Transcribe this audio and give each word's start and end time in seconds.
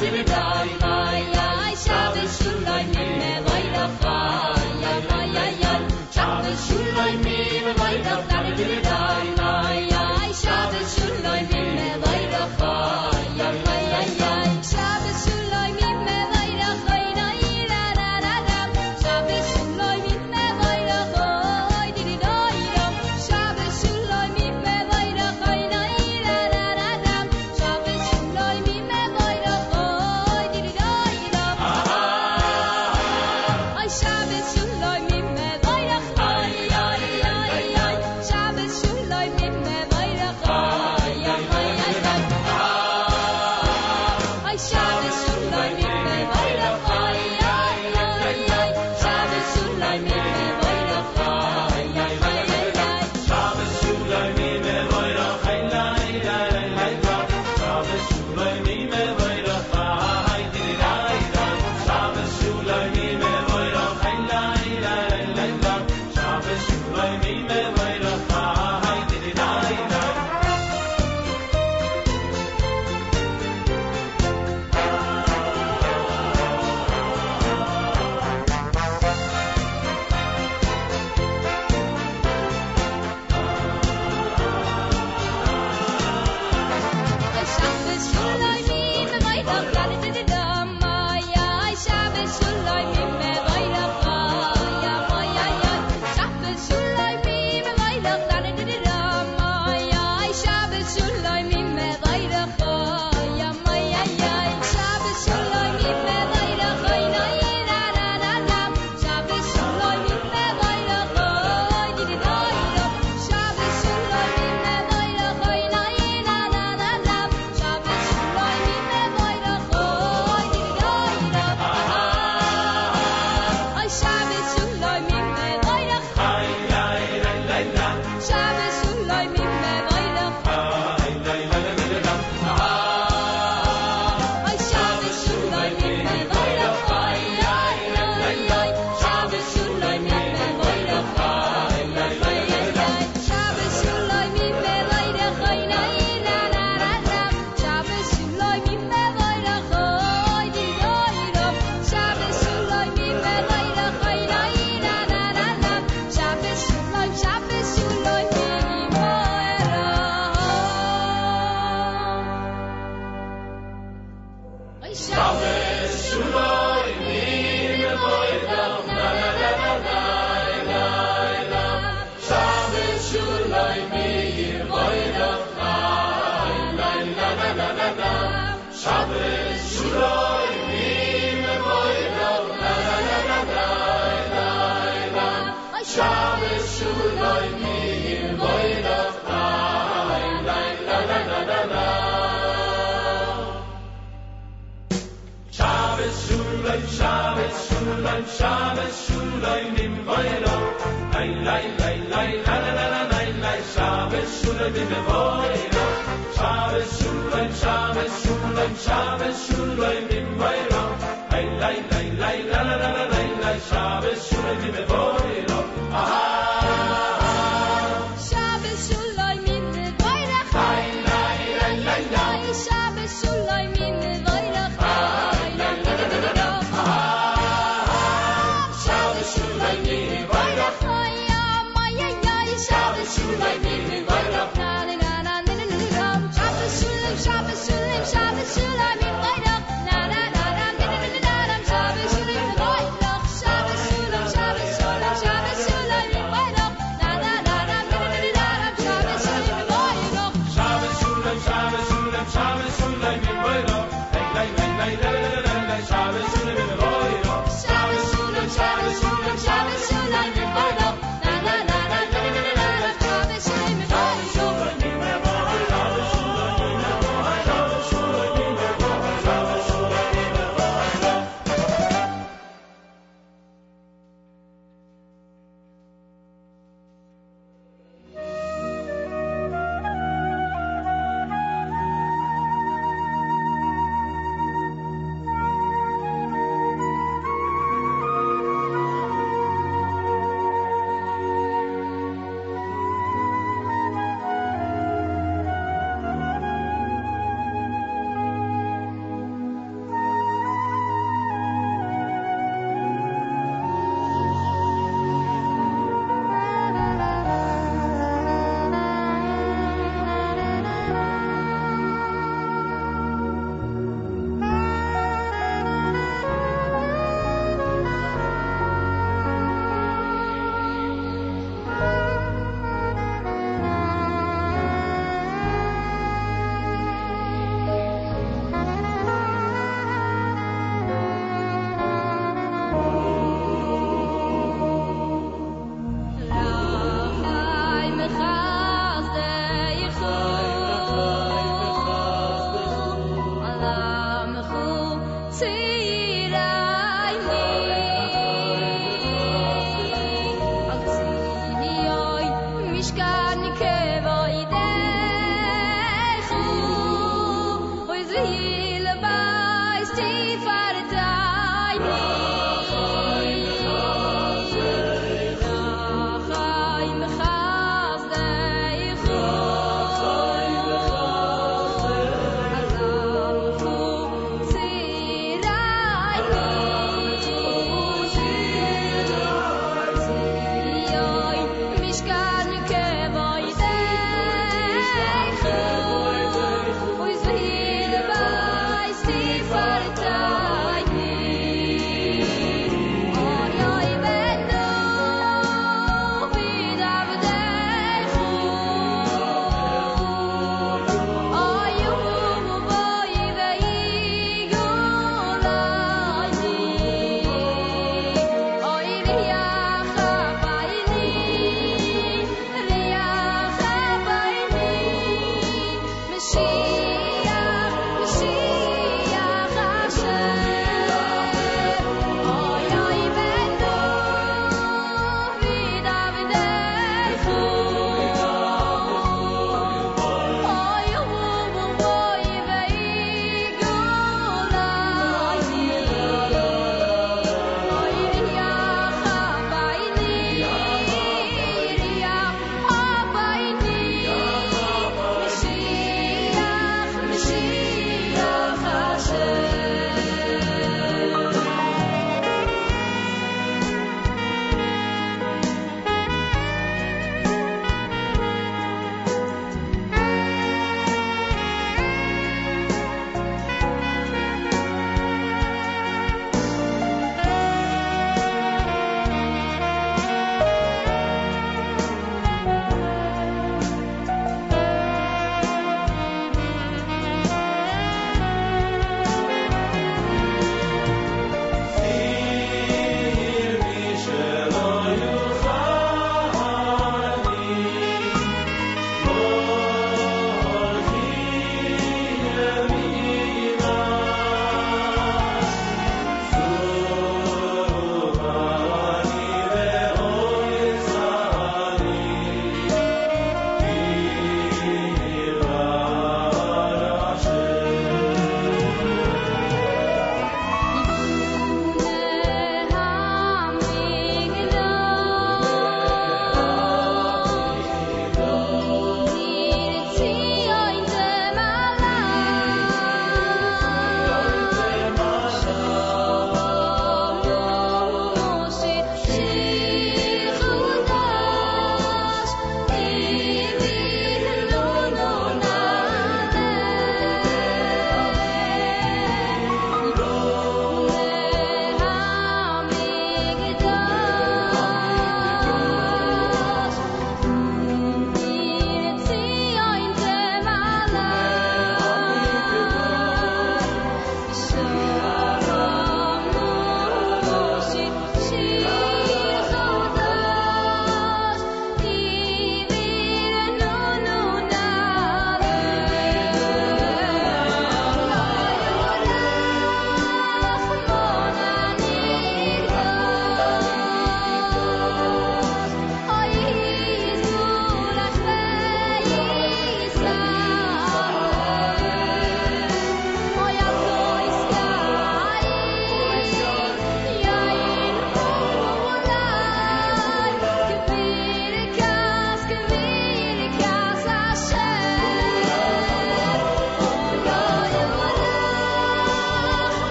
ti 0.00 0.08
vedrai 0.08 0.79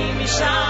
flame 0.00 0.26
shine. 0.26 0.69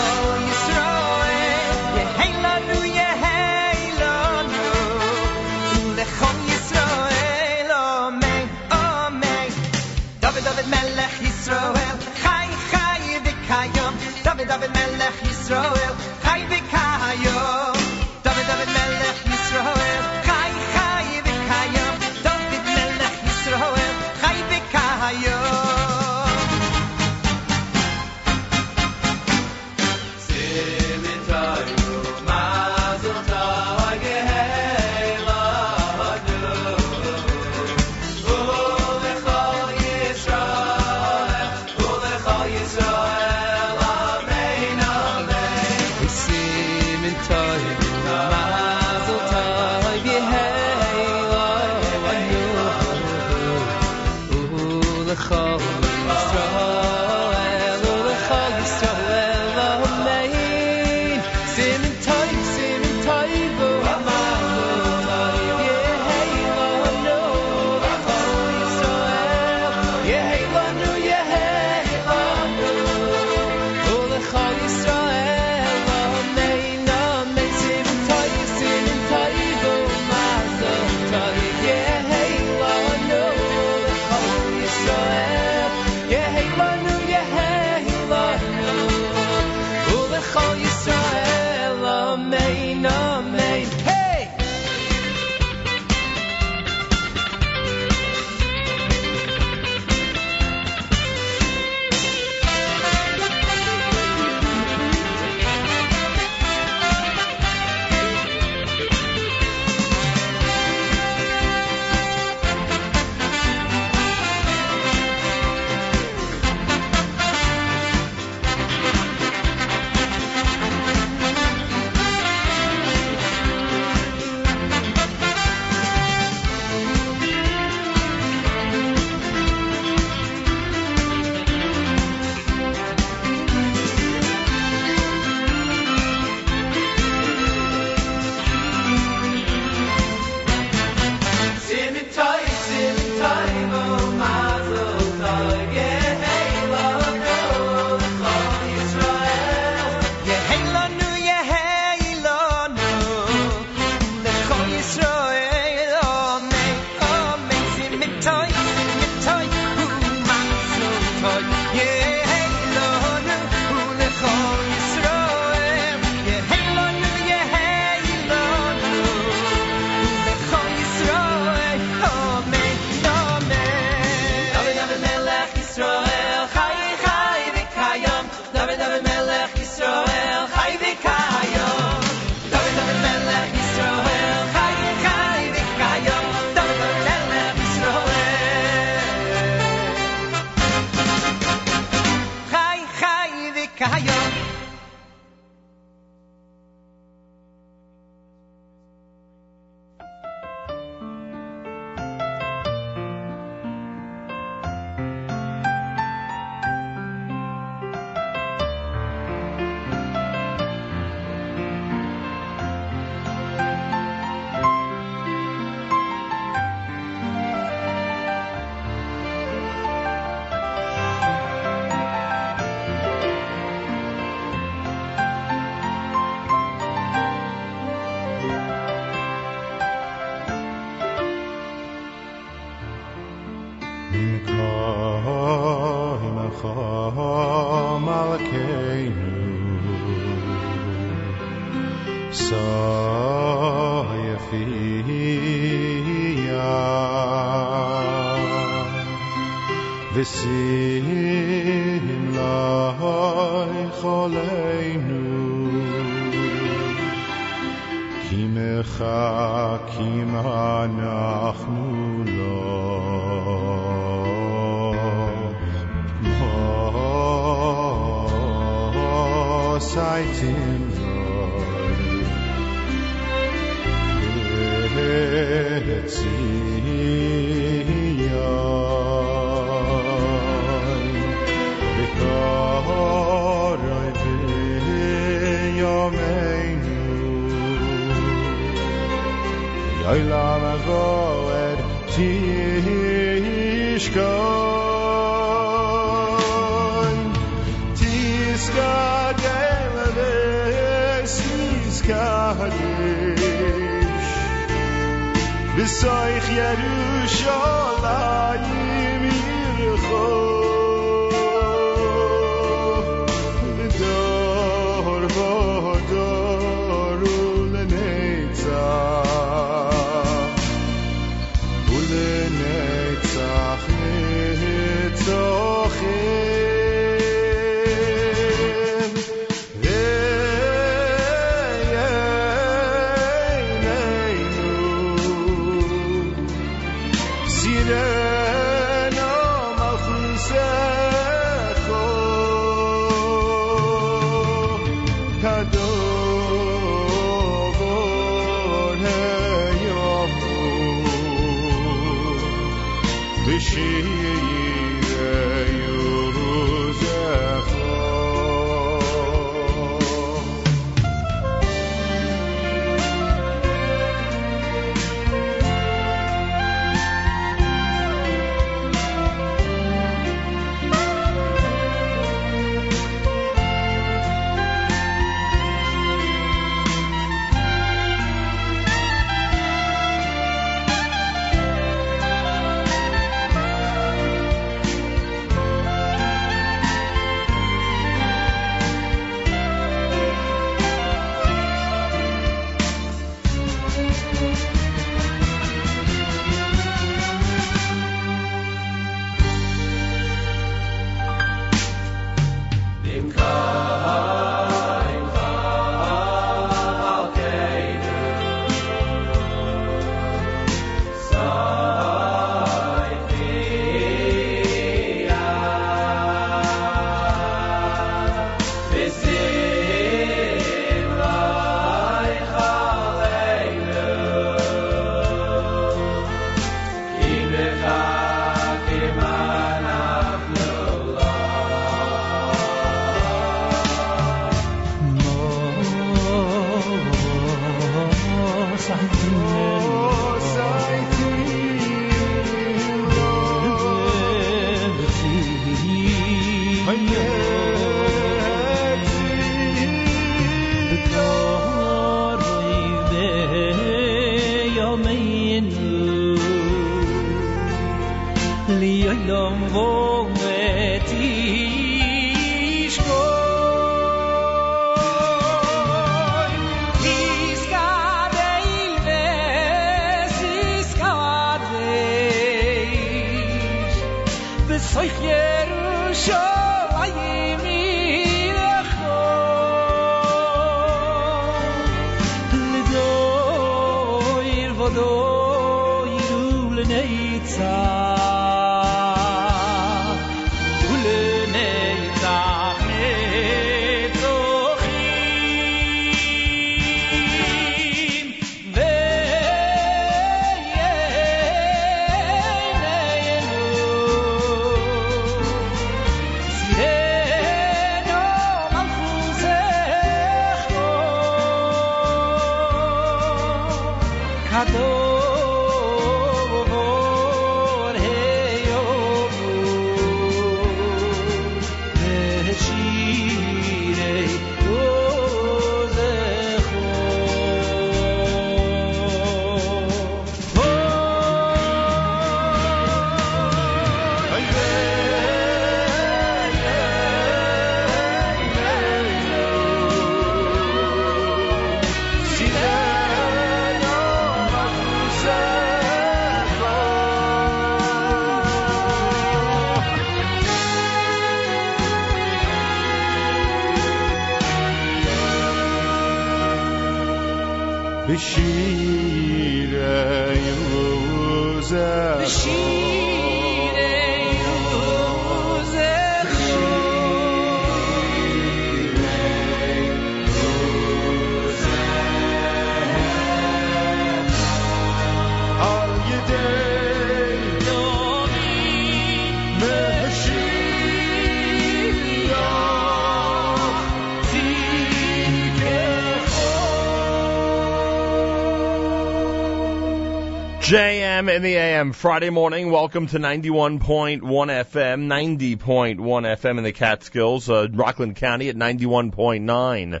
JM 591.16 591.34
in 591.34 591.40
the 591.40 591.54
AM, 591.54 591.92
Friday 591.94 592.28
morning. 592.28 592.70
Welcome 592.70 593.06
to 593.06 593.18
91.1 593.18 594.20
FM, 594.20 595.06
90.1 595.06 595.96
FM 595.96 596.58
in 596.58 596.62
the 596.62 596.72
Catskills, 596.72 597.48
uh, 597.48 597.68
Rockland 597.72 598.16
County 598.16 598.50
at 598.50 598.56
91.9 598.56 600.00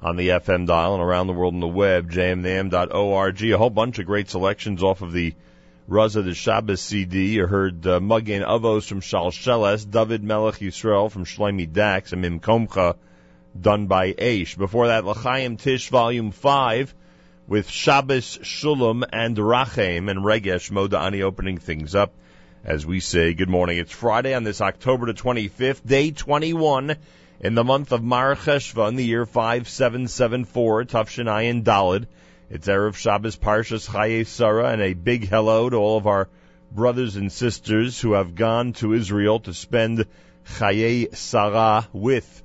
on 0.00 0.16
the 0.16 0.28
FM 0.28 0.66
dial 0.66 0.94
and 0.94 1.02
around 1.02 1.26
the 1.26 1.34
world 1.34 1.52
on 1.52 1.60
the 1.60 1.68
web, 1.68 2.10
jmnam.org. 2.10 3.42
A 3.42 3.58
whole 3.58 3.68
bunch 3.68 3.98
of 3.98 4.06
great 4.06 4.30
selections 4.30 4.82
off 4.82 5.02
of 5.02 5.12
the 5.12 5.34
Raza 5.86 6.24
the 6.24 6.32
Shabbos 6.32 6.80
CD. 6.80 7.34
You 7.34 7.46
heard 7.46 7.86
uh, 7.86 8.00
Magen 8.00 8.42
Avos 8.42 8.88
from 8.88 9.02
Shal 9.02 9.30
Sheles, 9.30 9.84
David 9.90 10.24
Melech 10.24 10.60
Yisrael 10.60 11.10
from 11.10 11.26
Shloime 11.26 11.70
Dachs, 11.70 12.12
and 12.12 12.22
Mim 12.22 12.40
Komcha 12.40 12.96
done 13.60 13.86
by 13.86 14.14
Aish. 14.14 14.56
Before 14.56 14.86
that, 14.86 15.04
L'chaim 15.04 15.58
Tish 15.58 15.90
Volume 15.90 16.30
5 16.30 16.94
with 17.48 17.70
Shabbos 17.70 18.36
Shulam 18.42 19.04
and 19.10 19.34
Rachem 19.38 20.10
and 20.10 20.20
Regesh 20.20 20.70
Modani 20.70 21.22
opening 21.22 21.56
things 21.56 21.94
up. 21.94 22.12
As 22.62 22.84
we 22.84 23.00
say, 23.00 23.32
good 23.32 23.48
morning. 23.48 23.78
It's 23.78 23.90
Friday 23.90 24.34
on 24.34 24.44
this 24.44 24.60
October 24.60 25.06
the 25.06 25.14
25th, 25.14 25.86
day 25.86 26.10
21 26.10 26.96
in 27.40 27.54
the 27.54 27.64
month 27.64 27.92
of 27.92 28.02
Mar 28.04 28.36
Cheshvan, 28.36 28.96
the 28.96 29.04
year 29.04 29.24
5774, 29.24 30.84
Tufshin 30.84 31.24
Ayin 31.24 31.64
Dalid. 31.64 32.06
It's 32.50 32.68
Erev 32.68 32.96
Shabbos 32.96 33.38
Parshas 33.38 33.88
Chaye 33.88 34.26
Sarah, 34.26 34.68
and 34.68 34.82
a 34.82 34.92
big 34.92 35.26
hello 35.26 35.70
to 35.70 35.76
all 35.76 35.96
of 35.96 36.06
our 36.06 36.28
brothers 36.70 37.16
and 37.16 37.32
sisters 37.32 37.98
who 37.98 38.12
have 38.12 38.34
gone 38.34 38.74
to 38.74 38.92
Israel 38.92 39.40
to 39.40 39.54
spend 39.54 40.04
Chaye 40.58 41.16
Sarah 41.16 41.88
with 41.94 42.42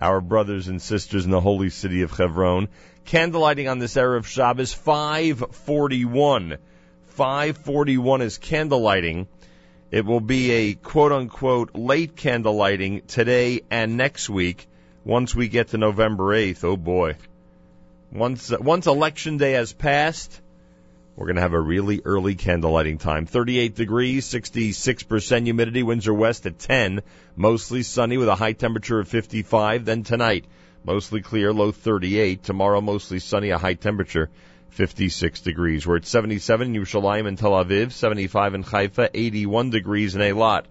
our 0.00 0.22
brothers 0.22 0.68
and 0.68 0.80
sisters 0.80 1.26
in 1.26 1.32
the 1.32 1.40
holy 1.40 1.68
city 1.68 2.00
of 2.00 2.12
Hebron. 2.12 2.68
Candlelighting 3.08 3.70
on 3.70 3.78
this 3.78 3.94
Erev 3.94 4.26
Shabbos, 4.26 4.74
541. 4.74 6.58
541 7.06 8.20
is 8.20 8.38
candlelighting. 8.38 9.28
It 9.90 10.04
will 10.04 10.20
be 10.20 10.50
a 10.50 10.74
quote 10.74 11.12
unquote 11.12 11.74
late 11.74 12.16
candlelighting 12.16 13.06
today 13.06 13.62
and 13.70 13.96
next 13.96 14.28
week 14.28 14.66
once 15.06 15.34
we 15.34 15.48
get 15.48 15.68
to 15.68 15.78
November 15.78 16.34
8th. 16.34 16.64
Oh 16.64 16.76
boy. 16.76 17.16
Once, 18.12 18.50
once 18.50 18.86
election 18.86 19.38
day 19.38 19.52
has 19.52 19.72
passed, 19.72 20.42
we're 21.16 21.28
going 21.28 21.36
to 21.36 21.42
have 21.42 21.54
a 21.54 21.60
really 21.60 22.02
early 22.04 22.36
candlelighting 22.36 23.00
time. 23.00 23.24
38 23.24 23.74
degrees, 23.74 24.26
66% 24.26 25.44
humidity, 25.44 25.82
winds 25.82 26.06
are 26.08 26.12
west 26.12 26.44
at 26.44 26.58
10, 26.58 27.00
mostly 27.36 27.82
sunny 27.82 28.18
with 28.18 28.28
a 28.28 28.34
high 28.34 28.52
temperature 28.52 29.00
of 29.00 29.08
55. 29.08 29.86
Then 29.86 30.02
tonight, 30.02 30.44
mostly 30.88 31.20
clear, 31.20 31.52
low 31.52 31.70
38. 31.70 32.42
Tomorrow, 32.42 32.80
mostly 32.80 33.18
sunny, 33.18 33.50
a 33.50 33.58
high 33.58 33.74
temperature 33.74 34.30
56 34.70 35.42
degrees. 35.42 35.86
We're 35.86 35.96
at 35.96 36.06
77 36.06 36.74
in 36.74 36.82
Yerushalayim 36.82 37.28
and 37.28 37.36
Tel 37.36 37.50
Aviv, 37.50 37.92
75 37.92 38.54
in 38.54 38.62
Haifa, 38.62 39.10
81 39.12 39.68
degrees 39.68 40.14
in 40.14 40.22
Eilat. 40.22 40.64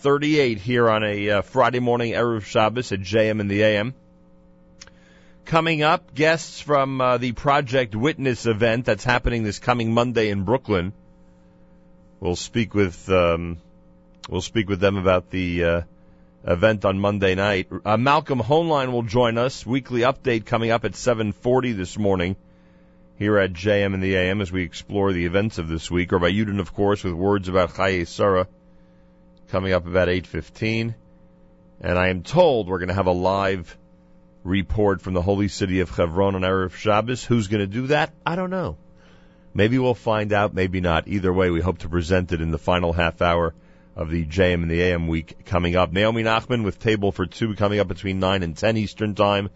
38 0.00 0.58
here 0.58 0.90
on 0.90 1.02
a 1.02 1.30
uh, 1.30 1.40
Friday 1.40 1.80
morning 1.80 2.12
Erev 2.12 2.44
Shabbos 2.44 2.92
at 2.92 3.00
JM 3.00 3.40
in 3.40 3.48
the 3.48 3.62
AM. 3.62 3.94
Coming 5.46 5.82
up, 5.82 6.14
guests 6.14 6.60
from 6.60 7.00
uh, 7.00 7.16
the 7.16 7.32
Project 7.32 7.96
Witness 7.96 8.44
event 8.44 8.84
that's 8.84 9.04
happening 9.04 9.42
this 9.42 9.58
coming 9.58 9.94
Monday 9.94 10.28
in 10.28 10.44
Brooklyn. 10.44 10.92
We'll 12.20 12.36
speak 12.36 12.74
with 12.74 13.08
um, 13.08 13.56
we'll 14.28 14.42
speak 14.42 14.68
with 14.68 14.80
them 14.80 14.98
about 14.98 15.30
the 15.30 15.64
uh, 15.64 15.80
event 16.46 16.84
on 16.84 16.98
Monday 16.98 17.34
night. 17.34 17.68
Uh, 17.84 17.96
Malcolm 17.96 18.40
Hoenlein 18.40 18.92
will 18.92 19.02
join 19.02 19.36
us. 19.36 19.66
Weekly 19.66 20.02
update 20.02 20.46
coming 20.46 20.70
up 20.70 20.84
at 20.84 20.92
7:40 20.92 21.72
this 21.76 21.98
morning 21.98 22.36
here 23.18 23.38
at 23.38 23.52
JM 23.52 23.94
in 23.94 24.00
the 24.00 24.14
AM 24.14 24.40
as 24.40 24.52
we 24.52 24.62
explore 24.62 25.12
the 25.12 25.26
events 25.26 25.58
of 25.58 25.68
this 25.68 25.90
week. 25.90 26.12
Rabbi 26.12 26.30
Yudin, 26.30 26.60
of 26.60 26.72
course, 26.72 27.02
with 27.02 27.14
words 27.14 27.48
about 27.48 27.74
Chaye 27.74 28.06
Sarah 28.06 28.46
coming 29.48 29.72
up 29.72 29.86
about 29.86 30.08
8:15. 30.08 30.94
And 31.80 31.98
I 31.98 32.08
am 32.08 32.22
told 32.22 32.68
we're 32.68 32.78
going 32.78 32.88
to 32.88 32.94
have 32.94 33.06
a 33.06 33.12
live 33.12 33.76
report 34.44 35.02
from 35.02 35.14
the 35.14 35.22
holy 35.22 35.48
city 35.48 35.80
of 35.80 35.90
Hebron 35.90 36.36
on 36.36 36.42
Erev 36.42 36.74
Shabbos. 36.74 37.24
Who's 37.24 37.48
going 37.48 37.60
to 37.60 37.66
do 37.66 37.88
that? 37.88 38.12
I 38.24 38.36
don't 38.36 38.50
know. 38.50 38.76
Maybe 39.52 39.78
we'll 39.78 39.94
find 39.94 40.32
out, 40.32 40.54
maybe 40.54 40.80
not. 40.80 41.08
Either 41.08 41.32
way, 41.32 41.50
we 41.50 41.60
hope 41.60 41.78
to 41.78 41.88
present 41.88 42.32
it 42.32 42.40
in 42.40 42.50
the 42.50 42.58
final 42.58 42.92
half 42.92 43.20
hour 43.20 43.54
of 43.96 44.10
the 44.10 44.26
JM 44.26 44.62
and 44.62 44.70
the 44.70 44.82
AM 44.82 45.08
week 45.08 45.46
coming 45.46 45.74
up. 45.74 45.90
Naomi 45.90 46.22
Nachman 46.22 46.64
with 46.64 46.78
Table 46.78 47.12
for 47.12 47.24
Two 47.24 47.54
coming 47.54 47.80
up 47.80 47.88
between 47.88 48.20
9 48.20 48.42
and 48.42 48.56
10 48.56 48.76
Eastern 48.76 49.14
Time 49.14 49.48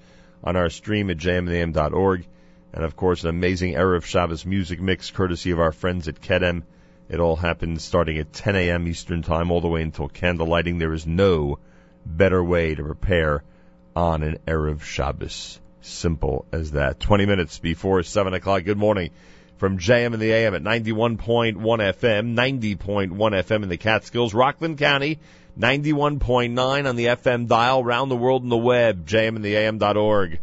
on 0.42 0.56
our 0.56 0.70
stream 0.70 1.10
at 1.10 1.18
jmandam.org. 1.18 2.26
And 2.72 2.84
of 2.84 2.96
course, 2.96 3.22
an 3.22 3.30
amazing 3.30 3.74
Erev 3.74 4.04
Shabbos 4.04 4.46
music 4.46 4.80
mix 4.80 5.10
courtesy 5.10 5.50
of 5.50 5.60
our 5.60 5.72
friends 5.72 6.08
at 6.08 6.22
Kedem. 6.22 6.62
It 7.10 7.20
all 7.20 7.36
happens 7.36 7.84
starting 7.84 8.18
at 8.18 8.32
10 8.32 8.56
a.m. 8.56 8.88
Eastern 8.88 9.22
Time 9.22 9.50
all 9.50 9.60
the 9.60 9.68
way 9.68 9.82
until 9.82 10.08
candle 10.08 10.46
lighting. 10.46 10.78
There 10.78 10.94
is 10.94 11.06
no 11.06 11.58
better 12.06 12.42
way 12.42 12.74
to 12.74 12.82
prepare 12.82 13.42
on 13.94 14.22
an 14.22 14.38
Erev 14.46 14.82
Shabbos. 14.82 15.60
Simple 15.82 16.46
as 16.52 16.72
that. 16.72 17.00
20 17.00 17.26
minutes 17.26 17.58
before 17.58 18.02
7 18.02 18.32
o'clock. 18.32 18.64
Good 18.64 18.78
morning 18.78 19.10
from 19.60 19.78
JM 19.78 20.14
and 20.14 20.22
the 20.22 20.32
AM 20.32 20.54
at 20.54 20.62
91.1 20.62 21.56
FM, 21.56 22.34
90.1 22.34 23.10
FM 23.10 23.62
in 23.62 23.68
the 23.68 23.76
Catskills, 23.76 24.32
Rockland 24.32 24.78
County, 24.78 25.18
91.9 25.58 26.88
on 26.88 26.96
the 26.96 27.04
FM 27.04 27.46
dial, 27.46 27.84
round 27.84 28.10
the 28.10 28.16
world 28.16 28.42
in 28.42 28.48
the 28.48 28.56
web, 28.56 29.06
jmandtheam.org. 29.06 30.40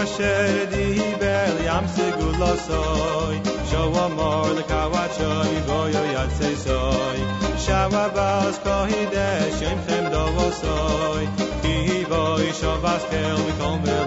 asher 0.00 0.66
di 0.72 0.86
bel 1.20 1.56
yam 1.68 1.84
sigulosoy 1.94 3.36
shova 3.70 4.06
mor 4.16 4.48
le 4.56 4.62
kavachoy 4.70 5.54
goyo 5.68 6.02
yatsay 6.14 6.54
soy 6.64 7.18
shava 7.64 8.04
bas 8.16 8.58
kohide 8.64 9.30
shem 9.58 9.78
chem 9.86 10.04
dovosoy 10.14 11.24
ki 11.62 11.76
voy 12.10 12.46
shova 12.60 12.94
skel 13.04 13.42
kom 13.58 13.78
ve 13.84 13.98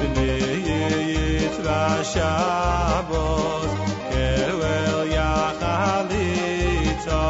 bne 0.00 0.32
yit 0.68 1.56
va 1.66 1.82
shavos 2.12 3.70
kevel 4.12 4.98
ya 5.16 5.32
khalitza 5.60 7.22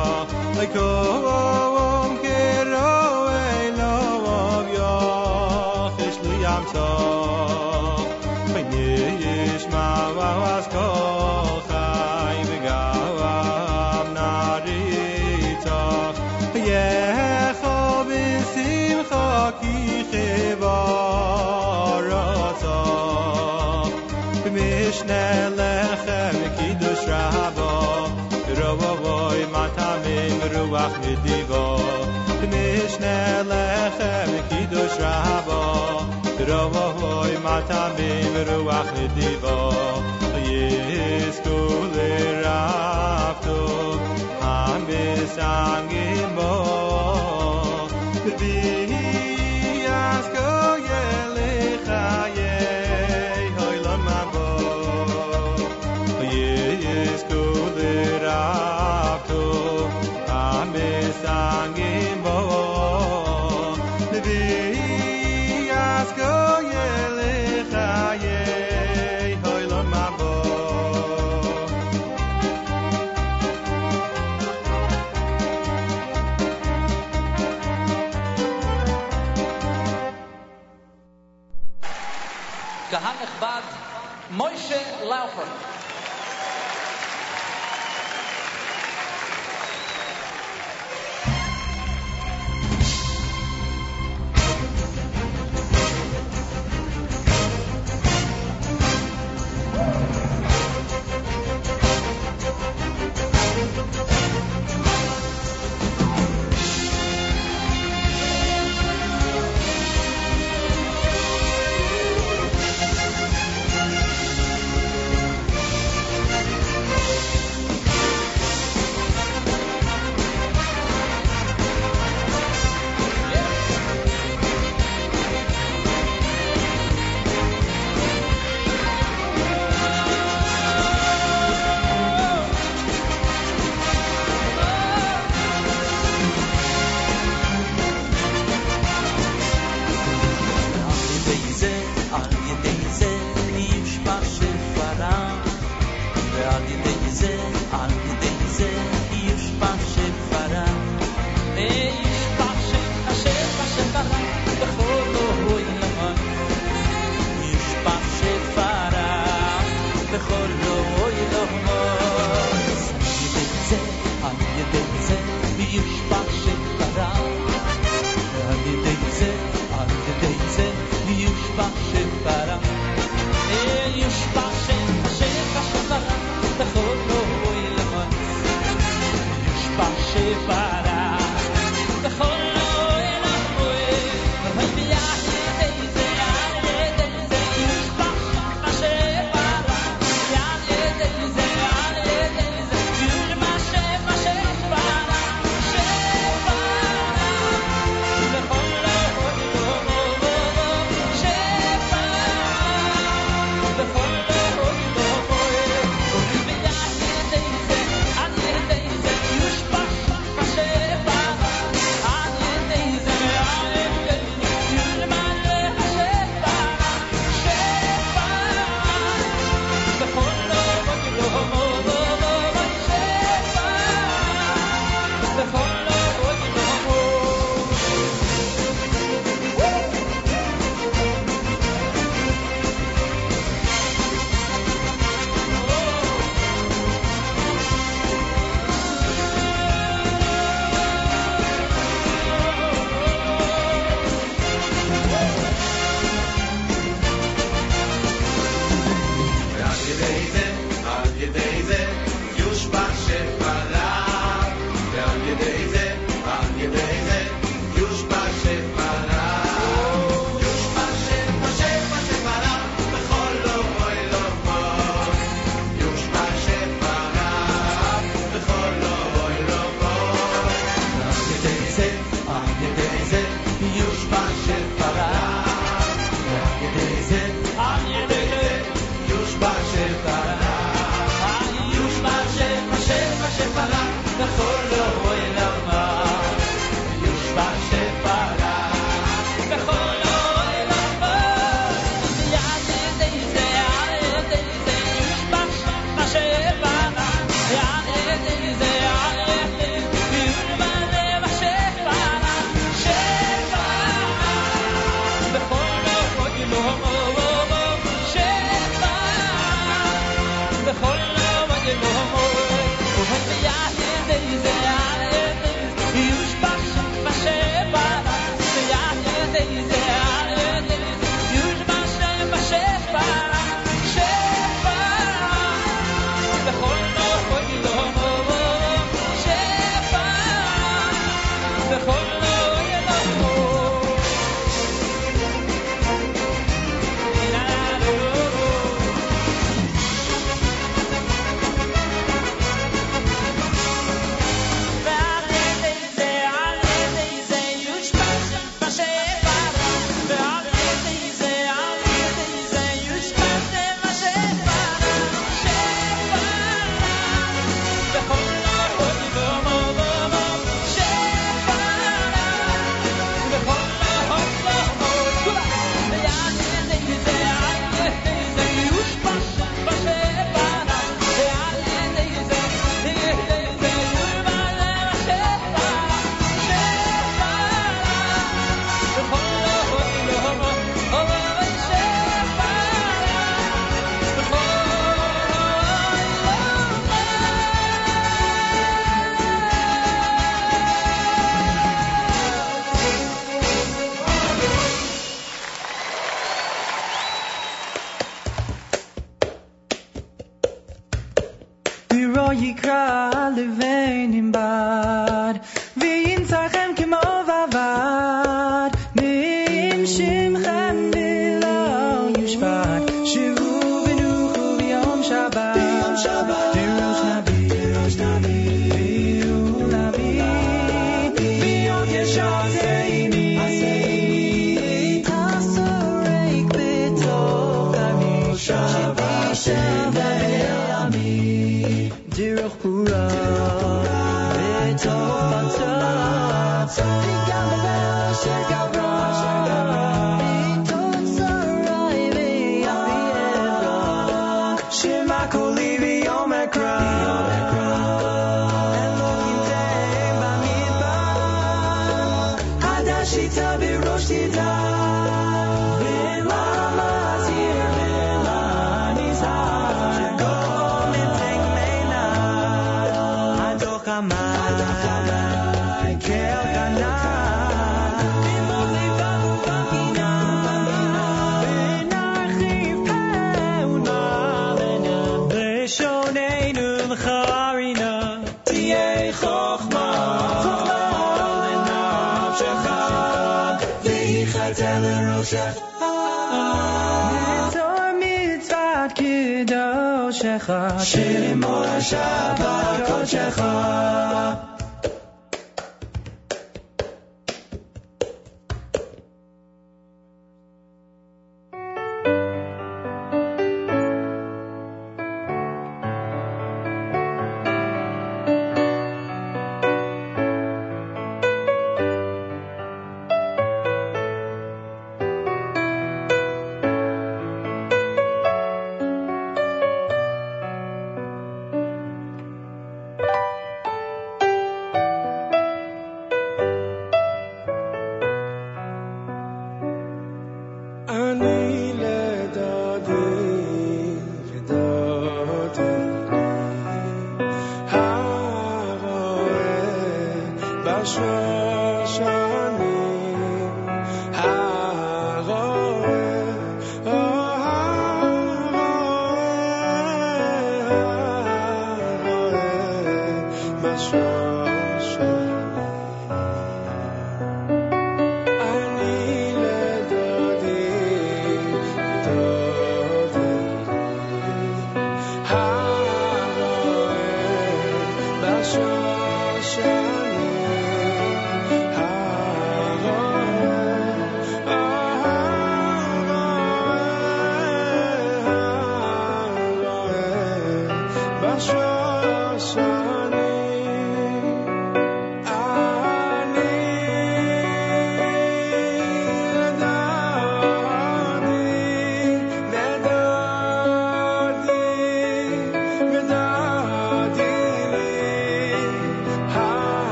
ach 30.85 30.97
mit 31.03 31.19
di 31.25 31.39
go 31.51 31.65
mish 32.53 32.97
ne 33.03 33.19
lechem 33.51 34.31
ki 34.49 34.61
do 34.73 34.83
shavo 34.97 35.61
dro 36.39 36.63
vo 36.73 36.87
hoy 37.01 37.33
mata 37.45 37.83
mi 37.97 38.11
ru 38.49 38.59
ach 38.79 38.91
mit 38.97 39.13
di 39.19 39.31
go 39.45 39.59
yes 40.49 41.37
ku 41.45 41.59
le 41.95 42.11
rafto 42.47 43.61
ham 44.43 44.81
bi 44.89 45.05
sang 45.37 45.95
im 46.07 46.31
bo 46.41 46.53
di 48.41 49.02
allow 85.13 85.27
for 85.27 85.43
it. 85.43 85.62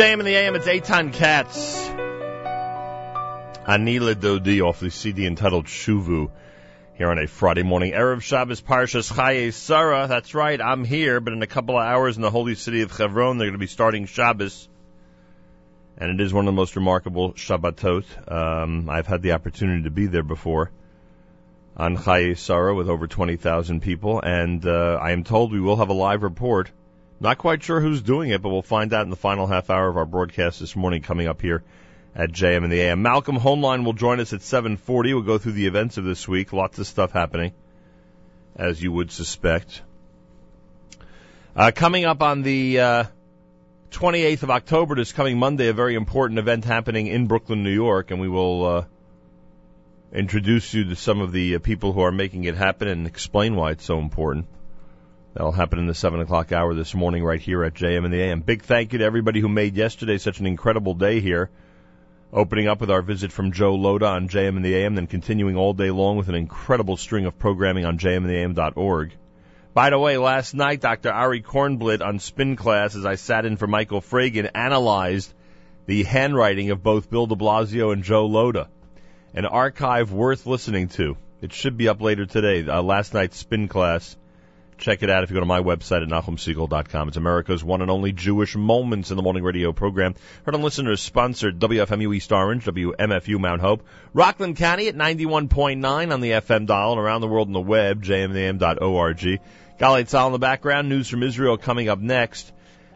JM 0.00 0.20
in 0.20 0.24
the 0.24 0.34
AM, 0.34 0.54
it's 0.56 0.64
Eitan 0.64 1.12
Katz. 1.12 1.86
Anila 3.68 4.14
Dodi 4.14 4.62
off 4.62 4.80
the 4.80 4.90
CD 4.90 5.26
entitled 5.26 5.66
Shuvu 5.66 6.30
here 6.94 7.10
on 7.10 7.18
a 7.18 7.26
Friday 7.26 7.64
morning. 7.64 7.92
Erev 7.92 8.22
Shabbos 8.22 8.62
Parshas 8.62 9.12
Chaye 9.12 9.52
Sarah. 9.52 10.06
That's 10.08 10.34
right, 10.34 10.58
I'm 10.58 10.86
here, 10.86 11.20
but 11.20 11.34
in 11.34 11.42
a 11.42 11.46
couple 11.46 11.76
of 11.76 11.84
hours 11.84 12.16
in 12.16 12.22
the 12.22 12.30
holy 12.30 12.54
city 12.54 12.80
of 12.80 12.96
Hebron, 12.96 13.36
they're 13.36 13.48
going 13.48 13.52
to 13.52 13.58
be 13.58 13.66
starting 13.66 14.06
Shabbos. 14.06 14.70
And 15.98 16.18
it 16.18 16.24
is 16.24 16.32
one 16.32 16.46
of 16.46 16.54
the 16.54 16.56
most 16.56 16.76
remarkable 16.76 17.34
Shabbatot. 17.34 18.32
Um, 18.32 18.88
I've 18.88 19.06
had 19.06 19.20
the 19.20 19.32
opportunity 19.32 19.82
to 19.82 19.90
be 19.90 20.06
there 20.06 20.22
before 20.22 20.70
on 21.76 21.98
Chaye 21.98 22.38
Sarah 22.38 22.74
with 22.74 22.88
over 22.88 23.06
20,000 23.06 23.82
people, 23.82 24.18
and 24.18 24.64
uh, 24.64 24.98
I 24.98 25.10
am 25.10 25.24
told 25.24 25.52
we 25.52 25.60
will 25.60 25.76
have 25.76 25.90
a 25.90 25.92
live 25.92 26.22
report. 26.22 26.70
Not 27.22 27.36
quite 27.36 27.62
sure 27.62 27.80
who's 27.80 28.00
doing 28.00 28.30
it, 28.30 28.40
but 28.40 28.48
we'll 28.48 28.62
find 28.62 28.94
out 28.94 29.02
in 29.02 29.10
the 29.10 29.16
final 29.16 29.46
half 29.46 29.68
hour 29.68 29.88
of 29.88 29.98
our 29.98 30.06
broadcast 30.06 30.58
this 30.58 30.74
morning 30.74 31.02
coming 31.02 31.28
up 31.28 31.42
here 31.42 31.62
at 32.14 32.32
JM 32.32 32.64
and 32.64 32.72
the 32.72 32.80
AM. 32.80 33.02
Malcolm 33.02 33.38
Hoenlein 33.38 33.84
will 33.84 33.92
join 33.92 34.20
us 34.20 34.32
at 34.32 34.40
7:40. 34.40 35.12
We'll 35.12 35.22
go 35.22 35.36
through 35.36 35.52
the 35.52 35.66
events 35.66 35.98
of 35.98 36.04
this 36.04 36.26
week. 36.26 36.54
Lots 36.54 36.78
of 36.78 36.86
stuff 36.86 37.12
happening, 37.12 37.52
as 38.56 38.82
you 38.82 38.90
would 38.90 39.12
suspect. 39.12 39.82
Uh, 41.54 41.72
coming 41.74 42.06
up 42.06 42.22
on 42.22 42.40
the 42.40 42.80
uh, 42.80 43.04
28th 43.90 44.44
of 44.44 44.50
October, 44.50 44.94
this 44.94 45.12
coming 45.12 45.38
Monday, 45.38 45.68
a 45.68 45.74
very 45.74 45.96
important 45.96 46.38
event 46.38 46.64
happening 46.64 47.06
in 47.06 47.26
Brooklyn, 47.26 47.62
New 47.62 47.70
York, 47.74 48.10
and 48.10 48.20
we 48.20 48.28
will 48.28 48.64
uh, 48.64 48.84
introduce 50.10 50.72
you 50.72 50.84
to 50.84 50.96
some 50.96 51.20
of 51.20 51.32
the 51.32 51.56
uh, 51.56 51.58
people 51.58 51.92
who 51.92 52.00
are 52.00 52.12
making 52.12 52.44
it 52.44 52.54
happen 52.54 52.88
and 52.88 53.06
explain 53.06 53.56
why 53.56 53.72
it's 53.72 53.84
so 53.84 53.98
important. 53.98 54.46
That'll 55.32 55.52
happen 55.52 55.78
in 55.78 55.86
the 55.86 55.94
7 55.94 56.18
o'clock 56.20 56.50
hour 56.50 56.74
this 56.74 56.92
morning 56.92 57.22
right 57.22 57.40
here 57.40 57.62
at 57.62 57.74
JM 57.74 58.04
and 58.04 58.12
the 58.12 58.20
AM. 58.20 58.40
Big 58.40 58.62
thank 58.62 58.92
you 58.92 58.98
to 58.98 59.04
everybody 59.04 59.38
who 59.38 59.48
made 59.48 59.76
yesterday 59.76 60.18
such 60.18 60.40
an 60.40 60.46
incredible 60.46 60.94
day 60.94 61.20
here. 61.20 61.50
Opening 62.32 62.66
up 62.66 62.80
with 62.80 62.90
our 62.90 63.02
visit 63.02 63.30
from 63.30 63.52
Joe 63.52 63.76
Lhota 63.76 64.08
on 64.08 64.28
JM 64.28 64.56
and 64.56 64.64
the 64.64 64.74
AM, 64.74 64.96
then 64.96 65.06
continuing 65.06 65.56
all 65.56 65.72
day 65.72 65.92
long 65.92 66.16
with 66.16 66.28
an 66.28 66.34
incredible 66.34 66.96
string 66.96 67.26
of 67.26 67.38
programming 67.38 67.84
on 67.84 67.96
jmandtheam.org. 67.96 69.12
By 69.72 69.90
the 69.90 70.00
way, 70.00 70.18
last 70.18 70.52
night, 70.54 70.80
Dr. 70.80 71.12
Ari 71.12 71.42
Kornblit 71.42 72.04
on 72.04 72.18
Spin 72.18 72.56
Class, 72.56 72.96
as 72.96 73.06
I 73.06 73.14
sat 73.14 73.44
in 73.44 73.56
for 73.56 73.68
Michael 73.68 74.00
Fragin, 74.00 74.50
analyzed 74.52 75.32
the 75.86 76.02
handwriting 76.02 76.70
of 76.70 76.82
both 76.82 77.08
Bill 77.08 77.28
de 77.28 77.36
Blasio 77.36 77.92
and 77.92 78.02
Joe 78.02 78.28
Lhota. 78.28 78.66
An 79.32 79.46
archive 79.46 80.12
worth 80.12 80.46
listening 80.46 80.88
to. 80.88 81.16
It 81.40 81.52
should 81.52 81.76
be 81.76 81.88
up 81.88 82.00
later 82.00 82.26
today. 82.26 82.68
Uh, 82.68 82.82
last 82.82 83.14
night's 83.14 83.36
Spin 83.36 83.68
Class 83.68 84.16
Check 84.80 85.02
it 85.02 85.10
out 85.10 85.22
if 85.22 85.30
you 85.30 85.34
go 85.34 85.40
to 85.40 85.46
my 85.46 85.60
website 85.60 86.02
at 86.02 86.08
NachumSegal.com. 86.08 87.08
It's 87.08 87.18
America's 87.18 87.62
one 87.62 87.82
and 87.82 87.90
only 87.90 88.12
Jewish 88.12 88.56
Moments 88.56 89.10
in 89.10 89.18
the 89.18 89.22
Morning 89.22 89.44
Radio 89.44 89.72
program. 89.72 90.14
Heard 90.46 90.54
on 90.54 90.62
listeners 90.62 91.02
sponsored 91.02 91.58
WFMU 91.58 92.16
East 92.16 92.32
Orange, 92.32 92.64
WMFU 92.64 93.38
Mount 93.38 93.60
Hope, 93.60 93.86
Rockland 94.14 94.56
County 94.56 94.88
at 94.88 94.96
91.9 94.96 96.12
on 96.12 96.20
the 96.22 96.30
FM 96.30 96.64
dial 96.64 96.92
and 96.92 97.00
around 97.00 97.20
the 97.20 97.28
world 97.28 97.48
on 97.48 97.52
the 97.52 97.60
web, 97.60 98.02
jmam.org. 98.02 99.18
Galei 99.18 99.40
Tzahal 99.78 100.26
in 100.26 100.32
the 100.32 100.38
background, 100.38 100.88
news 100.88 101.08
from 101.08 101.24
Israel 101.24 101.58
coming 101.58 101.90
up 101.90 101.98
next. 101.98 102.50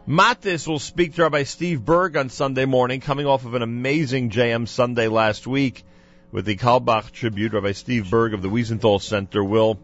Matis 0.07 0.67
will 0.67 0.79
speak 0.79 1.13
to 1.13 1.21
Rabbi 1.21 1.43
Steve 1.43 1.85
Berg 1.85 2.17
on 2.17 2.29
Sunday 2.29 2.65
morning, 2.65 2.99
coming 2.99 3.27
off 3.27 3.45
of 3.45 3.53
an 3.53 3.61
amazing 3.61 4.31
JM 4.31 4.67
Sunday 4.67 5.07
last 5.07 5.45
week 5.45 5.83
with 6.31 6.45
the 6.45 6.55
Carlebach 6.55 7.11
tribute. 7.11 7.53
Rabbi 7.53 7.73
Steve 7.73 8.09
Berg 8.09 8.33
of 8.33 8.41
the 8.41 8.49
Wiesenthal 8.49 8.99
Center 8.99 9.43
will 9.43 9.79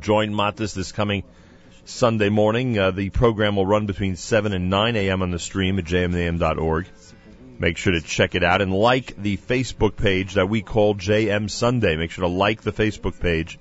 join 0.00 0.32
Matas 0.32 0.74
this 0.74 0.92
coming 0.92 1.24
Sunday 1.84 2.28
morning. 2.28 2.78
Uh, 2.78 2.90
the 2.90 3.10
program 3.10 3.56
will 3.56 3.66
run 3.66 3.86
between 3.86 4.16
7 4.16 4.52
and 4.52 4.70
9 4.70 4.96
a.m. 4.96 5.22
on 5.22 5.30
the 5.30 5.38
stream 5.38 5.78
at 5.78 5.84
jmam.org. 5.84 6.86
Make 7.58 7.76
sure 7.76 7.92
to 7.92 8.00
check 8.00 8.34
it 8.34 8.42
out 8.42 8.60
and 8.62 8.72
like 8.72 9.20
the 9.20 9.36
Facebook 9.36 9.96
page 9.96 10.34
that 10.34 10.48
we 10.48 10.62
call 10.62 10.94
JM 10.94 11.50
Sunday. 11.50 11.96
Make 11.96 12.10
sure 12.10 12.22
to 12.22 12.28
like 12.32 12.62
the 12.62 12.72
Facebook 12.72 13.20
page 13.20 13.58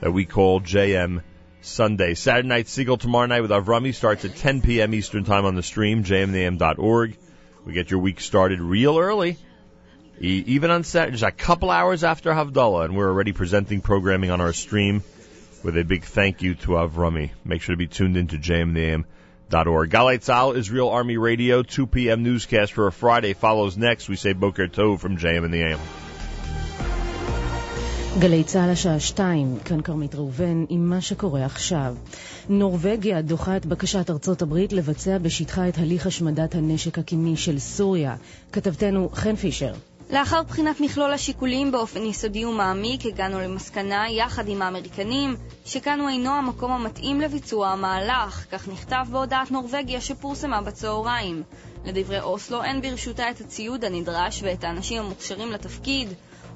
that 0.00 0.12
we 0.12 0.24
call 0.24 0.60
JM 0.60 1.22
Sunday. 1.60 2.14
Saturday 2.14 2.48
night 2.48 2.68
Siegel 2.68 2.98
tomorrow 2.98 3.26
night 3.26 3.42
with 3.42 3.50
Avrami 3.50 3.94
starts 3.94 4.24
at 4.24 4.36
10 4.36 4.62
p.m. 4.62 4.94
Eastern 4.94 5.24
Time 5.24 5.44
on 5.44 5.54
the 5.54 5.62
stream, 5.62 6.04
jmam.org. 6.04 7.16
We 7.64 7.72
get 7.72 7.90
your 7.90 8.00
week 8.00 8.20
started 8.20 8.60
real 8.60 8.98
early. 8.98 9.36
E- 10.20 10.44
even 10.46 10.70
on 10.70 10.82
Saturday, 10.84 11.12
just 11.12 11.22
a 11.24 11.30
couple 11.30 11.70
hours 11.70 12.02
after 12.02 12.32
Havdalah, 12.32 12.86
and 12.86 12.96
we're 12.96 13.08
already 13.08 13.32
presenting 13.32 13.80
programming 13.80 14.30
on 14.30 14.40
our 14.40 14.52
stream 14.52 15.02
with 15.63 15.77
a 15.77 15.83
big 15.83 16.03
thank 16.03 16.41
you 16.41 16.55
to 16.55 16.69
Avrami. 16.71 17.31
Make 17.45 17.61
sure 17.61 17.73
to 17.73 17.77
be 17.77 17.87
tuned 17.87 18.17
into 18.17 18.37
jmnam.org. 18.37 19.89
Galei 19.89 20.19
Tzal, 20.19 20.55
Israel 20.55 20.89
Army 20.89 21.17
Radio, 21.17 21.63
2 21.63 21.87
p.m. 21.87 22.23
newscast 22.23 22.73
for 22.73 22.87
a 22.87 22.91
Friday 22.91 23.33
follows 23.33 23.77
next. 23.77 24.09
We 24.09 24.15
say 24.15 24.33
Boker 24.33 24.67
Tov 24.67 24.99
from 24.99 25.17
JM 25.17 25.45
and 25.45 25.53
the 25.53 25.63
AM. 25.63 25.79
גלי 28.19 28.43
צה"ל 28.43 28.69
השעה 28.69 28.99
שתיים, 28.99 29.57
כאן 29.65 29.81
כרמית 29.81 30.15
ראובן 30.15 30.65
עם 30.69 30.89
מה 30.89 31.01
שקורה 31.01 31.45
עכשיו. 31.45 31.95
נורבגיה 32.49 33.21
דוחה 33.21 33.57
את 33.57 33.65
בקשת 33.65 34.09
ארצות 34.09 34.41
הברית 34.41 34.73
לבצע 34.73 35.17
בשטחה 35.17 35.69
את 35.69 35.77
הליך 35.77 36.07
השמדת 36.07 36.55
הנשק 36.55 36.99
הקימי 36.99 37.37
של 37.37 37.59
סוריה. 37.59 38.15
כתבתנו 38.51 39.09
חן 39.13 39.35
פישר. 39.35 39.73
לאחר 40.10 40.42
בחינת 40.42 40.80
מכלול 40.80 41.12
השיקולים 41.12 41.72
באופן 41.72 42.02
יסודי 42.02 42.44
ומעמיק, 42.44 43.06
הגענו 43.06 43.40
למסקנה, 43.40 44.10
יחד 44.10 44.48
עם 44.48 44.62
האמריקנים, 44.62 45.36
שכאן 45.64 46.00
הוא 46.00 46.08
אינו 46.08 46.30
המקום 46.30 46.72
המתאים 46.72 47.20
לביצוע 47.20 47.68
המהלך, 47.68 48.46
כך 48.52 48.68
נכתב 48.68 49.06
בהודעת 49.10 49.50
נורבגיה 49.50 50.00
שפורסמה 50.00 50.60
בצהריים. 50.60 51.42
לדברי 51.84 52.20
אוסלו 52.20 52.62
אין 52.62 52.80
ברשותה 52.80 53.30
את 53.30 53.40
הציוד 53.40 53.84
הנדרש 53.84 54.42
ואת 54.42 54.64
האנשים 54.64 55.02
המוכשרים 55.02 55.52
לתפקיד. 55.52 56.08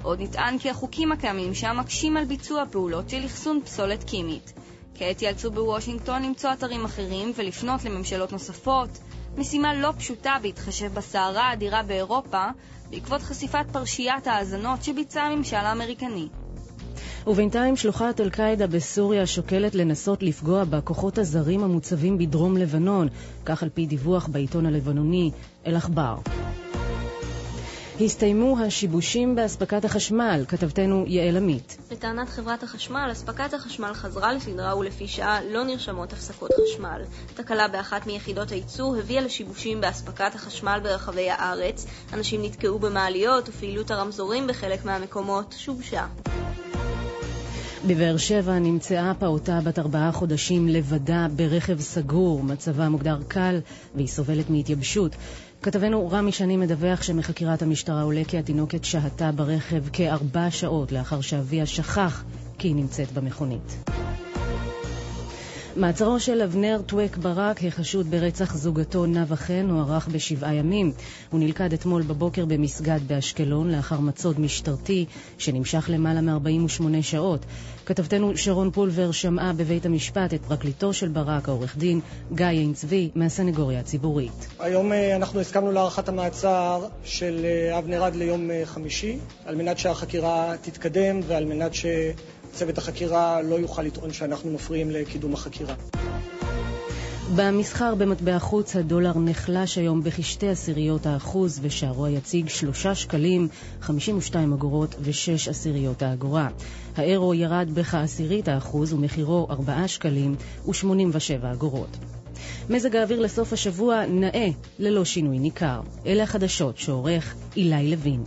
עוד 0.03 0.21
נטען 0.21 0.59
כי 0.59 0.69
החוקים 0.69 1.11
הקיימים 1.11 1.53
שם 1.53 1.77
מקשים 1.79 2.17
על 2.17 2.25
ביצוע 2.25 2.63
פעולות 2.71 3.09
של 3.09 3.25
אחסון 3.25 3.59
פסולת 3.65 4.03
קימית. 4.03 4.53
כעת 4.95 5.21
יאלצו 5.21 5.51
בוושינגטון 5.51 6.23
למצוא 6.23 6.53
אתרים 6.53 6.85
אחרים 6.85 7.31
ולפנות 7.35 7.83
לממשלות 7.83 8.31
נוספות. 8.31 8.89
משימה 9.37 9.73
לא 9.73 9.93
פשוטה 9.97 10.35
בהתחשב 10.41 10.93
בסערה 10.93 11.49
האדירה 11.49 11.83
באירופה, 11.83 12.45
בעקבות 12.89 13.21
חשיפת 13.21 13.65
פרשיית 13.71 14.27
האזנות 14.27 14.83
שביצע 14.83 15.21
הממשל 15.21 15.55
האמריקני. 15.55 16.27
ובינתיים 17.27 17.75
שלוחת 17.75 18.21
אל-קאעידה 18.21 18.67
בסוריה 18.67 19.27
שוקלת 19.27 19.75
לנסות 19.75 20.23
לפגוע 20.23 20.63
בכוחות 20.63 21.17
הזרים 21.17 21.63
המוצבים 21.63 22.17
בדרום 22.17 22.57
לבנון, 22.57 23.07
כך 23.45 23.63
על 23.63 23.69
פי 23.69 23.85
דיווח 23.85 24.27
בעיתון 24.27 24.65
הלבנוני 24.65 25.31
אל-עכבר. 25.65 26.15
הסתיימו 28.01 28.57
השיבושים 28.59 29.35
באספקת 29.35 29.85
החשמל, 29.85 30.45
כתבתנו 30.47 31.03
יעל 31.07 31.37
עמית. 31.37 31.77
לטענת 31.91 32.29
חברת 32.29 32.63
החשמל, 32.63 33.09
אספקת 33.11 33.53
החשמל 33.53 33.93
חזרה 33.93 34.33
לסדרה 34.33 34.77
ולפי 34.77 35.07
שעה 35.07 35.39
לא 35.43 35.63
נרשמות 35.63 36.13
הפסקות 36.13 36.49
חשמל. 36.53 37.01
תקלה 37.35 37.67
באחת 37.67 38.07
מיחידות 38.07 38.51
הייצור 38.51 38.95
הביאה 38.95 39.21
לשיבושים 39.21 39.81
באספקת 39.81 40.35
החשמל 40.35 40.79
ברחבי 40.83 41.29
הארץ, 41.29 41.85
אנשים 42.13 42.43
נתקעו 42.43 42.79
במעליות 42.79 43.49
ופעילות 43.49 43.91
הרמזורים 43.91 44.47
בחלק 44.47 44.85
מהמקומות 44.85 45.55
שובשה. 45.57 46.05
בבאר 47.87 48.17
שבע 48.17 48.59
נמצאה 48.59 49.13
פעוטה 49.19 49.59
בת 49.63 49.79
ארבעה 49.79 50.11
חודשים 50.11 50.67
לבדה 50.67 51.27
ברכב 51.35 51.79
סגור, 51.79 52.43
מצבה 52.43 52.89
מוגדר 52.89 53.19
קל 53.27 53.59
והיא 53.95 54.07
סובלת 54.07 54.49
מהתייבשות. 54.49 55.15
כתבנו 55.63 56.09
רמי 56.11 56.31
שני 56.31 56.57
מדווח 56.57 57.01
שמחקירת 57.01 57.61
המשטרה 57.61 58.01
עולה 58.01 58.21
כי 58.27 58.37
התינוקת 58.37 58.83
שהתה 58.83 59.31
ברכב 59.31 59.83
כארבע 59.93 60.51
שעות 60.51 60.91
לאחר 60.91 61.21
שאביה 61.21 61.65
שכח 61.65 62.23
כי 62.57 62.67
היא 62.67 62.75
נמצאת 62.75 63.11
במכונית. 63.11 63.89
מעצרו 65.75 66.19
של 66.19 66.41
אבנר 66.41 66.81
טווק 66.85 67.17
ברק, 67.17 67.63
החשוד 67.63 68.11
ברצח 68.11 68.55
זוגתו 68.55 69.05
נאוה 69.05 69.35
חן, 69.35 69.69
הוארך 69.69 70.07
בשבעה 70.07 70.53
ימים. 70.53 70.91
הוא 71.29 71.39
נלכד 71.39 71.73
אתמול 71.73 72.01
בבוקר 72.01 72.45
במסגד 72.45 72.99
באשקלון 73.07 73.71
לאחר 73.71 73.99
מצוד 73.99 74.39
משטרתי 74.39 75.05
שנמשך 75.37 75.85
למעלה 75.89 76.21
מ-48 76.21 76.83
שעות. 77.01 77.45
כתבתנו 77.85 78.37
שרון 78.37 78.71
פולבר 78.71 79.11
שמעה 79.11 79.53
בבית 79.53 79.85
המשפט 79.85 80.33
את 80.33 80.41
פרקליטו 80.47 80.93
של 80.93 81.07
ברק, 81.07 81.49
העורך 81.49 81.77
דין 81.77 81.99
גיא 82.33 82.45
עין 82.45 82.73
צבי, 82.73 83.09
מהסנגוריה 83.15 83.79
הציבורית. 83.79 84.47
היום 84.59 84.93
אה, 84.93 85.15
אנחנו 85.15 85.39
הסכמנו 85.39 85.71
להארכת 85.71 86.09
המעצר 86.09 86.85
של 87.03 87.45
אה, 87.45 87.77
אבנר 87.77 88.03
עד 88.03 88.15
ליום 88.15 88.51
אה, 88.51 88.61
חמישי, 88.65 89.17
על 89.45 89.55
מנת 89.55 89.77
שהחקירה 89.77 90.53
תתקדם 90.61 91.19
ועל 91.27 91.45
מנת 91.45 91.73
ש... 91.73 91.85
צוות 92.53 92.77
החקירה 92.77 93.41
לא 93.41 93.55
יוכל 93.55 93.81
לטעון 93.81 94.13
שאנחנו 94.13 94.51
מפריעים 94.51 94.91
לקידום 94.91 95.33
החקירה. 95.33 95.75
במסחר 97.35 97.95
במטבע 97.95 98.39
חוץ 98.39 98.75
הדולר 98.75 99.11
נחלש 99.15 99.77
היום 99.77 100.03
בכשתי 100.03 100.49
עשיריות 100.49 101.05
האחוז 101.05 101.59
ושערו 101.61 102.05
היציג 102.05 102.49
שלושה 102.49 102.95
שקלים, 102.95 103.47
52 103.81 104.53
אגורות 104.53 104.95
ושש 105.01 105.47
עשיריות 105.47 106.01
האגורה. 106.01 106.47
האירו 106.95 107.33
ירד 107.33 107.69
בכעשירית 107.73 108.47
האחוז 108.47 108.93
ומחירו 108.93 109.47
ארבעה 109.49 109.87
שקלים 109.87 110.35
ושמונים 110.69 111.09
ושבע 111.13 111.51
אגורות. 111.51 111.97
מזג 112.69 112.95
האוויר 112.95 113.19
לסוף 113.19 113.53
השבוע 113.53 114.05
נאה, 114.05 114.47
ללא 114.79 115.05
שינוי 115.05 115.39
ניכר. 115.39 115.81
אלה 116.05 116.23
החדשות 116.23 116.77
שעורך 116.77 117.35
אילי 117.57 117.91
לוין. 117.91 118.23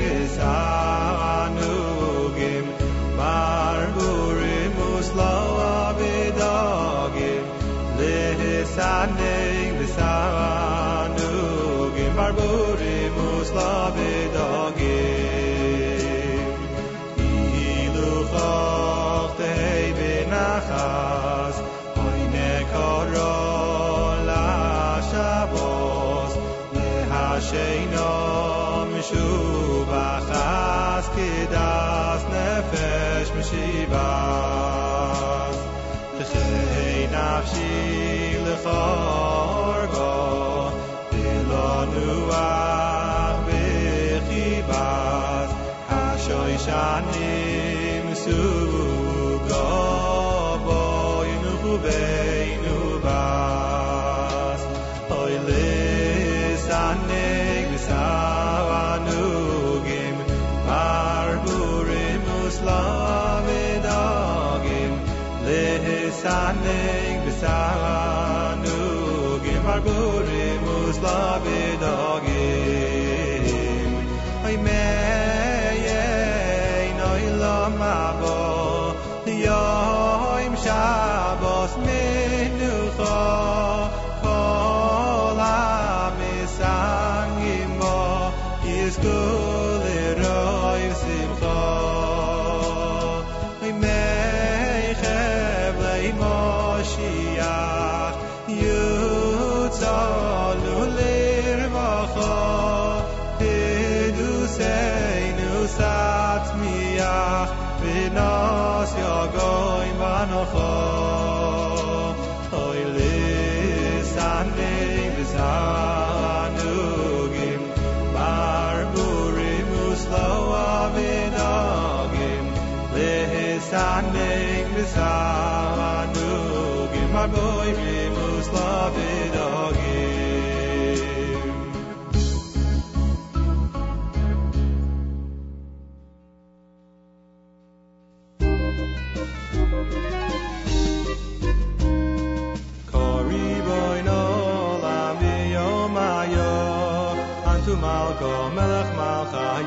besar. 0.00 0.89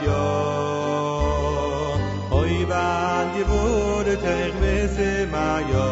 yo 0.02 0.24
oy 2.40 2.66
van 2.66 3.26
di 3.34 3.44
bur 3.50 4.06
teg 4.26 4.54
bes 4.62 4.98
ma 5.34 5.50
yo 5.72 5.88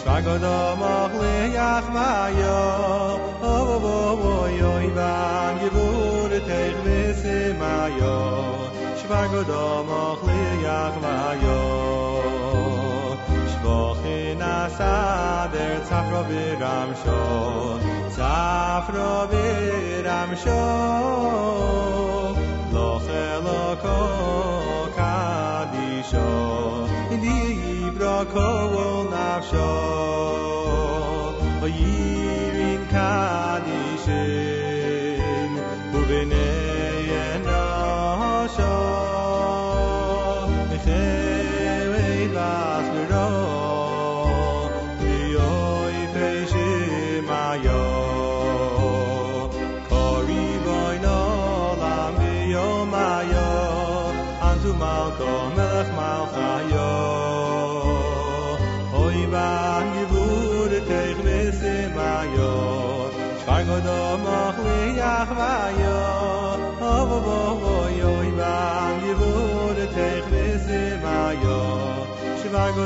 shvago 0.00 0.34
do 0.44 0.58
mach 0.82 1.14
yakh 1.56 1.88
ma 1.96 2.10
yo 2.40 2.58
o 3.40 3.52
oh, 3.52 3.78
vo 3.84 3.96
oh, 4.10 4.26
oh, 4.32 4.74
oy 4.74 4.88
van 4.98 5.58
di 5.60 5.68
bur 5.76 6.30
teg 6.50 6.74
bes 6.84 7.22
ma 7.60 7.76
yo 8.00 8.16
shvago 9.00 9.42
do 9.50 9.64
mach 9.90 10.22
le 10.28 10.42
yakh 10.66 10.96
ma 11.06 11.16
yo 11.44 11.58
shvokh 13.52 14.04
na 14.42 14.54
sa 14.78 14.92
der 15.56 15.80
tsafro 15.88 16.22
be 16.28 16.44
ram 16.62 16.94
shon 17.02 17.80
tsafro 18.14 19.10
be 19.30 19.46
ram 20.06 20.30
shon 20.44 21.93
wokoło 28.24 29.04
nas 29.10 29.44
show. 29.50 30.43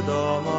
domo 0.09 0.58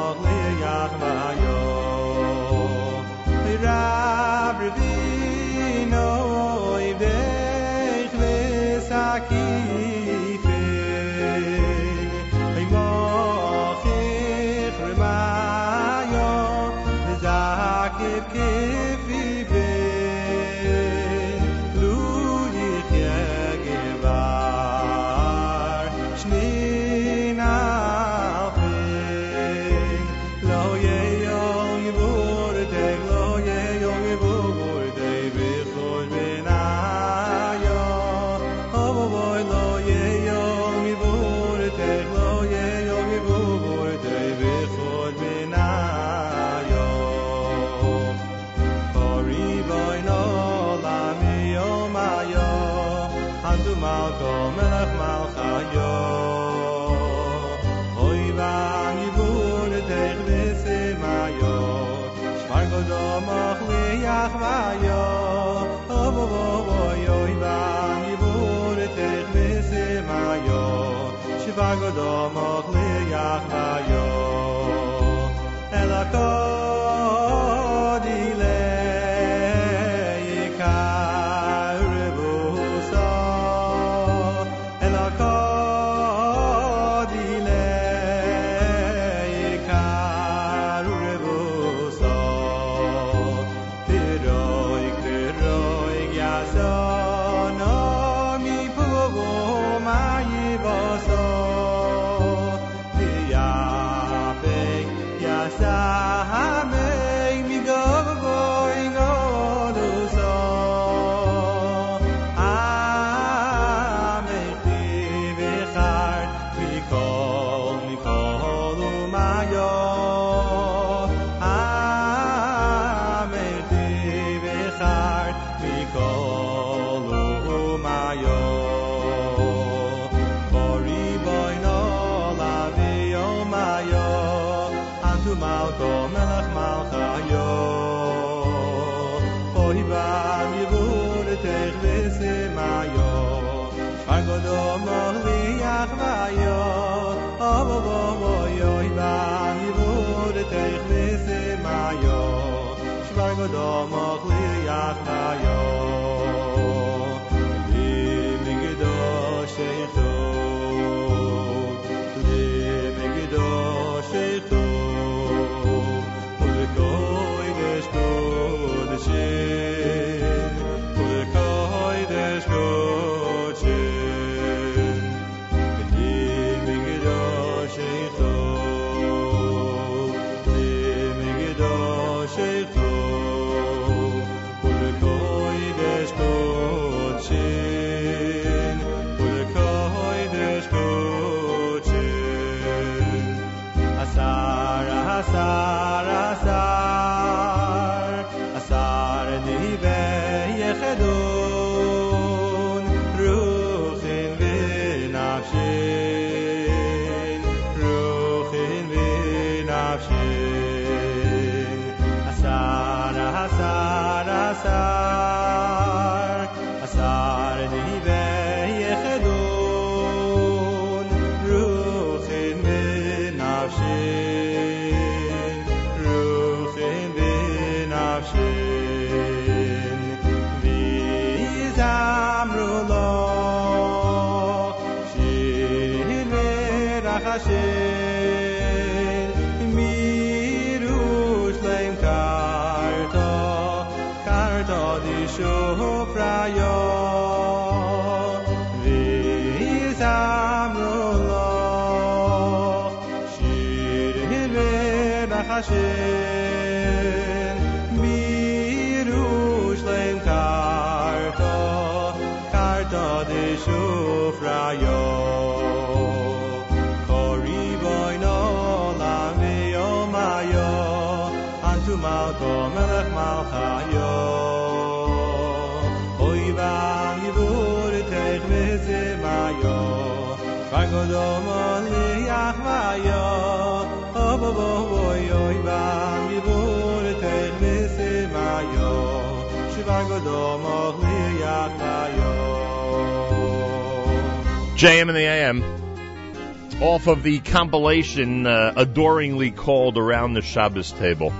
JM 294.80 295.10
and 295.10 295.18
the 295.18 295.19
AM. 295.19 296.81
Off 296.81 297.07
of 297.07 297.22
the 297.22 297.39
compilation 297.39 298.47
uh, 298.47 298.72
adoringly 298.77 299.51
called 299.51 299.97
Around 299.97 300.35
the 300.35 300.41
Shabbos 300.41 300.93
Table. 300.93 301.34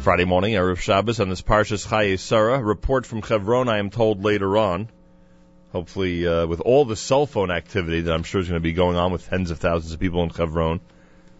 Friday 0.00 0.24
morning, 0.24 0.54
Erev 0.54 0.78
Shabbos, 0.78 1.20
on 1.20 1.28
this 1.28 1.42
Parshas 1.42 1.86
Chaye 1.86 2.18
Sarah. 2.18 2.60
Report 2.60 3.06
from 3.06 3.22
Chevron, 3.22 3.68
I 3.68 3.78
am 3.78 3.90
told, 3.90 4.24
later 4.24 4.58
on. 4.58 4.88
Hopefully, 5.70 6.26
uh, 6.26 6.44
with 6.48 6.60
all 6.60 6.84
the 6.84 6.96
cell 6.96 7.24
phone 7.24 7.52
activity 7.52 8.00
that 8.00 8.12
I'm 8.12 8.24
sure 8.24 8.40
is 8.40 8.48
going 8.48 8.60
to 8.60 8.64
be 8.64 8.72
going 8.72 8.96
on 8.96 9.12
with 9.12 9.28
tens 9.28 9.52
of 9.52 9.60
thousands 9.60 9.92
of 9.92 10.00
people 10.00 10.24
in 10.24 10.30
Chevron, 10.30 10.80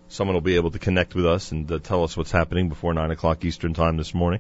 someone 0.07 0.35
will 0.35 0.43
be 0.43 0.55
able 0.55 0.71
to 0.71 0.79
connect 0.79 1.17
with 1.17 1.27
us 1.27 1.51
and 1.51 1.69
uh, 1.73 1.81
tell 1.81 2.05
us 2.05 2.17
what's 2.17 2.31
happening 2.31 2.69
before 2.69 2.95
9 2.95 3.11
o'clock 3.11 3.45
Eastern 3.45 3.75
Time 3.75 3.97
this 3.97 4.15
morning. 4.15 4.39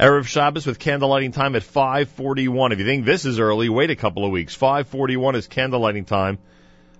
Erev 0.00 0.26
Shabbos 0.26 0.64
with 0.64 0.78
candlelighting 0.78 1.34
time 1.34 1.54
at 1.54 1.62
5:41. 1.62 2.72
If 2.72 2.78
you 2.78 2.86
think 2.86 3.04
this 3.04 3.26
is 3.26 3.38
early, 3.38 3.68
wait 3.68 3.90
a 3.90 3.94
couple 3.94 4.24
of 4.24 4.30
weeks. 4.30 4.56
5:41 4.56 5.34
is 5.34 5.46
candlelighting 5.46 6.06
time 6.06 6.38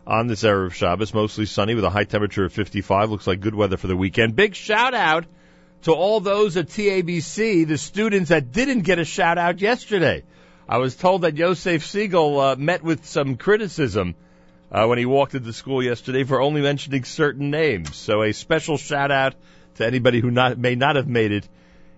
on 0.06 0.26
this 0.26 0.42
Erev 0.42 0.74
Shabbos. 0.74 1.14
Mostly 1.14 1.46
sunny 1.46 1.74
with 1.74 1.84
a 1.84 1.88
high 1.88 2.04
temperature 2.04 2.44
of 2.44 2.52
55. 2.52 3.10
Looks 3.10 3.26
like 3.26 3.40
good 3.40 3.54
weather 3.54 3.78
for 3.78 3.86
the 3.86 3.96
weekend. 3.96 4.36
Big 4.36 4.54
shout 4.54 4.92
out 4.92 5.24
to 5.84 5.92
all 5.92 6.20
those 6.20 6.58
at 6.58 6.68
TABC, 6.68 7.66
the 7.66 7.78
students 7.78 8.28
that 8.28 8.52
didn't 8.52 8.82
get 8.82 8.98
a 8.98 9.06
shout 9.06 9.38
out 9.38 9.62
yesterday. 9.62 10.22
I 10.68 10.76
was 10.76 10.94
told 10.94 11.22
that 11.22 11.38
Yosef 11.38 11.86
Siegel 11.86 12.38
uh, 12.38 12.56
met 12.56 12.82
with 12.82 13.06
some 13.06 13.38
criticism 13.38 14.14
uh, 14.70 14.84
when 14.84 14.98
he 14.98 15.06
walked 15.06 15.34
into 15.34 15.54
school 15.54 15.82
yesterday 15.82 16.24
for 16.24 16.42
only 16.42 16.60
mentioning 16.60 17.04
certain 17.04 17.48
names. 17.48 17.96
So 17.96 18.22
a 18.22 18.34
special 18.34 18.76
shout 18.76 19.10
out 19.10 19.36
to 19.76 19.86
anybody 19.86 20.20
who 20.20 20.30
not, 20.30 20.58
may 20.58 20.74
not 20.74 20.96
have 20.96 21.08
made 21.08 21.32
it 21.32 21.48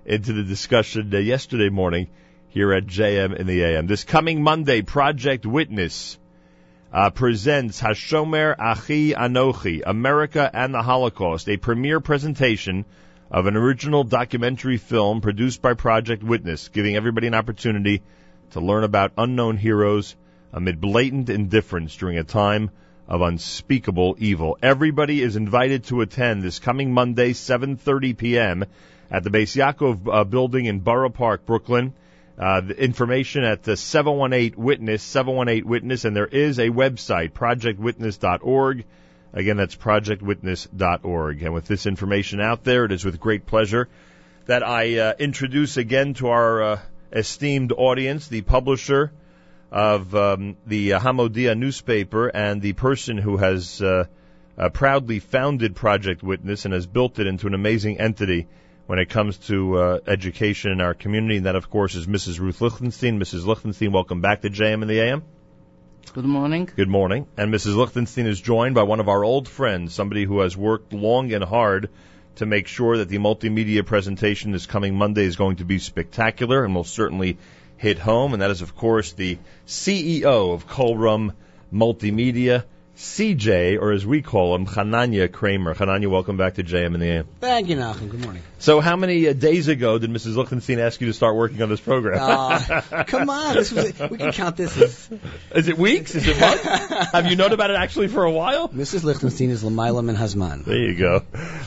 into 0.05 0.33
the 0.33 0.43
discussion 0.43 1.15
uh, 1.15 1.19
yesterday 1.19 1.69
morning 1.69 2.09
here 2.49 2.73
at 2.73 2.87
JM 2.87 3.37
in 3.37 3.47
the 3.47 3.63
AM. 3.63 3.87
This 3.87 4.05
coming 4.05 4.43
Monday, 4.43 4.83
Project 4.83 5.47
Witness 5.47 6.19
uh, 6.93 7.11
presents 7.11 7.81
Hashomer 7.81 8.55
Achi 8.59 9.13
Anochi, 9.13 9.83
America 9.85 10.51
and 10.53 10.75
the 10.75 10.83
Holocaust, 10.83 11.49
a 11.49 11.57
premiere 11.57 12.01
presentation 12.01 12.85
of 13.31 13.47
an 13.47 13.57
original 13.57 14.05
documentary 14.05 14.77
film 14.77 15.21
produced 15.23 15.63
by 15.63 15.75
Project 15.75 16.23
Witness, 16.23 16.69
giving 16.69 16.97
everybody 16.97 17.27
an 17.27 17.35
opportunity 17.35 18.03
to 18.51 18.61
learn 18.61 18.85
about 18.85 19.13
unknown 19.17 19.57
heroes 19.57 20.17
amid 20.53 20.81
blatant 20.81 21.31
indifference 21.31 21.97
during 21.97 22.19
a 22.19 22.25
time 22.25 22.71
of 23.09 23.23
unspeakable 23.23 24.17
evil. 24.19 24.59
Everybody 24.63 25.23
is 25.23 25.37
invited 25.37 25.85
to 25.85 26.03
attend 26.03 26.43
this 26.43 26.59
coming 26.59 26.93
Monday, 26.93 27.33
7:30 27.33 28.17
p.m. 28.17 28.65
at 29.13 29.23
the 29.23 29.31
Beis 29.31 29.55
Yaakov 29.55 30.09
uh, 30.11 30.25
building 30.25 30.65
in 30.65 30.81
Borough 30.81 31.11
Park, 31.11 31.45
Brooklyn. 31.45 31.93
Uh, 32.39 32.63
the 32.63 32.83
information 32.83 33.45
at 33.45 33.63
the 33.63 33.77
718 33.77 34.61
Witness, 34.61 35.03
718 35.03 35.69
Witness, 35.69 36.07
and 36.07 36.17
there 36.17 36.27
is 36.27 36.59
a 36.59 36.71
website, 36.71 37.33
projectwitness.org. 37.33 38.85
Again, 39.35 39.57
that's 39.59 39.77
projectwitness.org. 39.77 41.43
And 41.43 41.53
with 41.53 41.67
this 41.67 41.85
information 41.85 42.41
out 42.41 42.65
there, 42.65 42.87
it 42.87 42.93
is 42.93 43.05
with 43.05 43.21
great 43.21 43.45
pleasure 43.45 43.89
that 44.47 44.67
I 44.67 44.99
uh, 44.99 45.15
introduce 45.19 45.77
again 45.77 46.15
to 46.15 46.29
our 46.29 46.63
uh, 46.63 46.81
esteemed 47.13 47.73
audience 47.73 48.29
the 48.29 48.41
publisher 48.41 49.13
of 49.71 50.15
um, 50.15 50.57
the 50.67 50.91
Hamodia 50.91 51.57
newspaper 51.57 52.29
and 52.29 52.63
the 52.63 52.73
person 52.73 53.19
who 53.19 53.37
has 53.37 53.81
uh, 53.83 54.07
uh, 54.57 54.71
proudly 54.71 55.19
founded 55.19 55.77
Project 55.77 56.23
Witness 56.23 56.65
and 56.65 56.73
has 56.73 56.87
built 56.87 57.19
it 57.19 57.27
into 57.27 57.47
an 57.47 57.55
amazing 57.55 58.01
entity 58.01 58.49
when 58.87 58.99
it 58.99 59.09
comes 59.09 59.39
to 59.39 59.77
uh, 59.79 59.99
education 60.07 60.73
in 60.73 60.81
our 60.81 60.95
community. 60.95 61.37
And 61.37 61.47
that, 61.47 61.57
of 61.57 61.71
course, 61.71 61.95
is 61.95 62.07
Mrs. 62.07 62.41
Ruth 62.41 62.61
Lichtenstein. 62.61 63.19
Mrs. 63.19 63.47
Lichtenstein, 63.47 63.93
welcome 63.93 64.21
back 64.21 64.43
to 64.43 64.51
JM 64.51 64.83
and 64.83 64.91
the 64.91 65.01
AM. 65.01 65.23
Good 66.13 66.25
morning. 66.25 66.69
Good 66.77 66.89
morning. 66.89 67.27
And 67.37 67.55
Mrs. 67.55 67.77
Lichtenstein 67.77 68.27
is 68.27 68.41
joined 68.41 68.75
by 68.75 68.83
one 68.83 69.01
of 69.01 69.09
our 69.09 69.25
old 69.25 69.49
friends, 69.49 69.95
somebody 69.95 70.25
who 70.25 70.41
has 70.41 70.57
worked 70.57 70.93
long 70.93 71.33
and 71.33 71.43
hard 71.43 71.89
to 72.37 72.47
make 72.47 72.67
sure 72.67 72.99
that 72.99 73.09
the 73.09 73.19
multimedia 73.19 73.85
presentation 73.85 74.53
this 74.53 74.67
coming 74.67 74.95
Monday 74.95 75.25
is 75.25 75.37
going 75.37 75.57
to 75.57 75.65
be 75.65 75.79
spectacular 75.79 76.65
and 76.65 76.75
will 76.75 76.85
certainly 76.85 77.39
hit 77.77 77.99
home. 77.99 78.33
And 78.33 78.43
that 78.43 78.51
is, 78.51 78.63
of 78.63 78.77
course, 78.77 79.13
the 79.13 79.39
CEO 79.67 80.53
of 80.53 80.67
KolRom 80.67 81.35
Multimedia, 81.73 82.65
CJ, 82.97 83.81
or 83.81 83.93
as 83.93 84.05
we 84.05 84.21
call 84.21 84.55
him, 84.55 84.67
Chananya 84.67 85.31
Kramer. 85.33 85.75
Chananya, 85.75 86.09
welcome 86.09 86.37
back 86.37 86.55
to 86.55 86.63
JM 86.63 86.95
in 86.95 87.01
the 87.01 87.07
AM. 87.07 87.27
Thank 87.41 87.69
you, 87.69 87.77
Nachum. 87.77 88.11
Good 88.11 88.23
morning. 88.23 88.43
So, 88.59 88.81
how 88.81 88.97
many 88.97 89.29
uh, 89.29 89.33
days 89.33 89.69
ago 89.69 89.99
did 89.99 90.11
Mrs. 90.11 90.37
Lichtenstein 90.37 90.79
ask 90.79 91.01
you 91.01 91.07
to 91.07 91.15
start 91.15 91.35
working 91.35 91.63
on 91.63 91.71
this 91.71 91.81
program? 91.81 92.19
Uh, 92.21 93.05
come 93.05 93.31
on, 93.31 93.55
this 93.55 93.73
was, 93.73 93.99
we 94.11 94.19
can 94.19 94.33
count 94.33 94.59
this 94.59 94.77
as. 94.77 95.09
Is 95.55 95.69
it 95.69 95.79
weeks? 95.79 96.15
Is 96.15 96.29
it 96.29 96.39
months? 96.39 96.65
Have 97.13 97.27
you 97.27 97.37
known 97.37 97.53
about 97.53 97.71
it 97.71 97.77
actually 97.77 98.09
for 98.09 98.25
a 98.25 98.31
while? 98.31 98.69
Mrs. 98.69 99.05
Lichtenstein 99.05 99.51
is 99.51 99.65
Lamaila 99.65 100.01
and 100.01 100.19
Hazman. 100.19 100.65
There 100.65 100.77
you 100.77 100.95
go. 100.95 101.23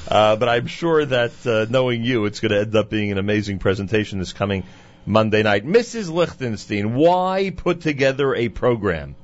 Uh, 0.08 0.36
but 0.36 0.48
I'm 0.48 0.68
sure 0.68 1.06
that 1.06 1.34
uh, 1.46 1.66
knowing 1.70 2.04
you, 2.04 2.26
it's 2.26 2.40
going 2.40 2.52
to 2.52 2.60
end 2.60 2.76
up 2.76 2.90
being 2.90 3.12
an 3.12 3.18
amazing 3.18 3.58
presentation 3.58 4.20
this 4.20 4.34
coming 4.34 4.64
Monday 5.08 5.42
night. 5.42 5.66
Mrs. 5.66 6.12
Lichtenstein, 6.12 6.94
why 6.94 7.52
put 7.56 7.82
together 7.82 8.36
a 8.36 8.50
program 8.50 9.16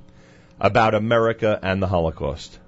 about 0.62 0.96
America 0.96 1.60
and 1.62 1.82
the 1.82 1.88
Holocaust? 1.88 2.60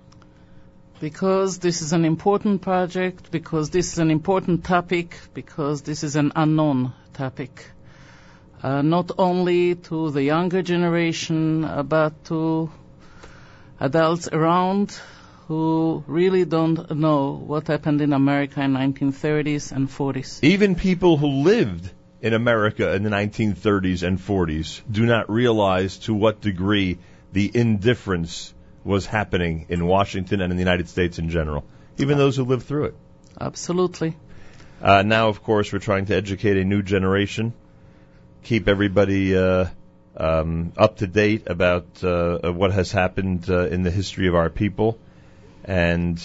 because 1.03 1.59
this 1.59 1.81
is 1.81 1.91
an 1.91 2.05
important 2.05 2.61
project, 2.61 3.29
because 3.29 3.69
this 3.71 3.91
is 3.91 3.99
an 3.99 4.09
important 4.09 4.63
topic, 4.63 5.17
because 5.33 5.81
this 5.81 6.01
is 6.01 6.15
an 6.15 6.31
unknown 6.33 6.93
topic. 7.13 7.65
Uh, 8.61 8.81
not 8.81 9.11
only 9.17 9.75
to 9.75 10.11
the 10.11 10.23
younger 10.23 10.61
generation, 10.61 11.65
uh, 11.65 11.83
but 11.83 12.23
to 12.23 12.71
adults 13.81 14.29
around 14.31 14.97
who 15.49 16.05
really 16.07 16.45
don't 16.45 16.89
know 16.95 17.33
what 17.33 17.67
happened 17.67 17.99
in 17.99 18.13
America 18.13 18.61
in 18.61 18.73
1930s 18.73 19.73
and 19.73 19.89
40s. 19.89 20.39
Even 20.41 20.75
people 20.75 21.17
who 21.17 21.43
lived 21.43 21.91
in 22.21 22.33
America 22.33 22.95
in 22.95 23.03
the 23.03 23.09
1930s 23.09 24.07
and 24.07 24.17
40s 24.17 24.81
do 24.89 25.05
not 25.05 25.29
realize 25.29 25.97
to 25.97 26.13
what 26.13 26.39
degree 26.39 26.97
the 27.33 27.51
indifference 27.53 28.53
was 28.83 29.05
happening 29.05 29.65
in 29.69 29.85
Washington 29.85 30.41
and 30.41 30.51
in 30.51 30.57
the 30.57 30.61
United 30.61 30.87
States 30.87 31.19
in 31.19 31.29
general, 31.29 31.65
even 31.97 32.17
those 32.17 32.37
who 32.37 32.43
lived 32.43 32.63
through 32.63 32.85
it. 32.85 32.95
Absolutely. 33.39 34.15
Uh, 34.81 35.01
now, 35.01 35.29
of 35.29 35.43
course, 35.43 35.73
we're 35.73 35.79
trying 35.79 36.05
to 36.05 36.15
educate 36.15 36.57
a 36.57 36.63
new 36.63 36.81
generation, 36.83 37.53
keep 38.43 38.67
everybody 38.67 39.35
uh, 39.35 39.65
um, 40.15 40.73
up 40.77 40.97
to 40.97 41.07
date 41.07 41.47
about 41.47 42.03
uh, 42.03 42.51
what 42.51 42.71
has 42.71 42.91
happened 42.91 43.49
uh, 43.49 43.67
in 43.67 43.83
the 43.83 43.91
history 43.91 44.27
of 44.27 44.35
our 44.35 44.49
people. 44.49 44.99
And 45.63 46.19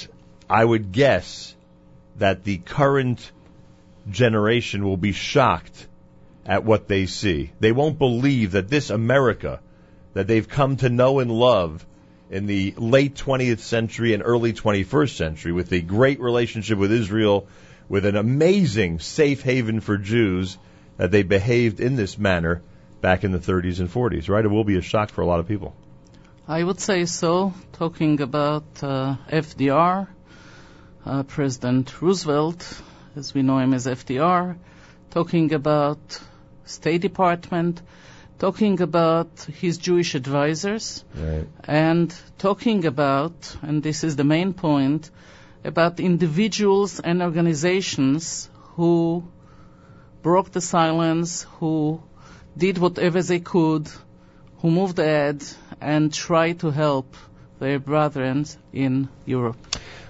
I 0.51 0.65
would 0.65 0.93
guess 0.93 1.55
that 2.17 2.45
the 2.45 2.59
current 2.59 3.31
generation 4.11 4.85
will 4.85 4.97
be 4.97 5.13
shocked 5.13 5.87
at 6.45 6.65
what 6.65 6.89
they 6.89 7.07
see. 7.07 7.53
They 7.61 7.73
won't 7.73 7.99
believe 7.99 8.53
that 8.53 8.69
this 8.69 8.91
America 8.91 9.61
that 10.15 10.27
they've 10.27 10.49
come 10.49 10.77
to 10.77 10.89
know 10.89 11.19
and 11.21 11.31
love 11.31 11.87
in 12.31 12.47
the 12.47 12.75
late 12.77 13.15
20th 13.15 13.61
century 13.61 14.15
and 14.15 14.23
early 14.25 14.53
21st 14.53 15.17
century 15.17 15.53
with 15.53 15.73
a 15.73 15.81
great 15.81 16.21
relationship 16.21 16.79
with 16.79 16.93
Israel, 16.93 17.47
with 17.89 18.05
an 18.05 18.17
amazing 18.17 18.99
safe 18.99 19.43
haven 19.43 19.81
for 19.81 19.97
Jews, 19.97 20.59
that 20.97 21.11
they 21.11 21.23
behaved 21.23 21.81
in 21.81 21.97
this 21.97 22.19
manner 22.19 22.63
back 23.01 23.25
in 23.25 23.33
the 23.33 23.39
30s 23.39 23.81
and 23.81 23.91
40s, 23.91 24.29
right? 24.29 24.45
It 24.45 24.49
will 24.49 24.65
be 24.65 24.77
a 24.77 24.83
shock 24.83 25.11
for 25.11 25.23
a 25.23 25.27
lot 25.27 25.41
of 25.41 25.49
people. 25.49 25.75
I 26.47 26.65
would 26.65 26.81
say 26.81 27.05
so. 27.05 27.53
Talking 27.73 28.21
about 28.21 28.65
uh, 28.83 29.17
FDR, 29.31 30.09
uh, 31.05 31.23
President 31.25 32.01
Roosevelt, 32.01 32.83
as 33.17 33.35
we 33.35 33.43
know 33.43 33.59
him 33.59 33.75
as 33.75 33.87
FDR, 33.87 34.57
talking 35.11 35.53
about 35.53 35.99
State 36.65 37.01
Department, 37.01 37.81
talking 38.39 38.81
about 38.81 39.29
his 39.61 39.79
Jewish 39.79 40.15
advisors, 40.15 41.05
right. 41.15 41.47
and 41.65 42.15
talking 42.39 42.85
about, 42.87 43.57
and 43.63 43.83
this 43.83 44.05
is 44.05 44.17
the 44.17 44.25
main 44.25 44.53
point, 44.53 45.11
about 45.65 45.99
individuals 46.01 47.01
and 47.01 47.23
organizations 47.23 48.49
who 48.77 49.25
broke 50.23 50.53
the 50.53 50.61
silence, 50.61 51.47
who 51.59 52.01
did 52.57 52.79
whatever 52.79 53.23
they 53.23 53.41
could, 53.41 53.89
who 54.59 54.71
moved 54.71 54.99
ahead 54.99 55.45
and 55.81 56.13
tried 56.13 56.61
to 56.61 56.71
help 56.71 57.17
their 57.59 57.79
brethren 57.79 58.47
in 58.73 59.09
Europe. 59.27 59.57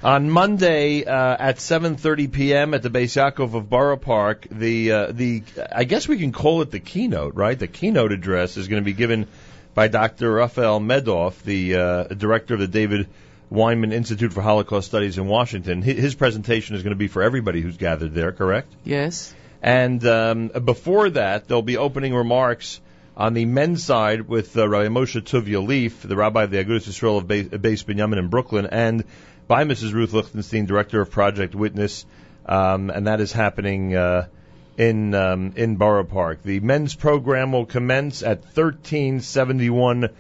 On 0.03 0.31
Monday 0.31 1.05
uh, 1.05 1.37
at 1.39 1.57
7:30 1.57 2.33
p.m. 2.33 2.75
at 2.75 2.83
the 2.83 2.91
Beis 2.91 3.17
Yaakov 3.17 3.55
of 3.55 3.69
Borough 3.69 3.97
Park, 3.97 4.47
the 4.51 4.93
uh, 4.93 5.13
the 5.13 5.43
I 5.75 5.85
guess 5.85 6.07
we 6.07 6.19
can 6.19 6.31
call 6.31 6.63
it 6.63 6.71
the 6.71 6.79
keynote, 6.79 7.35
right? 7.35 7.59
The 7.59 7.67
keynote 7.67 8.13
address 8.13 8.57
is 8.57 8.69
going 8.69 8.81
to 8.81 8.85
be 8.85 8.93
given 8.93 9.27
by 9.75 9.89
Dr. 9.89 10.33
Raphael 10.33 10.81
Medoff, 10.81 11.43
the 11.43 11.75
uh, 11.75 12.05
director 12.05 12.55
of 12.55 12.61
the 12.61 12.69
David 12.69 13.09
Wyman 13.51 13.93
Institute 13.93 14.33
for 14.33 14.43
Holocaust 14.43 14.89
Studies 14.89 15.19
in 15.19 15.27
Washington. 15.27 15.83
His 15.83 16.15
presentation 16.15 16.77
is 16.77 16.83
going 16.83 16.93
to 16.93 16.99
be 16.99 17.09
for 17.09 17.23
everybody 17.23 17.61
who's 17.61 17.77
gathered 17.77 18.15
there, 18.15 18.33
correct? 18.33 18.73
Yes. 18.85 19.35
And 19.63 20.05
um, 20.07 20.49
before 20.49 21.11
that, 21.11 21.49
there'll 21.49 21.63
be 21.63 21.77
opening 21.77 22.15
remarks 22.15 22.81
on 23.19 23.35
the 23.35 23.45
men's 23.45 23.85
side 23.85 24.29
with 24.29 24.57
uh, 24.57 24.69
Rabbi 24.69 24.87
Moshe 24.87 25.21
Tuvia 25.21 25.61
Lieff, 25.67 26.03
the 26.03 26.15
rabbi 26.15 26.45
of 26.45 26.51
the 26.51 26.65
Agudas 26.65 26.89
Yisrael 26.89 27.19
of 27.19 27.27
Beis 27.27 27.85
Binyamin 27.85 28.17
in 28.17 28.29
Brooklyn, 28.29 28.67
and 28.67 29.03
by 29.49 29.65
Mrs. 29.65 29.93
Ruth 29.93 30.13
Lichtenstein, 30.13 30.67
director 30.67 31.01
of 31.01 31.11
Project 31.11 31.55
Witness, 31.57 32.07
um, 32.47 32.91
and 32.91 33.09
that 33.09 33.21
is 33.21 33.33
happening 33.33 33.97
uh, 33.97 34.29
in 34.77 35.15
um, 35.15 35.53
in 35.57 35.77
Borough 35.77 36.05
Park. 36.05 36.45
The 36.45 36.61
men's 36.61 36.95
program 36.95 37.51
will 37.51 37.67
commence 37.67 38.23
at 38.23 38.43
1371 38.45 40.11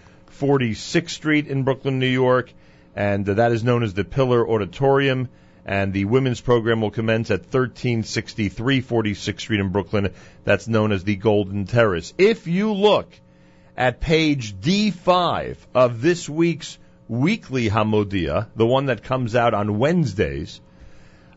46th 0.40 1.10
Street 1.10 1.46
in 1.46 1.62
Brooklyn, 1.62 2.00
New 2.00 2.06
York, 2.06 2.52
and 2.96 3.28
uh, 3.28 3.34
that 3.34 3.52
is 3.52 3.62
known 3.62 3.84
as 3.84 3.94
the 3.94 4.04
Pillar 4.04 4.48
Auditorium. 4.48 5.28
And 5.68 5.92
the 5.92 6.06
women's 6.06 6.40
program 6.40 6.80
will 6.80 6.90
commence 6.90 7.30
at 7.30 7.40
1363 7.40 8.80
46th 8.80 9.38
Street 9.38 9.60
in 9.60 9.68
Brooklyn. 9.68 10.14
That's 10.44 10.66
known 10.66 10.92
as 10.92 11.04
the 11.04 11.16
Golden 11.16 11.66
Terrace. 11.66 12.14
If 12.16 12.46
you 12.46 12.72
look 12.72 13.12
at 13.76 14.00
page 14.00 14.58
D5 14.58 15.58
of 15.74 16.00
this 16.00 16.26
week's 16.26 16.78
weekly 17.06 17.68
Hamodia, 17.68 18.46
the 18.56 18.64
one 18.64 18.86
that 18.86 19.02
comes 19.02 19.36
out 19.36 19.52
on 19.52 19.78
Wednesdays, 19.78 20.58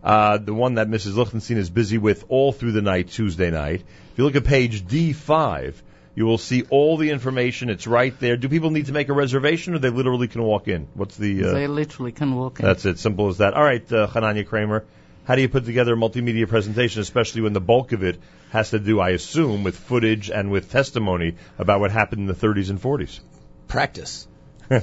uh, 0.02 0.38
the 0.38 0.54
one 0.54 0.76
that 0.76 0.88
Mrs. 0.88 1.18
Lichtenstein 1.18 1.58
is 1.58 1.70
busy 1.70 1.98
with 1.98 2.24
all 2.30 2.54
through 2.54 2.72
the 2.72 2.82
night, 2.82 3.10
Tuesday 3.10 3.52
night. 3.52 3.82
If 4.14 4.18
you 4.18 4.24
look 4.24 4.38
at 4.38 4.46
page 4.46 4.86
D5, 4.86 5.74
you 6.16 6.26
will 6.26 6.38
see 6.38 6.64
all 6.70 6.98
the 6.98 7.10
information. 7.10 7.70
It's 7.70 7.88
right 7.88 8.18
there. 8.20 8.38
Do 8.38 8.50
people 8.50 8.72
need 8.72 8.88
to 8.88 8.92
make 8.92 9.10
a 9.10 9.14
reservation, 9.14 9.74
or 9.76 9.80
they 9.80 9.90
literally 9.90 10.28
can 10.28 10.44
walk 10.44 10.68
in? 10.68 10.88
What's 10.94 11.18
the? 11.18 11.46
Uh, 11.46 11.54
they 11.54 11.68
literally 11.68 12.12
can 12.12 12.36
walk 12.36 12.60
in. 12.60 12.66
That's 12.66 12.86
it. 12.86 13.00
Simple 13.00 13.30
as 13.30 13.38
that. 13.38 13.54
All 13.54 13.64
right, 13.64 13.92
uh, 13.92 14.08
Chananya 14.08 14.46
Kramer. 14.46 14.86
How 15.24 15.36
do 15.36 15.42
you 15.42 15.50
put 15.50 15.66
together 15.66 15.94
a 15.94 15.98
multimedia 15.98 16.48
presentation, 16.48 17.02
especially 17.02 17.42
when 17.42 17.54
the 17.54 17.62
bulk 17.62 17.92
of 17.92 18.04
it 18.04 18.20
has 18.50 18.72
to 18.72 18.80
do, 18.80 19.00
I 19.00 19.12
assume, 19.12 19.64
with 19.64 19.78
footage 19.78 20.30
and 20.30 20.52
with 20.52 20.72
testimony 20.72 21.36
about 21.58 21.80
what 21.80 21.92
happened 21.92 22.22
in 22.22 22.28
the 22.28 22.34
30s 22.34 22.70
and 22.70 22.82
40s? 22.82 23.20
Practice. 23.68 24.28
what 24.68 24.82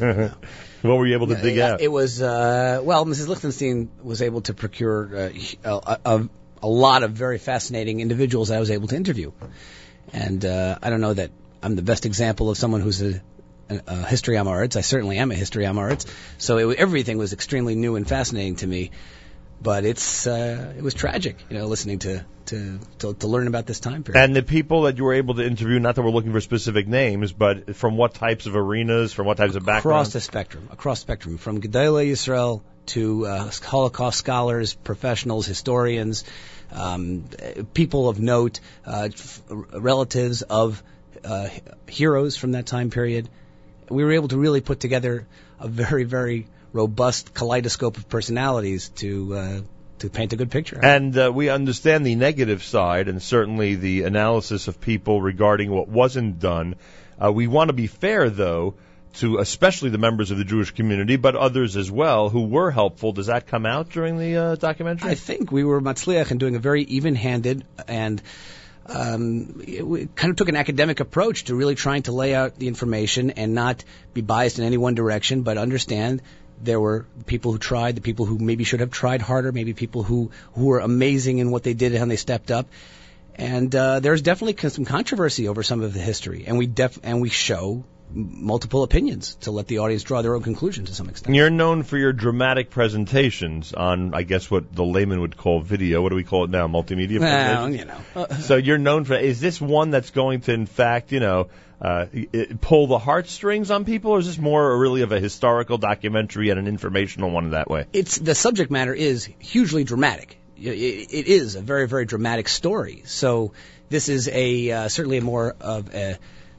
were 0.82 1.06
you 1.06 1.14
able 1.14 1.26
to 1.26 1.34
dig 1.34 1.58
it, 1.58 1.60
out? 1.60 1.80
It 1.80 1.88
was 1.88 2.22
uh, 2.22 2.80
well, 2.82 3.04
Mrs. 3.04 3.28
Lichtenstein 3.28 3.90
was 4.02 4.22
able 4.22 4.42
to 4.42 4.54
procure 4.54 5.16
uh, 5.16 5.30
a, 5.64 5.98
a, 6.04 6.28
a 6.62 6.68
lot 6.68 7.02
of 7.02 7.12
very 7.12 7.38
fascinating 7.38 8.00
individuals 8.00 8.50
I 8.50 8.60
was 8.60 8.70
able 8.70 8.88
to 8.88 8.96
interview, 8.96 9.32
and 10.12 10.44
uh, 10.44 10.78
I 10.82 10.90
don't 10.90 11.00
know 11.00 11.14
that 11.14 11.30
I'm 11.62 11.76
the 11.76 11.82
best 11.82 12.06
example 12.06 12.50
of 12.50 12.56
someone 12.56 12.80
who's 12.80 13.02
a, 13.02 13.20
a, 13.68 13.80
a 13.86 14.06
history 14.06 14.36
Amoritz. 14.36 14.76
I 14.76 14.82
certainly 14.82 15.18
am 15.18 15.30
a 15.30 15.34
history 15.34 15.64
Amoritz, 15.64 16.06
so 16.38 16.70
it, 16.70 16.78
everything 16.78 17.18
was 17.18 17.32
extremely 17.32 17.74
new 17.74 17.96
and 17.96 18.08
fascinating 18.08 18.56
to 18.56 18.66
me. 18.66 18.90
But 19.60 19.84
it's 19.84 20.26
uh, 20.26 20.74
it 20.76 20.82
was 20.84 20.94
tragic, 20.94 21.36
you 21.50 21.58
know, 21.58 21.66
listening 21.66 21.98
to, 22.00 22.24
to 22.46 22.78
to 23.00 23.14
to 23.14 23.26
learn 23.26 23.48
about 23.48 23.66
this 23.66 23.80
time 23.80 24.04
period. 24.04 24.22
And 24.22 24.36
the 24.36 24.44
people 24.44 24.82
that 24.82 24.96
you 24.98 25.04
were 25.04 25.14
able 25.14 25.34
to 25.34 25.44
interview, 25.44 25.80
not 25.80 25.96
that 25.96 26.02
we're 26.02 26.12
looking 26.12 26.30
for 26.30 26.40
specific 26.40 26.86
names, 26.86 27.32
but 27.32 27.74
from 27.74 27.96
what 27.96 28.14
types 28.14 28.46
of 28.46 28.54
arenas, 28.54 29.12
from 29.12 29.26
what 29.26 29.36
types 29.36 29.56
of 29.56 29.66
backgrounds? 29.66 30.10
across 30.10 30.12
the 30.12 30.20
spectrum, 30.20 30.68
across 30.70 30.98
the 31.00 31.02
spectrum, 31.02 31.38
from 31.38 31.60
Gedolei 31.60 32.12
Yisrael 32.12 32.62
to 32.86 33.26
uh, 33.26 33.50
Holocaust 33.64 34.18
scholars, 34.18 34.74
professionals, 34.74 35.44
historians, 35.44 36.22
um, 36.72 37.24
people 37.74 38.08
of 38.08 38.20
note, 38.20 38.60
uh, 38.86 39.08
f- 39.12 39.42
relatives 39.48 40.42
of 40.42 40.82
uh, 41.24 41.48
heroes 41.88 42.36
from 42.36 42.52
that 42.52 42.66
time 42.66 42.90
period. 42.90 43.28
We 43.88 44.04
were 44.04 44.12
able 44.12 44.28
to 44.28 44.38
really 44.38 44.60
put 44.60 44.80
together 44.80 45.26
a 45.58 45.68
very, 45.68 46.04
very 46.04 46.46
robust 46.72 47.34
kaleidoscope 47.34 47.96
of 47.96 48.08
personalities 48.08 48.90
to 48.90 49.34
uh, 49.34 49.60
to 50.00 50.10
paint 50.10 50.32
a 50.32 50.36
good 50.36 50.50
picture. 50.50 50.78
And 50.82 51.16
uh, 51.16 51.32
we 51.34 51.48
understand 51.48 52.06
the 52.06 52.14
negative 52.14 52.62
side 52.62 53.08
and 53.08 53.22
certainly 53.22 53.74
the 53.74 54.02
analysis 54.02 54.68
of 54.68 54.80
people 54.80 55.20
regarding 55.20 55.70
what 55.70 55.88
wasn't 55.88 56.38
done. 56.38 56.76
Uh, 57.22 57.32
we 57.32 57.48
want 57.48 57.68
to 57.68 57.72
be 57.72 57.88
fair, 57.88 58.30
though, 58.30 58.74
to 59.14 59.38
especially 59.38 59.90
the 59.90 59.98
members 59.98 60.30
of 60.30 60.38
the 60.38 60.44
Jewish 60.44 60.70
community, 60.70 61.16
but 61.16 61.34
others 61.34 61.76
as 61.76 61.90
well 61.90 62.28
who 62.28 62.46
were 62.46 62.70
helpful. 62.70 63.12
Does 63.12 63.26
that 63.26 63.46
come 63.46 63.66
out 63.66 63.90
during 63.90 64.18
the 64.18 64.36
uh, 64.36 64.54
documentary? 64.56 65.10
I 65.10 65.14
think 65.14 65.50
we 65.50 65.64
were 65.64 65.80
matzliach 65.80 66.30
in 66.30 66.38
doing 66.38 66.56
a 66.56 66.58
very 66.58 66.82
even-handed 66.82 67.64
and 67.86 68.22
um, 68.88 69.62
we 69.82 70.08
kind 70.14 70.30
of 70.30 70.36
took 70.36 70.48
an 70.48 70.56
academic 70.56 71.00
approach 71.00 71.44
to 71.44 71.54
really 71.54 71.74
trying 71.74 72.02
to 72.04 72.12
lay 72.12 72.34
out 72.34 72.58
the 72.58 72.68
information 72.68 73.32
and 73.32 73.54
not 73.54 73.84
be 74.14 74.22
biased 74.22 74.58
in 74.58 74.64
any 74.64 74.78
one 74.78 74.94
direction, 74.94 75.42
but 75.42 75.58
understand 75.58 76.22
there 76.62 76.80
were 76.80 77.06
people 77.26 77.52
who 77.52 77.58
tried, 77.58 77.96
the 77.96 78.00
people 78.00 78.24
who 78.24 78.38
maybe 78.38 78.64
should 78.64 78.80
have 78.80 78.90
tried 78.90 79.20
harder, 79.20 79.52
maybe 79.52 79.74
people 79.74 80.02
who 80.02 80.30
who 80.54 80.66
were 80.66 80.80
amazing 80.80 81.38
in 81.38 81.50
what 81.50 81.62
they 81.62 81.74
did 81.74 81.92
and 81.92 81.98
how 81.98 82.06
they 82.06 82.16
stepped 82.16 82.50
up. 82.50 82.68
And 83.34 83.72
uh, 83.74 84.00
there's 84.00 84.22
definitely 84.22 84.68
some 84.70 84.84
controversy 84.84 85.48
over 85.48 85.62
some 85.62 85.82
of 85.82 85.92
the 85.92 86.00
history, 86.00 86.44
and 86.46 86.58
we 86.58 86.66
def- 86.66 86.98
and 87.02 87.20
we 87.20 87.28
show 87.28 87.84
multiple 88.10 88.82
opinions 88.82 89.34
to 89.42 89.50
let 89.50 89.66
the 89.66 89.78
audience 89.78 90.02
draw 90.02 90.22
their 90.22 90.34
own 90.34 90.42
conclusion 90.42 90.84
to 90.86 90.94
some 90.94 91.08
extent. 91.08 91.34
You're 91.34 91.50
known 91.50 91.82
for 91.82 91.96
your 91.96 92.12
dramatic 92.12 92.70
presentations 92.70 93.72
on, 93.72 94.14
I 94.14 94.22
guess, 94.22 94.50
what 94.50 94.74
the 94.74 94.84
layman 94.84 95.20
would 95.20 95.36
call 95.36 95.60
video. 95.60 96.02
What 96.02 96.10
do 96.10 96.16
we 96.16 96.24
call 96.24 96.44
it 96.44 96.50
now? 96.50 96.68
Multimedia 96.68 97.20
Well, 97.20 97.70
you 97.70 97.84
know. 97.84 97.98
Uh, 98.14 98.26
So 98.36 98.56
you're 98.56 98.78
known 98.78 99.04
for. 99.04 99.14
Is 99.14 99.40
this 99.40 99.60
one 99.60 99.90
that's 99.90 100.10
going 100.10 100.40
to, 100.42 100.52
in 100.52 100.66
fact, 100.66 101.12
you 101.12 101.20
know, 101.20 101.48
uh, 101.80 102.06
pull 102.60 102.86
the 102.88 102.98
heartstrings 102.98 103.70
on 103.70 103.84
people, 103.84 104.12
or 104.12 104.18
is 104.18 104.26
this 104.26 104.38
more 104.38 104.76
really 104.78 105.02
of 105.02 105.12
a 105.12 105.20
historical 105.20 105.78
documentary 105.78 106.50
and 106.50 106.58
an 106.58 106.66
informational 106.66 107.30
one 107.30 107.44
in 107.44 107.50
that 107.50 107.70
way? 107.70 107.86
it's 107.92 108.18
the 108.18 108.34
subject 108.34 108.70
matter 108.70 108.92
is 108.92 109.28
hugely 109.38 109.84
dramatic. 109.84 110.38
It, 110.56 110.70
it 110.70 111.26
is 111.28 111.54
a 111.54 111.60
very 111.60 111.86
very 111.86 112.04
dramatic 112.04 112.48
story. 112.48 113.02
So 113.06 113.52
this 113.90 114.08
is 114.08 114.28
a 114.28 114.70
uh, 114.72 114.88
certainly 114.88 115.18
a 115.18 115.22
more 115.22 115.54
of 115.60 115.94
a 115.94 116.18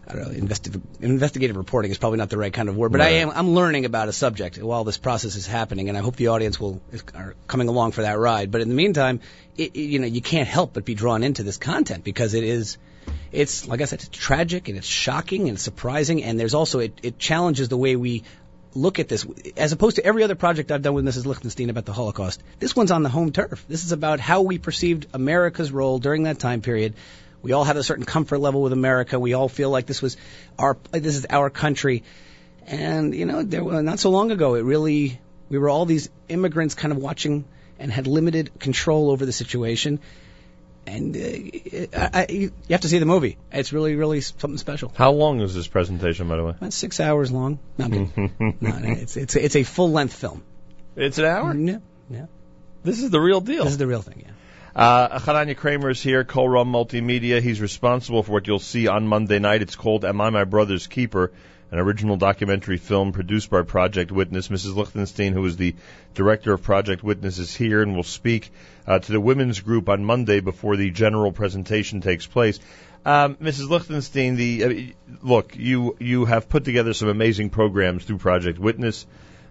I 0.09 0.15
don't 0.15 0.25
know 0.25 0.31
investigative, 0.31 0.81
investigative 1.01 1.55
reporting 1.55 1.91
is 1.91 1.99
probably 1.99 2.17
not 2.17 2.29
the 2.29 2.37
right 2.37 2.51
kind 2.51 2.67
of 2.67 2.75
word, 2.75 2.91
but 2.91 3.01
I 3.01 3.09
am 3.09 3.29
I'm 3.29 3.51
learning 3.51 3.85
about 3.85 4.07
a 4.07 4.13
subject 4.13 4.57
while 4.57 4.83
this 4.83 4.97
process 4.97 5.35
is 5.35 5.45
happening, 5.45 5.87
and 5.87 5.97
I 5.97 6.01
hope 6.01 6.15
the 6.15 6.27
audience 6.27 6.59
will 6.59 6.81
is, 6.91 7.03
are 7.13 7.35
coming 7.47 7.67
along 7.67 7.91
for 7.91 8.01
that 8.01 8.17
ride. 8.17 8.49
But 8.49 8.61
in 8.61 8.69
the 8.69 8.75
meantime, 8.75 9.19
it, 9.55 9.75
it, 9.75 9.81
you 9.81 9.99
know 9.99 10.07
you 10.07 10.21
can't 10.21 10.47
help 10.47 10.73
but 10.73 10.83
be 10.83 10.95
drawn 10.95 11.21
into 11.21 11.43
this 11.43 11.57
content 11.57 12.03
because 12.03 12.33
it 12.33 12.43
is 12.43 12.79
it's 13.31 13.67
like 13.67 13.81
I 13.81 13.85
said, 13.85 13.99
it's 13.99 14.09
tragic 14.09 14.67
and 14.67 14.77
it's 14.79 14.87
shocking 14.87 15.47
and 15.47 15.59
surprising, 15.59 16.23
and 16.23 16.39
there's 16.39 16.55
also 16.55 16.79
it, 16.79 16.99
it 17.03 17.19
challenges 17.19 17.69
the 17.69 17.77
way 17.77 17.95
we 17.95 18.23
look 18.73 18.99
at 18.99 19.07
this 19.07 19.27
as 19.57 19.71
opposed 19.71 19.97
to 19.97 20.05
every 20.05 20.23
other 20.23 20.35
project 20.35 20.71
I've 20.71 20.81
done 20.81 20.93
with 20.93 21.05
Mrs. 21.05 21.25
Lichtenstein 21.25 21.69
about 21.69 21.85
the 21.85 21.93
Holocaust. 21.93 22.41
This 22.59 22.75
one's 22.75 22.91
on 22.91 23.03
the 23.03 23.09
home 23.09 23.31
turf. 23.31 23.63
This 23.67 23.83
is 23.83 23.91
about 23.91 24.19
how 24.19 24.41
we 24.41 24.57
perceived 24.57 25.07
America's 25.13 25.71
role 25.71 25.99
during 25.99 26.23
that 26.23 26.39
time 26.39 26.61
period. 26.61 26.95
We 27.41 27.53
all 27.53 27.63
have 27.63 27.77
a 27.77 27.83
certain 27.83 28.05
comfort 28.05 28.39
level 28.39 28.61
with 28.61 28.73
America. 28.73 29.19
We 29.19 29.33
all 29.33 29.49
feel 29.49 29.69
like 29.69 29.85
this 29.85 30.01
was 30.01 30.17
our 30.57 30.77
this 30.91 31.15
is 31.15 31.25
our 31.29 31.49
country. 31.49 32.03
And 32.67 33.15
you 33.15 33.25
know, 33.25 33.43
there 33.43 33.63
were, 33.63 33.81
not 33.81 33.99
so 33.99 34.09
long 34.09 34.31
ago, 34.31 34.55
it 34.55 34.63
really 34.63 35.19
we 35.49 35.57
were 35.57 35.69
all 35.69 35.85
these 35.85 36.09
immigrants 36.27 36.75
kind 36.75 36.91
of 36.91 36.97
watching 36.97 37.45
and 37.79 37.91
had 37.91 38.07
limited 38.07 38.59
control 38.59 39.09
over 39.09 39.25
the 39.25 39.31
situation. 39.31 39.99
And 40.85 41.15
uh, 41.15 41.97
I, 41.97 42.09
I, 42.13 42.27
you 42.29 42.51
have 42.71 42.81
to 42.81 42.87
see 42.87 42.99
the 42.99 43.05
movie. 43.05 43.37
It's 43.51 43.71
really, 43.73 43.95
really 43.95 44.21
something 44.21 44.57
special. 44.57 44.91
How 44.95 45.11
long 45.11 45.39
is 45.41 45.53
this 45.53 45.67
presentation, 45.67 46.27
by 46.27 46.37
the 46.37 46.43
way? 46.43 46.51
About 46.51 46.73
six 46.73 46.99
hours 46.99 47.31
long. 47.31 47.59
No, 47.77 47.87
no, 47.87 48.09
no, 48.17 48.53
it's 48.61 49.15
it's 49.15 49.35
it's 49.35 49.55
a 49.55 49.63
full 49.63 49.91
length 49.91 50.13
film. 50.13 50.43
It's 50.95 51.17
an 51.19 51.25
hour. 51.25 51.53
Yeah, 51.53 51.77
yeah. 52.09 52.25
This 52.83 53.03
is 53.03 53.09
the 53.09 53.19
real 53.19 53.41
deal. 53.41 53.65
This 53.65 53.73
is 53.73 53.77
the 53.77 53.87
real 53.87 54.01
thing. 54.01 54.23
Yeah. 54.25 54.31
Uh, 54.79 55.19
Chananya 55.19 55.57
Kramer 55.57 55.89
is 55.89 56.01
here, 56.01 56.23
KolRom 56.23 56.71
Multimedia. 56.71 57.41
He's 57.41 57.59
responsible 57.59 58.23
for 58.23 58.31
what 58.31 58.47
you'll 58.47 58.59
see 58.59 58.87
on 58.87 59.09
Monday 59.09 59.37
night. 59.37 59.61
It's 59.61 59.75
called 59.75 60.05
Am 60.05 60.21
I 60.21 60.29
My 60.29 60.45
Brother's 60.45 60.87
Keeper? 60.87 61.33
An 61.69 61.79
original 61.79 62.15
documentary 62.15 62.77
film 62.77 63.11
produced 63.11 63.49
by 63.49 63.63
Project 63.63 64.09
Witness. 64.09 64.47
Mrs. 64.47 64.77
Lichtenstein, 64.77 65.33
who 65.33 65.43
is 65.43 65.57
the 65.57 65.75
director 66.13 66.53
of 66.53 66.63
Project 66.63 67.03
Witness, 67.03 67.39
is 67.39 67.53
here 67.53 67.81
and 67.81 67.93
will 67.93 68.03
speak 68.03 68.51
uh, 68.87 68.99
to 68.99 69.11
the 69.11 69.19
women's 69.19 69.59
group 69.59 69.89
on 69.89 70.05
Monday 70.05 70.39
before 70.39 70.77
the 70.77 70.91
general 70.91 71.33
presentation 71.33 71.99
takes 71.99 72.25
place. 72.25 72.57
Um, 73.05 73.35
Mrs. 73.35 73.67
Lichtenstein, 73.67 74.37
the 74.37 74.63
uh, 74.63 75.17
look, 75.21 75.57
you 75.57 75.97
you 75.99 76.23
have 76.23 76.47
put 76.47 76.63
together 76.63 76.93
some 76.93 77.09
amazing 77.09 77.49
programs 77.49 78.05
through 78.05 78.19
Project 78.19 78.57
Witness. 78.57 79.05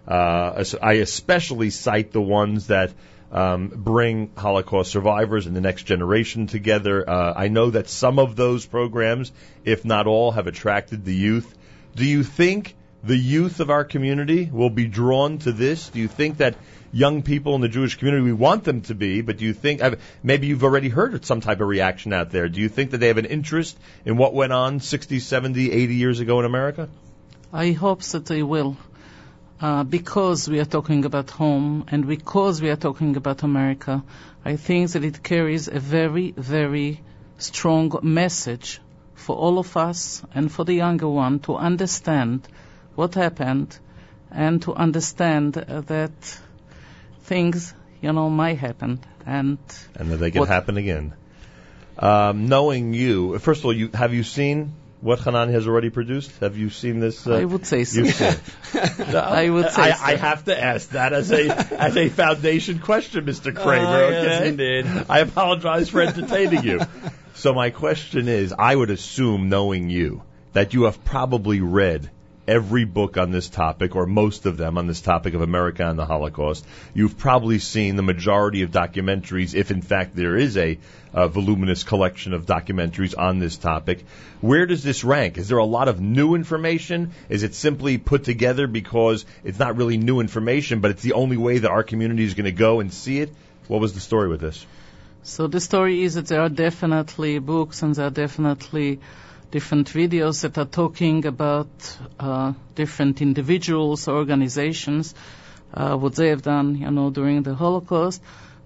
Uh, 0.07 0.63
I 0.81 0.93
especially 0.93 1.69
cite 1.69 2.11
the 2.11 2.21
ones 2.21 2.65
that 2.67 2.93
um, 3.31 3.67
bring 3.67 4.31
Holocaust 4.35 4.91
survivors 4.91 5.47
and 5.47 5.55
the 5.55 5.61
next 5.61 5.83
generation 5.83 6.47
together. 6.47 7.07
Uh, 7.09 7.33
I 7.35 7.47
know 7.47 7.69
that 7.71 7.89
some 7.89 8.19
of 8.19 8.35
those 8.35 8.65
programs, 8.65 9.31
if 9.63 9.85
not 9.85 10.07
all, 10.07 10.31
have 10.31 10.47
attracted 10.47 11.05
the 11.05 11.13
youth. 11.13 11.55
Do 11.95 12.05
you 12.05 12.23
think 12.23 12.75
the 13.03 13.17
youth 13.17 13.59
of 13.59 13.69
our 13.69 13.83
community 13.83 14.49
will 14.51 14.69
be 14.69 14.87
drawn 14.87 15.37
to 15.39 15.51
this? 15.51 15.89
Do 15.89 15.99
you 15.99 16.07
think 16.07 16.37
that 16.37 16.55
young 16.91 17.21
people 17.21 17.55
in 17.55 17.61
the 17.61 17.69
Jewish 17.69 17.95
community, 17.95 18.23
we 18.23 18.33
want 18.33 18.63
them 18.63 18.81
to 18.81 18.95
be, 18.95 19.21
but 19.21 19.37
do 19.37 19.45
you 19.45 19.53
think, 19.53 19.81
maybe 20.23 20.47
you've 20.47 20.63
already 20.63 20.89
heard 20.89 21.25
some 21.25 21.41
type 21.41 21.61
of 21.61 21.67
reaction 21.67 22.13
out 22.13 22.31
there. 22.31 22.49
Do 22.49 22.59
you 22.61 22.69
think 22.69 22.91
that 22.91 22.97
they 22.97 23.07
have 23.07 23.17
an 23.17 23.25
interest 23.25 23.77
in 24.05 24.17
what 24.17 24.33
went 24.33 24.53
on 24.53 24.79
60, 24.79 25.19
70, 25.19 25.71
80 25.71 25.95
years 25.95 26.19
ago 26.19 26.39
in 26.39 26.45
America? 26.45 26.89
I 27.51 27.71
hope 27.71 28.01
that 28.03 28.25
they 28.25 28.43
will. 28.43 28.77
Uh, 29.61 29.83
because 29.83 30.47
we 30.47 30.59
are 30.59 30.65
talking 30.65 31.03
about 31.03 31.29
home 31.31 31.83
and 31.89 32.07
because 32.07 32.61
we 32.61 32.69
are 32.69 32.77
talking 32.77 33.17
about 33.17 33.43
America, 33.43 34.01
I 34.45 34.55
think 34.55 34.91
that 34.91 35.03
it 35.03 35.21
carries 35.21 35.67
a 35.67 35.79
very, 35.79 36.31
very 36.31 37.01
strong 37.37 37.99
message 38.01 38.79
for 39.15 39.35
all 39.35 39.59
of 39.59 39.75
us 39.75 40.23
and 40.33 40.49
for 40.49 40.63
the 40.63 40.73
younger 40.73 41.09
one 41.09 41.39
to 41.39 41.55
understand 41.55 42.47
what 42.95 43.15
happened 43.15 43.77
and 44.31 44.61
to 44.61 44.73
understand 44.73 45.57
uh, 45.57 45.81
that 45.81 46.39
things, 47.23 47.73
you 48.01 48.13
know, 48.13 48.29
might 48.29 48.59
happen 48.59 49.01
and 49.25 49.57
and 49.95 50.11
that 50.11 50.17
they 50.17 50.31
can 50.31 50.45
happen 50.45 50.77
again. 50.77 51.13
Um, 51.97 52.47
knowing 52.47 52.93
you, 52.93 53.37
first 53.39 53.59
of 53.59 53.65
all, 53.65 53.73
you 53.73 53.89
have 53.93 54.13
you 54.13 54.23
seen 54.23 54.73
what 55.01 55.19
Hanan 55.19 55.49
has 55.49 55.67
already 55.67 55.89
produced? 55.89 56.31
Have 56.39 56.57
you 56.57 56.69
seen 56.69 56.99
this? 56.99 57.25
Uh, 57.25 57.35
I 57.35 57.45
would 57.45 57.65
say 57.65 57.83
so. 57.85 58.01
you've. 58.01 58.55
No, 59.11 59.19
I 59.19 59.49
would 59.49 59.71
say 59.71 59.81
I, 59.81 59.91
so. 59.93 60.03
I 60.03 60.15
have 60.15 60.45
to 60.45 60.63
ask 60.63 60.89
that 60.89 61.13
as 61.13 61.31
a 61.31 61.49
as 61.73 61.97
a 61.97 62.09
foundation 62.09 62.79
question, 62.79 63.25
Mr. 63.25 63.55
Kramer. 63.55 63.87
Oh, 63.87 64.09
yes, 64.09 64.41
okay? 64.41 64.47
indeed. 64.49 65.05
I 65.09 65.19
apologize 65.19 65.89
for 65.89 66.01
entertaining 66.01 66.63
you. 66.63 66.81
So 67.33 67.53
my 67.53 67.69
question 67.69 68.27
is, 68.27 68.53
I 68.53 68.75
would 68.75 68.89
assume, 68.89 69.49
knowing 69.49 69.89
you, 69.89 70.23
that 70.53 70.73
you 70.73 70.83
have 70.83 71.03
probably 71.03 71.61
read 71.61 72.11
every 72.49 72.83
book 72.83 73.15
on 73.15 73.29
this 73.29 73.47
topic, 73.47 73.95
or 73.95 74.07
most 74.07 74.47
of 74.47 74.57
them 74.57 74.79
on 74.79 74.87
this 74.87 75.01
topic 75.01 75.35
of 75.35 75.41
America 75.41 75.87
and 75.87 75.99
the 75.99 76.05
Holocaust. 76.05 76.65
You've 76.95 77.15
probably 77.15 77.59
seen 77.59 77.95
the 77.95 78.01
majority 78.01 78.63
of 78.63 78.71
documentaries, 78.71 79.53
if 79.53 79.69
in 79.69 79.83
fact 79.83 80.15
there 80.15 80.35
is 80.35 80.57
a, 80.57 80.79
uh 81.13 81.27
voluminous 81.27 81.83
collection 81.83 82.33
of 82.33 82.47
documentaries 82.47 83.15
on 83.17 83.37
this 83.39 83.57
topic. 83.57 84.03
Where 84.41 84.65
does 84.65 84.83
this 84.83 85.03
rank? 85.03 85.37
Is 85.37 85.47
there 85.47 85.59
a 85.59 85.65
lot 85.65 85.87
of 85.87 86.01
new 86.01 86.33
information? 86.33 87.11
Is 87.29 87.43
it 87.43 87.53
simply 87.53 87.99
put 87.99 88.23
together 88.23 88.65
because 88.65 89.25
it's 89.43 89.59
not 89.59 89.77
really 89.77 89.97
new 89.97 90.19
information, 90.19 90.79
but 90.79 90.91
it's 90.91 91.03
the 91.03 91.13
only 91.13 91.37
way 91.37 91.59
that 91.59 91.69
our 91.69 91.83
community 91.83 92.23
is 92.23 92.33
going 92.33 92.45
to 92.45 92.51
go 92.51 92.79
and 92.79 92.91
see 92.91 93.19
it? 93.19 93.31
What 93.67 93.79
was 93.79 93.93
the 93.93 93.99
story 93.99 94.27
with 94.27 94.41
this? 94.41 94.65
So 95.21 95.47
the 95.47 95.59
story 95.59 96.03
is 96.03 96.15
that 96.15 96.27
there 96.27 96.41
are 96.41 96.49
definitely 96.49 97.39
books 97.39 97.83
and 97.83 97.93
there 97.93 98.07
are 98.07 98.17
definitely 98.25 98.99
different 99.51 99.89
videos 99.89 100.41
that 100.41 100.57
are 100.57 100.65
talking 100.65 101.25
about 101.25 101.67
uh, 102.19 102.53
different 102.75 103.21
individuals, 103.21 104.07
organizations, 104.07 105.15
uh, 105.73 105.95
what 105.95 106.15
they 106.15 106.29
have 106.29 106.41
done, 106.41 106.75
you 106.75 106.91
know, 106.91 107.09
during 107.09 107.43
the 107.43 107.55
Holocaust. 107.55 108.21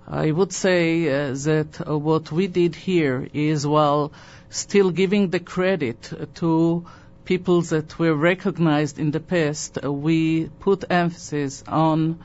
I 0.08 0.32
would 0.32 0.52
say 0.52 1.08
uh, 1.08 1.34
that 1.34 1.84
what 1.88 2.32
we 2.32 2.48
did 2.48 2.76
here 2.76 3.28
is 3.34 3.66
while 3.66 4.12
still 4.50 4.92
giving 4.92 5.30
the 5.30 5.40
credit 5.40 6.12
to 6.36 6.86
people 7.26 7.62
that 7.62 7.98
were 7.98 8.14
recognized 8.14 9.00
in 9.00 9.12
the 9.12 9.20
past, 9.20 9.82
we 9.84 10.50
put 10.60 10.84
emphasis 10.90 11.64
on 11.68 12.20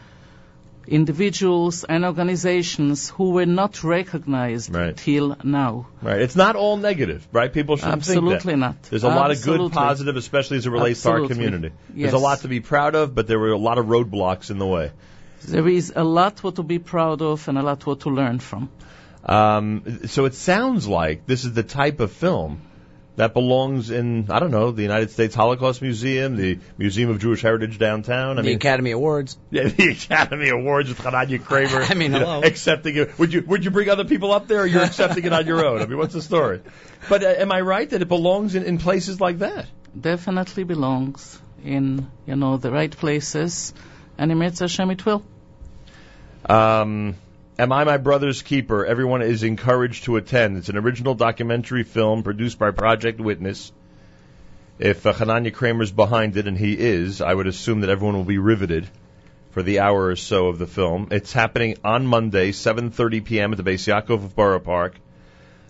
individuals 0.89 1.85
and 1.85 2.05
organizations 2.05 3.11
who 3.11 3.31
were 3.31 3.47
not 3.47 3.85
recognized 3.85 4.75
Right. 4.75 4.97
till 4.97 5.37
now. 5.45 5.87
Right. 6.03 6.21
It's 6.21 6.37
not 6.37 6.57
all 6.57 6.77
negative, 6.77 7.27
right? 7.33 7.53
People 7.53 7.77
shouldn't 7.77 7.95
Absolutely 7.95 8.31
think 8.39 8.45
that. 8.45 8.57
not. 8.57 8.83
There's 8.85 9.05
a 9.05 9.09
lot 9.09 9.31
of 9.31 9.43
good 9.43 9.73
positive, 9.73 10.17
especially 10.17 10.57
as 10.59 10.67
it 10.67 10.71
relates 10.71 11.03
to 11.03 11.11
our 11.11 11.27
community. 11.29 11.71
Yes. 11.95 12.11
There's 12.11 12.21
a 12.23 12.25
lot 12.25 12.41
to 12.41 12.49
be 12.49 12.61
proud 12.61 12.95
of, 12.95 13.15
but 13.15 13.27
there 13.27 13.39
were 13.39 13.53
a 13.53 13.59
lot 13.59 13.79
of 13.79 13.87
roadblocks 13.87 14.51
in 14.51 14.59
the 14.59 14.67
way. 14.67 14.91
There 15.47 15.69
is 15.69 15.93
a 15.95 16.05
lot 16.05 16.43
what 16.43 16.57
to 16.57 16.63
be 16.63 16.79
proud 16.79 17.23
of 17.23 17.47
and 17.49 17.59
a 17.59 17.63
lot 17.63 17.87
what 17.87 18.01
to 18.01 18.11
learn 18.11 18.39
from. 18.41 18.69
Um, 19.25 20.01
so 20.07 20.25
it 20.25 20.35
sounds 20.35 20.89
like 20.89 21.27
this 21.27 21.45
is 21.45 21.53
the 21.53 21.63
type 21.63 22.01
of 22.01 22.13
film 22.13 22.61
that 23.19 23.35
belongs 23.35 23.91
in, 23.91 24.31
I 24.31 24.39
don't 24.39 24.53
know, 24.53 24.71
the 24.71 24.83
United 24.83 25.11
States 25.11 25.35
Holocaust 25.35 25.83
Museum, 25.83 26.37
the 26.37 26.61
Museum 26.79 27.11
of 27.11 27.19
Jewish 27.19 27.43
Heritage 27.43 27.77
downtown. 27.77 28.39
I 28.39 28.43
the 28.43 28.47
mean, 28.47 28.57
Academy 28.57 28.93
Awards. 28.93 29.37
yeah, 29.51 29.65
the 29.65 29.89
Academy 29.89 30.51
Awards 30.51 30.89
with 30.89 31.01
Chananya 31.01 31.43
Kramer. 31.43 31.83
I 31.91 31.95
mean, 31.95 32.13
you 32.13 32.21
know, 32.27 32.45
accepting 32.45 32.95
it. 32.95 33.19
Would 33.19 33.33
you 33.33 33.43
would 33.43 33.65
you 33.65 33.73
bring 33.73 33.89
other 33.89 34.05
people 34.05 34.31
up 34.31 34.47
there, 34.47 34.61
or 34.61 34.67
you're 34.67 34.85
accepting 34.85 35.25
it 35.25 35.33
on 35.33 35.49
your 35.49 35.67
own? 35.67 35.83
I 35.83 35.87
mean, 35.87 35.99
what's 35.99 36.15
the 36.15 36.23
story? 36.23 36.63
But 37.09 37.25
uh, 37.25 37.27
am 37.27 37.51
I 37.51 37.61
right 37.61 37.91
that 37.91 38.03
it 38.03 38.09
belongs 38.09 38.55
in, 38.55 38.63
in 38.63 38.79
places 38.79 39.21
like 39.21 39.41
that? 39.41 39.67
Definitely 40.01 40.63
belongs 40.63 41.41
in, 41.65 42.09
you 42.25 42.37
know, 42.37 42.57
the 42.57 42.71
right 42.71 42.97
places. 42.97 43.75
And 44.17 44.31
in 44.31 44.39
Mitzvah 44.39 44.65
Hashem 44.65 44.91
it 44.93 45.05
will. 45.05 45.25
Um, 46.49 47.17
Am 47.61 47.73
I 47.73 47.83
My 47.83 47.97
Brother's 47.97 48.43
Keeper? 48.43 48.87
Everyone 48.87 49.21
is 49.21 49.43
encouraged 49.43 50.05
to 50.05 50.15
attend. 50.15 50.59
It's 50.59 50.69
an 50.69 50.77
original 50.77 51.17
documentary 51.17 51.83
film 51.83 52.23
produced 52.23 52.57
by 52.57 52.71
Project 52.71 53.19
Witness. 53.19 53.73
If 54.79 55.05
uh, 55.05 55.13
Chananya 55.13 55.53
Kramer's 55.53 55.91
behind 55.91 56.37
it, 56.37 56.47
and 56.47 56.57
he 56.57 56.79
is, 56.79 57.21
I 57.21 57.35
would 57.35 57.49
assume 57.49 57.81
that 57.81 57.91
everyone 57.91 58.15
will 58.15 58.23
be 58.23 58.39
riveted 58.39 58.87
for 59.51 59.65
the 59.65 59.81
hour 59.81 60.07
or 60.07 60.15
so 60.15 60.47
of 60.47 60.61
the 60.61 60.69
film. 60.69 61.09
It's 61.11 61.33
happening 61.33 61.79
on 61.83 62.07
Monday, 62.07 62.53
7:30 62.53 63.25
p.m. 63.25 63.51
at 63.51 63.57
the 63.57 63.65
Beis 63.65 63.89
Yaakov 63.89 64.37
Borough 64.37 64.61
Park. 64.61 64.95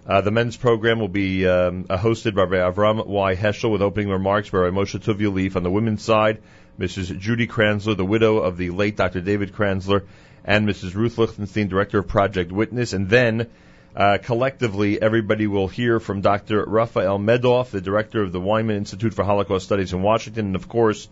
Uh, 0.07 0.21
the 0.21 0.31
men's 0.31 0.59
program 0.59 1.01
will 1.01 1.09
be 1.09 1.49
um, 1.49 1.87
uh, 1.89 1.97
hosted 1.97 2.35
by 2.35 2.45
Avram 2.45 3.07
Y. 3.07 3.35
Heschel 3.35 3.73
with 3.73 3.81
opening 3.81 4.11
remarks 4.11 4.51
by 4.51 4.59
Moshe 4.59 5.01
Tuvia 5.03 5.33
Lieff. 5.33 5.57
On 5.57 5.63
the 5.63 5.71
women's 5.71 6.03
side, 6.03 6.43
Mrs. 6.79 7.19
Judy 7.19 7.47
Kranzler, 7.47 7.97
the 7.97 8.05
widow 8.05 8.41
of 8.41 8.59
the 8.59 8.69
late 8.69 8.97
Dr. 8.97 9.23
David 9.23 9.55
Kranzler, 9.55 10.03
and 10.49 10.67
Mrs. 10.67 10.95
Ruth 10.95 11.19
Lichtenstein, 11.19 11.69
director 11.69 11.99
of 11.99 12.09
Project 12.09 12.51
Witness. 12.51 12.95
And 12.95 13.11
then, 13.11 13.49
uh, 13.95 14.17
collectively, 14.23 15.01
everybody 15.01 15.47
will 15.47 15.69
hear 15.69 16.01
from 16.01 16.23
Dr. 16.23 16.65
Raphael 16.65 17.19
Medoff, 17.19 17.71
the 17.71 17.83
director 17.83 18.23
of 18.23 18.33
the 18.33 18.41
Wyman 18.41 18.77
Institute 18.77 19.13
for 19.13 19.25
Holocaust 19.25 19.67
Studies 19.67 19.93
in 19.93 20.01
Washington, 20.01 20.47
and 20.47 20.57
of 20.57 20.67
course, 20.67 21.07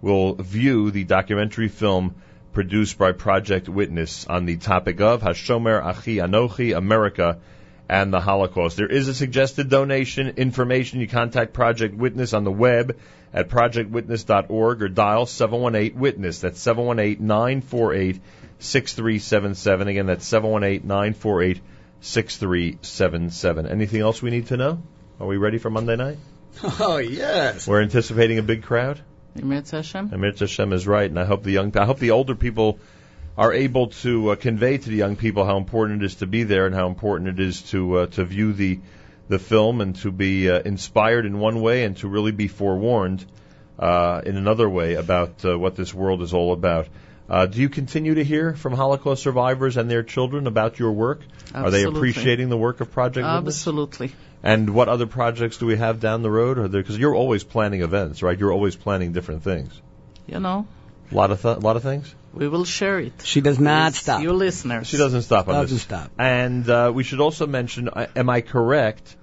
we'll 0.00 0.34
view 0.34 0.92
the 0.92 1.02
documentary 1.02 1.66
film 1.66 2.14
produced 2.52 2.96
by 2.96 3.10
Project 3.10 3.68
Witness 3.68 4.24
on 4.28 4.46
the 4.46 4.56
topic 4.56 5.00
of 5.00 5.20
Hashomer 5.20 5.84
Achi 5.84 6.18
Anochi, 6.18 6.76
America, 6.76 7.38
and 7.88 8.12
the 8.12 8.20
Holocaust. 8.20 8.76
There 8.76 8.86
is 8.86 9.08
a 9.08 9.14
suggested 9.14 9.68
donation 9.68 10.34
information. 10.36 11.00
You 11.00 11.08
contact 11.08 11.52
Project 11.52 11.96
Witness 11.96 12.34
on 12.34 12.44
the 12.44 12.52
web 12.52 12.96
at 13.34 13.48
projectwitness.org 13.48 14.82
or 14.82 14.88
dial 14.88 15.26
718 15.26 15.98
Witness. 15.98 16.40
That's 16.40 16.60
718 16.60 17.26
948 17.26 18.20
6377. 18.58 19.88
Again, 19.88 20.06
that's 20.06 20.26
718 20.26 20.86
948 20.86 21.60
6377. 22.00 23.66
Anything 23.66 24.00
else 24.00 24.22
we 24.22 24.30
need 24.30 24.48
to 24.48 24.56
know? 24.56 24.82
Are 25.20 25.26
we 25.26 25.36
ready 25.36 25.58
for 25.58 25.70
Monday 25.70 25.96
night? 25.96 26.18
Oh 26.80 26.96
yes. 26.96 27.66
We're 27.66 27.82
anticipating 27.82 28.38
a 28.38 28.42
big 28.42 28.62
crowd. 28.62 29.00
Emet 29.36 29.70
Hashem. 29.70 30.10
Amir 30.12 30.32
Hashem 30.38 30.72
is 30.72 30.86
right, 30.86 31.08
and 31.08 31.18
I 31.18 31.26
hope 31.26 31.42
the 31.42 31.52
young, 31.52 31.76
I 31.76 31.84
hope 31.84 31.98
the 31.98 32.12
older 32.12 32.34
people 32.34 32.78
are 33.36 33.52
able 33.52 33.88
to 33.88 34.30
uh, 34.30 34.36
convey 34.36 34.78
to 34.78 34.88
the 34.88 34.96
young 34.96 35.16
people 35.16 35.44
how 35.44 35.58
important 35.58 36.02
it 36.02 36.06
is 36.06 36.14
to 36.16 36.26
be 36.26 36.44
there 36.44 36.64
and 36.66 36.74
how 36.74 36.86
important 36.86 37.38
it 37.38 37.40
is 37.40 37.62
to 37.70 37.98
uh, 37.98 38.06
to 38.06 38.24
view 38.24 38.52
the 38.52 38.80
the 39.28 39.38
film 39.38 39.80
and 39.80 39.96
to 39.96 40.10
be 40.10 40.48
uh, 40.50 40.60
inspired 40.60 41.26
in 41.26 41.38
one 41.38 41.60
way 41.60 41.84
and 41.84 41.96
to 41.98 42.08
really 42.08 42.32
be 42.32 42.48
forewarned 42.48 43.24
uh, 43.78 44.22
in 44.24 44.36
another 44.36 44.68
way 44.68 44.94
about 44.94 45.44
uh, 45.44 45.58
what 45.58 45.76
this 45.76 45.92
world 45.92 46.22
is 46.22 46.32
all 46.32 46.52
about. 46.52 46.88
Uh, 47.28 47.46
do 47.46 47.60
you 47.60 47.68
continue 47.68 48.14
to 48.14 48.24
hear 48.24 48.54
from 48.54 48.72
Holocaust 48.72 49.22
survivors 49.22 49.76
and 49.76 49.90
their 49.90 50.02
children 50.04 50.46
about 50.46 50.78
your 50.78 50.92
work? 50.92 51.22
Absolutely. 51.54 51.66
Are 51.66 51.70
they 51.70 51.82
appreciating 51.84 52.48
the 52.48 52.56
work 52.56 52.80
of 52.80 52.92
Project 52.92 53.26
Witness? 53.26 53.54
Absolutely. 53.56 54.12
And 54.42 54.70
what 54.70 54.88
other 54.88 55.06
projects 55.06 55.56
do 55.56 55.66
we 55.66 55.76
have 55.76 55.98
down 55.98 56.22
the 56.22 56.30
road? 56.30 56.70
Because 56.70 56.96
you're 56.96 57.14
always 57.14 57.42
planning 57.42 57.82
events, 57.82 58.22
right? 58.22 58.38
You're 58.38 58.52
always 58.52 58.76
planning 58.76 59.12
different 59.12 59.42
things. 59.42 59.80
You 60.28 60.38
know, 60.38 60.66
A 61.10 61.14
lot 61.14 61.30
of 61.32 61.42
th- 61.42 61.56
a 61.56 61.60
lot 61.60 61.76
of 61.76 61.82
things. 61.82 62.14
we 62.32 62.46
will 62.46 62.64
share 62.64 63.00
it. 63.00 63.12
She 63.24 63.40
does 63.40 63.58
not 63.58 63.86
with 63.92 63.96
stop. 63.96 64.22
You 64.22 64.32
listeners. 64.32 64.86
She 64.86 64.96
doesn't 64.96 65.22
stop 65.22 65.48
on 65.48 65.54
Doesn't 65.54 65.74
this. 65.76 65.82
stop. 65.82 66.10
And 66.18 66.68
uh, 66.70 66.92
we 66.94 67.02
should 67.02 67.20
also 67.20 67.46
mention, 67.46 67.88
uh, 67.88 68.06
am 68.14 68.30
I 68.30 68.40
correct? 68.40 69.16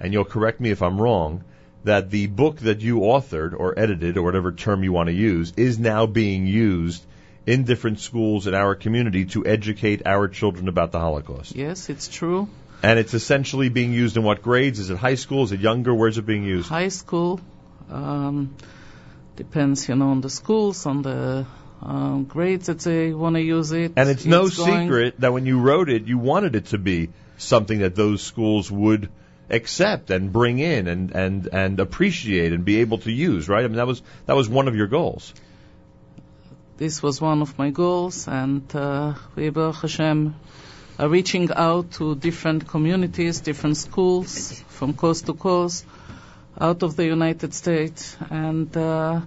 And 0.00 0.12
you'll 0.12 0.24
correct 0.26 0.60
me 0.60 0.70
if 0.70 0.82
I'm 0.82 1.00
wrong. 1.00 1.44
That 1.84 2.10
the 2.10 2.26
book 2.26 2.56
that 2.60 2.80
you 2.80 2.98
authored 3.00 3.54
or 3.58 3.78
edited 3.78 4.16
or 4.18 4.22
whatever 4.22 4.52
term 4.52 4.82
you 4.82 4.92
want 4.92 5.06
to 5.08 5.14
use 5.14 5.52
is 5.56 5.78
now 5.78 6.04
being 6.06 6.46
used 6.46 7.06
in 7.48 7.64
different 7.64 7.98
schools 7.98 8.46
in 8.46 8.54
our 8.54 8.74
community 8.74 9.24
to 9.24 9.44
educate 9.46 10.02
our 10.06 10.28
children 10.28 10.68
about 10.68 10.92
the 10.92 11.00
Holocaust. 11.00 11.56
Yes, 11.56 11.88
it's 11.88 12.06
true. 12.06 12.46
And 12.82 12.98
it's 12.98 13.14
essentially 13.14 13.70
being 13.70 13.92
used 13.92 14.18
in 14.18 14.22
what 14.22 14.42
grades? 14.42 14.78
Is 14.78 14.90
it 14.90 14.98
high 14.98 15.14
school? 15.14 15.44
Is 15.44 15.52
it 15.52 15.60
younger? 15.60 15.94
Where's 15.94 16.18
it 16.18 16.26
being 16.26 16.44
used? 16.44 16.68
High 16.68 16.88
school 16.88 17.40
um, 17.90 18.54
depends, 19.36 19.88
you 19.88 19.96
know, 19.96 20.10
on 20.10 20.20
the 20.20 20.28
schools, 20.28 20.84
on 20.84 21.00
the 21.00 21.46
um, 21.80 22.24
grades 22.24 22.66
that 22.66 22.80
they 22.80 23.14
want 23.14 23.36
to 23.36 23.42
use 23.42 23.72
it. 23.72 23.92
And 23.96 24.10
it's 24.10 24.26
no 24.26 24.48
going- 24.50 24.82
secret 24.82 25.20
that 25.20 25.32
when 25.32 25.46
you 25.46 25.58
wrote 25.58 25.88
it, 25.88 26.06
you 26.06 26.18
wanted 26.18 26.54
it 26.54 26.66
to 26.66 26.78
be 26.78 27.08
something 27.38 27.78
that 27.78 27.94
those 27.94 28.22
schools 28.22 28.70
would 28.70 29.08
accept 29.48 30.10
and 30.10 30.30
bring 30.30 30.58
in 30.58 30.86
and, 30.86 31.12
and, 31.12 31.48
and 31.50 31.80
appreciate 31.80 32.52
and 32.52 32.64
be 32.66 32.80
able 32.80 32.98
to 32.98 33.10
use, 33.10 33.48
right? 33.48 33.64
I 33.64 33.68
mean, 33.68 33.76
that 33.76 33.86
was, 33.86 34.02
that 34.26 34.36
was 34.36 34.50
one 34.50 34.68
of 34.68 34.76
your 34.76 34.88
goals. 34.88 35.32
This 36.78 37.02
was 37.02 37.20
one 37.20 37.42
of 37.42 37.58
my 37.58 37.70
goals, 37.70 38.28
and 38.28 38.62
uh, 38.72 39.14
we, 39.34 39.50
Baruch 39.50 39.82
Hashem, 39.82 40.36
are 40.96 41.08
reaching 41.08 41.50
out 41.52 41.90
to 41.94 42.14
different 42.14 42.68
communities, 42.68 43.40
different 43.40 43.76
schools 43.76 44.62
from 44.68 44.94
coast 44.94 45.26
to 45.26 45.34
coast, 45.34 45.84
out 46.60 46.84
of 46.84 46.94
the 46.94 47.04
United 47.04 47.52
States, 47.52 48.16
and 48.30 48.76
uh, 48.76 49.22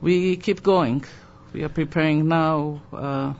we 0.00 0.36
keep 0.36 0.62
going. 0.62 1.04
We 1.52 1.64
are 1.64 1.68
preparing 1.68 2.28
now 2.28 2.82
uh, 2.92 3.34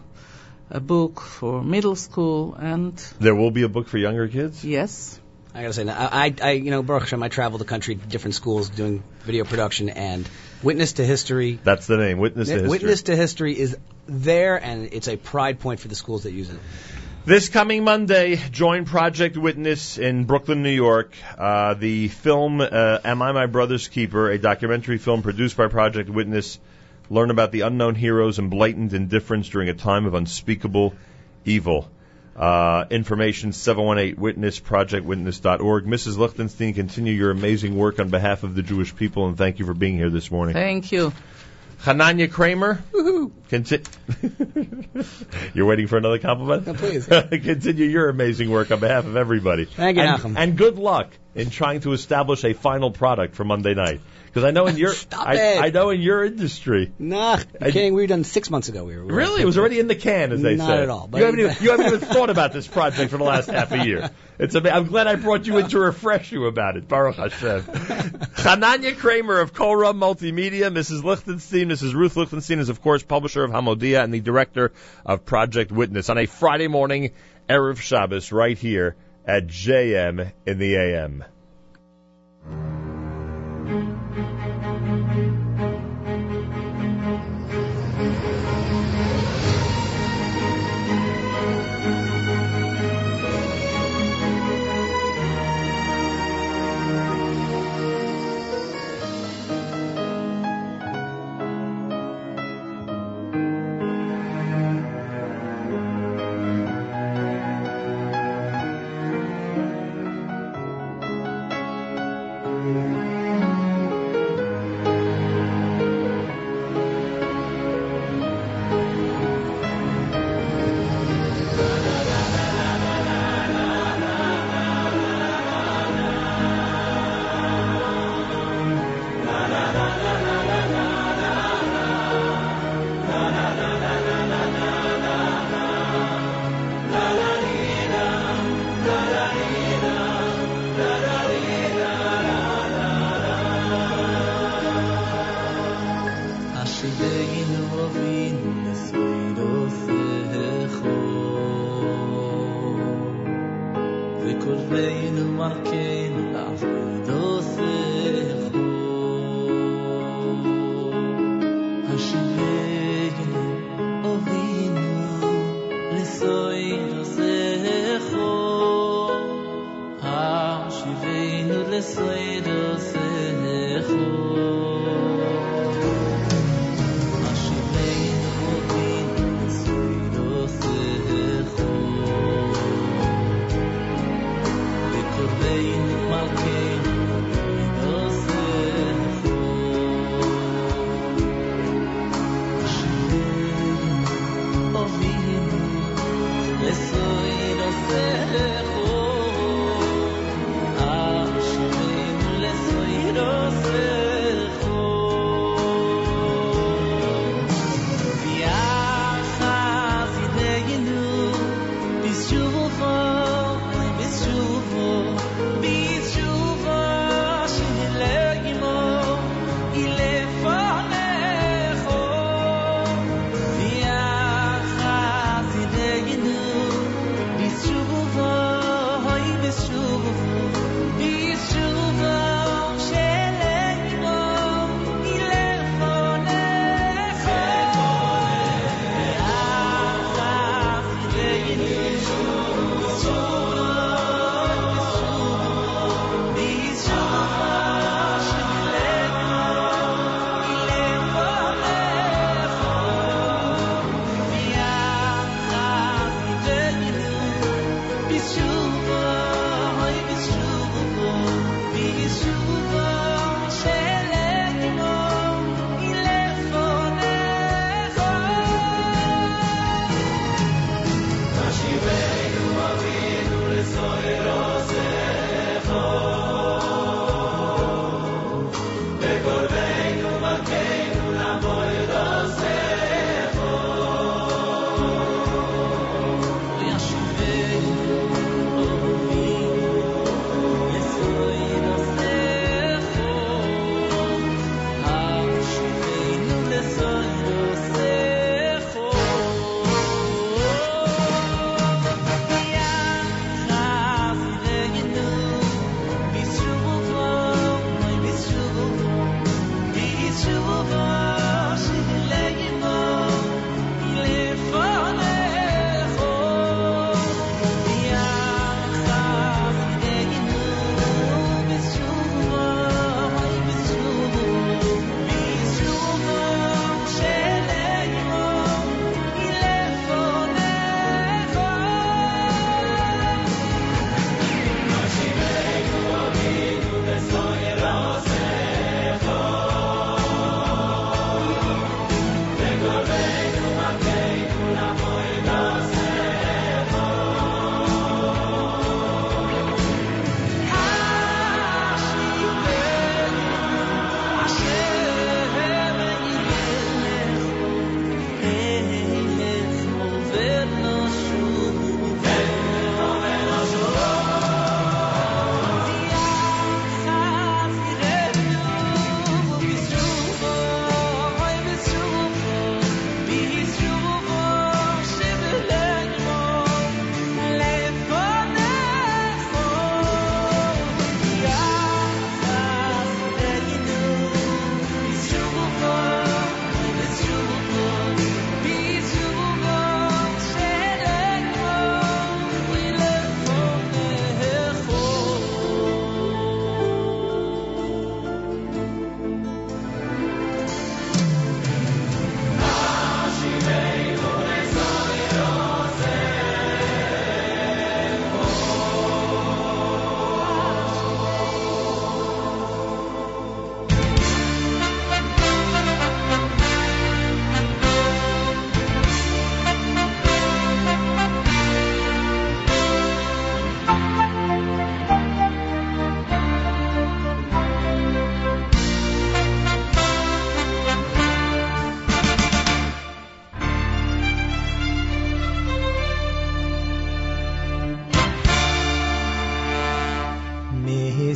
a 0.68 0.80
book 0.80 1.20
for 1.20 1.62
middle 1.62 1.94
school, 1.94 2.54
and 2.54 2.96
There 3.20 3.36
will 3.36 3.52
be 3.52 3.62
a 3.62 3.68
book 3.68 3.86
for 3.86 3.96
younger 3.96 4.26
kids? 4.26 4.64
yes, 4.64 5.20
I 5.54 5.62
gotta 5.62 5.72
say, 5.74 5.88
I, 5.88 6.26
I, 6.26 6.34
I 6.42 6.50
you 6.52 6.72
know, 6.72 6.82
Baruch 6.82 7.04
Hashem, 7.04 7.22
I 7.22 7.28
travel 7.28 7.58
the 7.58 7.64
country, 7.64 7.94
different 7.94 8.34
schools 8.34 8.70
doing 8.70 9.04
video 9.24 9.44
production, 9.44 9.88
and 9.88 10.28
Witness 10.62 10.94
to 10.94 11.04
History. 11.04 11.58
That's 11.62 11.86
the 11.86 11.96
name, 11.96 12.18
Witness 12.18 12.48
to 12.48 12.54
History. 12.54 12.70
Witness 12.70 13.02
to 13.02 13.16
History 13.16 13.58
is 13.58 13.76
there, 14.06 14.56
and 14.62 14.88
it's 14.92 15.08
a 15.08 15.16
pride 15.16 15.60
point 15.60 15.80
for 15.80 15.88
the 15.88 15.94
schools 15.94 16.24
that 16.24 16.32
use 16.32 16.50
it. 16.50 16.58
This 17.24 17.48
coming 17.48 17.84
Monday, 17.84 18.36
join 18.50 18.84
Project 18.84 19.36
Witness 19.36 19.96
in 19.96 20.24
Brooklyn, 20.24 20.64
New 20.64 20.70
York. 20.70 21.14
Uh, 21.38 21.74
the 21.74 22.08
film 22.08 22.60
uh, 22.60 22.98
"Am 23.04 23.22
I 23.22 23.30
My 23.32 23.46
Brother's 23.46 23.86
Keeper," 23.86 24.30
a 24.30 24.38
documentary 24.38 24.98
film 24.98 25.22
produced 25.22 25.56
by 25.56 25.68
Project 25.68 26.10
Witness. 26.10 26.58
Learn 27.10 27.30
about 27.30 27.52
the 27.52 27.60
unknown 27.60 27.94
heroes 27.94 28.38
and 28.38 28.50
blatant 28.50 28.92
indifference 28.92 29.48
during 29.48 29.68
a 29.68 29.74
time 29.74 30.06
of 30.06 30.14
unspeakable 30.14 30.94
evil. 31.44 31.88
Uh, 32.36 32.86
information 32.90 33.52
718 33.52 34.20
Witness, 34.20 34.58
projectwitness.org. 34.58 35.84
Mrs. 35.84 36.16
Lichtenstein, 36.16 36.72
continue 36.74 37.12
your 37.12 37.30
amazing 37.30 37.76
work 37.76 37.98
on 38.00 38.08
behalf 38.08 38.42
of 38.42 38.54
the 38.54 38.62
Jewish 38.62 38.96
people, 38.96 39.26
and 39.28 39.36
thank 39.36 39.58
you 39.58 39.66
for 39.66 39.74
being 39.74 39.96
here 39.96 40.10
this 40.10 40.30
morning. 40.30 40.54
thank 40.54 40.92
you. 40.92 41.12
Chananya 41.82 42.30
Kramer. 42.30 42.80
Conti- 43.50 43.82
You're 45.54 45.66
waiting 45.66 45.88
for 45.88 45.98
another 45.98 46.18
compliment? 46.18 46.66
No, 46.66 46.74
please. 46.74 47.06
Continue 47.30 47.86
your 47.86 48.08
amazing 48.08 48.50
work 48.50 48.70
on 48.70 48.78
behalf 48.78 49.04
of 49.04 49.16
everybody. 49.16 49.64
Thank 49.64 49.96
you, 49.96 50.02
and, 50.04 50.38
and 50.38 50.56
good 50.56 50.78
luck 50.78 51.10
in 51.34 51.50
trying 51.50 51.80
to 51.80 51.92
establish 51.92 52.44
a 52.44 52.52
final 52.52 52.92
product 52.92 53.34
for 53.34 53.44
Monday 53.44 53.74
night. 53.74 54.00
Because 54.32 54.44
I 54.44 54.50
know 54.50 54.66
in 54.66 54.78
your 54.78 54.94
I. 55.12 55.58
I 55.58 55.68
know 55.70 55.90
in 55.90 56.00
your 56.00 56.24
industry. 56.24 56.90
Nah, 56.98 57.38
I- 57.60 57.70
kidding. 57.70 57.92
We 57.92 58.00
were 58.02 58.06
done 58.06 58.24
six 58.24 58.48
months 58.48 58.70
ago. 58.70 58.84
We 58.84 58.96
were 58.96 59.04
we 59.04 59.12
were- 59.12 59.18
Really, 59.18 59.42
it 59.42 59.44
was 59.44 59.58
already 59.58 59.78
in 59.78 59.88
the 59.88 59.94
can, 59.94 60.32
as 60.32 60.40
they 60.40 60.56
Not 60.56 60.68
say. 60.68 60.82
at 60.84 60.88
all, 60.88 61.06
but- 61.06 61.18
You 61.18 61.24
haven't, 61.26 61.40
even, 61.40 61.56
you 61.60 61.70
haven't 61.70 61.86
even 61.86 62.00
thought 62.00 62.30
about 62.30 62.54
this 62.54 62.66
project 62.66 63.10
for 63.10 63.18
the 63.18 63.24
last 63.24 63.50
half 63.50 63.72
a 63.72 63.84
year. 63.84 64.10
It's 64.38 64.56
ama- 64.56 64.70
I'm 64.70 64.86
glad 64.86 65.06
I 65.06 65.16
brought 65.16 65.46
you 65.46 65.58
in 65.58 65.68
to 65.68 65.78
refresh 65.80 66.32
you 66.32 66.46
about 66.46 66.76
it. 66.78 66.88
Baruch 66.88 67.16
Hashem. 67.16 67.62
Chananya 68.42 68.96
Kramer 68.96 69.38
of 69.40 69.52
Korah 69.52 69.92
Multimedia, 69.92 70.72
Mrs. 70.72 71.04
Lichtenstein, 71.04 71.68
Mrs. 71.68 71.92
Ruth 71.92 72.16
Lichtenstein 72.16 72.58
is 72.58 72.70
of 72.70 72.80
course 72.80 73.02
publisher 73.02 73.44
of 73.44 73.50
Hamodia 73.50 74.02
and 74.02 74.14
the 74.14 74.20
director 74.20 74.72
of 75.04 75.26
Project 75.26 75.70
Witness 75.70 76.08
on 76.08 76.16
a 76.16 76.24
Friday 76.24 76.68
morning, 76.68 77.10
Erev 77.50 77.78
Shabbos, 77.78 78.32
right 78.32 78.56
here 78.56 78.96
at 79.26 79.46
JM 79.46 80.32
in 80.46 80.58
the 80.58 80.74
AM. 80.76 81.24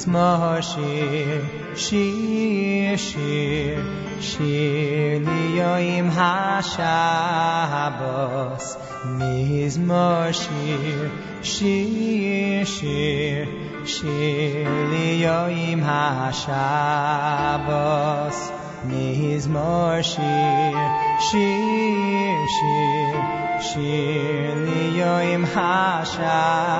Krishna 0.06 0.62
Hare 0.62 1.42
Shri 1.74 2.96
Shri 2.96 3.74
Shri 4.20 5.18
Niyayim 5.18 6.10
HaShabbos 6.12 6.76
Mizmor 9.18 10.32
Shir 10.32 11.10
Shir 11.42 12.64
Shir 12.64 13.46
Shir 13.84 14.66
Liyoyim 14.92 15.80
HaShabbos 15.82 16.38
Mizmor 18.86 20.02
Shir 20.04 20.88
Shir 21.26 22.46
Shir 22.54 23.14
Shir 23.60 24.54
Liyoyim 24.66 25.44
HaShabbos 25.44 26.75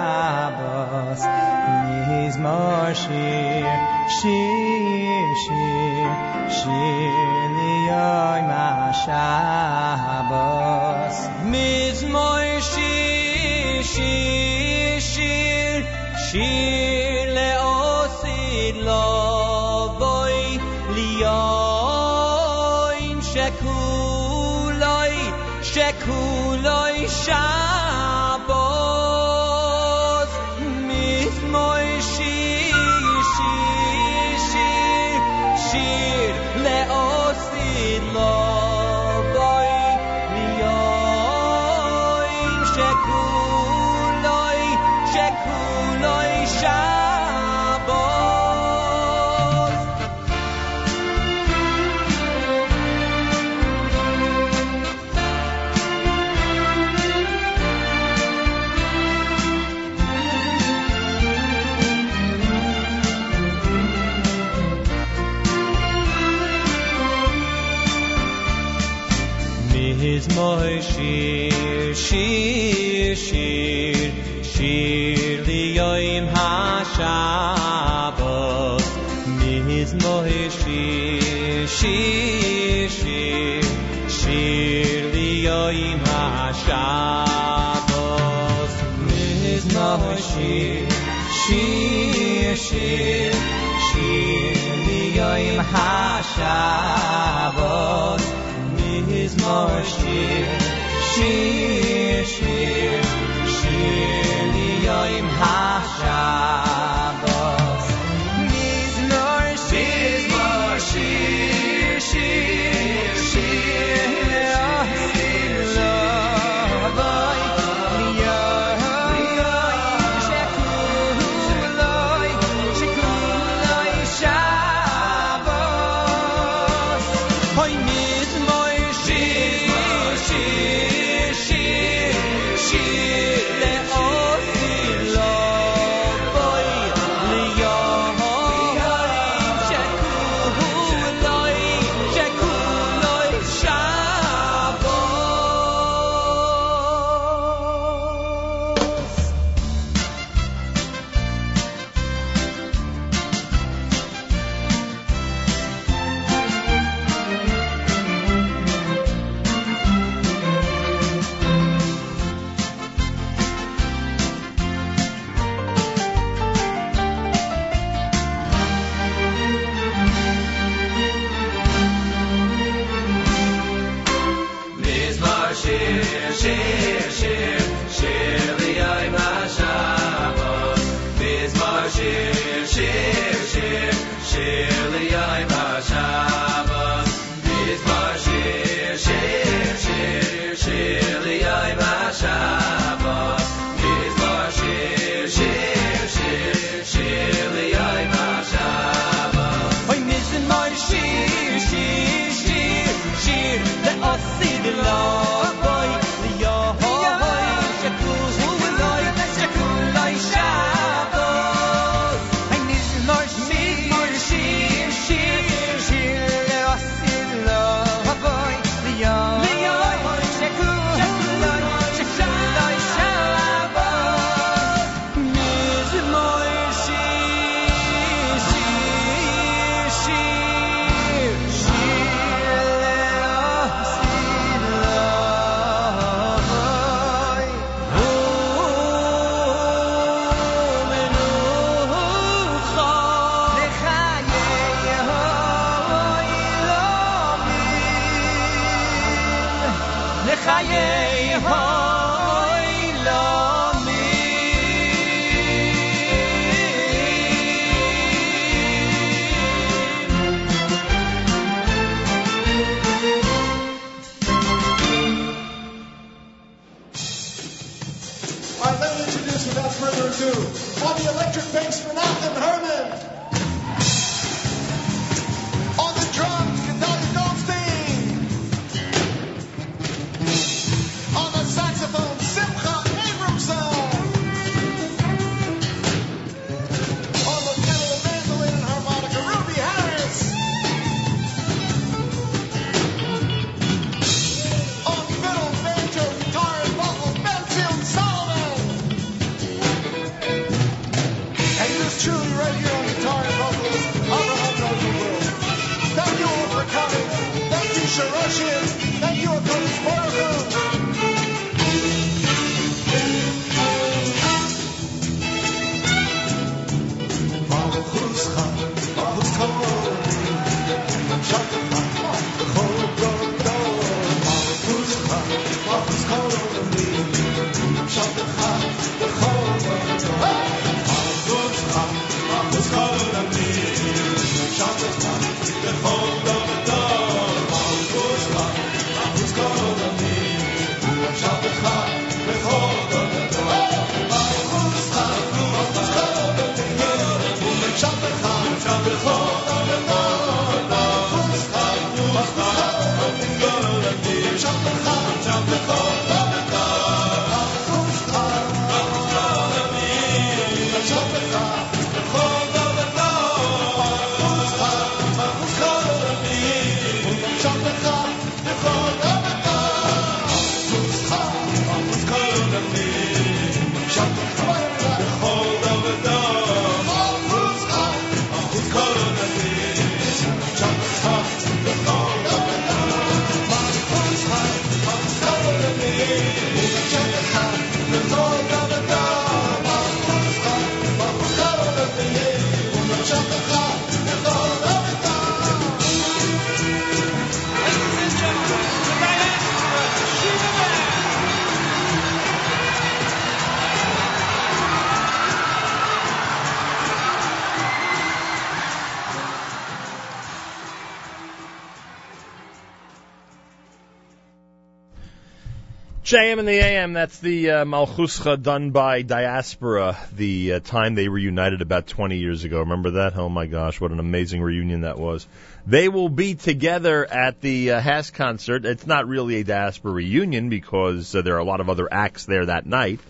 JM 416.17 416.39
and 416.39 416.49
the 416.49 416.53
AM, 416.53 416.95
that's 416.95 417.19
the 417.19 417.51
uh, 417.51 417.65
Malchuscha 417.67 418.43
done 418.43 418.71
by 418.71 419.03
Diaspora, 419.03 419.99
the 420.15 420.55
uh, 420.55 420.61
time 420.61 420.95
they 420.95 421.09
reunited 421.09 421.61
about 421.61 421.87
20 421.87 422.17
years 422.17 422.45
ago. 422.45 422.61
Remember 422.61 422.93
that? 422.93 423.19
Oh 423.19 423.29
my 423.29 423.45
gosh, 423.45 423.83
what 423.83 423.91
an 423.91 424.01
amazing 424.01 424.41
reunion 424.41 424.81
that 424.81 424.99
was. 424.99 425.29
They 425.67 425.91
will 425.91 426.09
be 426.09 426.35
together 426.35 427.05
at 427.05 427.43
the 427.43 427.73
uh, 427.73 427.83
Haas 427.83 428.09
concert. 428.09 428.65
It's 428.65 428.87
not 428.87 429.07
really 429.07 429.41
a 429.41 429.45
Diaspora 429.45 429.93
reunion 429.93 430.49
because 430.49 431.15
uh, 431.15 431.21
there 431.21 431.35
are 431.35 431.41
a 431.41 431.45
lot 431.45 431.61
of 431.61 431.69
other 431.69 431.87
acts 431.93 432.25
there 432.25 432.47
that 432.47 432.65
night. 432.65 433.01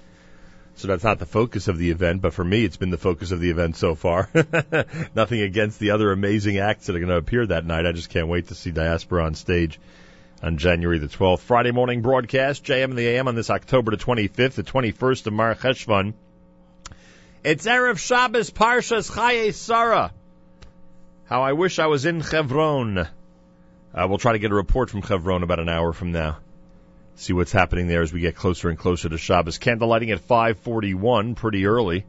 So 0.75 0.89
that's 0.89 1.05
not 1.05 1.21
the 1.21 1.27
focus 1.27 1.69
of 1.69 1.79
the 1.79 1.93
event, 1.93 2.23
but 2.23 2.35
for 2.35 2.43
me, 2.43 2.65
it's 2.65 2.77
been 2.77 2.91
the 2.91 2.99
focus 2.99 3.31
of 3.31 3.39
the 3.39 3.51
event 3.51 3.77
so 3.77 3.95
far. 3.95 4.29
Nothing 5.15 5.43
against 5.43 5.79
the 5.79 5.93
other 5.93 6.11
amazing 6.11 6.59
acts 6.59 6.87
that 6.87 6.97
are 6.97 6.99
going 6.99 7.11
to 7.11 7.19
appear 7.19 7.47
that 7.47 7.65
night. 7.65 7.87
I 7.87 7.93
just 7.93 8.11
can't 8.11 8.27
wait 8.27 8.49
to 8.49 8.57
see 8.57 8.73
Diaspora 8.73 9.27
on 9.27 9.37
stage 9.37 9.79
on 10.47 10.59
January 10.59 10.99
the 10.99 11.09
12th. 11.09 11.41
Friday 11.41 11.73
morning 11.73 12.03
broadcast, 12.03 12.65
JM 12.65 12.85
and 12.85 12.97
the 12.97 13.09
AM 13.09 13.27
on 13.27 13.35
this 13.35 13.51
October 13.51 13.91
the 13.91 13.97
25th, 13.97 14.53
the 14.53 14.63
21st 14.63 15.27
of 15.27 15.33
Mar 15.33 15.55
Cheshvan. 15.57 16.15
It's 17.43 17.67
Erev 17.67 17.99
Shabbos 17.99 18.51
Parshas 18.51 19.11
Chaye 19.11 19.53
Sarah. 19.53 20.13
How 21.25 21.43
I 21.43 21.55
wish 21.55 21.81
I 21.81 21.87
was 21.87 22.07
in 22.07 22.23
Chevron. 22.23 22.99
Uh, 22.99 24.07
we'll 24.09 24.19
try 24.19 24.33
to 24.33 24.39
get 24.39 24.53
a 24.53 24.55
report 24.55 24.89
from 24.89 25.03
Chevron 25.03 25.43
about 25.43 25.59
an 25.59 25.69
hour 25.69 25.93
from 25.93 26.13
now. 26.13 26.39
See 27.17 27.33
what's 27.33 27.53
happening 27.53 27.89
there 27.89 28.03
as 28.03 28.13
we 28.13 28.21
get 28.21 28.37
closer 28.37 28.69
and 28.69 28.79
closer 28.79 29.09
to 29.09 29.19
Shabbos. 29.19 29.59
Candle 29.59 29.89
lighting 29.89 30.13
at 30.13 30.21
541, 30.21 31.35
pretty 31.35 31.67
early. 31.67 32.05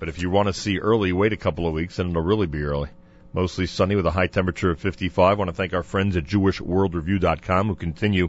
But 0.00 0.08
if 0.08 0.20
you 0.20 0.30
want 0.30 0.48
to 0.48 0.52
see 0.52 0.78
early, 0.78 1.12
wait 1.12 1.32
a 1.32 1.36
couple 1.36 1.68
of 1.68 1.74
weeks 1.74 2.00
and 2.00 2.10
it'll 2.10 2.22
really 2.22 2.48
be 2.48 2.62
early. 2.62 2.88
Mostly 3.32 3.66
sunny 3.66 3.94
with 3.94 4.06
a 4.06 4.10
high 4.10 4.26
temperature 4.26 4.70
of 4.70 4.80
55. 4.80 5.18
I 5.24 5.34
want 5.34 5.48
to 5.48 5.54
thank 5.54 5.72
our 5.72 5.84
friends 5.84 6.16
at 6.16 6.24
JewishWorldReview.com 6.24 7.68
who 7.68 7.76
continue 7.76 8.28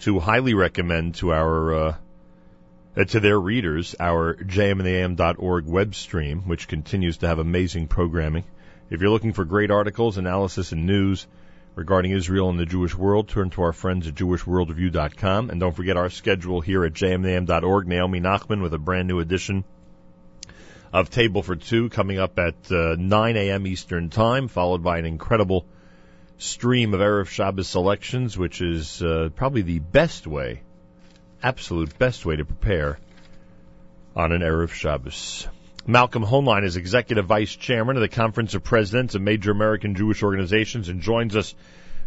to 0.00 0.18
highly 0.18 0.54
recommend 0.54 1.14
to 1.16 1.32
our 1.32 1.74
uh, 1.74 1.94
to 3.06 3.20
their 3.20 3.38
readers 3.38 3.94
our 4.00 4.34
jmandam.org 4.34 5.66
web 5.66 5.94
stream, 5.94 6.42
which 6.42 6.66
continues 6.66 7.18
to 7.18 7.28
have 7.28 7.38
amazing 7.38 7.86
programming. 7.86 8.44
If 8.90 9.00
you're 9.00 9.10
looking 9.10 9.32
for 9.32 9.44
great 9.44 9.70
articles, 9.70 10.18
analysis, 10.18 10.72
and 10.72 10.86
news 10.86 11.26
regarding 11.76 12.10
Israel 12.10 12.50
and 12.50 12.58
the 12.58 12.66
Jewish 12.66 12.94
world, 12.94 13.28
turn 13.28 13.50
to 13.50 13.62
our 13.62 13.72
friends 13.72 14.06
at 14.06 14.14
JewishWorldReview.com. 14.14 15.50
And 15.50 15.60
don't 15.60 15.74
forget 15.74 15.96
our 15.96 16.10
schedule 16.10 16.60
here 16.60 16.84
at 16.84 16.92
jmandam.org. 16.92 17.86
Naomi 17.86 18.20
Nachman 18.20 18.62
with 18.62 18.74
a 18.74 18.78
brand 18.78 19.08
new 19.08 19.20
edition 19.20 19.64
of 20.94 21.10
Table 21.10 21.42
for 21.42 21.56
Two 21.56 21.88
coming 21.88 22.20
up 22.20 22.38
at 22.38 22.54
uh, 22.70 22.94
9 22.96 23.36
a.m. 23.36 23.66
Eastern 23.66 24.10
Time, 24.10 24.46
followed 24.46 24.84
by 24.84 24.98
an 24.98 25.04
incredible 25.04 25.66
stream 26.38 26.94
of 26.94 27.00
Erev 27.00 27.26
Shabbos 27.26 27.66
selections, 27.66 28.38
which 28.38 28.62
is 28.62 29.02
uh, 29.02 29.30
probably 29.34 29.62
the 29.62 29.80
best 29.80 30.24
way, 30.24 30.62
absolute 31.42 31.98
best 31.98 32.24
way 32.24 32.36
to 32.36 32.44
prepare 32.44 33.00
on 34.14 34.30
an 34.30 34.40
Erev 34.40 34.70
Shabbos. 34.70 35.48
Malcolm 35.84 36.24
Hoenlein 36.24 36.64
is 36.64 36.76
Executive 36.76 37.26
Vice 37.26 37.56
Chairman 37.56 37.96
of 37.96 38.00
the 38.00 38.08
Conference 38.08 38.54
of 38.54 38.62
Presidents 38.62 39.16
of 39.16 39.22
Major 39.22 39.50
American 39.50 39.96
Jewish 39.96 40.22
Organizations 40.22 40.88
and 40.88 41.00
joins 41.00 41.34
us 41.34 41.56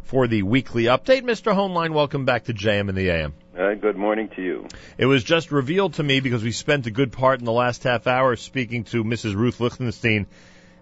for 0.07 0.25
the 0.25 0.41
weekly 0.41 0.83
update. 0.83 1.23
Mr. 1.23 1.53
Hoenlein, 1.53 1.91
welcome 1.91 2.23
back 2.23 2.45
to 2.45 2.53
JM 2.53 2.87
and 2.87 2.97
the 2.97 3.09
AM. 3.09 3.33
Uh, 3.57 3.73
good 3.73 3.97
morning 3.97 4.29
to 4.37 4.41
you. 4.41 4.67
It 4.97 5.05
was 5.05 5.21
just 5.21 5.51
revealed 5.51 5.95
to 5.95 6.03
me 6.03 6.21
because 6.21 6.43
we 6.43 6.53
spent 6.53 6.87
a 6.87 6.91
good 6.91 7.11
part 7.11 7.39
in 7.39 7.45
the 7.45 7.51
last 7.51 7.83
half 7.83 8.07
hour 8.07 8.37
speaking 8.37 8.85
to 8.85 9.03
Mrs. 9.03 9.35
Ruth 9.35 9.59
Lichtenstein 9.59 10.27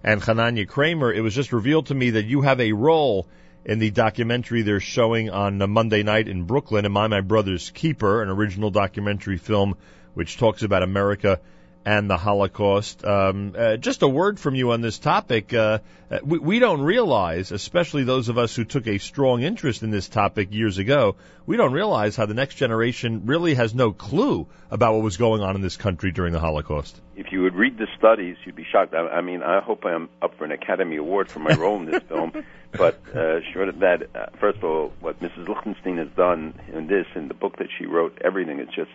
and 0.04 0.22
Chananya 0.22 0.68
Kramer. 0.68 1.12
It 1.12 1.22
was 1.22 1.34
just 1.34 1.54
revealed 1.54 1.88
to 1.88 1.96
me 1.96 2.12
that 2.12 2.26
you 2.26 2.42
have 2.42 2.60
a 2.60 2.74
role 2.74 3.28
in 3.66 3.80
the 3.80 3.90
documentary 3.90 4.62
they're 4.62 4.80
showing 4.80 5.32
on 5.32 5.58
Monday 5.72 6.04
night 6.04 6.28
in 6.28 6.44
Brooklyn, 6.44 6.86
Am 6.86 6.96
I 6.96 7.08
My 7.08 7.22
Brother's 7.22 7.72
Keeper, 7.72 8.22
an 8.22 8.30
original 8.30 8.70
documentary 8.70 9.38
film 9.38 9.76
which 10.14 10.38
talks 10.38 10.62
about 10.62 10.84
America 10.84 11.40
and 11.86 12.10
the 12.10 12.18
Holocaust. 12.18 13.06
Um, 13.06 13.54
uh, 13.58 13.78
just 13.78 14.02
a 14.02 14.08
word 14.08 14.40
from 14.40 14.56
you 14.56 14.72
on 14.72 14.82
this 14.82 14.98
topic. 14.98 15.54
Uh, 15.54 15.80
we, 16.24 16.40
we 16.40 16.60
don't 16.60 16.82
realize, 16.82 17.52
especially 17.52 18.04
those 18.04 18.28
of 18.30 18.38
us 18.40 18.56
who 18.56 18.64
took 18.64 18.88
a 18.88 18.98
strong 18.98 19.44
interest 19.44 19.84
in 19.84 19.92
this 19.92 20.10
topic 20.10 20.52
years 20.52 20.80
ago, 20.80 21.16
we 21.46 21.58
don't 21.58 21.74
realize 21.74 22.16
how 22.16 22.26
the 22.26 22.34
next 22.34 22.56
generation 22.56 23.28
really 23.28 23.54
has 23.54 23.76
no 23.76 23.92
clue 23.92 24.48
about 24.72 24.96
what 24.96 25.04
was 25.04 25.18
going 25.18 25.42
on 25.42 25.56
in 25.56 25.62
this 25.62 25.78
country 25.78 26.12
during 26.12 26.34
the 26.34 26.40
Holocaust. 26.40 27.00
If 27.16 27.32
you 27.32 27.44
would 27.44 27.56
read 27.56 27.78
the 27.78 27.88
studies, 27.98 28.38
you'd 28.46 28.56
be 28.56 28.66
shocked. 28.70 28.96
I, 28.96 29.08
I 29.08 29.22
mean, 29.22 29.44
I 29.44 29.62
hope 29.62 29.86
I'm 29.86 30.10
up 30.24 30.38
for 30.38 30.46
an 30.46 30.52
Academy 30.52 30.96
Award 30.96 31.30
for 31.30 31.40
my 31.40 31.54
role 31.54 31.78
in 31.78 31.86
this 31.86 32.04
film. 32.08 32.34
But 32.72 33.00
uh, 33.16 33.42
short 33.54 33.70
of 33.70 33.80
that, 33.80 34.10
uh, 34.16 34.26
first 34.40 34.58
of 34.58 34.64
all, 34.64 34.92
what 35.00 35.20
Mrs. 35.22 35.48
Lichtenstein 35.48 35.98
has 35.98 36.10
done 36.16 36.60
in 36.74 36.88
this, 36.88 37.06
in 37.16 37.28
the 37.28 37.36
book 37.36 37.58
that 37.58 37.68
she 37.78 37.86
wrote, 37.86 38.18
everything 38.24 38.60
is 38.60 38.70
just 38.76 38.92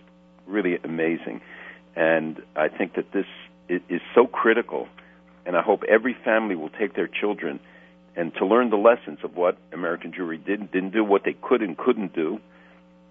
really 0.47 0.77
amazing. 0.83 1.41
And 1.97 2.43
I 2.57 2.69
think 2.69 2.95
that 2.95 3.12
this 3.12 3.27
is 3.69 4.01
so 4.15 4.27
critical, 4.27 4.89
and 5.47 5.57
I 5.57 5.62
hope 5.62 5.83
every 5.85 6.15
family 6.15 6.55
will 6.55 6.71
take 6.71 6.95
their 6.95 7.09
children 7.09 7.61
and 8.17 8.35
to 8.35 8.47
learn 8.47 8.71
the 8.71 8.77
lessons 8.77 9.19
of 9.23 9.37
what 9.37 9.57
American 9.73 10.12
Jewry 10.12 10.45
didn't 10.45 10.73
didn't 10.73 10.91
do, 10.91 11.05
what 11.05 11.25
they 11.25 11.35
could 11.35 11.62
and 11.62 11.77
couldn't 11.77 12.12
do, 12.12 12.41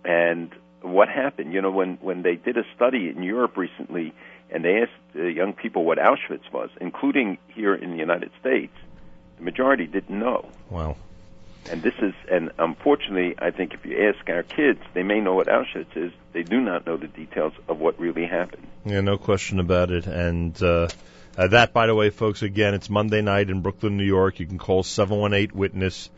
and 0.03 0.53
what 0.81 1.10
happened. 1.10 1.53
You 1.53 1.61
know, 1.61 1.72
when 1.72 1.97
when 2.01 2.22
they 2.22 2.35
did 2.35 2.57
a 2.57 2.64
study 2.76 3.10
in 3.10 3.23
Europe 3.23 3.57
recently, 3.57 4.14
and 4.49 4.64
they 4.64 4.81
asked 4.81 5.15
uh, 5.15 5.23
young 5.23 5.53
people 5.53 5.84
what 5.85 5.97
Auschwitz 5.97 6.51
was, 6.51 6.69
including 6.81 7.38
here 7.47 7.73
in 7.73 7.91
the 7.91 7.97
United 7.97 8.31
States, 8.39 8.73
the 9.38 9.43
majority 9.43 9.88
didn't 9.88 10.18
know. 10.19 10.49
Wow. 10.69 10.97
And 11.69 11.84
this 11.84 11.94
is, 12.02 12.14
and 12.31 12.52
unfortunately, 12.57 13.36
I 13.38 13.52
think 13.52 13.73
if 13.73 13.86
you 13.86 14.10
ask 14.10 14.27
our 14.30 14.44
kids, 14.44 14.80
they 14.94 15.03
may 15.03 15.19
know 15.19 15.36
what 15.36 15.48
Auschwitz 15.48 15.95
is. 15.95 16.11
They 16.34 16.44
do 16.44 16.61
not 16.61 16.86
know 16.86 16.98
the 16.98 17.07
details 17.07 17.53
of 17.68 17.80
what 17.80 17.99
really 17.99 18.26
happened. 18.26 18.65
Yeah, 18.86 19.02
no 19.02 19.18
question 19.18 19.60
about 19.60 19.91
it. 19.91 20.07
And 20.07 20.61
uh, 20.64 20.88
uh, 21.38 21.48
that, 21.48 21.73
by 21.73 21.88
the 21.88 21.95
way, 21.95 22.10
folks, 22.10 22.41
again, 22.41 22.73
it's 22.73 22.90
Monday 22.90 23.22
night 23.22 23.49
in 23.49 23.61
Brooklyn, 23.61 23.98
New 23.98 24.03
York. 24.03 24.40
You 24.40 24.45
can 24.45 24.57
call 24.57 24.84
718 24.84 25.57
Witness, 25.57 26.10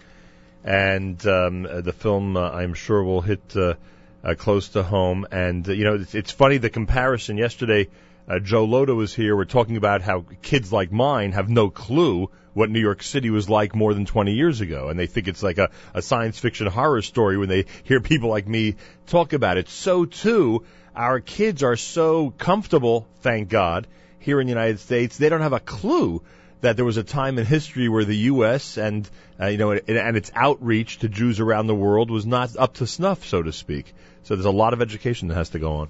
and 0.64 1.26
um, 1.28 1.66
uh, 1.66 1.82
the 1.82 1.94
film, 1.94 2.38
uh, 2.38 2.50
I'm 2.50 2.74
sure, 2.74 3.04
will 3.04 3.22
hit 3.22 3.56
uh, 3.56 3.76
uh, 4.24 4.36
close 4.36 4.70
to 4.70 4.84
home. 4.84 5.26
And 5.32 5.68
uh, 5.68 5.74
you 5.74 5.84
know, 5.84 5.96
it's, 5.96 6.16
it's 6.16 6.32
funny 6.32 6.58
the 6.58 6.70
comparison. 6.70 7.38
Yesterday, 7.38 7.90
uh, 8.32 8.40
Joe 8.40 8.66
Lhota 8.66 8.96
was 8.96 9.14
here. 9.14 9.36
We're 9.36 9.44
talking 9.44 9.76
about 9.76 10.02
how 10.02 10.24
kids 10.42 10.72
like 10.72 10.90
mine 10.90 11.34
have 11.34 11.50
no 11.50 11.70
clue 11.70 12.30
what 12.54 12.70
New 12.70 12.80
York 12.80 13.04
City 13.04 13.30
was 13.30 13.50
like 13.50 13.76
more 13.76 13.94
than 13.94 14.06
20 14.06 14.34
years 14.34 14.62
ago, 14.62 14.88
and 14.88 14.98
they 14.98 15.08
think 15.08 15.28
it's 15.28 15.44
like 15.44 15.58
a, 15.58 15.70
a 15.94 16.02
science 16.02 16.40
fiction 16.40 16.68
horror 16.68 17.02
story 17.02 17.38
when 17.38 17.50
they 17.50 17.66
hear 17.84 18.00
people 18.00 18.30
like 18.30 18.48
me 18.48 18.76
talk 19.08 19.34
about 19.34 19.58
it. 19.58 19.68
So 19.68 20.06
too, 20.06 20.64
our 20.96 21.20
kids 21.20 21.62
are 21.62 21.76
so 21.76 22.30
comfortable, 22.30 23.06
thank 23.20 23.50
God, 23.50 23.88
here 24.20 24.40
in 24.40 24.48
the 24.48 24.52
United 24.52 24.80
States, 24.80 25.18
they 25.18 25.28
don't 25.28 25.42
have 25.42 25.52
a 25.52 25.60
clue 25.60 26.24
that 26.62 26.78
there 26.78 26.86
was 26.86 26.98
a 26.98 27.04
time 27.04 27.38
in 27.38 27.46
history 27.46 27.90
where 27.90 28.06
the 28.06 28.16
U.S. 28.16 28.78
and 28.78 29.10
uh, 29.42 29.48
you 29.48 29.58
know 29.58 29.72
and 29.72 30.16
its 30.16 30.32
outreach 30.36 31.00
to 31.00 31.10
Jews 31.10 31.42
around 31.42 31.68
the 31.68 31.76
world 31.76 32.10
was 32.10 32.26
not 32.26 32.56
up 32.56 32.76
to 32.76 32.88
snuff, 32.88 33.26
so 33.26 33.44
to 33.44 33.52
speak. 33.52 33.94
So 34.24 34.36
there's 34.36 34.46
a 34.46 34.52
lot 34.52 34.72
of 34.72 34.82
education 34.82 35.28
that 35.28 35.36
has 35.36 35.50
to 35.50 35.60
go 35.60 35.74
on. 35.74 35.90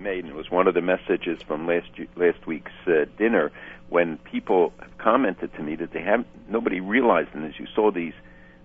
Made 0.00 0.24
and 0.24 0.32
it 0.32 0.36
was 0.36 0.50
one 0.50 0.66
of 0.66 0.74
the 0.74 0.80
messages 0.80 1.42
from 1.42 1.66
last 1.66 1.88
last 2.16 2.46
week's 2.46 2.72
uh, 2.86 3.04
dinner 3.18 3.52
when 3.88 4.18
people 4.18 4.72
have 4.80 4.96
commented 4.98 5.52
to 5.54 5.62
me 5.62 5.74
that 5.76 5.92
they 5.92 6.02
have 6.02 6.24
nobody 6.48 6.80
realized, 6.80 7.30
and 7.34 7.44
as 7.44 7.58
you 7.58 7.66
saw 7.74 7.90
these 7.90 8.14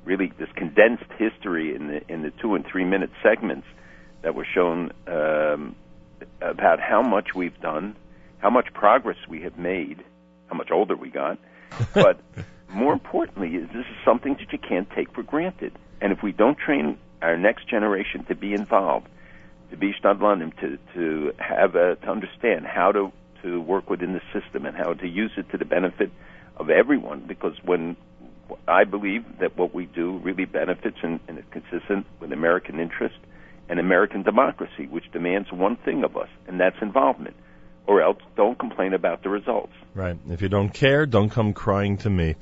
really 0.05 0.31
this 0.37 0.49
condensed 0.55 1.11
history 1.17 1.75
in 1.75 1.87
the 1.87 2.01
in 2.11 2.21
the 2.21 2.31
two 2.31 2.55
and 2.55 2.65
three 2.65 2.85
minute 2.85 3.09
segments 3.21 3.67
that 4.21 4.35
were 4.35 4.45
shown 4.45 4.91
um, 5.07 5.75
about 6.41 6.79
how 6.79 7.01
much 7.01 7.35
we've 7.35 7.59
done, 7.59 7.95
how 8.39 8.49
much 8.49 8.73
progress 8.73 9.17
we 9.27 9.41
have 9.41 9.57
made, 9.57 10.03
how 10.47 10.55
much 10.55 10.71
older 10.71 10.95
we 10.95 11.09
got, 11.09 11.37
but 11.93 12.19
more 12.69 12.93
importantly, 12.93 13.55
is 13.55 13.67
this 13.69 13.85
is 13.85 13.97
something 14.03 14.35
that 14.35 14.51
you 14.51 14.59
can't 14.59 14.89
take 14.91 15.11
for 15.13 15.23
granted. 15.23 15.73
And 16.01 16.11
if 16.11 16.21
we 16.21 16.31
don't 16.31 16.57
train 16.57 16.97
our 17.21 17.37
next 17.37 17.67
generation 17.67 18.25
to 18.25 18.35
be 18.35 18.53
involved, 18.53 19.07
to 19.71 19.77
be 19.77 19.93
shtadlanim, 19.93 20.55
to 20.59 20.77
to 20.93 21.31
have 21.37 21.75
a, 21.75 21.95
to 21.97 22.09
understand 22.09 22.65
how 22.65 22.91
to 22.91 23.11
to 23.43 23.61
work 23.61 23.89
within 23.89 24.13
the 24.13 24.21
system 24.33 24.65
and 24.65 24.75
how 24.75 24.93
to 24.93 25.07
use 25.07 25.31
it 25.37 25.49
to 25.51 25.57
the 25.57 25.65
benefit 25.65 26.11
of 26.57 26.69
everyone, 26.69 27.25
because 27.27 27.53
when 27.63 27.95
I 28.67 28.83
believe 28.83 29.23
that 29.39 29.57
what 29.57 29.73
we 29.73 29.85
do 29.85 30.17
really 30.19 30.45
benefits 30.45 30.97
and, 31.03 31.19
and 31.27 31.39
is 31.39 31.45
consistent 31.51 32.05
with 32.19 32.31
American 32.31 32.79
interest 32.79 33.15
and 33.69 33.79
American 33.79 34.23
democracy, 34.23 34.87
which 34.87 35.11
demands 35.11 35.51
one 35.51 35.75
thing 35.77 36.03
of 36.03 36.15
us, 36.15 36.29
and 36.47 36.59
that's 36.59 36.75
involvement. 36.81 37.35
Or 37.87 38.01
else, 38.01 38.17
don't 38.35 38.57
complain 38.57 38.93
about 38.93 39.21
the 39.21 39.29
results. 39.29 39.73
Right. 39.93 40.17
If 40.27 40.41
you 40.41 40.49
don't 40.49 40.69
care, 40.73 41.05
don't 41.05 41.29
come 41.29 41.53
crying 41.53 41.97
to 41.97 42.09
me. 42.09 42.35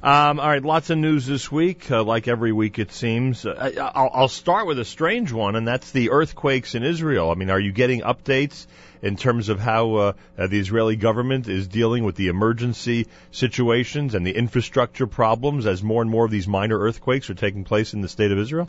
Um, 0.00 0.38
all 0.38 0.48
right, 0.48 0.62
lots 0.62 0.90
of 0.90 0.98
news 0.98 1.26
this 1.26 1.50
week, 1.50 1.90
uh, 1.90 2.04
like 2.04 2.28
every 2.28 2.52
week 2.52 2.78
it 2.78 2.92
seems. 2.92 3.44
Uh, 3.44 3.90
I'll, 3.96 4.10
I'll 4.12 4.28
start 4.28 4.68
with 4.68 4.78
a 4.78 4.84
strange 4.84 5.32
one, 5.32 5.56
and 5.56 5.66
that's 5.66 5.90
the 5.90 6.10
earthquakes 6.10 6.76
in 6.76 6.84
Israel. 6.84 7.32
I 7.32 7.34
mean, 7.34 7.50
are 7.50 7.58
you 7.58 7.72
getting 7.72 8.02
updates 8.02 8.68
in 9.02 9.16
terms 9.16 9.48
of 9.48 9.58
how 9.58 9.94
uh, 9.94 10.12
uh, 10.38 10.46
the 10.46 10.60
Israeli 10.60 10.94
government 10.94 11.48
is 11.48 11.66
dealing 11.66 12.04
with 12.04 12.14
the 12.14 12.28
emergency 12.28 13.08
situations 13.32 14.14
and 14.14 14.24
the 14.24 14.36
infrastructure 14.36 15.08
problems 15.08 15.66
as 15.66 15.82
more 15.82 16.00
and 16.00 16.10
more 16.10 16.24
of 16.24 16.30
these 16.30 16.46
minor 16.46 16.78
earthquakes 16.78 17.28
are 17.28 17.34
taking 17.34 17.64
place 17.64 17.92
in 17.92 18.00
the 18.00 18.08
state 18.08 18.30
of 18.30 18.38
Israel? 18.38 18.68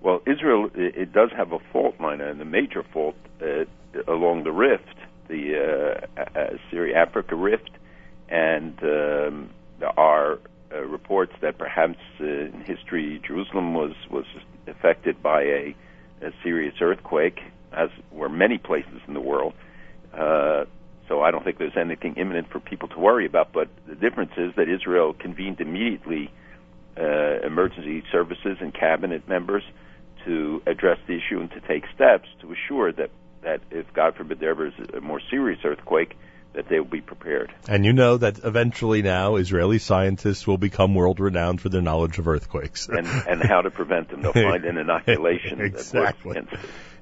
Well, 0.00 0.22
Israel 0.26 0.70
it, 0.74 1.12
does 1.12 1.30
have 1.36 1.52
a 1.52 1.60
fault 1.72 2.00
line, 2.00 2.20
and 2.20 2.40
a 2.40 2.44
major 2.44 2.82
fault 2.82 3.14
uh, 3.40 3.64
along 4.08 4.42
the 4.42 4.52
rift, 4.52 4.96
the 5.28 6.02
uh, 6.16 6.20
uh, 6.20 6.56
Syria 6.68 6.98
Africa 6.98 7.36
rift, 7.36 7.70
and 8.28 8.76
um, 8.82 9.50
are 9.96 10.38
uh, 10.72 10.80
reports 10.80 11.32
that 11.40 11.58
perhaps 11.58 11.98
uh, 12.20 12.24
in 12.24 12.64
history 12.66 13.20
Jerusalem 13.26 13.74
was 13.74 13.94
was 14.10 14.26
affected 14.66 15.22
by 15.22 15.42
a, 15.42 15.76
a 16.22 16.30
serious 16.42 16.74
earthquake, 16.80 17.40
as 17.72 17.88
were 18.10 18.28
many 18.28 18.58
places 18.58 19.00
in 19.06 19.14
the 19.14 19.20
world. 19.20 19.54
Uh, 20.12 20.64
so 21.08 21.22
I 21.22 21.30
don't 21.30 21.42
think 21.42 21.58
there's 21.58 21.76
anything 21.76 22.16
imminent 22.16 22.50
for 22.50 22.60
people 22.60 22.88
to 22.88 22.98
worry 22.98 23.24
about. 23.24 23.52
But 23.52 23.68
the 23.86 23.94
difference 23.94 24.32
is 24.36 24.54
that 24.56 24.68
Israel 24.68 25.14
convened 25.14 25.60
immediately 25.60 26.30
uh, 26.98 27.40
emergency 27.46 28.02
services 28.12 28.58
and 28.60 28.74
cabinet 28.74 29.26
members 29.28 29.62
to 30.26 30.62
address 30.66 30.98
the 31.06 31.14
issue 31.14 31.40
and 31.40 31.50
to 31.52 31.60
take 31.60 31.84
steps 31.94 32.28
to 32.40 32.52
assure 32.52 32.92
that 32.92 33.10
that 33.42 33.60
if 33.70 33.86
God 33.94 34.16
forbid 34.16 34.40
there 34.40 34.54
was 34.54 34.72
a 34.92 35.00
more 35.00 35.20
serious 35.30 35.60
earthquake, 35.64 36.16
that 36.58 36.68
they 36.68 36.80
will 36.80 36.86
be 36.86 37.00
prepared. 37.00 37.54
And 37.68 37.84
you 37.84 37.92
know 37.92 38.16
that 38.16 38.40
eventually 38.42 39.00
now 39.00 39.36
Israeli 39.36 39.78
scientists 39.78 40.44
will 40.44 40.58
become 40.58 40.96
world 40.96 41.20
renowned 41.20 41.60
for 41.60 41.68
their 41.68 41.82
knowledge 41.82 42.18
of 42.18 42.26
earthquakes 42.26 42.88
and 42.88 43.06
and 43.06 43.40
how 43.40 43.60
to 43.60 43.70
prevent 43.70 44.08
them. 44.08 44.22
They'll 44.22 44.32
find 44.32 44.64
an 44.64 44.76
inoculation 44.76 45.60
exactly. 45.64 46.42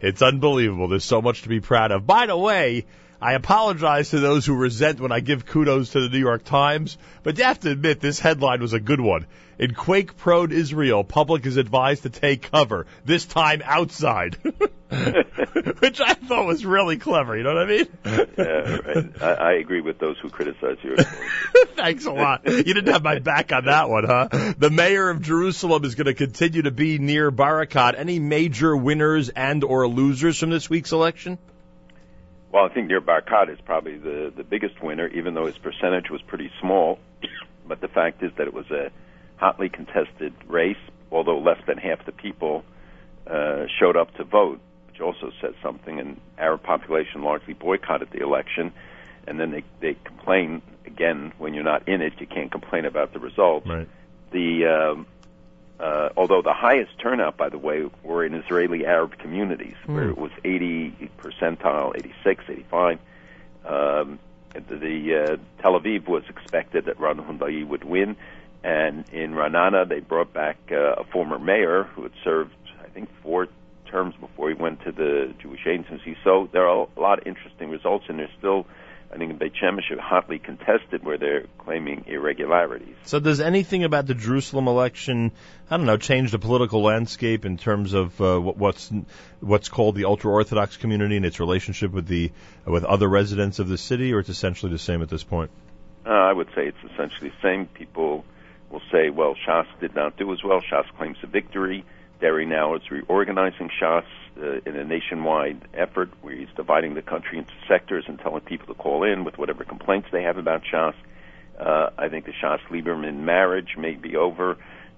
It's 0.03 0.20
unbelievable. 0.20 0.89
There's 0.89 1.07
so 1.07 1.23
much 1.23 1.41
to 1.43 1.49
be 1.49 1.61
proud 1.61 1.91
of. 1.91 2.07
By 2.07 2.27
the 2.27 2.37
way, 2.37 2.85
I 3.19 3.33
apologize 3.33 4.11
to 4.11 4.20
those 4.20 4.45
who 4.45 4.55
resent 4.55 5.01
when 5.01 5.11
I 5.11 5.20
give 5.20 5.47
kudos 5.47 5.93
to 5.93 6.01
the 6.01 6.11
New 6.11 6.19
York 6.19 6.45
Times, 6.45 6.99
but 7.23 7.39
you 7.39 7.45
have 7.45 7.61
to 7.61 7.70
admit 7.70 8.01
this 8.01 8.20
headline 8.20 8.61
was 8.61 8.74
a 8.74 8.81
good 8.81 9.01
one. 9.01 9.24
In 9.59 9.73
quake 9.73 10.19
prone 10.19 10.53
Israel, 10.53 11.03
public 11.03 11.47
is 11.47 11.57
advised 11.57 12.03
to 12.03 12.11
take 12.11 12.51
cover, 12.51 12.87
this 13.05 13.24
time 13.24 13.62
outside. 13.65 14.35
Which 15.78 16.01
I 16.01 16.15
thought 16.15 16.47
was 16.47 16.66
really 16.66 16.99
clever, 16.99 17.37
you 17.37 17.43
know 17.43 17.55
what 17.55 17.62
I 17.62 17.66
mean? 17.66 17.87
yeah, 18.37 18.77
right. 18.77 19.23
I, 19.23 19.33
I 19.33 19.53
agree 19.55 19.81
with 19.81 19.99
those 19.99 20.19
who 20.19 20.28
criticize 20.28 20.77
you. 20.83 20.97
Thanks 21.74 22.05
a 22.05 22.12
lot. 22.12 22.43
You 22.47 22.62
didn't 22.62 22.89
have 22.89 23.03
my 23.03 23.19
back 23.19 23.51
on 23.53 23.65
that 23.65 23.89
one, 23.89 24.05
huh? 24.05 24.28
The 24.59 24.70
mayor 24.70 25.09
of 25.09 25.23
Jerusalem 25.23 25.85
is 25.85 25.95
going 25.95 26.07
to 26.07 26.15
continue 26.15 26.62
to 26.62 26.70
be 26.70 26.99
Nir 26.99 27.33
Barakat. 27.33 27.95
Any 27.99 28.19
major 28.19 28.77
winners 28.77 29.31
and 29.31 29.65
or 29.65 29.89
losers 29.89 30.39
from 30.39 30.51
this 30.51 30.69
week's 30.69 30.93
election? 30.93 31.39
Well, 32.53 32.65
I 32.65 32.69
think 32.69 32.89
Nir 32.89 33.01
Barakat 33.01 33.51
is 33.51 33.59
probably 33.65 33.99
the 33.99 34.33
the 34.35 34.45
biggest 34.45 34.83
winner, 34.83 35.09
even 35.09 35.35
though 35.35 35.47
his 35.47 35.59
percentage 35.59 36.11
was 36.11 36.20
pretty 36.23 36.51
small. 36.61 36.99
But 37.69 37.81
the 37.81 37.89
fact 37.89 38.23
is 38.23 38.31
that 38.39 38.47
it 38.47 38.55
was 38.55 38.70
a 38.70 38.93
hotly 39.36 39.68
contested 39.68 40.32
race, 40.46 40.76
although 41.10 41.38
less 41.38 41.58
than 41.66 41.78
half 41.78 42.04
the 42.06 42.12
people 42.12 42.64
uh, 43.26 43.66
showed 43.78 43.96
up 43.96 44.14
to 44.16 44.24
vote, 44.24 44.60
which 44.88 45.00
also 45.00 45.30
says 45.40 45.54
something. 45.62 45.98
And 46.00 46.20
Arab 46.38 46.62
population 46.62 47.22
largely 47.22 47.54
boycotted 47.54 48.10
the 48.10 48.20
election, 48.22 48.72
and 49.26 49.38
then 49.40 49.50
they 49.50 49.64
they 49.80 49.96
complain 50.04 50.62
again 50.86 51.32
when 51.38 51.54
you're 51.54 51.64
not 51.64 51.88
in 51.88 52.02
it. 52.02 52.14
You 52.18 52.26
can't 52.26 52.50
complain 52.50 52.84
about 52.84 53.12
the 53.12 53.18
results. 53.18 53.66
Right. 53.66 53.88
The 54.32 54.66
um, 54.66 55.06
uh, 55.78 56.08
although 56.16 56.40
the 56.42 56.54
highest 56.54 56.98
turnout, 56.98 57.36
by 57.36 57.48
the 57.50 57.58
way, 57.58 57.84
were 58.02 58.24
in 58.24 58.34
Israeli 58.34 58.86
Arab 58.86 59.18
communities, 59.18 59.74
Hmm. 59.84 59.94
where 59.94 60.08
it 60.08 60.16
was 60.18 60.30
80 60.44 61.10
percentile, 61.18 61.94
86, 61.96 62.44
85. 62.48 62.98
Um, 63.66 64.18
the 64.54 64.76
the, 64.76 65.14
uh, 65.14 65.36
Tel 65.60 65.78
Aviv 65.78 66.08
was 66.08 66.22
expected 66.30 66.86
that 66.86 66.98
Ron 66.98 67.18
Huldai 67.18 67.66
would 67.66 67.84
win, 67.84 68.16
and 68.66 69.09
in 69.10 69.30
Ra'anana 69.32 69.88
they 69.88 70.01
brought 70.01 70.32
back 70.32 70.56
uh, 70.72 71.01
a 71.01 71.05
former 71.05 71.38
mayor 71.38 71.84
who 71.84 72.02
had 72.02 72.12
served, 72.24 72.52
I 72.82 72.88
think, 72.88 73.09
four 73.22 73.47
terms 73.88 74.16
before 74.20 74.48
he 74.48 74.55
went 74.55 74.82
to 74.82 74.90
the 74.90 75.32
Jewish 75.40 75.64
Agency. 75.68 76.16
So 76.24 76.48
there 76.52 76.66
are 76.66 76.88
a 76.97 77.01
lot 77.01 77.20
of 77.20 77.28
interesting 77.28 77.70
results, 77.70 78.06
and 78.09 78.18
there's 78.18 78.36
still, 78.38 78.66
I 79.14 79.18
think, 79.18 79.30
in 79.30 79.38
Beit 79.38 79.52
Shemesh, 79.55 79.97
hotly 80.01 80.40
contested 80.40 81.05
where 81.05 81.16
they're 81.16 81.44
claiming 81.59 82.06
irregularities. 82.09 82.97
So 83.05 83.20
does 83.20 83.38
anything 83.38 83.84
about 83.84 84.09
the 84.09 84.14
Jerusalem 84.14 84.66
election, 84.66 85.30
I 85.70 85.76
don't 85.76 85.86
know, 85.86 85.97
change 85.97 86.32
the 86.32 86.40
political 86.40 86.82
landscape 86.82 87.44
in 87.44 87.59
terms 87.59 87.93
of 87.93 88.20
uh, 88.20 88.40
what's 88.40 88.90
what's 89.38 89.68
called 89.68 89.94
the 89.94 90.06
ultra 90.06 90.32
orthodox 90.32 90.76
community 90.76 91.16
and 91.16 91.24
its 91.24 91.38
relationship 91.38 91.93
with 91.93 92.09
the 92.09 92.32
with 92.64 92.82
other 92.82 93.09
residents 93.09 93.60
of 93.60 93.68
the 93.68 93.78
city, 93.78 94.12
or 94.12 94.18
it's 94.18 94.28
essentially 94.28 94.72
the 94.72 94.78
same 94.80 95.02
at 95.02 95.09
this 95.09 95.22
point? 95.22 95.52
Uh, 96.05 96.10
I 96.10 96.32
would 96.32 96.48
say 96.56 96.66
it's 96.66 96.93
essentially 96.93 97.30
the 97.30 97.43
same. 97.43 97.66
People 97.66 98.24
will 98.70 98.82
say, 98.90 99.10
well, 99.10 99.34
Shas 99.47 99.66
did 99.80 99.94
not 99.94 100.16
do 100.16 100.32
as 100.32 100.43
well. 100.43 100.60
Shas 100.60 100.86
claims 100.97 101.18
a 101.22 101.26
victory. 101.26 101.84
Deri 102.20 102.47
now 102.47 102.74
is 102.74 102.90
reorganizing 102.90 103.70
Shas 103.80 104.05
uh, 104.40 104.60
in 104.64 104.76
a 104.76 104.84
nationwide 104.84 105.68
effort 105.74 106.10
where 106.22 106.34
he's 106.34 106.48
dividing 106.56 106.94
the 106.94 107.02
country 107.02 107.38
into 107.38 107.52
sectors 107.68 108.05
and 108.09 108.18
telling 108.18 108.40
people 108.40 108.66
to 108.66 108.74
call 108.74 109.05
in 109.05 109.24
with 109.24 109.38
whatever 109.38 109.64
complaints 109.64 110.09
they 110.12 110.22
have 110.22 110.38
about 110.38 110.62
Shas. 110.64 110.94
Uh, 111.59 111.90
I 111.97 112.09
think 112.09 112.26
the 112.26 112.32
Shas 112.32 112.60
Lieberman 112.70 113.20
marriage 113.20 113.76
may 113.78 113.94
be 113.94 114.16
over, 114.16 114.56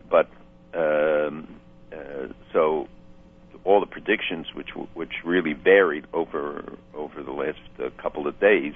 but 0.09 0.29
um, 0.75 1.61
uh, 1.93 2.29
so 2.53 2.89
all 3.65 3.81
the 3.81 3.87
predictions, 3.87 4.47
which 4.55 4.71
which 4.95 5.13
really 5.25 5.53
varied 5.53 6.07
over 6.13 6.73
over 6.95 7.23
the 7.23 7.33
last 7.33 7.59
uh, 7.79 7.91
couple 8.01 8.27
of 8.27 8.41
days, 8.41 8.75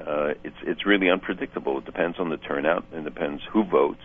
uh, 0.00 0.34
it's 0.42 0.56
it's 0.62 0.86
really 0.86 1.10
unpredictable. 1.10 1.78
It 1.78 1.84
depends 1.84 2.18
on 2.18 2.30
the 2.30 2.36
turnout. 2.36 2.84
and 2.92 3.04
depends 3.04 3.42
who 3.52 3.64
votes, 3.64 4.02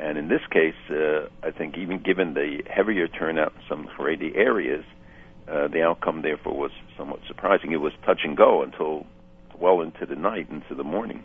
And 0.00 0.16
in 0.16 0.28
this 0.28 0.40
case, 0.50 0.74
uh, 0.90 1.28
I 1.42 1.50
think 1.50 1.76
even 1.76 1.98
given 1.98 2.32
the 2.32 2.62
heavier 2.66 3.06
turnout 3.06 3.52
in 3.54 3.62
some 3.68 3.86
Haredi 3.86 4.34
areas, 4.34 4.84
uh, 5.46 5.68
the 5.68 5.82
outcome 5.82 6.22
therefore 6.22 6.56
was 6.56 6.70
somewhat 6.96 7.20
surprising. 7.28 7.72
It 7.72 7.80
was 7.80 7.92
touch 8.06 8.20
and 8.24 8.34
go 8.34 8.62
until 8.62 9.06
well 9.58 9.82
into 9.82 10.06
the 10.06 10.16
night, 10.16 10.48
into 10.50 10.74
the 10.74 10.84
morning. 10.84 11.22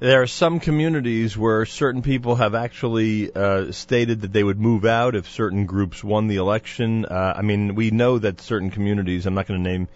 There 0.00 0.22
are 0.22 0.26
some 0.26 0.58
communities 0.58 1.38
where 1.38 1.64
certain 1.66 2.02
people 2.02 2.34
have 2.34 2.56
actually 2.56 3.32
uh, 3.32 3.70
stated 3.70 4.22
that 4.22 4.32
they 4.32 4.42
would 4.42 4.58
move 4.58 4.84
out 4.84 5.14
if 5.14 5.28
certain 5.28 5.66
groups 5.66 6.02
won 6.02 6.26
the 6.26 6.36
election. 6.36 7.04
Uh, 7.04 7.34
I 7.36 7.42
mean, 7.42 7.76
we 7.76 7.90
know 7.92 8.18
that 8.18 8.40
certain 8.40 8.70
communities, 8.70 9.26
I'm 9.26 9.34
not 9.34 9.46
going 9.46 9.62
to 9.62 9.70
name 9.70 9.88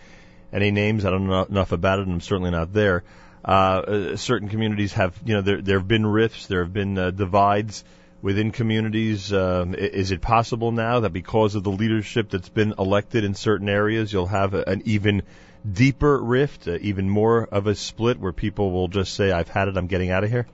any 0.52 0.70
names, 0.70 1.04
I 1.04 1.10
don't 1.10 1.26
know 1.26 1.44
enough 1.44 1.72
about 1.72 1.98
it, 1.98 2.02
and 2.02 2.12
I'm 2.12 2.20
certainly 2.20 2.52
not 2.52 2.72
there. 2.72 3.02
Uh, 3.44 3.48
uh, 3.50 4.16
certain 4.16 4.50
communities 4.50 4.92
have, 4.92 5.18
you 5.24 5.34
know, 5.34 5.42
there, 5.42 5.60
there 5.60 5.78
have 5.78 5.88
been 5.88 6.06
rifts, 6.06 6.46
there 6.46 6.62
have 6.62 6.72
been 6.72 6.96
uh, 6.96 7.10
divides 7.10 7.82
within 8.24 8.52
communities. 8.52 9.34
Um, 9.34 9.74
is 9.74 10.10
it 10.10 10.22
possible 10.22 10.72
now 10.72 11.00
that 11.00 11.10
because 11.10 11.54
of 11.54 11.62
the 11.62 11.70
leadership 11.70 12.30
that's 12.30 12.48
been 12.48 12.72
elected 12.78 13.22
in 13.22 13.34
certain 13.34 13.68
areas, 13.68 14.10
you'll 14.10 14.26
have 14.26 14.54
an 14.54 14.80
even 14.86 15.22
deeper 15.70 16.18
rift, 16.18 16.66
uh, 16.66 16.78
even 16.80 17.10
more 17.10 17.44
of 17.44 17.66
a 17.66 17.74
split 17.74 18.18
where 18.18 18.32
people 18.32 18.72
will 18.72 18.88
just 18.88 19.12
say, 19.14 19.30
I've 19.30 19.50
had 19.50 19.68
it, 19.68 19.76
I'm 19.76 19.88
getting 19.88 20.10
out 20.10 20.24
of 20.24 20.30
here? 20.30 20.46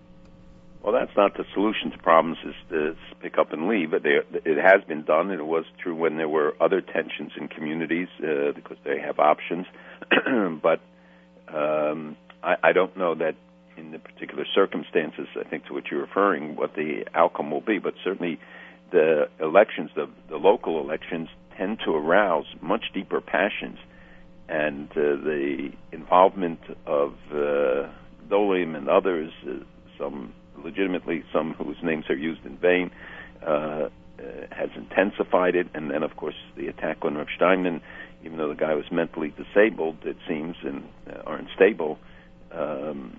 Well, 0.82 0.92
that's 0.92 1.16
not 1.16 1.36
the 1.36 1.44
solution 1.54 1.92
to 1.92 1.98
problems 1.98 2.38
is 2.44 2.54
to 2.70 2.96
pick 3.20 3.38
up 3.38 3.52
and 3.52 3.68
leave. 3.68 3.92
It, 3.92 4.02
it 4.04 4.58
has 4.58 4.82
been 4.88 5.04
done, 5.04 5.30
and 5.30 5.38
it 5.38 5.46
was 5.46 5.64
true 5.80 5.94
when 5.94 6.16
there 6.16 6.28
were 6.28 6.56
other 6.60 6.80
tensions 6.80 7.32
in 7.36 7.46
communities 7.46 8.08
uh, 8.18 8.50
because 8.52 8.78
they 8.82 8.98
have 8.98 9.20
options. 9.20 9.66
but 10.60 10.80
um, 11.46 12.16
I, 12.42 12.56
I 12.64 12.72
don't 12.72 12.96
know 12.96 13.14
that 13.14 13.36
in 13.80 13.90
the 13.92 13.98
particular 13.98 14.44
circumstances, 14.54 15.26
I 15.38 15.48
think 15.48 15.66
to 15.66 15.74
which 15.74 15.86
you're 15.90 16.00
referring, 16.00 16.56
what 16.56 16.74
the 16.74 17.04
outcome 17.14 17.50
will 17.50 17.60
be. 17.60 17.78
But 17.78 17.94
certainly 18.04 18.38
the 18.92 19.28
elections, 19.40 19.90
the, 19.94 20.08
the 20.28 20.36
local 20.36 20.80
elections, 20.80 21.28
tend 21.56 21.80
to 21.84 21.92
arouse 21.92 22.46
much 22.60 22.84
deeper 22.94 23.20
passions 23.20 23.78
and 24.48 24.90
uh, 24.92 25.16
the 25.22 25.70
involvement 25.92 26.60
of 26.86 27.14
uh, 27.32 27.88
Dolim 28.28 28.76
and 28.76 28.88
others, 28.88 29.32
uh, 29.46 29.64
some 29.96 30.34
legitimately, 30.62 31.22
some 31.32 31.54
whose 31.54 31.76
names 31.82 32.04
are 32.10 32.16
used 32.16 32.44
in 32.44 32.56
vain, 32.58 32.90
uh, 33.46 33.50
uh, 33.50 33.88
has 34.50 34.70
intensified 34.76 35.54
it. 35.54 35.68
And 35.72 35.90
then, 35.90 36.02
of 36.02 36.16
course, 36.16 36.34
the 36.56 36.66
attack 36.66 36.98
on 37.02 37.14
Rav 37.14 37.28
Steinman, 37.36 37.80
even 38.24 38.38
though 38.38 38.48
the 38.48 38.56
guy 38.56 38.74
was 38.74 38.84
mentally 38.90 39.32
disabled, 39.36 39.98
it 40.04 40.16
seems, 40.28 40.56
and 40.64 40.82
uh, 41.08 41.22
unstable. 41.26 41.98
Um, 42.52 43.18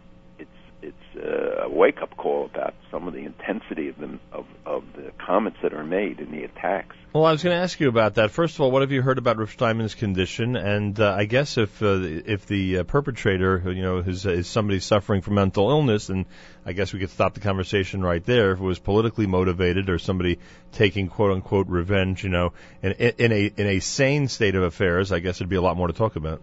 it's 0.82 1.16
uh, 1.16 1.66
a 1.66 1.70
wake 1.70 2.02
up 2.02 2.16
call 2.18 2.45
about 2.45 2.74
some 2.90 3.08
of 3.08 3.14
the 3.14 3.24
intensity 3.26 3.90
of 3.90 3.98
the 3.98 4.20
of, 4.32 4.45
of 4.66 4.84
the 4.95 5.12
comments 5.24 5.60
that 5.64 5.74
are 5.74 5.84
made 5.84 6.20
and 6.20 6.34
the 6.34 6.44
attacks. 6.44 6.95
Well, 7.14 7.26
I 7.26 7.32
was 7.32 7.44
going 7.44 7.56
to 7.56 7.62
ask 7.62 7.80
you 7.80 7.90
about 7.90 8.16
that. 8.16 8.32
First 8.32 8.56
of 8.56 8.62
all, 8.62 8.72
what 8.72 8.82
have 8.84 8.91
you 8.91 9.02
heard 9.02 9.18
about 9.18 9.38
Rich 9.38 9.52
Steinman's 9.52 9.95
condition? 9.95 10.56
And 10.56 10.98
uh, 10.99 11.14
I 11.14 11.26
guess 11.26 11.58
if 11.58 11.82
uh, 11.84 11.99
if 12.02 12.45
the 12.48 12.80
uh, 12.80 12.84
perpetrator, 12.84 13.62
you 13.66 13.82
know, 13.82 13.98
is, 13.98 14.26
is 14.26 14.48
somebody 14.48 14.80
suffering 14.80 15.22
from 15.22 15.36
mental 15.36 15.70
illness, 15.70 16.10
and 16.10 16.26
I 16.66 16.74
guess 16.74 16.94
we 16.94 16.99
could 16.99 17.10
stop 17.10 17.34
the 17.34 17.41
conversation 17.41 18.02
right 18.02 18.26
there. 18.26 18.53
If 18.53 18.60
it 18.60 18.64
was 18.64 18.80
politically 18.80 19.28
motivated 19.28 19.90
or 19.90 19.99
somebody 19.99 20.40
taking 20.72 21.10
quote 21.10 21.32
unquote 21.32 21.68
revenge, 21.68 22.24
you 22.24 22.30
know, 22.30 22.53
in, 22.82 22.91
in 22.94 23.32
a 23.32 23.52
in 23.58 23.68
a 23.68 23.80
sane 23.80 24.28
state 24.28 24.56
of 24.56 24.64
affairs, 24.64 25.12
I 25.12 25.20
guess 25.20 25.38
it'd 25.38 25.49
be 25.49 25.58
a 25.58 25.62
lot 25.62 25.78
more 25.78 25.88
to 25.88 25.94
talk 25.94 26.16
about. 26.16 26.41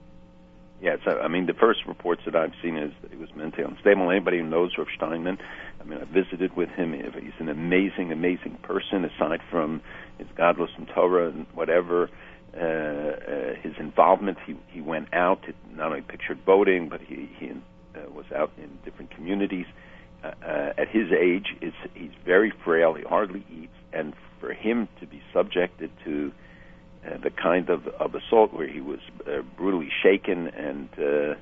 Yes, 0.80 0.98
I 1.06 1.26
mean 1.26 1.46
the 1.46 1.54
first 1.54 1.80
reports 1.88 2.22
that 2.24 2.36
I've 2.36 2.52
seen 2.62 2.76
is 2.76 2.92
that 3.02 3.10
he 3.10 3.16
was 3.16 3.30
mentally 3.34 3.64
unstable. 3.64 4.10
Anybody 4.10 4.38
who 4.38 4.44
knows 4.44 4.70
Rav 4.78 4.86
Steinman, 4.96 5.38
I 5.80 5.84
mean, 5.84 5.98
I 5.98 6.04
visited 6.04 6.56
with 6.56 6.68
him. 6.68 6.92
He's 6.92 7.32
an 7.40 7.48
amazing, 7.48 8.12
amazing 8.12 8.58
person. 8.62 9.04
Aside 9.04 9.40
from 9.50 9.82
his 10.18 10.28
gadlus 10.36 10.68
and 10.76 10.86
Torah 10.86 11.30
and 11.30 11.46
whatever, 11.52 12.08
uh, 12.54 12.60
uh, 12.60 13.54
his 13.60 13.74
involvement, 13.80 14.38
he 14.46 14.54
he 14.70 14.80
went 14.80 15.12
out. 15.12 15.42
To, 15.42 15.54
not 15.74 15.88
only 15.88 16.02
pictured 16.02 16.44
boating, 16.44 16.88
but 16.88 17.00
he 17.00 17.28
he 17.38 17.50
uh, 17.50 18.10
was 18.12 18.26
out 18.34 18.52
in 18.56 18.78
different 18.84 19.10
communities. 19.10 19.66
Uh, 20.22 20.28
uh, 20.44 20.72
at 20.78 20.88
his 20.88 21.10
age, 21.10 21.56
is 21.60 21.72
he's 21.94 22.14
very 22.24 22.52
frail. 22.64 22.94
He 22.94 23.02
hardly 23.02 23.44
eats, 23.50 23.74
and 23.92 24.14
for 24.38 24.52
him 24.52 24.88
to 25.00 25.06
be 25.06 25.20
subjected 25.32 25.90
to 26.04 26.30
uh, 26.32 26.47
the 27.22 27.30
kind 27.30 27.70
of, 27.70 27.86
of 27.86 28.14
assault 28.14 28.52
where 28.52 28.66
he 28.66 28.80
was 28.80 29.00
uh, 29.26 29.42
brutally 29.56 29.90
shaken 30.02 30.48
and 30.48 30.88
uh, 30.98 31.34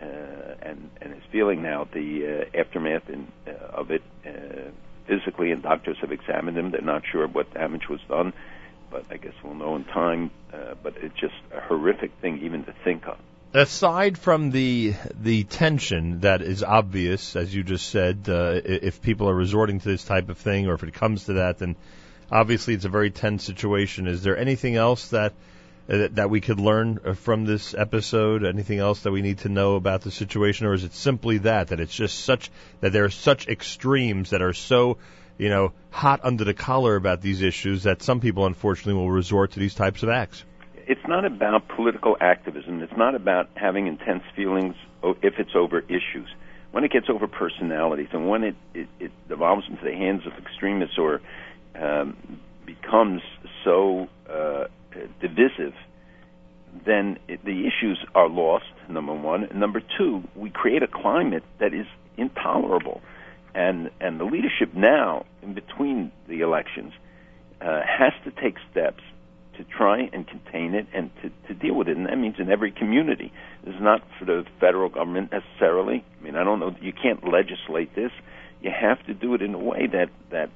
uh, 0.00 0.54
and 0.62 0.90
and 1.00 1.12
is 1.12 1.22
feeling 1.30 1.62
now 1.62 1.86
the 1.92 2.46
uh, 2.54 2.58
aftermath 2.58 3.08
in, 3.08 3.30
uh, 3.46 3.50
of 3.50 3.90
it 3.90 4.02
uh, 4.26 4.70
physically, 5.06 5.50
and 5.50 5.62
doctors 5.62 5.98
have 6.00 6.12
examined 6.12 6.56
him. 6.56 6.70
They're 6.70 6.80
not 6.80 7.02
sure 7.10 7.26
what 7.26 7.52
damage 7.52 7.88
was 7.88 8.00
done, 8.08 8.32
but 8.90 9.04
I 9.10 9.16
guess 9.16 9.34
we'll 9.42 9.54
know 9.54 9.76
in 9.76 9.84
time. 9.84 10.30
Uh, 10.52 10.74
but 10.82 10.94
it's 10.96 11.18
just 11.18 11.34
a 11.54 11.60
horrific 11.60 12.12
thing 12.20 12.40
even 12.42 12.64
to 12.64 12.74
think 12.84 13.06
of. 13.06 13.18
Aside 13.52 14.16
from 14.16 14.50
the 14.50 14.94
the 15.12 15.44
tension 15.44 16.20
that 16.20 16.40
is 16.40 16.62
obvious, 16.62 17.36
as 17.36 17.54
you 17.54 17.62
just 17.62 17.88
said, 17.88 18.28
uh, 18.28 18.60
if 18.64 19.02
people 19.02 19.28
are 19.28 19.34
resorting 19.34 19.80
to 19.80 19.88
this 19.88 20.04
type 20.04 20.28
of 20.28 20.38
thing, 20.38 20.68
or 20.68 20.74
if 20.74 20.82
it 20.82 20.94
comes 20.94 21.24
to 21.24 21.34
that, 21.34 21.58
then 21.58 21.76
obviously 22.30 22.74
it's 22.74 22.84
a 22.84 22.90
very 22.90 23.10
tense 23.10 23.44
situation. 23.44 24.06
Is 24.06 24.22
there 24.22 24.36
anything 24.36 24.76
else 24.76 25.08
that 25.08 25.32
uh, 25.88 26.08
that 26.12 26.30
we 26.30 26.40
could 26.40 26.60
learn 26.60 27.00
uh, 27.04 27.14
from 27.14 27.44
this 27.44 27.74
episode? 27.74 28.44
Anything 28.44 28.78
else 28.78 29.00
that 29.00 29.12
we 29.12 29.22
need 29.22 29.38
to 29.38 29.48
know 29.48 29.76
about 29.76 30.02
the 30.02 30.10
situation, 30.10 30.66
or 30.66 30.74
is 30.74 30.84
it 30.84 30.92
simply 30.92 31.38
that 31.38 31.68
that 31.68 31.80
it's 31.80 31.94
just 31.94 32.20
such 32.20 32.50
that 32.80 32.92
there 32.92 33.04
are 33.04 33.10
such 33.10 33.48
extremes 33.48 34.30
that 34.30 34.42
are 34.42 34.52
so 34.52 34.98
you 35.38 35.48
know 35.48 35.72
hot 35.90 36.20
under 36.22 36.44
the 36.44 36.54
collar 36.54 36.96
about 36.96 37.20
these 37.20 37.42
issues 37.42 37.84
that 37.84 38.02
some 38.02 38.20
people 38.20 38.46
unfortunately 38.46 38.94
will 38.94 39.10
resort 39.10 39.52
to 39.52 39.60
these 39.60 39.74
types 39.74 40.02
of 40.02 40.08
acts? 40.08 40.44
It's 40.86 41.06
not 41.06 41.24
about 41.24 41.68
political 41.68 42.16
activism. 42.20 42.82
It's 42.82 42.96
not 42.96 43.14
about 43.14 43.48
having 43.54 43.86
intense 43.86 44.24
feelings 44.34 44.74
if 45.22 45.38
it's 45.38 45.54
over 45.54 45.80
issues. 45.80 46.28
When 46.72 46.84
it 46.84 46.92
gets 46.92 47.08
over 47.08 47.26
personalities 47.26 48.08
and 48.12 48.28
when 48.28 48.44
it, 48.44 48.56
it, 48.74 48.88
it 49.00 49.12
devolves 49.28 49.66
into 49.68 49.84
the 49.84 49.92
hands 49.92 50.24
of 50.26 50.32
extremists 50.34 50.98
or 50.98 51.20
um, 51.74 52.16
becomes 52.66 53.22
so 53.64 54.08
uh, 54.28 54.64
divisive, 55.20 55.74
then 56.86 57.18
it, 57.28 57.44
the 57.44 57.66
issues 57.66 57.98
are 58.14 58.28
lost. 58.28 58.66
Number 58.88 59.14
one, 59.14 59.44
and 59.44 59.60
number 59.60 59.82
two, 59.98 60.22
we 60.34 60.50
create 60.50 60.82
a 60.82 60.88
climate 60.88 61.44
that 61.58 61.72
is 61.74 61.86
intolerable, 62.16 63.00
and 63.54 63.90
and 64.00 64.18
the 64.18 64.24
leadership 64.24 64.74
now, 64.74 65.24
in 65.42 65.54
between 65.54 66.12
the 66.28 66.40
elections, 66.40 66.92
uh, 67.60 67.80
has 67.86 68.12
to 68.24 68.30
take 68.30 68.56
steps 68.70 69.02
to 69.56 69.64
try 69.64 70.08
and 70.12 70.26
contain 70.26 70.74
it 70.74 70.86
and 70.94 71.10
to, 71.22 71.30
to 71.48 71.54
deal 71.54 71.74
with 71.74 71.88
it. 71.88 71.96
And 71.96 72.06
that 72.06 72.16
means 72.16 72.36
in 72.38 72.50
every 72.50 72.70
community. 72.70 73.32
This 73.64 73.74
is 73.74 73.80
not 73.80 74.00
for 74.18 74.24
the 74.24 74.44
federal 74.58 74.88
government 74.88 75.30
necessarily. 75.32 76.04
I 76.18 76.24
mean, 76.24 76.36
I 76.36 76.44
don't 76.44 76.60
know. 76.60 76.74
You 76.80 76.92
can't 76.92 77.22
legislate 77.28 77.94
this. 77.94 78.10
You 78.62 78.70
have 78.70 79.04
to 79.06 79.14
do 79.14 79.34
it 79.34 79.42
in 79.42 79.54
a 79.54 79.58
way 79.58 79.86
that 79.86 80.08
that 80.30 80.50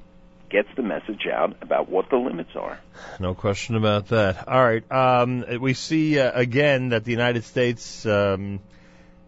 gets 0.54 0.68
the 0.76 0.82
message 0.82 1.26
out 1.26 1.56
about 1.62 1.88
what 1.88 2.08
the 2.10 2.16
limits 2.16 2.54
are. 2.54 2.78
No 3.18 3.34
question 3.34 3.74
about 3.74 4.10
that. 4.10 4.46
All 4.46 4.62
right. 4.62 4.84
Um, 4.88 5.44
we 5.60 5.74
see 5.74 6.20
uh, 6.20 6.30
again 6.32 6.90
that 6.90 7.02
the 7.02 7.10
United 7.10 7.42
States 7.42 8.06
um, 8.06 8.60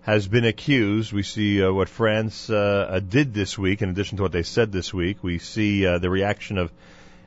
has 0.03 0.29
been 0.29 0.45
accused. 0.45 1.13
We 1.13 1.25
see 1.25 1.65
uh, 1.65 1.73
what 1.73 1.89
France 1.89 2.49
uh, 2.49 2.55
uh 2.89 3.01
did 3.01 3.35
this 3.35 3.59
week, 3.59 3.83
in 3.83 3.91
addition 3.91 4.19
to 4.19 4.23
what 4.23 4.31
they 4.31 4.45
said 4.45 4.71
this 4.71 4.95
week. 4.95 5.25
We 5.25 5.41
see 5.41 5.85
uh, 5.85 5.99
the 5.99 6.09
reaction 6.11 6.59
of 6.59 6.73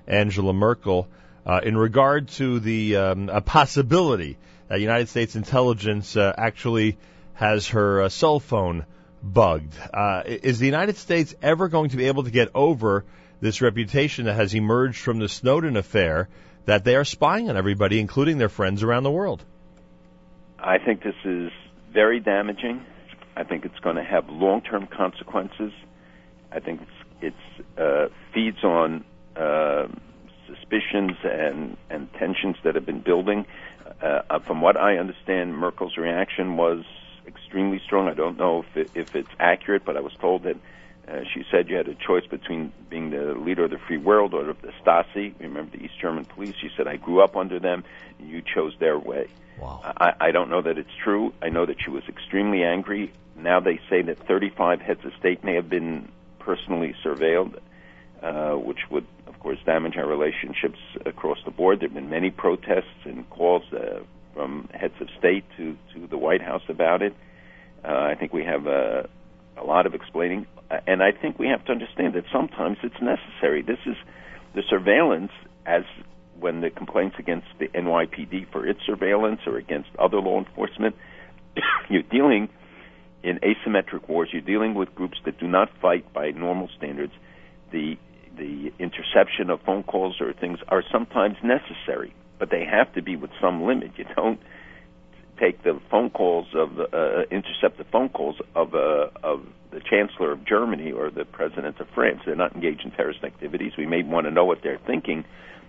Angela 0.07 0.53
Merkel 0.53 1.09
uh, 1.45 1.59
in 1.61 1.75
regard 1.75 2.29
to 2.39 2.61
the 2.61 2.95
um, 2.95 3.27
possibility 3.43 4.37
that 4.69 4.79
United 4.79 5.09
States 5.09 5.35
intelligence 5.35 6.15
actually 6.15 6.97
has 7.33 7.67
her 7.67 8.07
cell 8.07 8.39
phone 8.39 8.85
bugged. 9.21 9.75
is 10.25 10.57
the 10.59 10.67
United 10.67 10.95
States 10.95 11.35
ever 11.41 11.67
going 11.67 11.89
to 11.89 11.97
be 11.97 12.05
able 12.05 12.23
to 12.23 12.31
get 12.31 12.47
over? 12.55 13.03
This 13.41 13.61
reputation 13.61 14.25
that 14.25 14.35
has 14.35 14.53
emerged 14.53 14.99
from 14.99 15.19
the 15.19 15.29
Snowden 15.29 15.77
affair 15.77 16.29
that 16.65 16.83
they 16.83 16.95
are 16.95 17.05
spying 17.05 17.49
on 17.49 17.57
everybody, 17.57 17.99
including 17.99 18.37
their 18.37 18.49
friends 18.49 18.83
around 18.83 19.03
the 19.03 19.11
world. 19.11 19.43
I 20.59 20.77
think 20.77 21.03
this 21.03 21.15
is 21.23 21.51
very 21.91 22.19
damaging. 22.19 22.85
I 23.35 23.43
think 23.43 23.65
it's 23.65 23.79
going 23.79 23.95
to 23.95 24.03
have 24.03 24.29
long-term 24.29 24.87
consequences. 24.87 25.71
I 26.51 26.59
think 26.59 26.81
it's, 26.81 27.35
it's 27.57 27.79
uh, 27.79 28.07
feeds 28.33 28.63
on 28.63 29.05
uh, 29.35 29.87
suspicions 30.47 31.11
and, 31.23 31.77
and 31.89 32.11
tensions 32.13 32.57
that 32.63 32.75
have 32.75 32.85
been 32.85 33.01
building. 33.01 33.45
Uh, 34.01 34.21
uh 34.29 34.39
from 34.39 34.61
what 34.61 34.77
I 34.77 34.97
understand, 34.97 35.55
Merkel's 35.55 35.97
reaction 35.97 36.57
was 36.57 36.83
extremely 37.25 37.81
strong. 37.85 38.09
I 38.09 38.13
don't 38.13 38.37
know 38.37 38.63
if 38.63 38.77
it, 38.77 38.91
if 38.95 39.15
it's 39.15 39.29
accurate, 39.39 39.85
but 39.85 39.95
I 39.95 40.01
was 40.01 40.13
told 40.19 40.43
that 40.43 40.57
uh, 41.09 41.23
she 41.33 41.43
said 41.49 41.69
you 41.69 41.75
had 41.77 41.87
a 41.87 41.95
choice 41.95 42.25
between 42.27 42.71
being 42.89 43.09
the 43.09 43.33
leader 43.33 43.63
of 43.65 43.71
the 43.71 43.79
free 43.79 43.97
world 43.97 44.33
or 44.33 44.49
of 44.49 44.61
the 44.61 44.71
Stasi. 44.83 45.33
Remember 45.39 45.75
the 45.75 45.83
East 45.83 45.99
German 45.99 46.25
police? 46.25 46.55
She 46.61 46.69
said, 46.77 46.87
I 46.87 46.97
grew 46.97 47.21
up 47.21 47.35
under 47.35 47.59
them, 47.59 47.83
and 48.19 48.29
you 48.29 48.41
chose 48.41 48.73
their 48.79 48.97
way. 48.99 49.27
Wow. 49.59 49.81
I, 49.83 50.13
I 50.27 50.31
don't 50.31 50.49
know 50.49 50.61
that 50.61 50.77
it's 50.77 50.95
true. 51.03 51.33
I 51.41 51.49
know 51.49 51.65
that 51.65 51.77
she 51.83 51.89
was 51.89 52.03
extremely 52.07 52.63
angry. 52.63 53.11
Now 53.35 53.59
they 53.59 53.79
say 53.89 54.01
that 54.03 54.19
35 54.27 54.81
heads 54.81 55.03
of 55.05 55.11
state 55.19 55.43
may 55.43 55.55
have 55.55 55.69
been 55.69 56.09
personally 56.39 56.95
surveilled. 57.03 57.57
uh, 58.21 58.53
which 58.55 58.79
would, 58.89 59.05
of 59.27 59.39
course, 59.39 59.57
damage 59.65 59.95
our 59.97 60.07
relationships 60.07 60.79
across 61.05 61.37
the 61.45 61.51
board. 61.51 61.79
There 61.79 61.87
have 61.87 61.95
been 61.95 62.09
many 62.09 62.31
protests 62.31 63.05
and 63.05 63.29
calls 63.29 63.63
uh, 63.71 64.01
from 64.33 64.67
heads 64.73 64.95
of 64.99 65.07
state 65.17 65.45
to, 65.57 65.77
to 65.93 66.07
the 66.07 66.17
White 66.17 66.41
House 66.41 66.63
about 66.67 67.01
it. 67.01 67.13
Uh, 67.83 67.87
I 67.87 68.15
think 68.15 68.33
we 68.33 68.43
have 68.43 68.67
a, 68.67 69.07
a 69.57 69.63
lot 69.63 69.85
of 69.85 69.93
explaining, 69.93 70.47
and 70.87 71.01
I 71.01 71.11
think 71.11 71.39
we 71.39 71.47
have 71.47 71.65
to 71.65 71.71
understand 71.71 72.13
that 72.13 72.25
sometimes 72.31 72.77
it's 72.83 73.01
necessary. 73.01 73.61
This 73.61 73.79
is 73.85 73.95
the 74.53 74.61
surveillance, 74.69 75.31
as 75.65 75.83
when 76.39 76.61
the 76.61 76.69
complaints 76.69 77.15
against 77.19 77.47
the 77.59 77.67
NYPD 77.67 78.51
for 78.51 78.65
its 78.65 78.79
surveillance 78.85 79.41
or 79.45 79.57
against 79.57 79.89
other 79.97 80.19
law 80.19 80.39
enforcement, 80.39 80.95
you're 81.89 82.03
dealing 82.03 82.49
in 83.23 83.39
asymmetric 83.39 84.07
wars. 84.07 84.29
You're 84.31 84.41
dealing 84.41 84.75
with 84.75 84.93
groups 84.95 85.17
that 85.25 85.39
do 85.39 85.47
not 85.47 85.69
fight 85.81 86.11
by 86.13 86.31
normal 86.31 86.69
standards. 86.77 87.13
The 87.71 87.97
the 88.37 88.71
interception 88.79 89.49
of 89.49 89.59
phone 89.65 89.83
calls 89.83 90.21
or 90.21 90.31
things 90.31 90.59
are 90.69 90.81
sometimes 90.89 91.35
necessary, 91.43 92.13
but 92.37 92.49
they 92.49 92.63
have 92.63 92.93
to 92.93 93.01
be 93.01 93.17
with 93.17 93.31
some 93.41 93.63
limit. 93.63 93.91
You 93.97 94.05
don't 94.15 94.39
take 95.39 95.63
the 95.63 95.79
phone 95.89 96.09
calls 96.09 96.47
of 96.53 96.79
uh, 96.79 97.23
intercept 97.31 97.77
the 97.77 97.85
phone 97.85 98.09
calls 98.09 98.37
of 98.55 98.75
uh, 98.75 99.09
of 99.23 99.45
the 99.71 99.79
chancellor 99.79 100.31
of 100.31 100.45
Germany 100.45 100.91
or 100.91 101.09
the 101.09 101.25
president 101.25 101.79
of 101.79 101.87
France. 101.89 102.21
They're 102.25 102.35
not 102.35 102.55
engaged 102.55 102.83
in 102.83 102.91
terrorist 102.91 103.23
activities. 103.23 103.73
We 103.77 103.85
may 103.85 104.03
want 104.03 104.25
to 104.25 104.31
know 104.31 104.45
what 104.45 104.61
they're 104.63 104.79
thinking, 104.85 105.25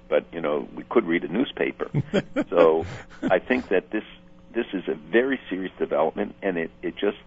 but 0.09 0.25
you 0.33 0.41
know 0.41 0.69
we 0.75 0.85
could 0.85 1.07
read 1.07 1.25
a 1.25 1.29
newspaper. 1.29 1.91
so 2.51 2.85
I 3.23 3.39
think 3.39 3.69
that 3.69 3.91
this 3.91 4.05
this 4.53 4.67
is 4.73 4.85
a 4.89 4.95
very 4.95 5.41
serious 5.49 5.73
development, 5.79 6.35
and 6.43 6.57
it 6.57 6.71
it 6.83 6.95
just 6.97 7.19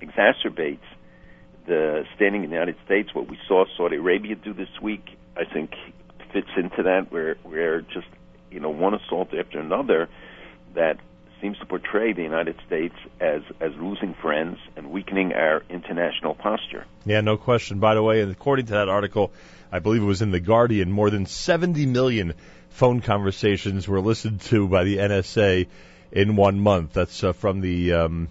exacerbates 0.00 0.78
the 1.66 2.04
standing 2.16 2.44
in 2.44 2.50
the 2.50 2.54
United 2.54 2.76
States. 2.84 3.14
What 3.14 3.28
we 3.28 3.38
saw 3.46 3.64
Saudi 3.76 3.96
Arabia 3.96 4.34
do 4.34 4.52
this 4.52 4.80
week, 4.82 5.08
I 5.36 5.44
think, 5.44 5.74
fits 6.32 6.50
into 6.56 6.82
that, 6.84 7.10
where 7.10 7.36
where 7.42 7.80
just 7.80 8.08
you 8.50 8.60
know 8.60 8.70
one 8.70 8.94
assault 8.94 9.32
after 9.34 9.58
another 9.58 10.08
that 10.74 10.98
seems 11.40 11.58
to 11.58 11.66
portray 11.66 12.12
the 12.12 12.22
United 12.22 12.56
States 12.66 12.94
as 13.20 13.42
as 13.60 13.72
losing 13.76 14.14
friends 14.14 14.58
and 14.76 14.90
weakening 14.90 15.32
our 15.32 15.62
international 15.68 16.34
posture. 16.34 16.84
Yeah, 17.04 17.20
no 17.20 17.36
question. 17.36 17.78
By 17.78 17.94
the 17.94 18.02
way, 18.02 18.20
and 18.20 18.30
according 18.30 18.66
to 18.66 18.72
that 18.72 18.88
article, 18.88 19.32
I 19.72 19.78
believe 19.78 20.02
it 20.02 20.06
was 20.06 20.22
in 20.22 20.30
the 20.30 20.40
Guardian, 20.40 20.90
more 20.90 21.10
than 21.10 21.26
70 21.26 21.86
million 21.86 22.34
phone 22.70 23.00
conversations 23.00 23.86
were 23.88 24.00
listened 24.00 24.40
to 24.42 24.68
by 24.68 24.84
the 24.84 24.98
NSA 24.98 25.66
in 26.12 26.36
one 26.36 26.60
month. 26.60 26.92
That's 26.92 27.22
uh, 27.22 27.32
from 27.32 27.60
the 27.60 27.92
um, 27.92 28.28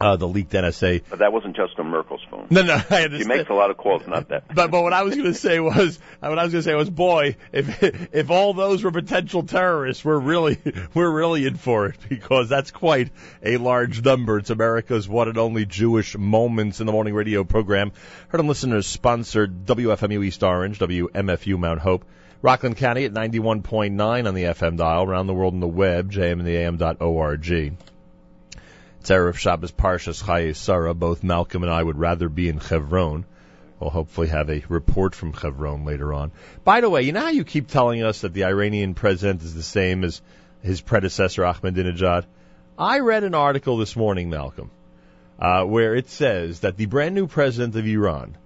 uh, 0.00 0.16
the 0.16 0.28
leaked 0.28 0.52
NSA. 0.52 1.02
But 1.08 1.20
that 1.20 1.32
wasn't 1.32 1.56
just 1.56 1.78
on 1.78 1.88
Merkel's 1.88 2.20
phone. 2.30 2.46
No, 2.50 2.62
no, 2.62 2.74
I 2.90 3.04
understand. 3.04 3.14
He 3.14 3.24
makes 3.24 3.50
a 3.50 3.54
lot 3.54 3.70
of 3.70 3.76
calls, 3.76 4.06
not 4.06 4.28
that. 4.28 4.54
But 4.54 4.70
but 4.70 4.82
what 4.82 4.92
I 4.92 5.02
was 5.02 5.14
going 5.14 5.32
to 5.32 5.38
say 5.38 5.60
was 5.60 5.98
what 6.20 6.38
I 6.38 6.44
was 6.44 6.52
going 6.52 6.62
to 6.62 6.70
say 6.70 6.74
was, 6.74 6.90
boy, 6.90 7.36
if 7.52 7.82
if 8.14 8.30
all 8.30 8.54
those 8.54 8.84
were 8.84 8.90
potential 8.90 9.42
terrorists, 9.42 10.04
we're 10.04 10.18
really 10.18 10.58
we're 10.94 11.10
really 11.10 11.46
in 11.46 11.56
for 11.56 11.86
it 11.86 11.96
because 12.08 12.48
that's 12.48 12.70
quite 12.70 13.10
a 13.42 13.56
large 13.56 14.04
number. 14.04 14.38
It's 14.38 14.50
America's 14.50 15.08
one 15.08 15.28
and 15.28 15.38
only 15.38 15.66
Jewish 15.66 16.16
Moments 16.16 16.80
in 16.80 16.86
the 16.86 16.92
Morning 16.92 17.14
radio 17.14 17.44
program. 17.44 17.92
Heard 18.28 18.40
on 18.40 18.46
listeners 18.46 18.86
sponsored 18.86 19.66
WFMU 19.66 20.24
East 20.24 20.42
Orange, 20.42 20.78
WMFU 20.78 21.58
Mount 21.58 21.80
Hope. 21.80 22.04
Rockland 22.40 22.76
County 22.76 23.04
at 23.04 23.12
91.9 23.12 24.28
on 24.28 24.34
the 24.34 24.44
FM 24.44 24.76
dial, 24.76 25.02
around 25.02 25.26
the 25.26 25.34
world 25.34 25.54
on 25.54 25.60
the 25.60 25.66
web, 25.66 26.12
jmandtheam.org. 26.12 27.74
Erev 29.08 29.36
Shabbos 29.36 29.72
Parshas 29.72 30.22
Chaye 30.22 30.54
Sarah. 30.54 30.94
Both 30.94 31.22
Malcolm 31.22 31.62
and 31.62 31.72
I 31.72 31.82
would 31.82 31.98
rather 31.98 32.28
be 32.28 32.48
in 32.48 32.60
Chevron. 32.60 33.24
We'll 33.80 33.90
hopefully 33.90 34.28
have 34.28 34.50
a 34.50 34.64
report 34.68 35.14
from 35.14 35.32
Chevron 35.32 35.84
later 35.84 36.12
on. 36.12 36.32
By 36.64 36.80
the 36.80 36.90
way, 36.90 37.02
you 37.02 37.12
know 37.12 37.20
how 37.20 37.28
you 37.28 37.44
keep 37.44 37.68
telling 37.68 38.02
us 38.02 38.22
that 38.22 38.34
the 38.34 38.44
Iranian 38.44 38.94
president 38.94 39.42
is 39.42 39.54
the 39.54 39.62
same 39.62 40.04
as 40.04 40.20
his 40.62 40.80
predecessor 40.80 41.42
Ahmadinejad? 41.42 42.24
I 42.78 43.00
read 43.00 43.24
an 43.24 43.34
article 43.34 43.76
this 43.76 43.96
morning, 43.96 44.30
Malcolm, 44.30 44.70
uh, 45.38 45.64
where 45.64 45.94
it 45.94 46.08
says 46.08 46.60
that 46.60 46.76
the 46.76 46.86
brand 46.86 47.14
new 47.14 47.26
president 47.26 47.76
of 47.76 47.86
Iran 47.86 48.36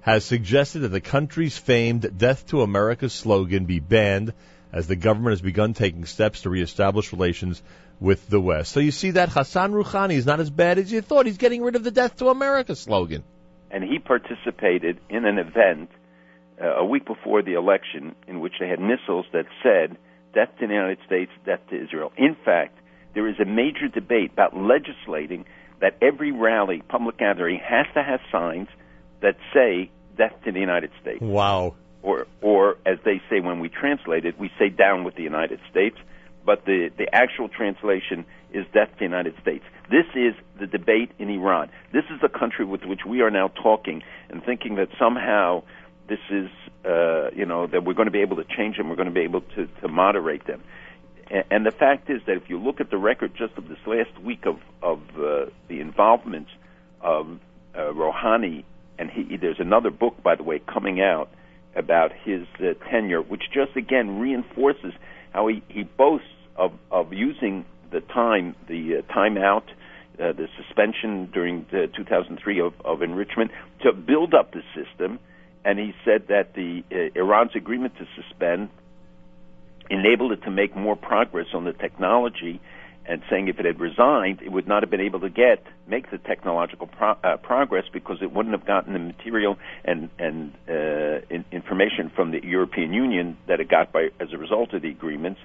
has 0.00 0.24
suggested 0.24 0.80
that 0.80 0.88
the 0.88 1.00
country's 1.00 1.58
famed 1.58 2.18
Death 2.18 2.46
to 2.48 2.62
America 2.62 3.08
slogan 3.08 3.66
be 3.66 3.80
banned 3.80 4.32
as 4.72 4.86
the 4.86 4.96
government 4.96 5.32
has 5.32 5.40
begun 5.40 5.74
taking 5.74 6.04
steps 6.04 6.42
to 6.42 6.50
reestablish 6.50 7.12
relations 7.12 7.62
with 8.00 8.28
the 8.28 8.40
West. 8.40 8.72
So 8.72 8.80
you 8.80 8.90
see 8.90 9.12
that 9.12 9.28
Hassan 9.28 9.72
Rouhani 9.72 10.14
is 10.14 10.26
not 10.26 10.40
as 10.40 10.50
bad 10.50 10.78
as 10.78 10.90
you 10.90 11.02
thought. 11.02 11.26
He's 11.26 11.38
getting 11.38 11.62
rid 11.62 11.76
of 11.76 11.84
the 11.84 11.90
Death 11.90 12.16
to 12.16 12.28
America 12.28 12.74
slogan. 12.74 13.24
And 13.70 13.84
he 13.84 13.98
participated 13.98 14.98
in 15.10 15.24
an 15.24 15.38
event 15.38 15.90
uh, 16.60 16.76
a 16.76 16.84
week 16.84 17.04
before 17.06 17.42
the 17.42 17.54
election 17.54 18.14
in 18.26 18.40
which 18.40 18.54
they 18.60 18.68
had 18.68 18.80
missiles 18.80 19.26
that 19.32 19.46
said, 19.62 19.96
death 20.34 20.48
to 20.60 20.66
the 20.66 20.72
United 20.72 20.98
States, 21.06 21.30
death 21.44 21.60
to 21.70 21.82
Israel. 21.82 22.12
In 22.16 22.36
fact, 22.44 22.78
there 23.14 23.28
is 23.28 23.36
a 23.40 23.44
major 23.44 23.88
debate 23.88 24.32
about 24.32 24.56
legislating 24.56 25.44
that 25.80 25.96
every 26.02 26.32
rally, 26.32 26.82
public 26.88 27.18
gathering, 27.18 27.60
has 27.62 27.86
to 27.94 28.02
have 28.02 28.20
signs 28.32 28.68
that 29.20 29.36
say, 29.52 29.90
death 30.16 30.32
to 30.44 30.52
the 30.52 30.60
United 30.60 30.90
States. 31.00 31.20
Wow. 31.20 31.74
Or, 32.02 32.26
or 32.40 32.78
as 32.86 32.98
they 33.04 33.20
say 33.28 33.40
when 33.40 33.60
we 33.60 33.68
translate 33.68 34.24
it, 34.24 34.38
we 34.38 34.50
say 34.58 34.68
down 34.68 35.04
with 35.04 35.14
the 35.14 35.22
United 35.22 35.60
States 35.70 35.96
but 36.48 36.64
the, 36.64 36.90
the 36.96 37.14
actual 37.14 37.46
translation 37.46 38.24
is 38.54 38.64
death 38.72 38.88
to 38.92 38.98
the 39.00 39.04
United 39.04 39.34
States. 39.42 39.62
This 39.90 40.06
is 40.14 40.32
the 40.58 40.66
debate 40.66 41.10
in 41.18 41.28
Iran. 41.28 41.68
This 41.92 42.04
is 42.04 42.22
the 42.22 42.30
country 42.30 42.64
with 42.64 42.84
which 42.84 43.00
we 43.06 43.20
are 43.20 43.30
now 43.30 43.48
talking 43.48 44.02
and 44.30 44.42
thinking 44.42 44.76
that 44.76 44.88
somehow 44.98 45.62
this 46.08 46.20
is, 46.30 46.48
uh, 46.86 47.28
you 47.36 47.44
know, 47.44 47.66
that 47.66 47.84
we're 47.84 47.92
going 47.92 48.06
to 48.06 48.12
be 48.20 48.22
able 48.22 48.36
to 48.36 48.46
change 48.56 48.78
them, 48.78 48.88
we're 48.88 48.96
going 48.96 49.12
to 49.14 49.14
be 49.14 49.20
able 49.20 49.42
to, 49.42 49.68
to 49.82 49.88
moderate 49.88 50.46
them. 50.46 50.62
And, 51.30 51.44
and 51.50 51.66
the 51.66 51.70
fact 51.70 52.08
is 52.08 52.22
that 52.26 52.36
if 52.38 52.48
you 52.48 52.58
look 52.58 52.80
at 52.80 52.88
the 52.88 52.96
record 52.96 53.32
just 53.36 53.52
of 53.58 53.68
this 53.68 53.76
last 53.86 54.18
week 54.18 54.46
of, 54.46 54.56
of 54.82 55.00
uh, 55.18 55.50
the 55.68 55.80
involvement 55.80 56.48
of 57.02 57.28
uh, 57.74 57.92
Rouhani, 57.92 58.64
and 58.98 59.10
he, 59.10 59.36
there's 59.36 59.60
another 59.60 59.90
book, 59.90 60.22
by 60.22 60.34
the 60.34 60.44
way, 60.44 60.60
coming 60.60 61.02
out 61.02 61.28
about 61.76 62.10
his 62.24 62.46
uh, 62.58 62.72
tenure, 62.90 63.20
which 63.20 63.42
just 63.52 63.76
again 63.76 64.18
reinforces 64.18 64.94
how 65.32 65.46
he, 65.46 65.62
he 65.68 65.82
boasts 65.82 66.26
of, 66.58 66.72
of 66.90 67.12
using 67.12 67.64
the 67.90 68.00
time, 68.00 68.54
the 68.68 68.98
uh, 68.98 69.12
timeout, 69.12 69.64
uh, 70.20 70.32
the 70.32 70.48
suspension 70.56 71.30
during 71.32 71.64
the 71.70 71.88
2003 71.96 72.60
of, 72.60 72.74
of 72.84 73.02
enrichment 73.02 73.50
to 73.82 73.92
build 73.92 74.34
up 74.34 74.52
the 74.52 74.62
system. 74.74 75.18
And 75.64 75.78
he 75.78 75.94
said 76.04 76.28
that 76.28 76.54
the 76.54 76.82
uh, 76.90 77.18
Iran's 77.18 77.54
agreement 77.54 77.94
to 77.98 78.06
suspend 78.20 78.68
enabled 79.90 80.32
it 80.32 80.42
to 80.42 80.50
make 80.50 80.76
more 80.76 80.96
progress 80.96 81.46
on 81.54 81.64
the 81.64 81.72
technology 81.72 82.60
and 83.08 83.22
saying 83.30 83.48
if 83.48 83.58
it 83.58 83.64
had 83.64 83.80
resigned, 83.80 84.42
it 84.42 84.52
would 84.52 84.68
not 84.68 84.82
have 84.82 84.90
been 84.90 85.00
able 85.00 85.20
to 85.20 85.30
get 85.30 85.64
make 85.86 86.10
the 86.10 86.18
technological 86.18 86.86
pro- 86.86 87.16
uh, 87.24 87.38
progress 87.38 87.84
because 87.90 88.18
it 88.20 88.30
wouldn't 88.30 88.54
have 88.54 88.66
gotten 88.66 88.92
the 88.92 88.98
material 88.98 89.56
and 89.84 90.10
and 90.18 90.52
uh, 90.68 91.24
in, 91.30 91.44
information 91.50 92.10
from 92.14 92.32
the 92.32 92.44
European 92.44 92.92
Union 92.92 93.38
that 93.46 93.60
it 93.60 93.68
got 93.68 93.92
by 93.92 94.10
as 94.20 94.32
a 94.34 94.38
result 94.38 94.74
of 94.74 94.82
the 94.82 94.90
agreements. 94.90 95.40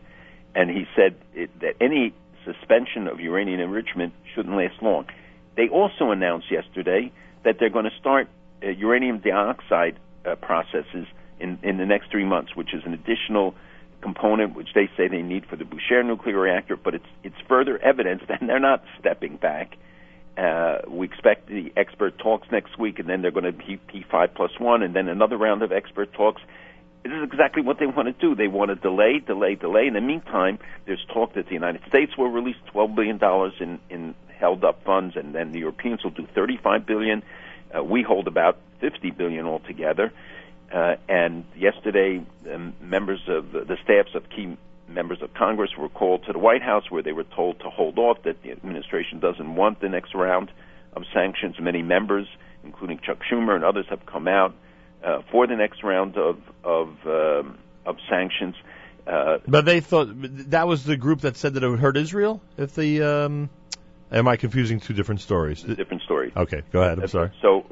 And 0.55 0.69
he 0.69 0.85
said 0.95 1.15
it, 1.33 1.49
that 1.61 1.75
any 1.81 2.13
suspension 2.45 3.07
of 3.07 3.19
uranium 3.19 3.59
enrichment 3.59 4.13
shouldn't 4.35 4.55
last 4.55 4.81
long. 4.81 5.07
They 5.55 5.69
also 5.69 6.11
announced 6.11 6.51
yesterday 6.51 7.11
that 7.43 7.57
they're 7.59 7.69
going 7.69 7.85
to 7.85 7.97
start 7.99 8.27
uh, 8.63 8.69
uranium 8.69 9.19
dioxide 9.19 9.97
uh, 10.25 10.35
processes 10.35 11.07
in 11.39 11.59
in 11.63 11.77
the 11.77 11.85
next 11.85 12.11
three 12.11 12.25
months, 12.25 12.55
which 12.55 12.73
is 12.73 12.83
an 12.85 12.93
additional 12.93 13.55
component 14.01 14.53
which 14.55 14.69
they 14.75 14.89
say 14.97 15.07
they 15.07 15.21
need 15.21 15.45
for 15.45 15.55
the 15.55 15.63
Bushehr 15.63 16.05
nuclear 16.05 16.39
reactor, 16.39 16.75
but 16.75 16.93
it's 16.93 17.05
it's 17.23 17.35
further 17.47 17.77
evidence 17.79 18.21
that 18.27 18.39
they're 18.41 18.59
not 18.59 18.83
stepping 18.99 19.37
back. 19.37 19.75
Uh, 20.37 20.79
we 20.87 21.05
expect 21.05 21.47
the 21.47 21.71
expert 21.77 22.17
talks 22.17 22.47
next 22.51 22.77
week, 22.79 22.97
and 22.99 23.07
then 23.07 23.21
they're 23.21 23.31
going 23.31 23.45
to 23.45 23.51
be 23.51 23.79
P5 23.93 24.33
plus 24.33 24.51
one, 24.59 24.81
and 24.81 24.95
then 24.95 25.07
another 25.07 25.37
round 25.37 25.61
of 25.61 25.71
expert 25.71 26.11
talks. 26.13 26.41
This 27.03 27.11
is 27.11 27.23
exactly 27.23 27.61
what 27.61 27.79
they 27.79 27.85
want 27.85 28.07
to 28.07 28.13
do. 28.13 28.33
They 28.33 28.47
want 28.47 28.69
to 28.69 28.75
delay, 28.75 29.19
delay, 29.19 29.55
delay. 29.55 29.87
In 29.87 29.93
the 29.93 30.01
meantime, 30.01 30.57
there's 30.85 31.05
talk 31.13 31.33
that 31.33 31.47
the 31.47 31.53
United 31.53 31.81
States 31.89 32.17
will 32.17 32.29
release 32.29 32.55
12 32.71 32.95
billion 32.95 33.17
dollars 33.17 33.53
in 33.59 33.79
in 33.89 34.15
held 34.29 34.63
up 34.63 34.83
funds, 34.83 35.15
and 35.15 35.35
then 35.35 35.51
the 35.51 35.59
Europeans 35.59 36.03
will 36.03 36.11
do 36.11 36.27
35 36.33 36.85
billion. 36.85 37.23
Uh, 37.75 37.83
we 37.83 38.03
hold 38.03 38.27
about 38.27 38.57
50 38.79 39.11
billion 39.11 39.45
altogether. 39.45 40.11
Uh, 40.73 40.95
and 41.07 41.45
yesterday, 41.55 42.25
um, 42.51 42.73
members 42.81 43.21
of 43.27 43.51
the, 43.51 43.61
the 43.61 43.77
staffs 43.83 44.15
of 44.15 44.29
key 44.29 44.57
members 44.87 45.21
of 45.21 45.33
Congress 45.33 45.71
were 45.77 45.89
called 45.89 46.25
to 46.25 46.33
the 46.33 46.39
White 46.39 46.61
House, 46.61 46.89
where 46.89 47.03
they 47.03 47.13
were 47.13 47.23
told 47.23 47.59
to 47.59 47.69
hold 47.69 47.97
off. 47.99 48.23
That 48.23 48.41
the 48.43 48.51
administration 48.51 49.19
doesn't 49.19 49.55
want 49.55 49.81
the 49.81 49.89
next 49.89 50.15
round 50.15 50.51
of 50.95 51.03
sanctions. 51.13 51.55
Many 51.59 51.81
members, 51.81 52.27
including 52.63 52.99
Chuck 52.99 53.19
Schumer 53.29 53.55
and 53.55 53.63
others, 53.63 53.85
have 53.89 54.05
come 54.05 54.27
out 54.27 54.55
uh, 55.03 55.21
for 55.31 55.47
the 55.47 55.55
next 55.55 55.83
round 55.83 56.17
of 56.17 56.37
of, 56.63 56.89
um, 57.05 57.57
of 57.85 57.97
sanctions. 58.09 58.55
Uh, 59.05 59.39
but 59.47 59.65
they 59.65 59.81
thought 59.81 60.07
that 60.51 60.67
was 60.67 60.85
the 60.85 60.95
group 60.95 61.21
that 61.21 61.35
said 61.35 61.55
that 61.55 61.63
it 61.63 61.69
would 61.69 61.79
hurt 61.79 61.97
Israel 61.97 62.41
if 62.57 62.75
the. 62.75 63.01
Um, 63.01 63.49
am 64.11 64.27
I 64.27 64.37
confusing 64.37 64.79
two 64.79 64.93
different 64.93 65.21
stories? 65.21 65.63
Different 65.63 66.03
stories. 66.03 66.31
Okay, 66.35 66.61
go 66.71 66.81
ahead. 66.81 66.99
I'm 66.99 67.07
sorry. 67.07 67.31
So, 67.41 67.65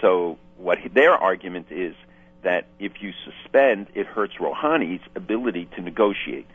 so 0.00 0.38
what 0.58 0.78
their 0.92 1.12
argument 1.12 1.68
is 1.70 1.94
that 2.42 2.66
if 2.78 3.00
you 3.00 3.12
suspend, 3.24 3.88
it 3.94 4.06
hurts 4.06 4.34
Rouhani's 4.34 5.02
ability 5.14 5.68
to 5.76 5.82
negotiate. 5.82 6.46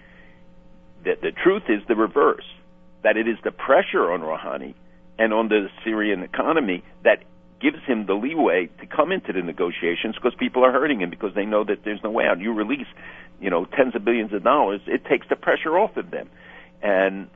The, 1.03 1.17
the 1.21 1.31
truth 1.31 1.63
is 1.67 1.81
the 1.87 1.95
reverse, 1.95 2.45
that 3.01 3.17
it 3.17 3.27
is 3.27 3.37
the 3.43 3.51
pressure 3.51 4.11
on 4.11 4.21
Rouhani 4.21 4.75
and 5.19 5.33
on 5.33 5.49
the 5.49 5.69
Syrian 5.83 6.23
economy 6.23 6.83
that 7.03 7.23
gives 7.63 7.81
him 7.85 8.05
the 8.05 8.13
leeway 8.13 8.67
to 8.81 8.85
come 8.85 9.11
into 9.11 9.31
the 9.31 9.41
negotiations 9.41 10.13
because 10.15 10.35
people 10.35 10.63
are 10.65 10.71
hurting 10.71 10.99
him 11.01 11.09
because 11.09 11.33
they 11.33 11.45
know 11.45 11.63
that 11.63 11.79
there's 11.85 12.03
no 12.03 12.11
way 12.11 12.25
out. 12.27 12.39
You 12.39 12.53
release, 12.53 12.91
you 13.39 13.49
know, 13.49 13.65
tens 13.65 13.95
of 13.95 14.03
billions 14.03 14.33
of 14.33 14.43
dollars, 14.43 14.81
it 14.85 15.05
takes 15.05 15.25
the 15.29 15.37
pressure 15.37 15.79
off 15.79 15.95
of 15.97 16.11
them. 16.11 16.29
And 16.81 17.29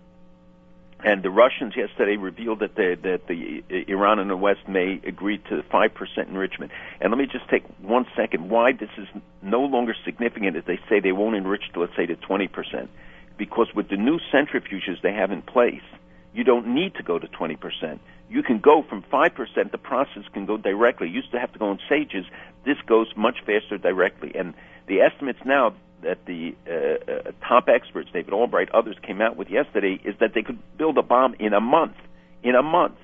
and 1.04 1.22
the 1.22 1.30
Russians 1.30 1.76
yesterday 1.76 2.18
revealed 2.18 2.60
that 2.60 2.74
the, 2.76 2.98
that 3.04 3.28
the 3.28 3.64
Iran 3.88 4.18
and 4.18 4.30
the 4.30 4.36
West 4.36 4.68
may 4.68 5.00
agree 5.06 5.38
to 5.50 5.64
five 5.72 5.94
percent 5.94 6.28
enrichment. 6.30 6.72
And 7.00 7.12
let 7.12 7.20
me 7.20 7.28
just 7.28 7.48
take 7.50 7.64
one 7.82 8.06
second 8.16 8.50
why 8.50 8.74
this 8.74 8.90
is 8.98 9.08
no 9.42 9.62
longer 9.62 9.96
significant 10.04 10.58
as 10.58 10.66
they 10.66 10.80
say 10.90 11.00
they 11.00 11.12
won't 11.12 11.36
enrich 11.36 11.72
to 11.74 11.82
let's 11.82 11.96
say 11.96 12.06
to 12.08 12.16
twenty 12.16 12.48
percent, 12.48 12.90
because 13.38 13.68
with 13.76 13.88
the 13.90 13.96
new 13.96 14.20
centrifuges 14.34 15.02
they 15.02 15.14
have 15.14 15.32
in 15.32 15.42
place, 15.44 15.88
you 16.34 16.44
don't 16.44 16.68
need 16.68 16.96
to 16.96 17.04
go 17.04 17.20
to 17.20 17.28
twenty 17.28 17.56
percent. 17.56 18.02
You 18.30 18.44
can 18.44 18.60
go 18.60 18.84
from 18.84 19.04
five 19.10 19.34
percent. 19.36 19.72
The 19.72 19.78
process 19.78 20.24
can 20.34 20.46
go 20.46 20.58
directly. 20.58 21.08
You 21.08 21.16
used 21.16 21.32
to 21.32 21.40
have 21.40 21.54
to 21.54 21.60
go 21.60 21.72
in 21.72 21.80
stages. 21.86 22.26
This 22.66 22.78
goes 22.86 23.08
much 23.16 23.38
faster 23.46 23.78
directly. 23.78 24.34
And 24.36 24.54
the 24.88 25.02
estimates 25.02 25.40
now 25.46 25.74
that 26.04 26.26
the 26.26 26.56
uh, 26.68 27.30
uh, 27.30 27.32
top 27.48 27.70
experts, 27.70 28.10
David 28.14 28.34
Albright, 28.34 28.70
others 28.74 28.98
came 29.02 29.22
out 29.22 29.36
with 29.38 29.50
yesterday, 29.50 30.00
is 30.04 30.16
that 30.20 30.34
they 30.34 30.44
could 30.44 30.60
build 30.78 30.98
a 30.98 31.02
bomb 31.02 31.36
in 31.40 31.54
a 31.54 31.62
month. 31.62 31.96
In 32.44 32.56
a 32.56 32.64
month, 32.64 32.96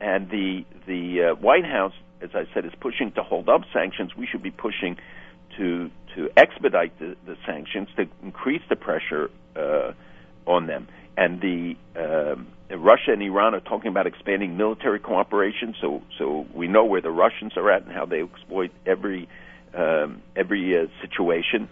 and 0.00 0.30
the 0.30 0.64
the 0.86 1.32
uh, 1.32 1.34
White 1.34 1.64
House, 1.64 1.92
as 2.20 2.30
I 2.34 2.44
said, 2.54 2.64
is 2.64 2.72
pushing 2.80 3.12
to 3.12 3.22
hold 3.22 3.48
up 3.48 3.62
sanctions. 3.72 4.16
We 4.16 4.26
should 4.26 4.42
be 4.42 4.50
pushing 4.50 4.96
to 5.58 5.90
to 6.14 6.30
expedite 6.36 6.98
the, 6.98 7.16
the 7.26 7.36
sanctions 7.46 7.88
to 7.96 8.06
increase 8.22 8.62
the 8.68 8.76
pressure 8.76 9.30
uh, 9.56 9.92
on 10.46 10.66
them. 10.66 10.88
And 11.16 11.40
the 11.40 11.76
um, 11.96 12.48
Russia 12.78 13.12
and 13.12 13.22
Iran 13.22 13.54
are 13.54 13.60
talking 13.60 13.88
about 13.88 14.06
expanding 14.06 14.56
military 14.56 14.98
cooperation. 14.98 15.74
So 15.80 16.02
so 16.18 16.46
we 16.54 16.68
know 16.68 16.84
where 16.84 17.00
the 17.00 17.10
Russians 17.10 17.56
are 17.56 17.70
at 17.70 17.82
and 17.82 17.92
how 17.92 18.06
they 18.06 18.22
exploit 18.22 18.70
every 18.86 19.28
um, 19.74 20.22
every 20.36 20.78
uh, 20.78 20.86
situation 21.00 21.68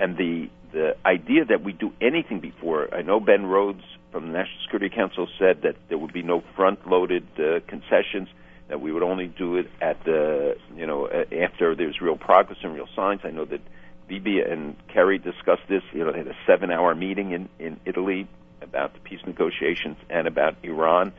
and 0.00 0.16
the 0.16 0.48
the 0.72 0.96
idea 1.06 1.44
that 1.44 1.62
we 1.62 1.72
do 1.72 1.92
anything 2.00 2.40
before. 2.40 2.92
I 2.92 3.02
know 3.02 3.20
Ben 3.20 3.46
Rhodes 3.46 3.84
from 4.10 4.26
the 4.26 4.32
National 4.32 4.60
Security 4.64 4.94
Council 4.94 5.28
said 5.38 5.62
that 5.62 5.76
there 5.88 5.98
would 5.98 6.12
be 6.12 6.22
no 6.22 6.42
front-loaded 6.56 7.26
uh, 7.38 7.60
concessions. 7.68 8.28
That 8.68 8.80
we 8.80 8.92
would 8.92 9.02
only 9.02 9.26
do 9.26 9.56
it 9.56 9.70
at 9.80 10.02
the 10.04 10.56
you 10.74 10.86
know 10.86 11.06
after 11.08 11.74
there's 11.74 12.00
real 12.00 12.16
progress 12.16 12.58
and 12.62 12.74
real 12.74 12.88
signs. 12.96 13.20
I 13.22 13.30
know 13.30 13.44
that 13.44 13.60
Bibi 14.08 14.40
and 14.40 14.76
Kerry 14.88 15.18
discussed 15.18 15.68
this. 15.68 15.82
You 15.92 16.04
know, 16.04 16.12
they 16.12 16.18
had 16.18 16.28
a 16.28 16.36
seven-hour 16.46 16.94
meeting 16.94 17.32
in 17.32 17.48
in 17.58 17.78
Italy 17.84 18.26
about 18.64 18.94
the 18.94 19.00
peace 19.00 19.20
negotiations 19.26 19.96
and 20.10 20.26
about 20.26 20.56
Iran. 20.62 21.12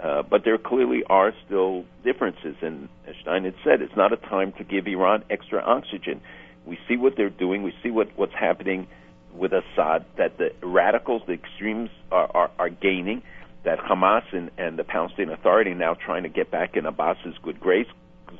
Uh, 0.00 0.22
but 0.22 0.44
there 0.44 0.58
clearly 0.58 1.02
are 1.08 1.32
still 1.46 1.84
differences, 2.02 2.56
and 2.62 2.88
as 3.06 3.14
Stein 3.22 3.44
had 3.44 3.54
said, 3.62 3.80
it's 3.80 3.96
not 3.96 4.12
a 4.12 4.16
time 4.16 4.52
to 4.52 4.64
give 4.64 4.86
Iran 4.86 5.24
extra 5.30 5.60
oxygen. 5.60 6.20
We 6.66 6.78
see 6.88 6.96
what 6.96 7.16
they're 7.16 7.30
doing. 7.30 7.62
We 7.62 7.74
see 7.82 7.90
what, 7.90 8.08
what's 8.16 8.34
happening 8.34 8.86
with 9.32 9.52
Assad. 9.52 10.04
That 10.16 10.38
the 10.38 10.52
radicals, 10.62 11.22
the 11.26 11.34
extremes, 11.34 11.90
are, 12.10 12.30
are, 12.34 12.50
are 12.58 12.68
gaining. 12.70 13.22
That 13.64 13.78
Hamas 13.78 14.24
and, 14.32 14.50
and 14.58 14.78
the 14.78 14.84
Palestinian 14.84 15.32
Authority 15.38 15.74
now 15.74 15.94
trying 15.94 16.24
to 16.24 16.28
get 16.28 16.50
back 16.50 16.76
in 16.76 16.84
Abbas's 16.86 17.36
good 17.42 17.60
grace 17.60 17.86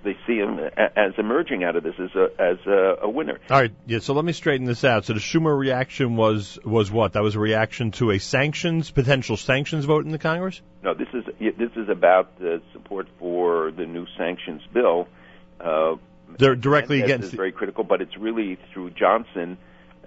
they 0.03 0.17
see 0.27 0.37
him 0.39 0.59
as 0.77 1.13
emerging 1.19 1.65
out 1.65 1.77
of 1.77 1.83
this 1.83 1.95
as 1.99 2.11
a 2.15 2.29
as 2.41 2.59
a, 2.67 2.97
a 3.03 3.09
winner. 3.09 3.39
All 3.51 3.61
right, 3.61 3.73
yeah. 3.87 3.99
So 4.01 4.15
let 4.15 4.25
me 4.25 4.33
straighten 4.33 4.67
this 4.67 4.85
out. 4.85 5.05
So 5.05 5.13
the 5.13 5.21
Schumer 5.21 5.57
reaction 5.57 6.17
was 6.17 6.59
was 6.65 6.91
what? 6.91 7.13
That 7.13 7.23
was 7.23 7.35
a 7.37 7.41
reaction 7.41 7.91
to 7.93 8.11
a 8.11 8.19
sanctions 8.19 8.91
potential 8.91 9.37
sanctions 9.37 9.85
vote 9.85 10.05
in 10.05 10.11
the 10.13 10.19
Congress. 10.19 10.61
No, 10.83 10.95
this 10.95 11.09
is 11.13 11.25
this 11.59 11.71
is 11.77 11.89
about 11.89 12.39
the 12.39 12.63
support 12.73 13.09
for 13.19 13.71
the 13.71 13.87
new 13.87 14.07
sanctions 14.19 14.63
bill. 14.73 15.09
Uh, 15.61 15.97
They're 16.39 16.57
directly 16.57 16.97
Menendez 16.99 17.15
against. 17.15 17.33
is 17.33 17.37
very 17.37 17.53
critical, 17.53 17.85
but 17.85 18.01
it's 18.03 18.17
really 18.17 18.59
through 18.73 18.91
Johnson 18.91 19.57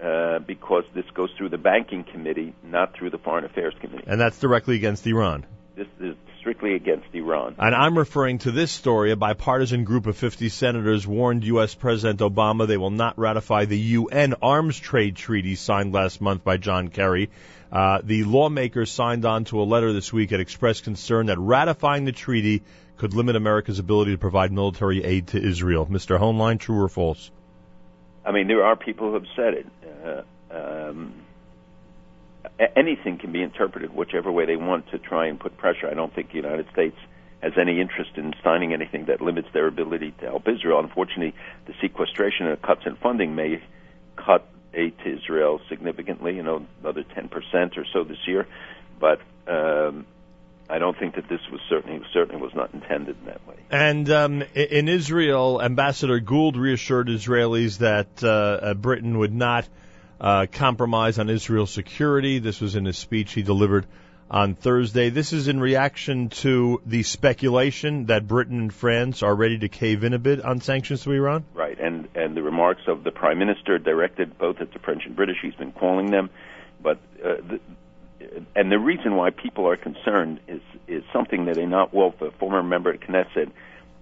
uh, 0.02 0.38
because 0.40 0.84
this 0.94 1.06
goes 1.14 1.30
through 1.36 1.48
the 1.48 1.58
banking 1.58 2.04
committee, 2.04 2.54
not 2.62 2.94
through 2.94 3.10
the 3.10 3.18
foreign 3.18 3.44
affairs 3.44 3.74
committee. 3.80 4.04
and 4.06 4.20
that's 4.20 4.38
directly 4.38 4.76
against 4.76 5.06
Iran. 5.06 5.44
This 5.74 5.88
is 6.00 6.14
strictly 6.48 6.74
against 6.74 7.06
Iran. 7.12 7.54
And 7.58 7.74
I'm 7.74 7.98
referring 7.98 8.38
to 8.38 8.50
this 8.50 8.72
story. 8.72 9.12
A 9.12 9.16
bipartisan 9.16 9.84
group 9.84 10.06
of 10.06 10.16
50 10.16 10.48
senators 10.48 11.06
warned 11.06 11.44
U.S. 11.44 11.74
President 11.74 12.20
Obama 12.20 12.66
they 12.66 12.78
will 12.78 12.88
not 12.90 13.18
ratify 13.18 13.66
the 13.66 13.78
UN 13.78 14.34
arms 14.40 14.78
trade 14.78 15.16
treaty 15.16 15.56
signed 15.56 15.92
last 15.92 16.22
month 16.22 16.44
by 16.44 16.56
John 16.56 16.88
Kerry. 16.88 17.28
Uh, 17.70 18.00
the 18.02 18.24
lawmakers 18.24 18.90
signed 18.90 19.26
on 19.26 19.44
to 19.44 19.60
a 19.60 19.64
letter 19.64 19.92
this 19.92 20.10
week 20.10 20.30
that 20.30 20.40
expressed 20.40 20.84
concern 20.84 21.26
that 21.26 21.38
ratifying 21.38 22.06
the 22.06 22.12
treaty 22.12 22.62
could 22.96 23.12
limit 23.12 23.36
America's 23.36 23.78
ability 23.78 24.12
to 24.12 24.18
provide 24.18 24.50
military 24.50 25.04
aid 25.04 25.26
to 25.26 25.42
Israel. 25.42 25.84
Mr. 25.84 26.18
Hoenlein, 26.18 26.58
true 26.58 26.80
or 26.82 26.88
false? 26.88 27.30
I 28.24 28.32
mean, 28.32 28.48
there 28.48 28.64
are 28.64 28.74
people 28.74 29.08
who 29.08 29.14
have 29.14 29.26
said 29.36 29.52
it. 29.52 29.66
Uh, 30.02 30.22
um, 30.50 31.12
anything 32.76 33.18
can 33.18 33.32
be 33.32 33.42
interpreted 33.42 33.94
whichever 33.94 34.30
way 34.30 34.46
they 34.46 34.56
want 34.56 34.90
to 34.90 34.98
try 34.98 35.26
and 35.26 35.38
put 35.38 35.56
pressure. 35.56 35.88
I 35.88 35.94
don't 35.94 36.14
think 36.14 36.30
the 36.30 36.36
United 36.36 36.68
States 36.72 36.96
has 37.42 37.52
any 37.56 37.80
interest 37.80 38.10
in 38.16 38.34
signing 38.42 38.72
anything 38.72 39.06
that 39.06 39.20
limits 39.20 39.48
their 39.52 39.66
ability 39.66 40.12
to 40.20 40.26
help 40.26 40.48
Israel. 40.48 40.80
Unfortunately, 40.80 41.34
the 41.66 41.74
sequestration 41.80 42.46
and 42.46 42.60
cuts 42.60 42.82
in 42.84 42.96
funding 42.96 43.34
may 43.34 43.62
cut 44.16 44.46
aid 44.74 44.98
to 45.04 45.16
Israel 45.16 45.60
significantly, 45.68 46.36
you 46.36 46.42
know, 46.42 46.66
another 46.82 47.04
10% 47.04 47.76
or 47.76 47.84
so 47.92 48.04
this 48.04 48.18
year. 48.26 48.46
But 48.98 49.20
um, 49.46 50.04
I 50.68 50.78
don't 50.78 50.98
think 50.98 51.14
that 51.14 51.28
this 51.28 51.40
was 51.50 51.60
certainly 51.68 52.04
certainly 52.12 52.40
was 52.40 52.54
not 52.54 52.74
intended 52.74 53.16
in 53.20 53.26
that 53.26 53.46
way. 53.46 53.56
And 53.70 54.10
um, 54.10 54.42
in 54.54 54.88
Israel, 54.88 55.62
Ambassador 55.62 56.20
Gould 56.20 56.56
reassured 56.56 57.08
Israelis 57.08 57.78
that 57.78 58.22
uh, 58.22 58.28
uh, 58.28 58.74
Britain 58.74 59.18
would 59.18 59.34
not 59.34 59.68
uh, 60.20 60.46
compromise 60.50 61.18
on 61.18 61.30
Israel's 61.30 61.70
security. 61.70 62.38
This 62.38 62.60
was 62.60 62.74
in 62.74 62.86
a 62.86 62.92
speech 62.92 63.32
he 63.32 63.42
delivered 63.42 63.86
on 64.30 64.54
Thursday. 64.54 65.08
This 65.10 65.32
is 65.32 65.48
in 65.48 65.58
reaction 65.60 66.28
to 66.28 66.82
the 66.84 67.02
speculation 67.02 68.06
that 68.06 68.26
Britain 68.26 68.60
and 68.60 68.74
France 68.74 69.22
are 69.22 69.34
ready 69.34 69.58
to 69.58 69.68
cave 69.68 70.04
in 70.04 70.12
a 70.12 70.18
bit 70.18 70.44
on 70.44 70.60
sanctions 70.60 71.02
to 71.04 71.12
Iran. 71.12 71.44
Right, 71.54 71.78
and 71.78 72.08
and 72.14 72.36
the 72.36 72.42
remarks 72.42 72.82
of 72.86 73.04
the 73.04 73.10
prime 73.10 73.38
minister 73.38 73.78
directed 73.78 74.36
both 74.38 74.60
at 74.60 74.72
the 74.72 74.78
French 74.80 75.06
and 75.06 75.16
British. 75.16 75.38
He's 75.40 75.54
been 75.54 75.72
calling 75.72 76.10
them, 76.10 76.30
but 76.82 76.98
uh, 77.24 77.36
the, 77.36 77.60
and 78.54 78.70
the 78.70 78.78
reason 78.78 79.16
why 79.16 79.30
people 79.30 79.66
are 79.68 79.76
concerned 79.76 80.40
is 80.46 80.60
is 80.86 81.04
something 81.12 81.46
that 81.46 81.56
Einat 81.56 81.92
Wilf, 81.92 82.20
a 82.20 82.30
former 82.32 82.62
member 82.62 82.90
of 82.92 83.00
Knesset, 83.00 83.50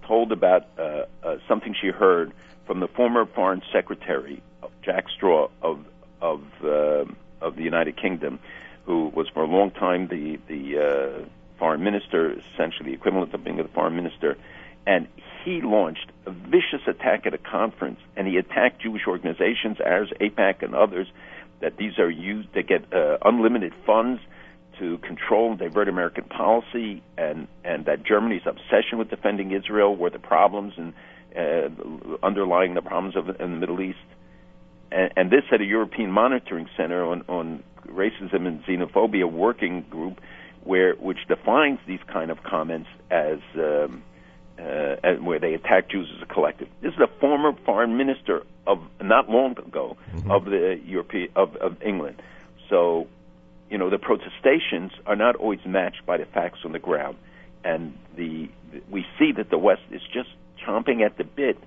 told 0.05 0.31
about 0.31 0.65
uh, 0.77 1.03
uh, 1.23 1.37
something 1.47 1.73
she 1.79 1.87
heard 1.87 2.33
from 2.65 2.81
the 2.81 2.87
former 2.87 3.25
Foreign 3.25 3.61
Secretary 3.71 4.41
Jack 4.83 5.05
Straw 5.09 5.49
of 5.61 5.85
of 6.21 6.41
uh, 6.63 7.05
of 7.41 7.55
the 7.55 7.63
United 7.63 7.97
Kingdom, 8.01 8.39
who 8.85 9.11
was 9.15 9.27
for 9.33 9.43
a 9.43 9.47
long 9.47 9.71
time 9.71 10.07
the 10.07 10.37
the 10.47 10.77
uh, 10.77 11.25
foreign 11.59 11.83
minister, 11.83 12.33
essentially 12.53 12.91
the 12.91 12.93
equivalent 12.93 13.33
of 13.33 13.43
being 13.43 13.57
the 13.57 13.67
foreign 13.73 13.95
minister, 13.95 14.37
and 14.85 15.07
he 15.43 15.61
launched 15.61 16.11
a 16.25 16.31
vicious 16.31 16.81
attack 16.87 17.25
at 17.25 17.33
a 17.33 17.37
conference, 17.37 17.99
and 18.15 18.27
he 18.27 18.37
attacked 18.37 18.81
Jewish 18.81 19.03
organizations, 19.07 19.77
ours, 19.83 20.11
AIPAC, 20.19 20.63
and 20.63 20.75
others, 20.75 21.07
that 21.61 21.77
these 21.77 21.97
are 21.99 22.09
used 22.09 22.53
to 22.53 22.63
get 22.63 22.93
uh, 22.93 23.17
unlimited 23.23 23.73
funds 23.85 24.21
to 24.79 24.97
control 24.99 25.51
and 25.51 25.59
divert 25.59 25.89
American 25.89 26.25
policy, 26.25 27.01
and 27.17 27.47
and 27.63 27.85
that 27.85 28.03
Germany's 28.03 28.43
obsession 28.45 28.97
with 28.97 29.09
defending 29.09 29.51
Israel 29.51 29.95
were 29.95 30.09
the 30.09 30.19
problems 30.19 30.73
and 30.77 30.93
uh, 31.35 31.69
underlying 32.23 32.73
the 32.73 32.81
problems 32.81 33.15
of 33.15 33.29
in 33.41 33.51
the 33.51 33.57
Middle 33.57 33.81
East, 33.81 33.97
and, 34.91 35.11
and 35.15 35.31
this 35.31 35.43
at 35.51 35.61
a 35.61 35.65
European 35.65 36.11
monitoring 36.11 36.67
center 36.75 37.03
on 37.03 37.23
on 37.27 37.63
racism 37.87 38.47
and 38.47 38.63
xenophobia 38.63 39.29
working 39.31 39.85
group, 39.89 40.19
where 40.63 40.93
which 40.95 41.19
defines 41.27 41.79
these 41.87 42.01
kind 42.11 42.31
of 42.31 42.43
comments 42.43 42.89
as. 43.09 43.39
Um, 43.55 44.03
uh, 44.59 44.95
and 45.03 45.25
where 45.25 45.39
they 45.39 45.53
attack 45.53 45.87
Jews 45.89 46.11
as 46.15 46.23
a 46.23 46.25
collective. 46.25 46.67
This 46.81 46.93
is 46.93 46.99
a 46.99 47.19
former 47.19 47.53
foreign 47.63 47.95
minister 47.95 48.43
of 48.65 48.79
not 49.01 49.29
long 49.29 49.51
ago 49.51 49.97
of 50.29 50.45
the 50.45 50.81
European 50.83 51.29
of, 51.35 51.55
of 51.57 51.81
England. 51.83 52.21
So, 52.69 53.07
you 53.69 53.77
know, 53.77 53.89
the 53.89 53.99
protestations 53.99 54.91
are 55.05 55.15
not 55.15 55.35
always 55.35 55.59
matched 55.65 56.05
by 56.05 56.17
the 56.17 56.25
facts 56.25 56.59
on 56.65 56.71
the 56.71 56.79
ground, 56.79 57.17
and 57.63 57.97
the 58.15 58.49
we 58.89 59.05
see 59.19 59.31
that 59.33 59.49
the 59.49 59.57
West 59.57 59.83
is 59.91 60.01
just 60.11 60.29
chomping 60.65 61.05
at 61.05 61.17
the 61.17 61.23
bit 61.23 61.57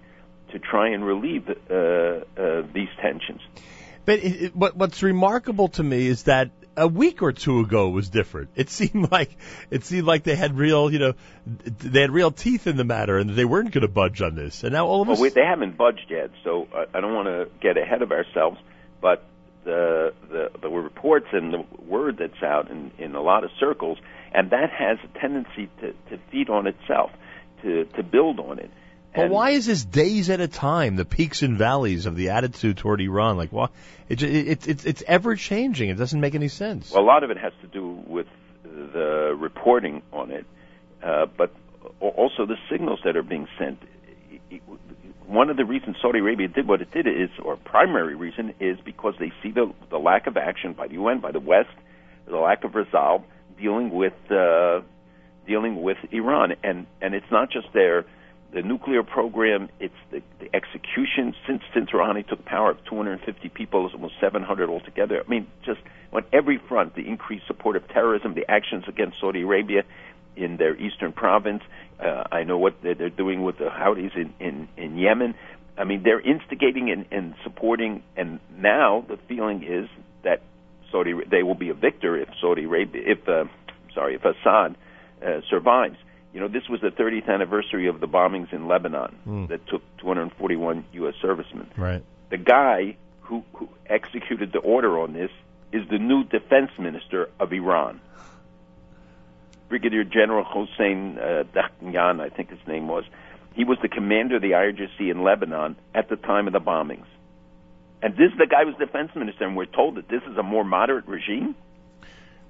to 0.53 0.59
try 0.59 0.89
and 0.91 1.05
relieve 1.05 1.49
uh, 1.49 1.75
uh, 1.75 2.63
these 2.73 2.89
tensions. 3.01 3.41
But 4.05 4.25
it, 4.25 4.57
what, 4.57 4.77
what's 4.77 5.03
remarkable 5.03 5.69
to 5.69 5.83
me 5.83 6.07
is 6.07 6.25
that 6.25 6.51
a 6.77 6.89
week 6.89 7.23
or 7.23 7.33
two 7.33 7.61
ago 7.61 7.91
was 7.91 8.09
different. 8.09 8.51
It 8.57 8.71
seemed 8.71 9.11
like 9.13 9.37
it 9.71 9.85
seemed 9.85 10.07
like 10.07 10.25
they 10.25 10.37
had 10.37 10.57
real, 10.57 10.91
you 10.91 10.99
know, 10.99 11.15
they 11.47 12.01
had 12.01 12.11
real 12.11 12.31
teeth 12.31 12.67
in 12.67 12.77
the 12.77 12.85
matter, 12.85 13.19
and 13.19 13.31
they 13.31 13.45
weren't 13.45 13.73
going 13.73 13.83
to 13.83 13.89
budge 13.89 14.23
on 14.23 14.35
this. 14.35 14.65
And 14.65 14.73
now 14.73 14.87
all 14.87 15.03
of 15.03 15.09
a 15.09 15.13
Well, 15.13 15.21
we, 15.21 15.29
they 15.29 15.45
haven't 15.45 15.77
budged 15.77 16.07
yet, 16.11 16.31
so 16.45 16.69
I, 16.75 16.87
I 16.95 17.01
don't 17.01 17.15
want 17.15 17.29
to 17.29 17.49
get 17.61 17.77
ahead 17.77 18.03
of 18.03 18.13
ourselves. 18.13 18.59
But 19.01 19.25
the 19.65 20.15
the 20.31 20.51
the 20.63 20.69
reports 20.69 21.27
and 21.33 21.53
the 21.53 21.65
word 21.83 22.19
that's 22.19 22.43
out 22.43 22.71
in 22.71 22.91
in 22.99 23.15
a 23.15 23.21
lot 23.21 23.45
of 23.45 23.51
circles, 23.59 23.99
and 24.33 24.51
that 24.51 24.71
has 24.71 24.99
a 25.05 25.19
tendency 25.19 25.69
to 25.81 25.93
to 26.11 26.19
feed 26.31 26.49
on 26.49 26.67
itself, 26.67 27.11
to 27.63 27.85
to 27.97 28.03
build 28.03 28.41
on 28.41 28.59
it. 28.59 28.71
But 29.15 29.25
And- 29.25 29.33
why 29.33 29.51
is 29.51 29.67
this 29.67 29.85
days 29.85 30.31
at 30.31 30.41
a 30.41 30.49
time? 30.49 30.97
The 30.97 31.05
peaks 31.05 31.43
and 31.43 31.59
valleys 31.59 32.07
of 32.07 32.17
the 32.17 32.31
attitude 32.31 32.77
toward 32.77 33.01
Iran, 33.01 33.37
like 33.37 33.51
why? 33.51 33.69
It, 34.09 34.23
it, 34.23 34.49
it, 34.49 34.69
it's 34.69 34.85
it's 34.85 35.03
ever 35.07 35.37
changing. 35.37 35.91
It 35.91 35.99
doesn't 35.99 36.21
make 36.21 36.35
any 36.35 36.49
sense. 36.49 36.93
Well, 36.93 37.03
a 37.03 37.05
lot 37.05 37.25
of 37.25 37.31
it 37.31 37.37
has 37.39 37.53
to 37.63 37.67
do 37.67 38.03
with 38.07 38.27
the 38.65 39.37
reporting 39.39 40.03
on 40.13 40.31
it, 40.31 40.47
uh, 41.03 41.27
but 41.27 41.55
also 42.01 42.47
the 42.47 42.57
signals 42.71 43.01
that 43.05 43.17
are 43.17 43.23
being 43.23 43.49
sent. 43.59 43.83
One 45.27 45.49
of 45.51 45.57
the 45.57 45.65
reasons 45.65 45.97
Saudi 46.03 46.19
Arabia 46.19 46.49
did 46.49 46.67
what 46.67 46.81
it 46.81 46.91
did 46.91 47.07
is, 47.07 47.31
or 47.41 47.57
primary 47.57 48.17
reason, 48.17 48.55
is 48.59 48.79
because 48.85 49.15
they 49.19 49.33
see 49.43 49.51
the, 49.53 49.73
the 49.89 49.99
lack 49.99 50.27
of 50.27 50.37
action 50.37 50.73
by 50.73 50.89
the 50.89 50.95
UN, 50.95 51.21
by 51.21 51.31
the 51.31 51.39
West, 51.41 51.71
the 52.27 52.37
lack 52.37 52.65
of 52.65 52.75
resolve 52.75 53.23
dealing 53.59 53.91
with 53.91 54.15
uh, 54.31 54.81
dealing 55.47 55.83
with 55.83 55.99
Iran, 56.11 56.55
and 56.65 56.87
and 57.01 57.15
it's 57.15 57.31
not 57.31 57.51
just 57.51 57.73
their 57.73 58.05
the 58.53 58.63
nuclear 58.63 59.03
program, 59.03 59.69
it's 59.79 59.95
the, 60.11 60.23
the 60.41 60.55
execution 60.55 61.35
since 61.47 61.63
since 61.73 61.91
Rouhani 61.91 62.27
took 62.27 62.45
power 62.45 62.71
of 62.71 62.79
250 62.85 63.49
people, 63.51 63.87
it's 63.87 63.95
almost 63.95 64.15
700 64.21 64.69
altogether. 64.69 65.23
I 65.25 65.29
mean, 65.29 65.47
just 65.65 65.81
on 66.13 66.25
every 66.33 66.59
front, 66.69 66.95
the 66.97 67.07
increased 67.07 67.47
support 67.47 67.77
of 67.77 67.87
terrorism, 67.89 68.35
the 68.35 68.51
actions 68.51 68.85
against 68.89 69.21
Saudi 69.21 69.43
Arabia 69.43 69.85
in 70.37 70.57
their 70.57 70.77
eastern 70.77 71.13
province. 71.13 71.63
Uh, 72.01 72.25
I 72.33 72.45
know 72.45 72.59
what 72.59 72.77
they're, 72.83 72.95
they're 72.95 73.11
doing 73.11 73.43
with 73.43 73.59
the 73.59 73.69
Houthis 73.69 74.17
in, 74.17 74.35
in 74.41 74.69
in 74.77 74.99
Yemen. 74.99 75.35
I 75.79 75.85
mean, 75.85 76.03
they're 76.03 76.21
instigating 76.21 76.91
and, 76.91 77.07
and 77.11 77.35
supporting, 77.43 78.03
and 78.17 78.41
now 78.57 79.05
the 79.09 79.17
feeling 79.29 79.63
is 79.63 79.89
that 80.25 80.43
Saudi 80.91 81.15
they 81.31 81.43
will 81.43 81.55
be 81.55 81.71
a 81.71 81.75
victor 81.75 82.17
if 82.17 82.29
Saudi 82.41 82.65
Arabia, 82.65 83.03
if 83.07 83.29
uh, 83.29 83.45
sorry, 83.95 84.17
if 84.17 84.25
Assad 84.25 84.77
uh, 85.25 85.41
survives. 85.49 85.97
You 86.33 86.41
know, 86.41 86.49
this 86.49 86.69
was 86.69 86.81
the 86.81 86.91
30th 86.91 87.29
anniversary 87.29 87.89
of 87.89 88.01
the 88.01 88.07
bombings 88.07 88.53
in 88.53 88.69
Lebanon 88.69 89.17
Hmm. 89.25 89.47
that 89.47 89.67
took 89.67 89.83
241 89.99 90.85
U.S. 90.93 91.15
servicemen. 91.21 91.69
Right. 91.77 92.03
The 92.31 92.39
guy 92.39 92.97
who, 93.23 93.43
who 93.55 93.69
executed 93.87 94.53
the 94.53 94.61
order 94.61 94.99
on 95.01 95.13
this 95.13 95.31
is 95.73 95.89
the 95.89 95.99
new 95.99 96.25
defense 96.25 96.71
minister 96.79 97.29
of 97.39 97.53
Iran. 97.53 98.01
Brigadier 99.69 100.05
General 100.05 100.45
Hossein 100.45 101.19
uh, 101.19 101.45
I 101.55 102.29
think 102.29 102.51
his 102.51 102.59
name 102.67 102.89
was. 102.89 103.05
He 103.55 103.65
was 103.65 103.79
the 103.83 103.89
commander 103.89 104.37
of 104.37 104.43
the 104.43 104.53
IRGC 104.53 105.11
in 105.11 105.23
Lebanon 105.23 105.77
at 105.95 106.09
the 106.09 106.17
time 106.17 106.47
of 106.47 106.53
the 106.53 106.61
bombings. 106.61 107.07
And 108.03 108.15
this 108.17 108.33
is 108.33 108.39
the 108.39 108.47
guy 108.47 108.65
was 108.65 108.75
defense 108.77 109.11
minister, 109.15 109.45
and 109.45 109.57
we're 109.57 109.67
told 109.67 109.97
that 109.97 110.09
this 110.09 110.23
is 110.31 110.37
a 110.37 110.43
more 110.43 110.65
moderate 110.65 111.07
regime? 111.07 111.55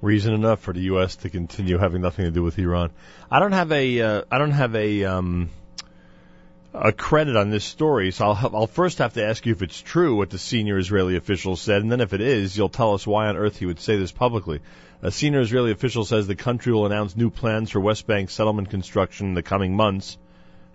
Reason 0.02 0.32
enough 0.32 0.60
for 0.60 0.72
the 0.72 0.80
U.S. 0.92 1.16
to 1.16 1.30
continue 1.30 1.76
having 1.76 2.00
nothing 2.00 2.24
to 2.24 2.30
do 2.30 2.42
with 2.42 2.58
Iran. 2.58 2.90
I 3.30 3.38
don't 3.38 3.52
have 3.52 3.70
a 3.70 4.00
uh, 4.00 4.22
I 4.30 4.38
don't 4.38 4.50
have 4.52 4.74
a 4.74 5.04
um, 5.04 5.50
a 6.72 6.92
credit 6.92 7.36
on 7.36 7.50
this 7.50 7.64
story, 7.64 8.10
so 8.10 8.26
I'll 8.26 8.34
have, 8.34 8.54
I'll 8.54 8.66
first 8.66 8.98
have 8.98 9.14
to 9.14 9.24
ask 9.24 9.44
you 9.44 9.52
if 9.52 9.60
it's 9.60 9.80
true 9.80 10.16
what 10.16 10.30
the 10.30 10.38
senior 10.38 10.78
Israeli 10.78 11.16
official 11.16 11.56
said, 11.56 11.82
and 11.82 11.92
then 11.92 12.00
if 12.00 12.14
it 12.14 12.20
is, 12.20 12.56
you'll 12.56 12.68
tell 12.68 12.94
us 12.94 13.06
why 13.06 13.26
on 13.26 13.36
earth 13.36 13.58
he 13.58 13.66
would 13.66 13.80
say 13.80 13.98
this 13.98 14.12
publicly. 14.12 14.60
A 15.02 15.10
senior 15.10 15.40
Israeli 15.40 15.72
official 15.72 16.04
says 16.04 16.26
the 16.26 16.36
country 16.36 16.72
will 16.72 16.86
announce 16.86 17.16
new 17.16 17.30
plans 17.30 17.70
for 17.70 17.80
West 17.80 18.06
Bank 18.06 18.30
settlement 18.30 18.70
construction 18.70 19.28
in 19.28 19.34
the 19.34 19.42
coming 19.42 19.74
months. 19.74 20.16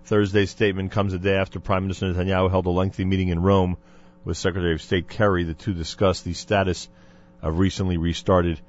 Thursday's 0.06 0.52
statement 0.52 0.91
comes 0.91 1.14
a 1.14 1.19
day 1.19 1.35
after 1.35 1.60
Prime 1.60 1.84
Minister 1.84 2.14
Netanyahu 2.14 2.52
held 2.52 2.65
a 2.65 2.72
lengthy 2.72 3.06
meeting 3.06 3.30
in 3.30 3.41
Rome 3.41 3.77
with 4.23 4.38
Secretary 4.38 4.73
of 4.73 4.81
State 4.81 5.07
Kerry. 5.07 5.43
The 5.43 5.53
two 5.53 5.73
discussed 5.73 6.26
the 6.26 6.34
status 6.34 6.89
of 7.41 7.57
recently 7.57 7.97
restarted 7.97 8.60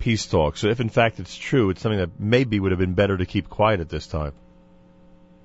peace 0.00 0.26
talks. 0.26 0.60
So 0.60 0.68
if 0.68 0.80
in 0.80 0.88
fact 0.88 1.20
it's 1.20 1.36
true, 1.36 1.70
it's 1.70 1.80
something 1.80 2.00
that 2.00 2.18
maybe 2.18 2.58
would 2.58 2.72
have 2.72 2.80
been 2.80 2.94
better 2.94 3.16
to 3.16 3.26
keep 3.26 3.48
quiet 3.48 3.80
at 3.80 3.88
this 3.88 4.06
time. 4.06 4.32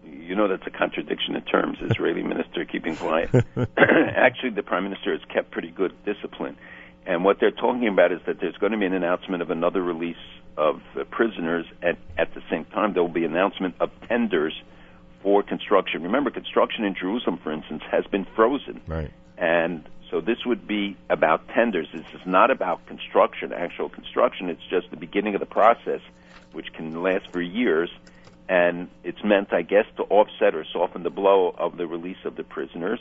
You 0.03 0.35
know 0.35 0.47
that's 0.47 0.65
a 0.65 0.71
contradiction 0.71 1.35
in 1.35 1.43
terms. 1.43 1.77
Israeli 1.81 2.23
minister 2.33 2.65
keeping 2.65 2.95
quiet. 2.95 3.29
Actually, 3.77 4.51
the 4.51 4.63
prime 4.63 4.83
minister 4.83 5.11
has 5.11 5.21
kept 5.31 5.51
pretty 5.51 5.69
good 5.69 5.93
discipline. 6.03 6.57
And 7.05 7.23
what 7.23 7.39
they're 7.39 7.51
talking 7.51 7.87
about 7.87 8.11
is 8.11 8.19
that 8.25 8.39
there's 8.39 8.57
going 8.57 8.71
to 8.71 8.79
be 8.79 8.85
an 8.85 8.93
announcement 8.93 9.43
of 9.43 9.51
another 9.51 9.81
release 9.81 10.15
of 10.57 10.81
prisoners, 11.11 11.65
and 11.83 11.97
at 12.17 12.33
the 12.33 12.41
same 12.49 12.65
time 12.65 12.93
there 12.93 13.03
will 13.03 13.09
be 13.09 13.25
an 13.25 13.31
announcement 13.31 13.75
of 13.79 13.91
tenders 14.07 14.53
for 15.21 15.43
construction. 15.43 16.03
Remember, 16.03 16.31
construction 16.31 16.85
in 16.85 16.95
Jerusalem, 16.95 17.39
for 17.43 17.51
instance, 17.51 17.83
has 17.91 18.05
been 18.05 18.25
frozen. 18.35 18.81
Right. 18.87 19.11
And 19.37 19.87
so 20.09 20.21
this 20.21 20.45
would 20.45 20.67
be 20.67 20.95
about 21.09 21.47
tenders. 21.49 21.87
This 21.91 22.05
is 22.13 22.25
not 22.25 22.51
about 22.51 22.85
construction, 22.85 23.51
actual 23.53 23.89
construction. 23.89 24.49
It's 24.49 24.65
just 24.69 24.89
the 24.91 24.97
beginning 24.97 25.35
of 25.35 25.39
the 25.39 25.45
process, 25.45 26.01
which 26.53 26.71
can 26.73 27.01
last 27.01 27.27
for 27.31 27.41
years. 27.41 27.89
And 28.47 28.89
it's 29.03 29.23
meant, 29.23 29.51
I 29.51 29.63
guess, 29.63 29.85
to 29.97 30.03
offset 30.03 30.53
or 30.55 30.63
soften 30.71 31.03
the 31.03 31.09
blow 31.09 31.53
of 31.57 31.77
the 31.77 31.87
release 31.87 32.23
of 32.25 32.35
the 32.35 32.43
prisoners. 32.43 32.99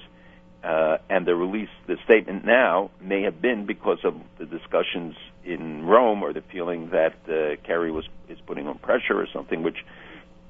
Uh, 0.63 0.97
and 1.11 1.27
the 1.27 1.37
release, 1.37 1.69
the 1.87 1.99
statement 2.05 2.47
now 2.47 2.91
may 2.99 3.23
have 3.23 3.43
been 3.43 3.67
because 3.67 3.99
of 4.03 4.15
the 4.39 4.47
discussions 4.47 5.15
in 5.45 5.85
Rome 5.85 6.23
or 6.23 6.33
the 6.33 6.41
feeling 6.41 6.89
that 6.89 7.15
uh, 7.29 7.57
Kerry 7.67 7.91
was 7.91 8.09
is 8.31 8.39
putting 8.47 8.67
on 8.67 8.79
pressure 8.79 9.21
or 9.21 9.27
something, 9.27 9.63
which 9.63 9.85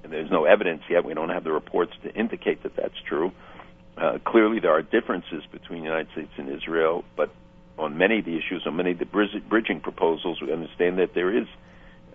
there's 0.08 0.30
no 0.30 0.44
evidence 0.44 0.82
yet. 0.88 1.04
We 1.04 1.14
don't 1.14 1.30
have 1.30 1.42
the 1.42 1.50
reports 1.50 1.92
to 2.04 2.14
indicate 2.14 2.62
that 2.62 2.76
that's 2.76 3.00
true. 3.08 3.32
Uh, 3.96 4.18
clearly, 4.24 4.58
there 4.60 4.72
are 4.72 4.82
differences 4.82 5.44
between 5.52 5.80
the 5.80 5.86
United 5.86 6.10
States 6.12 6.32
and 6.36 6.48
Israel, 6.48 7.04
but 7.16 7.30
on 7.78 7.96
many 7.96 8.18
of 8.18 8.24
the 8.24 8.36
issues, 8.36 8.66
on 8.66 8.76
many 8.76 8.92
of 8.92 8.98
the 8.98 9.06
bridging 9.06 9.80
proposals, 9.80 10.40
we 10.40 10.52
understand 10.52 10.98
that 10.98 11.14
there 11.14 11.36
is 11.36 11.46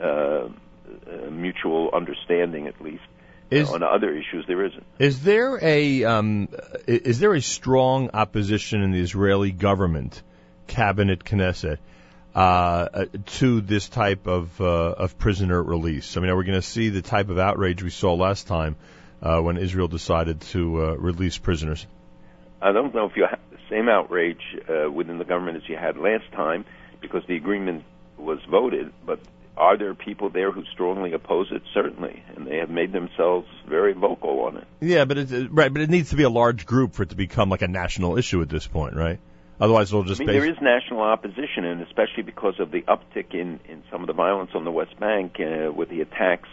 uh, 0.02 0.50
a 1.28 1.32
mutual 1.32 1.90
understanding, 1.94 2.68
at 2.68 2.82
least. 2.82 3.04
Is- 3.50 3.70
on 3.70 3.82
other 3.82 4.12
issues, 4.12 4.46
there 4.48 4.64
isn't. 4.64 4.84
Is 5.00 5.24
there 5.24 5.58
a 5.64 6.04
um, 6.04 6.50
is 6.86 7.20
there 7.20 7.34
a 7.34 7.42
strong 7.42 8.12
opposition 8.14 8.84
in 8.84 8.92
the 8.92 9.00
Israeli 9.00 9.52
government, 9.52 10.22
cabinet, 10.68 11.24
Knesset, 11.24 11.80
uh, 12.36 12.38
uh, 12.38 13.06
to 13.26 13.62
this 13.62 13.90
type 13.90 14.28
of 14.28 14.62
uh, 14.62 14.66
of 14.66 15.18
prisoner 15.18 15.64
release? 15.64 16.16
I 16.16 16.20
mean, 16.20 16.30
are 16.30 16.36
we 16.36 16.46
going 16.46 16.62
to 16.62 16.68
see 16.68 16.90
the 16.90 17.02
type 17.02 17.30
of 17.30 17.40
outrage 17.40 17.82
we 17.82 17.90
saw 17.90 18.14
last 18.14 18.46
time 18.46 18.76
uh, 19.22 19.40
when 19.42 19.58
Israel 19.58 19.88
decided 19.88 20.42
to 20.42 20.84
uh, 20.84 20.94
release 20.96 21.38
prisoners? 21.38 21.86
I 22.62 22.72
don't 22.72 22.94
know 22.94 23.06
if 23.06 23.16
you 23.16 23.26
have 23.30 23.40
the 23.52 23.58
same 23.70 23.88
outrage 23.90 24.42
uh, 24.68 24.92
within 24.92 25.18
the 25.18 25.26
government 25.26 25.58
as 25.58 25.64
you 25.70 25.78
had 25.78 25.98
last 25.98 26.30
time 26.34 26.66
because 27.02 27.24
the 27.28 27.36
agreement 27.36 27.84
was 28.18 28.40
voted, 28.50 28.92
but 29.06 29.20
are 29.56 29.78
there 29.78 29.94
people 29.94 30.30
there 30.30 30.52
who 30.52 30.64
strongly 30.74 31.14
oppose 31.14 31.48
it? 31.52 31.62
Certainly, 31.74 32.24
and 32.36 32.46
they 32.48 32.58
have 32.58 32.70
made 32.70 32.92
themselves 32.92 33.48
very 33.68 33.94
vocal 33.94 34.42
on 34.42 34.58
it. 34.58 34.68
Yeah, 34.82 35.06
but 35.06 35.18
it, 35.18 35.32
it- 35.32 35.52
right, 35.52 35.72
but 35.72 35.82
it 35.82 35.90
needs 35.90 36.10
to 36.10 36.16
be 36.16 36.24
a 36.24 36.30
large 36.30 36.66
group 36.66 36.94
for 36.94 37.04
it 37.04 37.10
to 37.10 37.16
become 37.16 37.50
like 37.50 37.62
a 37.62 37.68
national 37.68 38.18
issue 38.18 38.42
at 38.42 38.50
this 38.50 38.68
point, 38.68 38.96
right? 38.96 39.20
Otherwise, 39.62 39.90
it'll 39.92 40.04
just 40.04 40.22
I 40.22 40.24
mean, 40.26 40.34
basi- 40.36 40.40
there 40.40 40.50
is 40.50 40.58
national 40.62 41.02
opposition, 41.02 41.66
and 41.66 41.82
especially 41.82 42.24
because 42.24 42.60
of 42.60 42.72
the 42.72 42.82
uptick 42.84 43.34
in, 43.34 43.60
in 43.68 43.84
some 43.92 44.02
of 44.02 44.08
the 44.08 44.14
violence 44.14 44.52
on 44.56 44.64
the 44.64 44.72
West 44.72 44.98
Bank 45.00 45.36
uh, 45.40 45.72
with 45.72 45.90
the 45.90 46.00
attacks. 46.02 46.48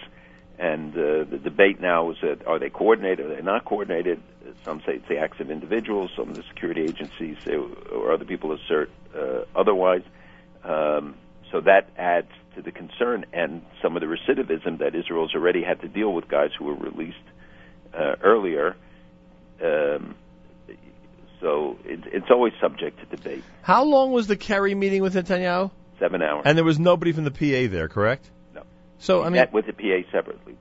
And 0.58 0.94
uh, 0.94 1.24
the 1.24 1.38
debate 1.42 1.80
now 1.80 2.10
is 2.10 2.16
that 2.22 2.46
are 2.46 2.58
they 2.58 2.70
coordinated, 2.70 3.26
are 3.26 3.36
they 3.36 3.42
not 3.42 3.64
coordinated? 3.64 4.22
Some 4.64 4.80
say 4.86 4.94
it's 4.94 5.08
the 5.08 5.18
acts 5.18 5.38
of 5.40 5.50
individuals, 5.50 6.10
some 6.16 6.30
of 6.30 6.36
the 6.36 6.42
security 6.44 6.82
agencies 6.82 7.36
say, 7.44 7.54
or 7.54 8.12
other 8.12 8.24
people 8.24 8.52
assert 8.52 8.90
uh, 9.14 9.40
otherwise. 9.54 10.02
Um, 10.64 11.14
so 11.52 11.60
that 11.60 11.90
adds 11.96 12.30
to 12.54 12.62
the 12.62 12.72
concern 12.72 13.26
and 13.32 13.62
some 13.82 13.96
of 13.96 14.00
the 14.00 14.06
recidivism 14.06 14.78
that 14.78 14.94
Israel's 14.94 15.34
already 15.34 15.62
had 15.62 15.80
to 15.82 15.88
deal 15.88 16.12
with 16.12 16.26
guys 16.26 16.50
who 16.58 16.64
were 16.64 16.74
released 16.74 17.16
uh, 17.94 18.16
earlier. 18.22 18.76
Um, 19.62 20.14
so 21.40 21.78
it, 21.84 22.00
it's 22.06 22.30
always 22.30 22.54
subject 22.60 22.98
to 23.00 23.16
debate. 23.16 23.44
How 23.62 23.84
long 23.84 24.12
was 24.12 24.26
the 24.26 24.36
Kerry 24.36 24.74
meeting 24.74 25.02
with 25.02 25.14
Netanyahu? 25.14 25.70
Seven 25.98 26.22
hours. 26.22 26.42
And 26.46 26.56
there 26.56 26.64
was 26.64 26.78
nobody 26.78 27.12
from 27.12 27.24
the 27.24 27.30
PA 27.30 27.70
there, 27.72 27.88
correct? 27.88 28.30
So 28.98 29.22
I 29.22 29.24
mean, 29.24 29.34
Met 29.34 29.52
with 29.52 29.66
the 29.66 29.72
PA 29.72 30.10
separately. 30.10 30.56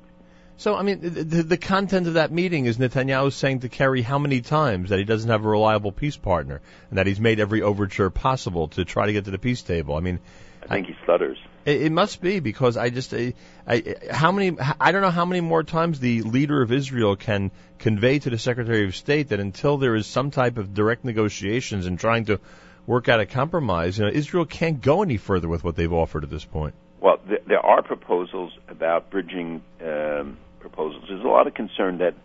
So, 0.57 0.75
I 0.75 0.83
mean, 0.83 1.01
the, 1.01 1.43
the, 1.43 1.57
content 1.57 2.07
of 2.07 2.13
that 2.13 2.31
meeting 2.31 2.65
is 2.65 2.77
Netanyahu 2.77 3.33
saying 3.33 3.59
to 3.61 3.69
Kerry 3.69 4.01
how 4.01 4.17
many 4.17 4.39
times 4.39 4.89
that 4.89 4.99
he 4.99 5.03
doesn't 5.03 5.29
have 5.29 5.43
a 5.43 5.49
reliable 5.49 5.91
peace 5.91 6.15
partner 6.15 6.61
and 6.89 6.97
that 6.97 7.07
he's 7.07 7.19
made 7.19 7.41
every 7.41 7.61
overture 7.61 8.09
possible 8.09 8.69
to 8.69 8.85
try 8.85 9.07
to 9.07 9.11
get 9.11 9.25
to 9.25 9.31
the 9.31 9.37
peace 9.37 9.63
table. 9.63 9.95
I 9.95 9.99
mean, 9.99 10.21
I 10.63 10.67
think 10.67 10.87
he 10.87 10.95
stutters. 11.03 11.37
it, 11.65 11.81
it 11.81 11.91
must 11.91 12.21
be 12.21 12.39
because 12.39 12.77
I 12.77 12.89
just, 12.89 13.13
I, 13.13 13.33
I, 13.67 13.95
how 14.09 14.31
many, 14.31 14.57
I 14.79 14.93
don't 14.93 15.01
know 15.01 15.11
how 15.11 15.25
many 15.25 15.41
more 15.41 15.63
times 15.63 15.99
the 15.99 16.21
leader 16.21 16.61
of 16.61 16.71
Israel 16.71 17.17
can 17.17 17.51
convey 17.77 18.19
to 18.19 18.29
the 18.29 18.37
Secretary 18.37 18.85
of 18.85 18.95
State 18.95 19.29
that 19.29 19.41
until 19.41 19.77
there 19.77 19.95
is 19.95 20.07
some 20.07 20.31
type 20.31 20.57
of 20.57 20.73
direct 20.73 21.03
negotiations 21.03 21.85
and 21.85 21.99
trying 21.99 22.25
to 22.25 22.39
work 22.87 23.09
out 23.09 23.19
a 23.19 23.25
compromise, 23.25 23.97
you 23.97 24.05
know, 24.05 24.11
Israel 24.11 24.45
can't 24.45 24.81
go 24.81 25.03
any 25.03 25.17
further 25.17 25.49
with 25.49 25.65
what 25.65 25.75
they've 25.75 25.91
offered 25.91 26.23
at 26.23 26.29
this 26.29 26.45
point. 26.45 26.75
Well, 26.99 27.17
th- 27.27 27.43
there 27.47 27.59
are 27.59 27.81
proposals 27.81 28.53
about 28.67 29.09
bridging 29.09 29.61
um, 29.81 30.37
proposals. 30.59 31.05
There's 31.07 31.23
a 31.23 31.27
lot 31.27 31.47
of 31.47 31.53
concern 31.53 31.99
that 31.99 32.15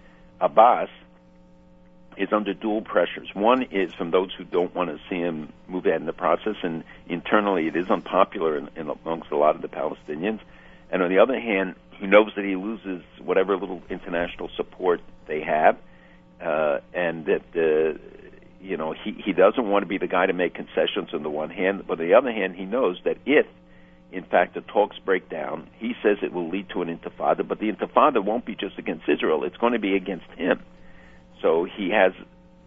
Abbas 0.40 0.88
is 2.16 2.28
under 2.32 2.54
dual 2.54 2.82
pressures. 2.82 3.28
One 3.34 3.62
is 3.70 3.92
from 3.94 4.10
those 4.10 4.32
who 4.36 4.44
don't 4.44 4.74
want 4.74 4.90
to 4.90 4.98
see 5.08 5.16
him 5.16 5.52
move 5.68 5.86
ahead 5.86 6.00
in 6.00 6.06
the 6.06 6.12
process, 6.12 6.56
and 6.62 6.84
internally 7.08 7.66
it 7.66 7.76
is 7.76 7.88
unpopular 7.88 8.56
in, 8.56 8.68
in 8.76 8.90
amongst 8.90 9.30
a 9.30 9.36
lot 9.36 9.56
of 9.56 9.62
the 9.62 9.68
Palestinians. 9.68 10.40
And 10.90 11.02
on 11.02 11.08
the 11.08 11.18
other 11.18 11.38
hand, 11.38 11.76
he 11.92 12.06
knows 12.06 12.32
that 12.36 12.44
he 12.44 12.56
loses 12.56 13.02
whatever 13.22 13.56
little 13.56 13.82
international 13.88 14.50
support 14.56 15.00
they 15.26 15.42
have, 15.42 15.76
uh, 16.40 16.80
and 16.92 17.26
that 17.26 17.42
uh, 17.54 17.98
you 18.60 18.76
know 18.76 18.92
he 18.92 19.12
he 19.12 19.32
doesn't 19.32 19.68
want 19.68 19.82
to 19.82 19.86
be 19.86 19.98
the 19.98 20.08
guy 20.08 20.26
to 20.26 20.32
make 20.32 20.54
concessions 20.54 21.10
on 21.12 21.22
the 21.22 21.30
one 21.30 21.50
hand, 21.50 21.84
but 21.86 22.00
on 22.00 22.06
the 22.06 22.14
other 22.14 22.32
hand, 22.32 22.56
he 22.56 22.64
knows 22.64 22.98
that 23.04 23.18
if 23.26 23.46
in 24.12 24.24
fact 24.24 24.54
the 24.54 24.60
talks 24.60 24.98
break 24.98 25.28
down, 25.28 25.68
he 25.78 25.94
says 26.02 26.18
it 26.22 26.32
will 26.32 26.48
lead 26.48 26.68
to 26.70 26.82
an 26.82 26.88
intifada, 26.88 27.46
but 27.46 27.58
the 27.58 27.70
intifada 27.70 28.24
won't 28.24 28.44
be 28.44 28.54
just 28.54 28.78
against 28.78 29.08
Israel; 29.08 29.44
it's 29.44 29.56
going 29.56 29.72
to 29.72 29.78
be 29.78 29.94
against 29.94 30.30
him. 30.36 30.62
So 31.42 31.64
he 31.64 31.90
has 31.90 32.12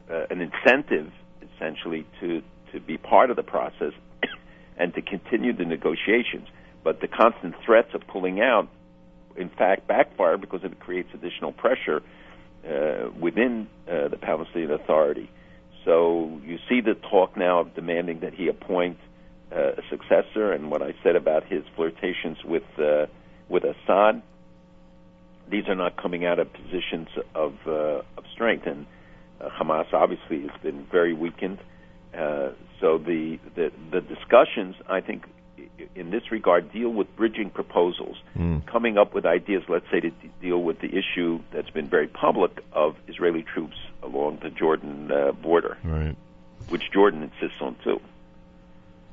uh, 0.10 0.26
an 0.30 0.42
incentive, 0.42 1.12
essentially, 1.56 2.06
to 2.22 2.42
to 2.72 2.80
be 2.80 2.98
part 2.98 3.30
of 3.30 3.36
the 3.36 3.44
process 3.44 3.94
and 4.78 4.94
to 4.96 5.02
continue 5.02 5.54
the 5.54 5.66
negotiations. 5.66 6.48
But 6.84 7.00
the 7.00 7.08
constant 7.08 7.56
threats 7.66 7.94
of 7.94 8.06
pulling 8.08 8.42
out, 8.42 8.68
in 9.38 9.50
fact, 9.50 9.88
backfire 9.88 10.38
because 10.38 10.64
it 10.64 10.80
creates 10.80 11.10
additional 11.14 11.52
pressure 11.54 12.02
uh, 12.68 13.10
within 13.20 13.68
uh, 13.88 14.08
the 14.10 14.18
Palestinian 14.18 14.72
Authority. 14.72 15.30
So 15.86 16.42
you 16.46 16.60
see 16.70 16.82
the 16.82 16.96
talk 16.96 17.38
now 17.38 17.60
of 17.60 17.76
demanding 17.76 18.22
that 18.22 18.34
he 18.34 18.48
appoint 18.48 18.98
uh, 19.56 19.74
a 19.78 19.82
successor, 19.90 20.52
and 20.52 20.72
what 20.72 20.82
I 20.82 20.94
said 21.04 21.16
about 21.16 21.44
his 21.46 21.64
flirtations 21.76 22.44
with 22.44 22.64
uh, 22.80 23.06
with 23.50 23.64
Assad. 23.64 24.22
These 25.50 25.68
are 25.68 25.76
not 25.76 25.98
coming 25.98 26.26
out 26.26 26.40
of 26.40 26.52
positions 26.54 27.10
of 27.36 27.54
uh, 27.68 28.02
of 28.18 28.24
strength, 28.34 28.66
and 28.66 28.86
uh, 29.42 29.50
Hamas 29.50 29.94
obviously 29.94 30.42
has 30.48 30.62
been 30.62 30.86
very 30.92 31.14
weakened. 31.14 31.60
Uh, 32.18 32.50
so 32.80 32.98
the, 32.98 33.40
the 33.56 33.72
the 33.92 34.02
discussions, 34.02 34.76
I 34.88 35.02
think, 35.02 35.26
in 35.96 36.12
this 36.12 36.32
regard, 36.32 36.72
deal 36.72 36.90
with 36.90 37.14
bridging 37.16 37.50
proposals, 37.50 38.18
Mm. 38.38 38.66
coming 38.66 38.98
up 38.98 39.14
with 39.14 39.26
ideas, 39.26 39.64
let's 39.68 39.86
say, 39.92 40.00
to 40.00 40.10
d- 40.10 40.30
deal 40.42 40.62
with 40.64 40.80
the 40.80 40.90
issue 40.98 41.40
that's 41.52 41.70
been 41.70 41.88
very 41.88 42.08
public 42.08 42.64
of 42.72 42.96
Israeli 43.08 43.44
troops 43.44 43.78
along 44.02 44.40
the 44.42 44.50
Jordan 44.50 45.12
uh, 45.12 45.32
border, 45.34 45.78
Right. 45.84 46.16
which 46.70 46.90
Jordan 46.92 47.22
insists 47.24 47.62
on 47.62 47.76
too. 47.84 48.00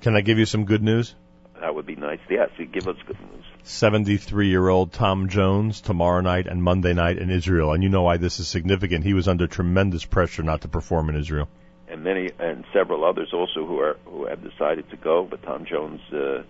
Can 0.00 0.16
I 0.16 0.22
give 0.22 0.38
you 0.38 0.46
some 0.46 0.64
good 0.64 0.82
news? 0.82 1.14
That 1.60 1.74
would 1.74 1.84
be 1.84 1.96
nice. 1.96 2.20
Yes, 2.30 2.48
you 2.56 2.64
give 2.64 2.88
us 2.88 2.96
good 3.06 3.20
news. 3.20 3.44
73 3.64 4.48
year 4.48 4.66
old 4.66 4.92
Tom 4.92 5.28
Jones 5.28 5.82
tomorrow 5.82 6.22
night 6.22 6.46
and 6.46 6.62
Monday 6.62 6.94
night 6.94 7.18
in 7.18 7.30
Israel. 7.30 7.72
And 7.72 7.82
you 7.82 7.90
know 7.90 8.02
why 8.02 8.16
this 8.16 8.40
is 8.40 8.48
significant. 8.48 9.04
He 9.04 9.12
was 9.12 9.28
under 9.28 9.46
tremendous 9.46 10.04
pressure 10.06 10.42
not 10.42 10.62
to 10.62 10.68
perform 10.68 11.10
in 11.10 11.16
Israel. 11.16 11.48
and 11.90 12.02
many 12.04 12.30
and 12.38 12.64
several 12.72 13.04
others 13.04 13.30
also 13.32 13.66
who 13.66 13.78
are 13.80 13.98
who 14.06 14.26
have 14.26 14.42
decided 14.42 14.88
to 14.90 14.96
go. 14.96 15.26
But 15.28 15.42
Tom 15.42 15.66
Jones 15.66 16.00
uh, 16.12 16.42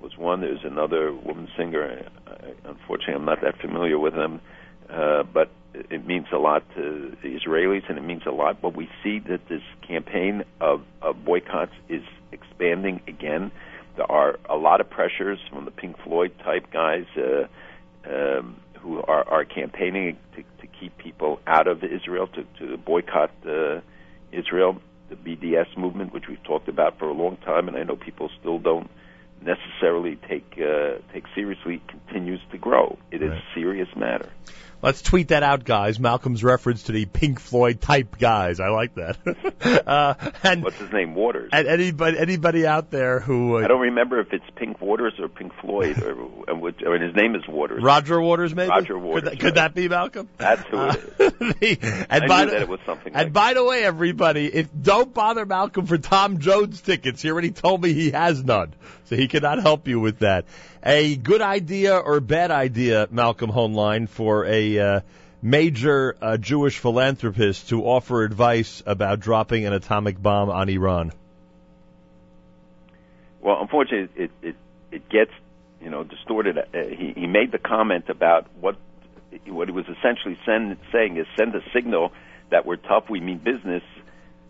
was 0.00 0.16
one. 0.16 0.40
There's 0.40 0.64
another 0.64 1.12
woman 1.12 1.48
singer. 1.56 2.08
I, 2.26 2.68
unfortunately, 2.68 3.14
I'm 3.14 3.24
not 3.24 3.42
that 3.42 3.60
familiar 3.60 3.98
with 3.98 4.14
them, 4.14 4.40
uh, 4.90 5.22
but 5.22 5.50
it 5.74 6.06
means 6.06 6.26
a 6.32 6.38
lot 6.38 6.62
to 6.74 7.16
the 7.22 7.38
Israelis, 7.38 7.88
and 7.88 7.98
it 7.98 8.04
means 8.04 8.22
a 8.26 8.30
lot. 8.30 8.60
But 8.60 8.74
we 8.74 8.88
see 9.02 9.18
that 9.20 9.46
this 9.48 9.62
campaign 9.86 10.44
of, 10.60 10.82
of 11.02 11.24
boycotts 11.24 11.74
is 11.88 12.02
expanding 12.32 13.00
again. 13.08 13.50
There 13.96 14.10
are 14.10 14.38
a 14.48 14.56
lot 14.56 14.80
of 14.80 14.90
pressures 14.90 15.38
from 15.50 15.64
the 15.64 15.70
Pink 15.70 15.96
Floyd 16.04 16.32
type 16.44 16.70
guys 16.72 17.06
uh, 17.16 17.46
um, 18.10 18.56
who 18.80 19.00
are, 19.02 19.26
are 19.28 19.44
campaigning 19.44 20.18
to, 20.34 20.42
to 20.60 20.66
keep 20.80 20.96
people 20.98 21.40
out 21.46 21.66
of 21.66 21.82
Israel, 21.82 22.26
to, 22.28 22.44
to 22.58 22.76
boycott 22.76 23.30
uh, 23.46 23.80
Israel. 24.32 24.80
The 25.08 25.14
BDS 25.16 25.76
movement, 25.78 26.12
which 26.12 26.24
we've 26.28 26.42
talked 26.42 26.68
about 26.68 26.98
for 26.98 27.08
a 27.08 27.12
long 27.12 27.36
time, 27.38 27.68
and 27.68 27.76
I 27.76 27.84
know 27.84 27.94
people 27.96 28.28
still 28.40 28.58
don't 28.58 28.90
necessarily 29.40 30.16
take 30.28 30.58
uh, 30.58 30.98
take 31.12 31.24
seriously, 31.34 31.80
continues 31.88 32.40
to 32.50 32.58
grow. 32.58 32.98
It 33.12 33.22
is 33.22 33.30
Right. 33.30 33.38
a 33.38 33.54
serious 33.54 33.88
matter. 33.94 34.28
Let's 34.82 35.02
tweet 35.02 35.28
that 35.28 35.42
out, 35.42 35.64
guys. 35.64 35.98
Malcolm's 35.98 36.44
reference 36.44 36.84
to 36.84 36.92
the 36.92 37.06
Pink 37.06 37.40
Floyd 37.40 37.80
type 37.80 38.18
guys. 38.18 38.60
I 38.60 38.68
like 38.68 38.94
that. 38.96 39.16
uh, 39.86 40.14
and 40.42 40.62
What's 40.62 40.76
his 40.76 40.92
name? 40.92 41.14
Waters. 41.14 41.50
and 41.52 41.66
anybody 41.66 42.18
anybody 42.18 42.66
out 42.66 42.90
there 42.90 43.18
who 43.20 43.56
uh, 43.58 43.64
I 43.64 43.68
don't 43.68 43.80
remember 43.80 44.20
if 44.20 44.32
it's 44.32 44.44
Pink 44.54 44.80
Waters 44.80 45.14
or 45.18 45.28
Pink 45.28 45.52
Floyd, 45.60 46.00
or, 46.02 46.12
I 46.48 46.54
mean, 46.54 47.00
his 47.02 47.14
name 47.16 47.34
is 47.34 47.42
Waters. 47.48 47.82
Roger 47.82 48.20
Waters 48.20 48.54
maybe 48.54 48.68
Roger 48.68 48.98
Waters, 48.98 49.22
Could 49.22 49.32
that, 49.32 49.40
could 49.40 49.54
that 49.54 49.74
be 49.74 49.88
Malcolm? 49.88 50.28
That's 50.36 50.62
who 50.68 50.88
it 50.88 51.56
is. 51.82 52.06
And 52.10 52.24
I 52.24 52.26
by 52.26 52.44
knew 52.44 52.50
the- 52.50 52.56
that 52.56 52.62
it 52.62 52.68
was 52.68 52.80
something. 52.86 53.14
And 53.14 53.24
like 53.24 53.32
by 53.32 53.54
the 53.54 53.64
way, 53.64 53.82
everybody, 53.82 54.46
if 54.46 54.68
don't 54.80 55.12
bother 55.12 55.46
Malcolm 55.46 55.86
for 55.86 55.98
Tom 55.98 56.38
Jones 56.38 56.80
tickets. 56.82 57.22
He 57.22 57.30
already 57.30 57.50
told 57.50 57.82
me 57.82 57.92
he 57.94 58.10
has 58.10 58.44
none, 58.44 58.74
so 59.06 59.16
he 59.16 59.26
cannot 59.26 59.60
help 59.62 59.88
you 59.88 59.98
with 60.00 60.18
that. 60.20 60.44
A 60.88 61.16
good 61.16 61.42
idea 61.42 61.96
or 61.96 62.20
bad 62.20 62.52
idea, 62.52 63.08
Malcolm 63.10 63.50
Hoenlein, 63.50 64.08
for 64.08 64.46
a 64.46 64.78
uh, 64.78 65.00
major 65.42 66.16
uh, 66.22 66.36
Jewish 66.36 66.78
philanthropist 66.78 67.70
to 67.70 67.84
offer 67.84 68.22
advice 68.22 68.84
about 68.86 69.18
dropping 69.18 69.66
an 69.66 69.72
atomic 69.72 70.22
bomb 70.22 70.48
on 70.48 70.68
Iran. 70.68 71.10
Well, 73.40 73.60
unfortunately, 73.60 74.26
it 74.26 74.30
it 74.42 74.56
it 74.92 75.08
gets 75.08 75.32
you 75.82 75.90
know 75.90 76.04
distorted. 76.04 76.56
Uh, 76.56 76.62
he 76.72 77.14
he 77.16 77.26
made 77.26 77.50
the 77.50 77.58
comment 77.58 78.04
about 78.08 78.46
what 78.60 78.76
what 79.46 79.66
he 79.66 79.72
was 79.72 79.86
essentially 79.86 80.38
send, 80.46 80.76
saying 80.92 81.16
is 81.16 81.26
send 81.36 81.52
a 81.56 81.62
signal 81.72 82.12
that 82.50 82.64
we're 82.64 82.76
tough, 82.76 83.10
we 83.10 83.18
mean 83.18 83.38
business. 83.38 83.82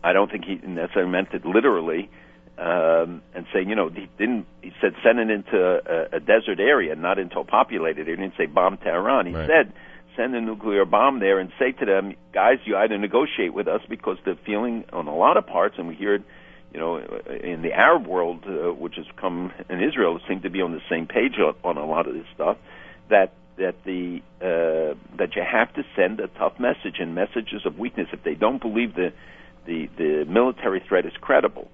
I 0.05 0.12
don't 0.12 0.31
think 0.31 0.44
he 0.44 0.57
necessarily 0.57 1.11
meant 1.11 1.33
it 1.33 1.47
literally. 1.47 2.11
Um, 2.59 3.20
and 3.35 3.47
saying, 3.52 3.68
you 3.68 3.75
know, 3.75 3.91
he 3.91 4.09
didn't. 4.18 4.47
He 4.62 4.73
said 4.81 4.94
send 5.05 5.18
it 5.18 5.31
into 5.31 5.59
a, 5.59 6.17
a 6.17 6.20
desert 6.20 6.59
area, 6.59 6.94
not 6.97 7.18
into 7.18 7.39
a 7.39 7.44
populated 7.44 8.02
area. 8.02 8.17
He 8.17 8.23
didn't 8.23 8.36
say 8.39 8.47
bomb 8.47 8.78
Tehran. 8.78 9.26
He 9.26 9.35
Right. 9.35 9.47
said 9.47 9.73
send 10.17 10.35
a 10.35 10.41
nuclear 10.41 10.86
bomb 10.86 11.20
there 11.20 11.39
and 11.39 11.52
say 11.59 11.73
to 11.73 11.85
them, 11.85 12.15
guys, 12.33 12.59
you 12.65 12.75
either 12.75 12.97
negotiate 12.97 13.52
with 13.52 13.68
us 13.68 13.83
because 13.86 14.17
the 14.25 14.35
feeling 14.47 14.85
on 14.91 15.07
a 15.07 15.15
lot 15.15 15.36
of 15.36 15.47
parts, 15.47 15.75
and 15.76 15.86
we 15.86 15.94
hear 15.94 16.15
it 16.15 16.23
you 16.73 16.81
know, 16.81 16.97
in 17.43 17.62
the 17.62 17.73
Arab 17.73 18.07
world, 18.07 18.44
uh, 18.47 18.73
which 18.73 18.97
has 18.97 19.07
come 19.17 19.52
in 19.70 19.83
Israel, 19.83 20.20
seem 20.28 20.43
to 20.43 20.51
be 20.51 20.60
on 20.60 20.73
the 20.73 20.83
same 20.91 21.07
page 21.07 21.35
on, 21.39 21.55
on 21.65 21.76
a 21.76 21.86
lot 21.86 22.07
of 22.07 22.15
this 22.15 22.26
stuff. 22.35 22.59
That 23.09 23.33
that 23.57 23.76
the 23.85 24.20
uh, 24.43 24.94
that 25.17 25.36
you 25.36 25.43
have 25.43 25.73
to 25.75 25.85
send 25.94 26.20
a 26.20 26.28
tough 26.28 26.59
message 26.59 26.97
and 26.99 27.15
messages 27.15 27.65
of 27.65 27.78
weakness 27.78 28.09
if 28.12 28.23
they 28.25 28.35
don't 28.35 28.60
believe 28.60 28.94
the 28.94 29.12
the 29.65 29.89
the 29.97 30.25
military 30.26 30.81
threat 30.81 31.07
is 31.07 31.12
credible. 31.20 31.68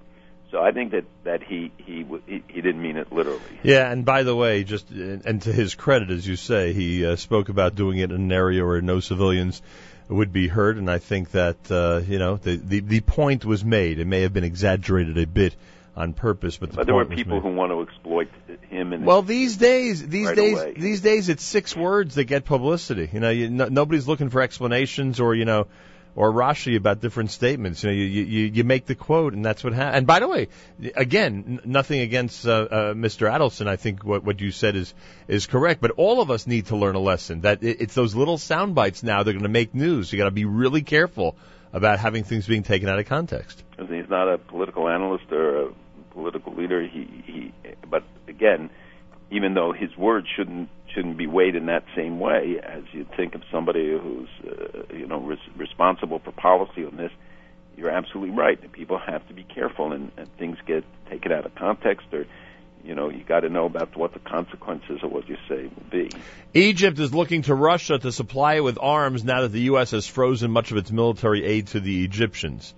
So 0.53 0.61
I 0.61 0.71
think 0.71 0.91
that 0.91 1.05
that 1.23 1.41
he 1.41 1.71
he 1.77 2.05
he, 2.27 2.43
he 2.47 2.61
didn't 2.61 2.79
mean 2.79 2.95
it 2.97 3.11
literally. 3.11 3.41
Yeah, 3.63 3.91
and 3.91 4.05
by 4.05 4.21
the 4.21 4.35
way, 4.35 4.63
just 4.63 4.87
and 4.91 5.41
to 5.41 5.51
his 5.51 5.73
credit, 5.73 6.11
as 6.11 6.27
you 6.27 6.35
say, 6.35 6.73
he 6.73 7.03
uh, 7.03 7.15
spoke 7.15 7.49
about 7.49 7.73
doing 7.73 7.97
it 7.97 8.11
in 8.11 8.21
an 8.21 8.31
area 8.31 8.63
where 8.63 8.79
no 8.79 8.99
civilians 8.99 9.63
would 10.09 10.31
be 10.31 10.47
hurt, 10.47 10.77
and 10.77 10.91
I 10.91 10.99
think 10.99 11.31
that 11.31 11.71
uh, 11.71 12.01
you 12.07 12.19
know 12.19 12.37
the, 12.37 12.57
the 12.57 12.81
the 12.81 13.01
point 13.01 13.45
was 13.45 13.65
made. 13.65 13.97
It 13.97 14.05
may 14.05 14.21
have 14.21 14.31
been 14.31 14.43
exaggerated 14.43 15.17
a 15.17 15.25
bit 15.25 15.55
on 15.95 16.13
purpose, 16.13 16.57
but 16.57 16.69
the 16.69 16.75
But 16.75 16.85
there 16.85 16.93
were 16.93 17.05
people 17.05 17.39
who 17.39 17.49
want 17.49 17.71
to 17.71 17.81
exploit 17.81 18.29
him 18.69 18.93
and 18.93 19.07
Well, 19.07 19.23
these 19.23 19.57
days, 19.57 20.07
these 20.07 20.27
Right 20.27 20.35
days, 20.35 20.53
away. 20.61 20.73
these 20.77 21.01
days, 21.01 21.29
it's 21.29 21.43
six 21.43 21.75
words 21.75 22.13
that 22.13 22.25
get 22.25 22.45
publicity. 22.45 23.09
You 23.11 23.19
know, 23.21 23.31
you, 23.31 23.49
no, 23.49 23.69
nobody's 23.69 24.07
looking 24.07 24.29
for 24.29 24.41
explanations 24.41 25.19
or 25.19 25.33
you 25.33 25.45
know, 25.45 25.65
or 26.15 26.31
Rashi 26.31 26.75
about 26.75 27.01
different 27.01 27.31
statements. 27.31 27.83
You 27.83 27.89
know, 27.89 27.95
you 27.95 28.05
you, 28.05 28.45
you 28.45 28.63
make 28.63 28.85
the 28.85 28.95
quote, 28.95 29.33
and 29.33 29.43
that's 29.43 29.63
what 29.63 29.73
happened. 29.73 29.97
And 29.97 30.07
by 30.07 30.19
the 30.19 30.27
way, 30.27 30.47
again, 30.95 31.59
n- 31.63 31.71
nothing 31.71 32.01
against 32.01 32.47
uh, 32.47 32.51
uh, 32.51 32.93
Mr. 32.93 33.31
Adelson. 33.31 33.67
I 33.67 33.75
think 33.75 34.03
what 34.03 34.23
what 34.23 34.39
you 34.39 34.51
said 34.51 34.75
is 34.75 34.93
is 35.27 35.47
correct. 35.47 35.81
But 35.81 35.91
all 35.91 36.21
of 36.21 36.29
us 36.31 36.47
need 36.47 36.67
to 36.67 36.75
learn 36.75 36.95
a 36.95 36.99
lesson 36.99 37.41
that 37.41 37.63
it, 37.63 37.81
it's 37.81 37.95
those 37.95 38.15
little 38.15 38.37
sound 38.37 38.75
bites 38.75 39.03
now. 39.03 39.23
They're 39.23 39.33
going 39.33 39.43
to 39.43 39.49
make 39.49 39.73
news. 39.73 40.11
You 40.11 40.17
got 40.17 40.25
to 40.25 40.31
be 40.31 40.45
really 40.45 40.81
careful 40.81 41.35
about 41.71 41.99
having 41.99 42.23
things 42.23 42.47
being 42.47 42.63
taken 42.63 42.87
out 42.87 42.99
of 42.99 43.07
context. 43.07 43.63
He's 43.77 44.09
not 44.09 44.31
a 44.31 44.37
political 44.37 44.87
analyst 44.87 45.31
or 45.31 45.69
a 45.69 45.73
political 46.11 46.53
leader. 46.53 46.87
He, 46.87 47.23
he, 47.25 47.53
but 47.89 48.03
again, 48.27 48.69
even 49.31 49.55
though 49.55 49.73
his 49.73 49.95
words 49.97 50.27
shouldn't 50.35 50.69
shouldn't 50.93 51.17
be 51.17 51.27
weighed 51.27 51.55
in 51.55 51.67
that 51.67 51.83
same 51.95 52.19
way 52.19 52.59
as 52.61 52.83
you'd 52.91 53.11
think 53.15 53.35
of 53.35 53.41
somebody 53.51 53.91
who's 53.91 54.29
uh, 54.47 54.93
you 54.93 55.07
know 55.07 55.19
res- 55.19 55.39
responsible 55.55 56.19
for 56.19 56.31
policy 56.31 56.85
on 56.85 56.95
this, 56.95 57.11
you're 57.77 57.89
absolutely 57.89 58.35
right. 58.35 58.71
People 58.71 58.99
have 58.99 59.27
to 59.27 59.33
be 59.33 59.43
careful, 59.43 59.91
and, 59.93 60.11
and 60.17 60.27
things 60.37 60.57
get 60.65 60.83
taken 61.09 61.31
out 61.31 61.45
of 61.45 61.55
context, 61.55 62.07
or 62.13 62.25
you 62.83 62.95
know 62.95 63.09
you 63.09 63.23
got 63.23 63.41
to 63.41 63.49
know 63.49 63.65
about 63.65 63.95
what 63.95 64.13
the 64.13 64.19
consequences 64.19 64.99
of 65.03 65.11
what 65.11 65.27
you 65.27 65.37
say 65.47 65.63
will 65.63 65.89
be. 65.89 66.11
Egypt 66.53 66.99
is 66.99 67.13
looking 67.13 67.43
to 67.43 67.55
Russia 67.55 67.97
to 67.97 68.11
supply 68.11 68.55
it 68.55 68.63
with 68.63 68.77
arms 68.79 69.23
now 69.23 69.41
that 69.41 69.51
the 69.51 69.61
U.S. 69.61 69.91
has 69.91 70.05
frozen 70.05 70.51
much 70.51 70.71
of 70.71 70.77
its 70.77 70.91
military 70.91 71.43
aid 71.43 71.67
to 71.67 71.79
the 71.79 72.03
Egyptians. 72.03 72.73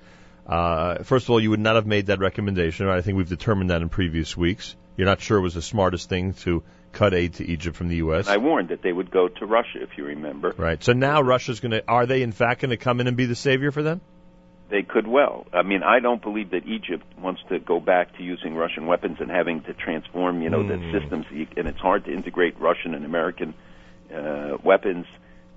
Uh, 0.48 1.02
first 1.04 1.26
of 1.26 1.32
all, 1.32 1.40
you 1.40 1.50
would 1.50 1.60
not 1.60 1.76
have 1.76 1.88
made 1.88 2.06
that 2.06 2.20
recommendation. 2.20 2.88
I 2.88 3.02
think 3.02 3.18
we've 3.18 3.28
determined 3.28 3.72
that 3.72 3.82
in 3.82 3.90
previous 3.90 4.38
weeks. 4.38 4.76
You're 4.96 5.08
not 5.08 5.20
sure 5.20 5.40
it 5.40 5.42
was 5.42 5.56
the 5.56 5.62
smartest 5.62 6.08
thing 6.08 6.34
to 6.46 6.64
cut 6.96 7.14
aid 7.14 7.36
to 7.36 7.46
Egypt 7.46 7.76
from 7.76 7.90
the 7.90 7.98
U.S. 7.98 8.28
I 8.28 8.38
warned 8.38 8.70
that 8.70 8.82
they 8.82 8.92
would 8.92 9.12
go 9.12 9.28
to 9.28 9.46
Russia, 9.46 9.82
if 9.82 9.98
you 9.98 10.06
remember. 10.06 10.54
Right. 10.58 10.84
So 10.84 10.94
now 10.94 11.22
Russia's 11.22 11.60
going 11.60 11.72
to. 11.72 11.84
Are 11.88 12.06
they 12.08 12.22
in 12.24 12.32
fact 12.32 12.62
going 12.62 12.72
to 12.72 12.78
come 12.78 13.00
in 13.02 13.08
and 13.08 13.16
be 13.16 13.26
the 13.26 13.36
savior 13.36 13.72
for 13.72 13.84
them? 13.84 14.02
They 14.70 14.82
could 14.82 15.06
well. 15.06 15.46
I 15.54 15.62
mean, 15.62 15.84
I 15.84 16.00
don't 16.00 16.22
believe 16.24 16.50
that 16.52 16.66
Egypt 16.66 17.06
wants 17.20 17.42
to 17.50 17.60
go 17.60 17.80
back 17.80 18.18
to 18.18 18.24
using 18.24 18.56
Russian 18.56 18.88
weapons 18.88 19.18
and 19.20 19.30
having 19.30 19.62
to 19.64 19.74
transform, 19.74 20.42
you 20.42 20.50
know, 20.50 20.64
Mm. 20.64 20.70
the 20.92 21.00
systems. 21.00 21.26
And 21.56 21.68
it's 21.68 21.80
hard 21.80 22.06
to 22.06 22.12
integrate 22.12 22.60
Russian 22.60 22.96
and 22.96 23.06
American 23.06 23.54
uh, 24.14 24.58
weapons, 24.64 25.06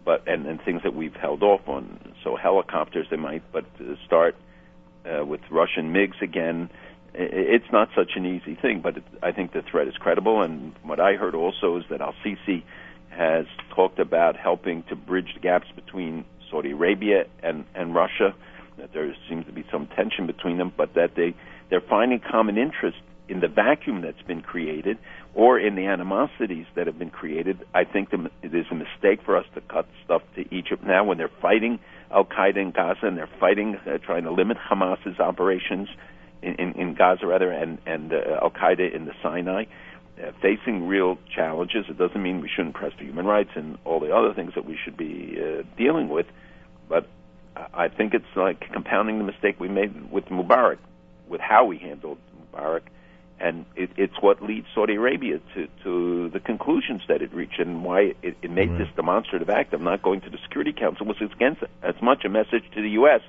but 0.05 0.28
and, 0.28 0.47
and 0.47 0.60
things 0.62 0.83
that 0.83 0.94
we've 0.94 1.17
held 1.17 1.42
off 1.42 1.67
on. 1.68 1.99
So 2.23 2.36
helicopters, 2.36 3.07
they 3.10 3.17
might, 3.17 3.42
but 3.50 3.65
start 4.05 4.36
uh, 5.07 5.25
with 5.25 5.41
Russian 5.50 5.92
MiGs 5.92 6.20
again. 6.20 6.68
It's 7.15 7.70
not 7.73 7.89
such 7.97 8.12
an 8.17 8.27
easy 8.27 8.55
thing, 8.55 8.81
but 8.83 8.99
it, 8.99 9.05
I 9.23 9.33
think 9.33 9.53
the 9.53 9.62
threat 9.62 9.89
is 9.89 9.95
credible. 9.95 10.43
And 10.43 10.75
what 10.83 11.01
I 11.01 11.15
heard 11.15 11.35
also 11.35 11.77
is 11.78 11.85
that 11.91 12.01
Al 12.01 12.15
Sisi 12.25 12.62
has 13.11 13.47
talked 13.75 13.99
about 13.99 14.37
helping 14.37 14.85
to 14.85 14.97
bridge 14.97 15.35
the 15.35 15.41
gaps 15.41 15.67
between 15.75 16.25
Saudi 16.51 16.70
Arabia 16.70 17.25
and, 17.43 17.65
and 17.75 17.95
Russia. 17.95 18.35
That 18.78 18.93
there 18.93 19.12
seems 19.28 19.47
to 19.47 19.53
be 19.53 19.65
some 19.73 19.89
tension 19.89 20.27
between 20.27 20.59
them, 20.59 20.73
but 20.77 20.95
that 20.95 21.15
they 21.17 21.35
they're 21.70 21.81
finding 21.81 22.20
common 22.20 22.57
interest 22.57 22.99
in 23.28 23.41
the 23.41 23.49
vacuum 23.49 24.01
that's 24.01 24.23
been 24.23 24.41
created 24.41 24.99
or 25.35 25.59
in 25.59 25.75
the 25.75 25.87
animosities 25.87 26.67
that 26.75 26.87
have 26.87 26.99
been 26.99 27.11
created. 27.11 27.59
I 27.75 27.85
think 27.85 28.11
the, 28.11 28.31
it 28.43 28.55
is 28.55 28.67
a 28.70 28.75
mistake 28.75 29.20
for 29.25 29.37
us 29.37 29.45
to 29.55 29.61
cut 29.61 29.87
stuff 30.05 30.23
to 30.37 30.55
Egypt 30.55 30.83
now 30.83 31.05
when 31.05 31.19
they're 31.19 31.31
fighting 31.43 31.78
Al 32.11 32.25
Qaeda 32.25 32.57
in 32.57 32.70
Gaza 32.70 33.07
and 33.07 33.17
they're 33.17 33.28
fighting, 33.39 33.77
uh, 33.87 33.99
trying 33.99 34.25
to 34.25 34.33
limit 34.33 34.57
Hamas's 34.57 35.20
operations 35.20 35.89
in, 36.42 36.55
in, 36.55 36.73
in 36.73 36.94
Gaza 36.94 37.26
rather, 37.26 37.50
and 37.50 37.78
and 37.86 38.12
uh, 38.12 38.41
Al 38.42 38.50
Qaeda 38.50 38.94
in 38.94 39.05
the 39.05 39.12
Sinai. 39.23 39.65
Uh, 40.18 40.33
facing 40.42 40.89
real 40.89 41.17
challenges. 41.33 41.84
It 41.89 41.97
doesn't 41.97 42.20
mean 42.20 42.41
we 42.41 42.49
shouldn't 42.49 42.75
press 42.75 42.92
for 42.92 43.05
human 43.05 43.25
rights 43.25 43.50
and 43.55 43.78
all 43.84 44.00
the 44.00 44.12
other 44.12 44.34
things 44.34 44.52
that 44.57 44.65
we 44.65 44.76
should 44.76 44.97
be 44.97 45.39
uh, 45.41 45.62
dealing 45.76 46.08
with, 46.08 46.26
but 46.89 47.07
I 47.73 47.89
think 47.89 48.15
it's 48.15 48.36
like 48.36 48.60
compounding 48.73 49.18
the 49.18 49.25
mistake 49.25 49.60
we 49.60 49.68
made 49.68 50.10
with 50.10 50.26
Mubarak, 50.26 50.78
with 51.28 51.41
how 51.41 51.65
we 51.67 51.78
handled 51.78 52.18
Mubarak, 52.52 52.83
and 53.41 53.65
it, 53.76 53.91
it's 53.97 54.20
what 54.20 54.42
leads 54.42 54.67
Saudi 54.75 54.94
Arabia 54.94 55.41
to, 55.55 55.68
to 55.84 56.28
the 56.31 56.41
conclusions 56.41 57.02
that 57.08 57.23
it 57.23 57.33
reached 57.33 57.60
and 57.60 57.84
why 57.84 58.15
it, 58.23 58.36
it 58.42 58.50
made 58.50 58.70
this 58.76 58.89
demonstrative 58.97 59.49
act 59.49 59.73
of 59.73 59.81
not 59.81 60.02
going 60.02 60.20
to 60.23 60.31
the 60.31 60.39
Security 60.42 60.73
Council 60.73 61.07
was 61.07 61.17
against 61.20 61.62
as 61.83 61.94
much 62.02 62.25
a 62.25 62.28
message 62.28 62.65
to 62.75 62.83
the 62.83 62.91
U.S. 62.91 63.20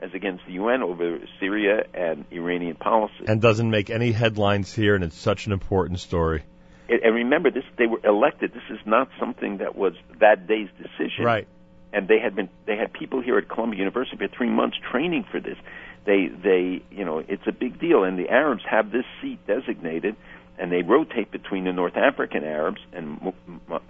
as 0.00 0.10
against 0.14 0.44
the 0.46 0.52
UN 0.52 0.82
over 0.82 1.18
Syria 1.40 1.84
and 1.94 2.24
Iranian 2.30 2.76
policy. 2.76 3.24
And 3.26 3.40
doesn't 3.40 3.70
make 3.70 3.90
any 3.90 4.12
headlines 4.12 4.72
here, 4.72 4.94
and 4.94 5.04
it's 5.04 5.18
such 5.18 5.46
an 5.46 5.52
important 5.52 6.00
story. 6.00 6.42
And 6.88 7.00
and 7.02 7.14
remember, 7.14 7.50
this 7.50 7.64
they 7.76 7.86
were 7.86 8.00
elected. 8.04 8.52
This 8.52 8.62
is 8.70 8.84
not 8.86 9.08
something 9.18 9.58
that 9.58 9.76
was 9.76 9.94
that 10.20 10.46
day's 10.46 10.68
decision. 10.78 11.24
Right. 11.24 11.48
And 11.92 12.06
they 12.06 12.18
had 12.18 12.34
been 12.34 12.48
they 12.66 12.76
had 12.76 12.92
people 12.92 13.20
here 13.20 13.38
at 13.38 13.48
Columbia 13.48 13.78
University 13.78 14.16
for 14.16 14.28
three 14.28 14.50
months 14.50 14.76
training 14.90 15.24
for 15.30 15.40
this. 15.40 15.56
They 16.04 16.28
they 16.28 16.82
you 16.90 17.04
know 17.04 17.18
it's 17.18 17.46
a 17.46 17.52
big 17.52 17.80
deal, 17.80 18.04
and 18.04 18.18
the 18.18 18.28
Arabs 18.28 18.62
have 18.68 18.90
this 18.90 19.04
seat 19.20 19.46
designated, 19.46 20.16
and 20.58 20.72
they 20.72 20.82
rotate 20.82 21.30
between 21.30 21.64
the 21.64 21.72
North 21.72 21.96
African 21.96 22.44
Arabs, 22.44 22.80
and 22.92 23.32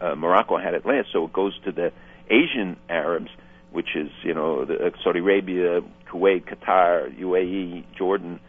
uh, 0.01 0.15
Morocco 0.15 0.59
had 0.59 0.75
it 0.75 0.85
last, 0.85 1.09
so 1.13 1.25
it 1.25 1.33
goes 1.33 1.59
to 1.65 1.73
the 1.73 1.93
Asian 2.31 2.77
Arabs, 2.89 3.31
which 3.71 3.95
is 3.95 4.11
you 4.23 4.35
know 4.35 4.65
the, 4.65 4.87
uh, 4.87 4.91
Saudi 5.03 5.21
Arabia, 5.21 5.81
Kuwait, 6.11 6.45
Qatar, 6.45 7.17
UAE, 7.19 7.85
Jordan. 7.97 8.41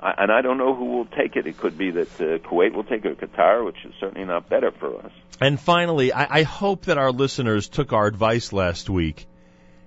I, 0.00 0.14
and 0.18 0.32
I 0.32 0.42
don't 0.42 0.58
know 0.58 0.74
who 0.74 0.86
will 0.86 1.06
take 1.06 1.36
it. 1.36 1.46
It 1.46 1.56
could 1.56 1.78
be 1.78 1.90
that 1.92 2.20
uh, 2.20 2.38
Kuwait 2.38 2.72
will 2.72 2.84
take 2.84 3.04
it, 3.04 3.12
or 3.12 3.26
Qatar, 3.26 3.64
which 3.64 3.84
is 3.84 3.94
certainly 4.00 4.26
not 4.26 4.48
better 4.48 4.70
for 4.70 4.98
us. 4.98 5.12
And 5.40 5.58
finally, 5.58 6.12
I, 6.12 6.40
I 6.40 6.42
hope 6.42 6.86
that 6.86 6.98
our 6.98 7.12
listeners 7.12 7.68
took 7.68 7.92
our 7.92 8.06
advice 8.06 8.52
last 8.52 8.90
week 8.90 9.26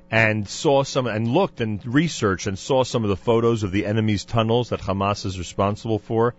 and 0.10 0.48
saw 0.48 0.84
some 0.84 1.08
and 1.08 1.28
looked 1.28 1.60
and 1.62 1.86
researched 1.86 2.48
and 2.48 2.58
saw 2.58 2.84
some 2.84 3.04
of 3.04 3.10
the 3.10 3.18
photos 3.18 3.64
of 3.64 3.72
the 3.72 3.86
enemy's 3.86 4.26
tunnels 4.26 4.70
that 4.70 4.80
Hamas 4.80 5.26
is 5.26 5.38
responsible 5.38 6.00
for 6.00 6.34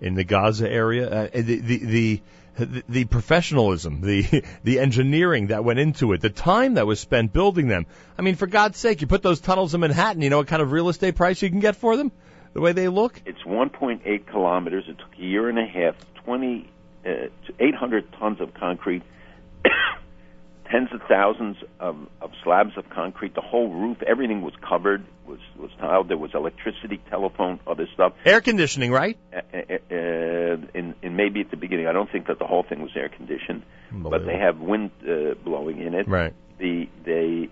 in 0.00 0.14
the 0.14 0.24
Gaza 0.24 0.70
area. 0.70 1.24
Uh, 1.24 1.28
the, 1.32 1.58
the 1.58 1.78
the 1.78 2.22
the 2.58 2.82
the 2.88 3.04
professionalism, 3.04 4.00
the 4.00 4.44
the 4.64 4.80
engineering 4.80 5.48
that 5.48 5.64
went 5.64 5.78
into 5.78 6.12
it, 6.12 6.20
the 6.20 6.30
time 6.30 6.74
that 6.74 6.86
was 6.86 7.00
spent 7.00 7.32
building 7.32 7.68
them. 7.68 7.86
I 8.18 8.22
mean, 8.22 8.34
for 8.34 8.46
God's 8.46 8.78
sake, 8.78 9.00
you 9.00 9.06
put 9.06 9.22
those 9.22 9.40
tunnels 9.40 9.74
in 9.74 9.80
Manhattan. 9.80 10.22
You 10.22 10.30
know 10.30 10.38
what 10.38 10.48
kind 10.48 10.62
of 10.62 10.72
real 10.72 10.88
estate 10.88 11.16
price 11.16 11.40
you 11.42 11.50
can 11.50 11.60
get 11.60 11.76
for 11.76 11.96
them? 11.96 12.12
The 12.54 12.60
way 12.60 12.72
they 12.72 12.88
look. 12.88 13.20
It's 13.26 13.42
1.8 13.42 14.26
kilometers. 14.26 14.84
It 14.88 14.98
took 14.98 15.18
a 15.18 15.22
year 15.22 15.48
and 15.48 15.58
a 15.58 15.66
half, 15.66 15.94
20 16.24 16.68
uh, 17.04 17.08
to 17.08 17.30
800 17.60 18.12
tons 18.12 18.40
of 18.40 18.54
concrete, 18.54 19.02
tens 20.70 20.88
of 20.92 21.00
thousands 21.08 21.56
of, 21.80 21.96
of 22.20 22.30
slabs 22.42 22.76
of 22.76 22.88
concrete. 22.90 23.34
The 23.34 23.40
whole 23.40 23.72
roof, 23.72 23.98
everything 24.06 24.42
was 24.42 24.54
covered, 24.66 25.04
was 25.26 25.38
was 25.58 25.70
tiled. 25.78 26.08
There 26.08 26.16
was 26.16 26.30
electricity, 26.34 27.00
telephone, 27.10 27.60
other 27.66 27.86
stuff. 27.94 28.12
Air 28.24 28.40
conditioning, 28.40 28.92
right? 28.92 29.18
Uh, 29.32 29.38
uh, 29.38 29.94
in, 30.74 30.94
in 31.02 31.16
maybe 31.16 31.40
at 31.40 31.50
the 31.50 31.56
beginning, 31.56 31.86
I 31.86 31.92
don't 31.92 32.10
think 32.10 32.26
that 32.28 32.38
the 32.38 32.46
whole 32.46 32.62
thing 32.62 32.82
was 32.82 32.90
air 32.96 33.08
conditioned, 33.08 33.62
but 33.92 34.24
they 34.24 34.38
have 34.38 34.58
wind 34.58 34.90
uh, 35.02 35.34
blowing 35.44 35.80
in 35.80 35.94
it. 35.94 36.08
Right. 36.08 36.34
The 36.58 36.88
they 37.04 37.48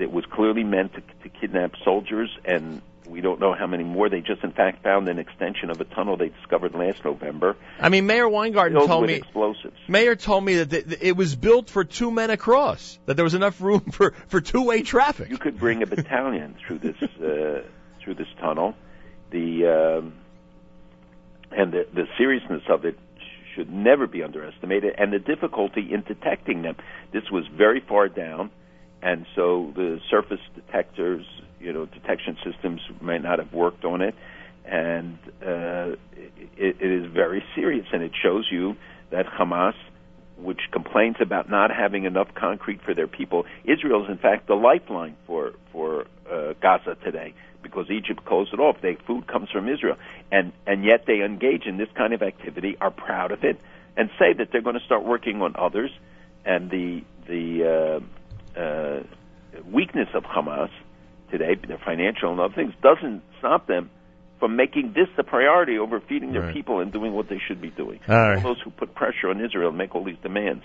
it 0.00 0.10
was 0.10 0.24
clearly 0.32 0.64
meant 0.64 0.94
to, 0.94 1.00
to 1.00 1.28
kidnap 1.28 1.72
soldiers, 1.84 2.30
and 2.44 2.82
we 3.06 3.20
don't 3.20 3.40
know 3.40 3.54
how 3.54 3.66
many 3.66 3.84
more. 3.84 4.08
They 4.08 4.20
just, 4.20 4.42
in 4.42 4.52
fact, 4.52 4.82
found 4.82 5.08
an 5.08 5.18
extension 5.18 5.70
of 5.70 5.80
a 5.80 5.84
tunnel 5.84 6.16
they 6.16 6.28
discovered 6.28 6.74
last 6.74 7.04
November. 7.04 7.56
I 7.78 7.88
mean, 7.88 8.06
Mayor 8.06 8.28
Weingarten 8.28 8.86
told 8.86 9.06
me 9.06 9.14
explosives. 9.14 9.76
Mayor 9.88 10.16
told 10.16 10.44
me 10.44 10.56
that 10.56 10.70
th- 10.70 10.98
it 11.00 11.16
was 11.16 11.34
built 11.36 11.70
for 11.70 11.84
two 11.84 12.10
men 12.10 12.30
across. 12.30 12.98
That 13.06 13.14
there 13.14 13.24
was 13.24 13.34
enough 13.34 13.60
room 13.60 13.80
for 13.92 14.12
for 14.28 14.40
two 14.40 14.62
way 14.62 14.82
traffic. 14.82 15.30
You 15.30 15.38
could 15.38 15.58
bring 15.58 15.82
a 15.82 15.86
battalion 15.86 16.56
through 16.66 16.78
this 16.78 17.02
uh, 17.02 17.62
through 18.00 18.14
this 18.14 18.28
tunnel. 18.40 18.74
The 19.30 19.66
um, 19.66 20.14
and 21.50 21.72
the 21.72 21.86
the 21.92 22.06
seriousness 22.16 22.62
of 22.68 22.84
it 22.84 22.98
should 23.54 23.70
never 23.70 24.06
be 24.06 24.22
underestimated, 24.22 24.94
and 24.98 25.12
the 25.12 25.18
difficulty 25.18 25.92
in 25.92 26.02
detecting 26.02 26.62
them. 26.62 26.76
This 27.12 27.30
was 27.30 27.46
very 27.46 27.80
far 27.80 28.08
down, 28.08 28.50
and 29.02 29.26
so 29.34 29.72
the 29.74 30.00
surface 30.10 30.40
detectors, 30.54 31.24
you 31.64 31.72
know, 31.72 31.86
detection 31.86 32.36
systems 32.44 32.80
might 33.00 33.22
not 33.22 33.38
have 33.38 33.52
worked 33.52 33.84
on 33.84 34.02
it, 34.02 34.14
and 34.64 35.18
uh, 35.42 35.96
it, 36.56 36.76
it 36.80 37.04
is 37.04 37.10
very 37.10 37.42
serious, 37.54 37.86
and 37.92 38.02
it 38.02 38.12
shows 38.22 38.46
you 38.50 38.76
that 39.10 39.26
Hamas 39.26 39.74
which 40.36 40.60
complains 40.72 41.16
about 41.20 41.48
not 41.48 41.70
having 41.70 42.04
enough 42.04 42.28
concrete 42.34 42.82
for 42.82 42.92
their 42.92 43.06
people. 43.06 43.46
Israel 43.64 44.04
is, 44.04 44.10
in 44.10 44.18
fact, 44.18 44.46
the 44.46 44.54
lifeline 44.54 45.16
for 45.26 45.52
for 45.72 46.06
uh, 46.30 46.54
Gaza 46.60 46.96
today 47.04 47.34
because 47.62 47.90
Egypt 47.90 48.24
closed 48.24 48.52
it 48.52 48.60
off. 48.60 48.76
They 48.80 48.96
food 49.06 49.26
comes 49.26 49.50
from 49.50 49.68
Israel, 49.68 49.96
and 50.30 50.52
and 50.66 50.84
yet 50.84 51.04
they 51.06 51.22
engage 51.22 51.66
in 51.66 51.76
this 51.76 51.88
kind 51.94 52.12
of 52.12 52.22
activity, 52.22 52.76
are 52.80 52.90
proud 52.90 53.32
of 53.32 53.44
it, 53.44 53.60
and 53.96 54.10
say 54.18 54.32
that 54.32 54.48
they're 54.50 54.62
going 54.62 54.78
to 54.78 54.84
start 54.84 55.04
working 55.04 55.40
on 55.42 55.54
others. 55.56 55.90
And 56.44 56.70
the 56.70 57.04
the 57.26 58.02
uh, 58.56 58.60
uh, 58.60 59.02
weakness 59.70 60.08
of 60.14 60.24
Hamas 60.24 60.70
today, 61.38 61.54
their 61.66 61.78
financial 61.84 62.30
and 62.30 62.40
other 62.40 62.54
things, 62.54 62.72
doesn't 62.82 63.22
stop 63.38 63.66
them 63.66 63.90
from 64.40 64.56
making 64.56 64.92
this 64.94 65.08
the 65.16 65.22
priority 65.24 65.78
over 65.78 66.00
feeding 66.00 66.32
their 66.32 66.42
Right. 66.42 66.54
people 66.54 66.80
and 66.80 66.92
doing 66.92 67.12
what 67.12 67.28
they 67.28 67.38
should 67.46 67.60
be 67.60 67.70
doing. 67.70 68.00
All 68.08 68.16
right. 68.16 68.42
those 68.42 68.60
who 68.62 68.70
put 68.70 68.94
pressure 68.94 69.28
on 69.30 69.44
Israel 69.44 69.68
and 69.70 69.78
make 69.78 69.94
all 69.94 70.04
these 70.04 70.18
demands 70.22 70.64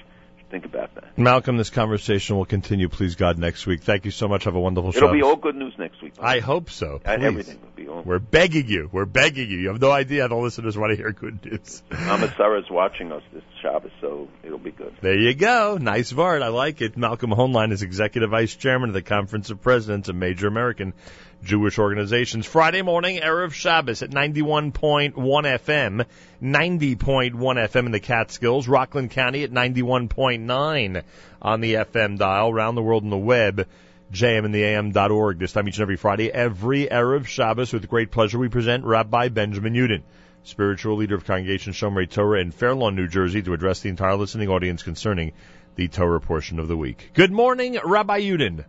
think 0.49 0.65
about 0.65 0.93
that. 0.95 1.17
Malcolm, 1.17 1.57
this 1.57 1.69
conversation 1.69 2.37
will 2.37 2.45
continue, 2.45 2.89
please 2.89 3.15
God, 3.15 3.37
next 3.37 3.65
week. 3.65 3.83
Thank 3.83 4.05
you 4.05 4.11
so 4.11 4.27
much. 4.27 4.45
Have 4.45 4.55
a 4.55 4.59
wonderful 4.59 4.91
show. 4.91 4.97
It'll 4.97 5.13
be 5.13 5.21
all 5.21 5.35
good 5.35 5.55
news 5.55 5.73
next 5.77 6.01
week. 6.01 6.13
I 6.19 6.39
hope 6.39 6.69
so. 6.69 6.99
Please. 6.99 7.23
Everything 7.23 7.61
will 7.61 7.69
be 7.75 7.87
all. 7.87 8.01
We're 8.01 8.19
begging 8.19 8.67
you. 8.67 8.89
We're 8.91 9.05
begging 9.05 9.49
you. 9.49 9.57
You 9.57 9.67
have 9.69 9.81
no 9.81 9.91
idea 9.91 10.23
how 10.23 10.27
the 10.29 10.35
listeners 10.35 10.77
want 10.77 10.91
to 10.91 10.97
hear 10.97 11.11
good 11.11 11.43
news. 11.45 11.83
Mama 11.91 12.33
Sarah's 12.37 12.69
watching 12.69 13.11
us 13.11 13.23
this 13.33 13.43
Shabbos, 13.61 13.91
so 14.01 14.27
it'll 14.43 14.57
be 14.57 14.71
good. 14.71 14.95
There 15.01 15.17
you 15.17 15.35
go. 15.35 15.77
Nice 15.79 16.13
word. 16.13 16.41
I 16.41 16.47
like 16.47 16.81
it. 16.81 16.97
Malcolm 16.97 17.31
Hoenlein 17.31 17.71
is 17.71 17.81
Executive 17.81 18.29
Vice 18.29 18.55
Chairman 18.55 18.89
of 18.89 18.93
the 18.93 19.01
Conference 19.01 19.49
of 19.49 19.61
Presidents 19.61 20.09
of 20.09 20.15
Major 20.15 20.47
American 20.47 20.93
Jewish 21.43 21.79
Organizations. 21.79 22.45
Friday 22.45 22.81
morning, 22.81 23.17
Erev 23.17 23.53
Shabbos 23.53 24.01
at 24.01 24.11
91.1 24.11 25.13
FM, 25.13 26.05
90.1 26.41 27.33
FM 27.33 27.85
in 27.85 27.91
the 27.91 27.99
Catskills, 27.99 28.67
Rockland 28.67 29.11
County 29.11 29.43
at 29.43 29.51
91.9 29.51 31.03
on 31.41 31.61
the 31.61 31.73
FM 31.75 32.17
dial, 32.17 32.49
around 32.49 32.75
the 32.75 32.81
world 32.81 33.03
on 33.03 33.09
the 33.09 33.17
web, 33.17 33.67
jmintheam.org. 34.11 35.39
This 35.39 35.53
time 35.53 35.67
each 35.67 35.77
and 35.77 35.83
every 35.83 35.97
Friday, 35.97 36.31
every 36.31 36.87
Erev 36.87 37.25
Shabbos, 37.25 37.73
with 37.73 37.89
great 37.89 38.11
pleasure, 38.11 38.37
we 38.37 38.49
present 38.49 38.83
Rabbi 38.85 39.29
Benjamin 39.29 39.73
Yudin 39.73 40.03
spiritual 40.43 40.95
leader 40.95 41.15
of 41.15 41.25
Congregation 41.25 41.73
Shomrei 41.73 42.09
Torah 42.09 42.41
in 42.41 42.51
Fair 42.51 42.73
Lawn, 42.73 42.95
New 42.95 43.07
Jersey, 43.07 43.41
to 43.43 43.53
address 43.53 43.81
the 43.81 43.89
entire 43.89 44.15
listening 44.15 44.49
audience 44.49 44.83
concerning 44.83 45.33
the 45.75 45.87
Torah 45.87 46.21
portion 46.21 46.59
of 46.59 46.67
the 46.67 46.77
week. 46.77 47.11
Good 47.13 47.31
morning, 47.31 47.77
Rabbi 47.83 48.21
Yudin. 48.21 48.65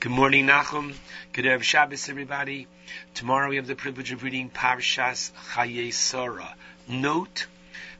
Good 0.00 0.12
morning, 0.12 0.46
Nachum. 0.46 0.94
Good 1.32 1.44
Erev 1.44 1.64
Shabbos, 1.64 2.08
everybody. 2.08 2.68
Tomorrow 3.14 3.48
we 3.48 3.56
have 3.56 3.66
the 3.66 3.74
privilege 3.74 4.12
of 4.12 4.22
reading 4.22 4.48
Parshas 4.48 5.32
Chaye 5.50 5.92
Sarah. 5.92 6.54
Note 6.86 7.48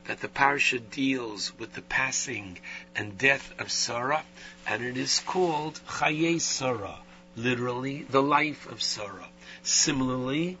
that 0.05 0.21
the 0.21 0.29
parsha 0.29 0.79
deals 0.79 1.51
with 1.59 1.73
the 1.73 1.81
passing 1.81 2.57
and 2.95 3.17
death 3.17 3.53
of 3.59 3.69
Sarah, 3.69 4.23
and 4.65 4.81
it 4.81 4.95
is 4.95 5.19
called 5.19 5.81
Chaye 5.89 6.39
Sarah, 6.39 6.99
literally 7.35 8.03
the 8.03 8.23
life 8.23 8.71
of 8.71 8.81
Sarah. 8.81 9.27
Similarly, 9.63 10.57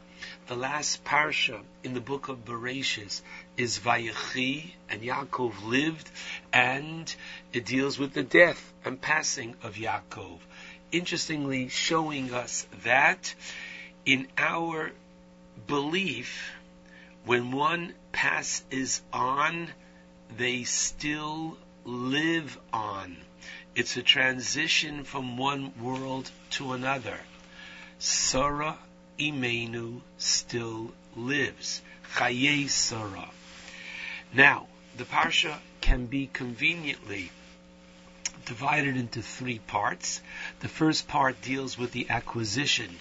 the 0.47 0.57
last 0.57 1.05
parsha 1.05 1.61
in 1.85 1.93
the 1.93 2.01
book 2.01 2.27
of 2.27 2.43
Bereshis 2.43 3.21
is 3.55 3.79
Vayechi, 3.79 4.73
and 4.89 5.01
Yaakov 5.01 5.63
lived, 5.63 6.11
and 6.51 7.15
it 7.53 7.65
deals 7.65 7.97
with 7.97 8.13
the 8.13 8.23
death 8.23 8.73
and 8.83 8.99
passing 8.99 9.55
of 9.63 9.75
Yaakov. 9.75 10.39
Interestingly, 10.91 11.69
showing 11.69 12.33
us 12.33 12.65
that 12.83 13.35
in 14.05 14.27
our 14.37 14.91
belief, 15.67 16.51
when 17.25 17.51
one 17.51 17.93
passes 18.11 19.01
on, 19.13 19.69
they 20.35 20.63
still 20.63 21.57
live 21.85 22.57
on. 22.73 23.17
It's 23.75 23.97
a 23.97 24.03
transition 24.03 25.03
from 25.03 25.37
one 25.37 25.73
world 25.79 26.31
to 26.51 26.73
another. 26.73 27.19
Sarah 27.99 28.77
Imenu 29.19 30.01
still 30.17 30.91
lives. 31.15 31.81
Chaye 32.15 32.69
Sarah. 32.69 33.29
Now, 34.33 34.67
the 34.97 35.05
parsha 35.05 35.59
can 35.81 36.07
be 36.07 36.29
conveniently 36.31 37.31
divided 38.49 38.97
into 38.97 39.21
three 39.21 39.59
parts. 39.59 40.21
The 40.61 40.67
first 40.67 41.07
part 41.07 41.39
deals 41.43 41.77
with 41.77 41.91
the 41.91 42.09
acquisition 42.09 42.97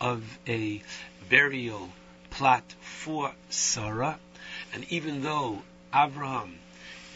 of 0.00 0.22
a 0.46 0.80
burial 1.28 1.90
plot 2.30 2.62
for 2.80 3.32
Sarah, 3.50 4.20
and 4.72 4.86
even 4.92 5.22
though 5.22 5.62
Abraham 5.92 6.56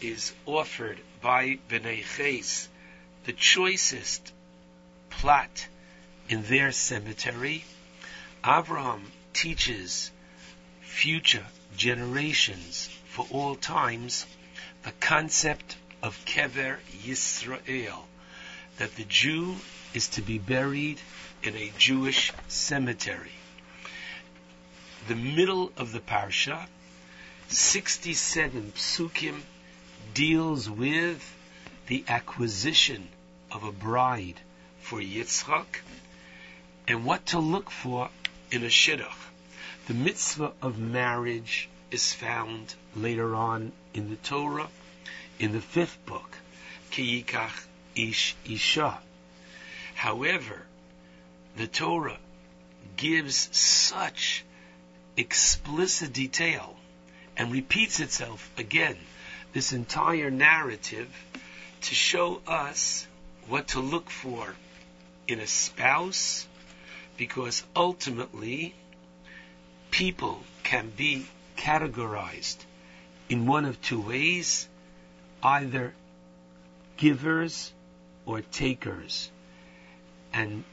is 0.01 0.35
offered 0.47 0.99
by 1.23 1.59
Bnei 1.69 2.03
Ches 2.03 2.69
the 3.25 3.33
choicest 3.33 4.33
plot 5.09 5.69
in 6.29 6.43
their 6.43 6.73
cemetery, 6.73 7.65
Abraham 8.45 9.13
teaches 9.33 10.11
future 10.81 11.47
generations 11.77 12.91
for 13.07 13.27
all 13.31 13.55
times 13.55 14.27
the 14.83 14.93
concept 14.99 15.77
of 16.07 16.25
Kever 16.25 16.79
Yisrael, 17.05 18.05
that 18.79 18.95
the 18.95 19.03
Jew 19.03 19.57
is 19.93 20.07
to 20.11 20.23
be 20.23 20.39
buried 20.39 21.01
in 21.43 21.57
a 21.57 21.73
Jewish 21.79 22.33
cemetery. 22.47 23.33
The 25.09 25.17
middle 25.17 25.73
of 25.77 25.91
the 25.91 25.99
parsha, 25.99 26.67
67 27.49 28.73
psukim, 28.77 29.41
deals 30.15 30.71
with 30.71 31.35
the 31.89 32.05
acquisition 32.07 33.09
of 33.51 33.65
a 33.65 33.73
bride 33.73 34.41
for 34.83 35.01
Yitzchak 35.01 35.81
and 36.87 37.05
what 37.05 37.27
to 37.27 37.41
look 37.41 37.69
for 37.69 38.11
in 38.53 38.63
a 38.63 38.71
shidduch. 38.71 39.13
The 39.89 39.95
mitzvah 39.95 40.53
of 40.63 40.79
marriage 40.79 41.69
is 41.91 42.13
found 42.13 42.77
later 42.95 43.35
on 43.35 43.73
in 43.93 44.09
the 44.11 44.17
Torah, 44.17 44.69
in 45.39 45.53
the 45.53 45.61
fifth 45.61 46.05
book, 46.07 46.39
Ki 46.91 47.23
Yikach 47.23 47.67
Ish 47.95 48.37
Isha. 48.45 48.99
However, 49.95 50.63
the 51.57 51.67
Torah 51.67 52.19
gives 52.97 53.49
such 53.57 54.45
explicit 55.17 56.13
detail 56.13 56.77
and 57.37 57.53
repeats 57.53 58.01
itself 58.01 58.51
again, 58.57 58.97
this 59.53 59.73
entire 59.73 60.31
narrative, 60.31 61.09
to 61.83 61.95
show 61.95 62.41
us 62.47 63.07
what 63.49 63.69
to 63.69 63.81
look 63.81 64.11
for 64.11 64.55
in 65.29 65.41
a 65.41 65.47
spouse, 65.47 66.47
because 67.17 67.63
ultimately 67.75 68.75
people 69.91 70.43
can 70.63 70.91
be 70.91 71.27
categorized 71.57 72.59
in 73.29 73.47
one 73.47 73.65
of 73.65 73.81
two 73.81 74.01
ways, 74.01 74.69
either 75.47 75.95
givers 76.97 77.73
or 78.25 78.41
takers. 78.41 79.31
And 80.33 80.65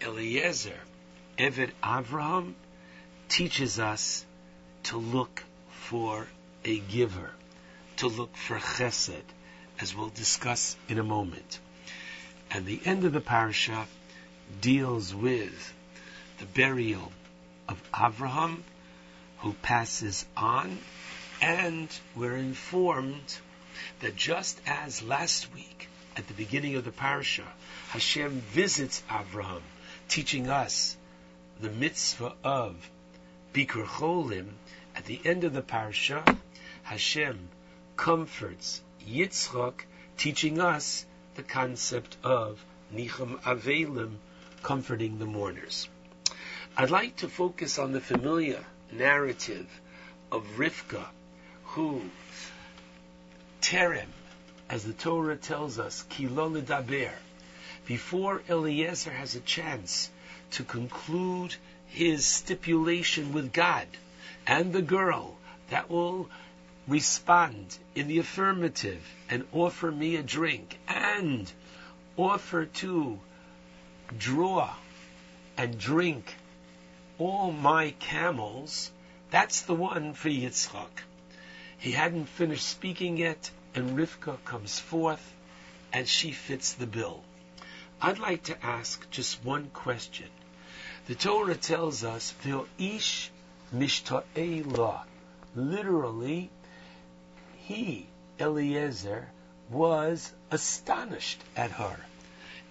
Eliezer, 0.00 0.78
Eved 1.36 1.72
Avraham, 1.82 2.54
teaches 3.28 3.80
us 3.80 4.24
to 4.84 4.98
look 4.98 5.42
for 5.70 6.28
a 6.64 6.78
giver, 6.78 7.32
to 7.96 8.06
look 8.06 8.36
for 8.36 8.58
chesed, 8.58 9.24
as 9.80 9.96
we'll 9.96 10.10
discuss 10.10 10.76
in 10.88 11.00
a 11.00 11.04
moment. 11.04 11.58
And 12.52 12.64
the 12.64 12.80
end 12.84 13.04
of 13.04 13.12
the 13.12 13.20
parasha 13.20 13.86
deals 14.60 15.12
with 15.12 15.74
the 16.38 16.46
burial 16.46 17.10
of 17.68 17.82
Avraham, 17.92 18.62
who 19.38 19.54
passes 19.54 20.24
on, 20.36 20.78
and 21.40 21.88
we're 22.14 22.36
informed 22.36 23.38
that 24.00 24.16
just 24.16 24.60
as 24.66 25.02
last 25.02 25.52
week, 25.54 25.88
at 26.16 26.26
the 26.28 26.34
beginning 26.34 26.76
of 26.76 26.84
the 26.84 26.92
parasha, 26.92 27.44
Hashem 27.88 28.40
visits 28.40 29.02
Avraham, 29.08 29.62
teaching 30.08 30.48
us 30.48 30.96
the 31.60 31.70
mitzvah 31.70 32.34
of 32.42 32.76
Bikur 33.52 33.86
Cholim, 33.86 34.54
at 34.94 35.04
the 35.04 35.20
end 35.24 35.44
of 35.44 35.52
the 35.52 35.62
parasha, 35.62 36.24
Hashem 36.84 37.48
comforts 37.96 38.80
Yitzchak, 39.06 39.84
teaching 40.16 40.60
us 40.60 41.04
the 41.34 41.42
concept 41.42 42.16
of 42.22 42.64
Nichum 42.92 43.40
Avelim, 43.42 44.16
comforting 44.62 45.18
the 45.18 45.26
mourners. 45.26 45.88
I'd 46.76 46.90
like 46.90 47.16
to 47.16 47.28
focus 47.28 47.78
on 47.78 47.92
the 47.92 48.00
familiar 48.00 48.64
narrative 48.90 49.68
of 50.30 50.44
Rivka, 50.56 51.06
who 51.74 52.00
Terem, 53.60 54.12
as 54.70 54.84
the 54.84 54.92
Torah 54.92 55.36
tells 55.36 55.76
us, 55.76 56.04
Kilo 56.08 56.48
Daber, 56.60 57.14
before 57.84 58.42
Eliezer 58.48 59.10
has 59.10 59.34
a 59.34 59.40
chance 59.40 60.08
to 60.52 60.62
conclude 60.62 61.56
his 61.88 62.24
stipulation 62.24 63.32
with 63.32 63.52
God 63.52 63.88
and 64.46 64.72
the 64.72 64.82
girl 64.82 65.36
that 65.70 65.90
will 65.90 66.30
respond 66.86 67.76
in 67.96 68.06
the 68.06 68.18
affirmative 68.18 69.02
and 69.28 69.44
offer 69.52 69.90
me 69.90 70.14
a 70.14 70.22
drink 70.22 70.78
and 70.86 71.50
offer 72.16 72.66
to 72.66 73.18
draw 74.16 74.72
and 75.56 75.76
drink 75.76 76.36
all 77.18 77.50
my 77.50 77.90
camels, 77.98 78.92
that's 79.32 79.62
the 79.62 79.74
one 79.74 80.14
for 80.14 80.28
Yitzchak. 80.28 81.02
He 81.84 81.92
hadn't 81.92 82.30
finished 82.30 82.66
speaking 82.66 83.18
yet, 83.18 83.50
and 83.74 83.94
Rivka 83.94 84.42
comes 84.46 84.80
forth, 84.80 85.34
and 85.92 86.08
she 86.08 86.32
fits 86.32 86.72
the 86.72 86.86
bill. 86.86 87.22
I'd 88.00 88.18
like 88.18 88.44
to 88.44 88.64
ask 88.64 89.10
just 89.10 89.44
one 89.44 89.68
question. 89.68 90.30
The 91.08 91.14
Torah 91.14 91.56
tells 91.56 92.02
us, 92.02 92.30
"Vil 92.40 92.66
ish 92.78 93.30
mishta'ela." 93.70 95.04
Literally, 95.54 96.48
he, 97.58 98.06
Eliezer, 98.40 99.28
was 99.68 100.32
astonished 100.50 101.42
at 101.54 101.72
her. 101.72 102.06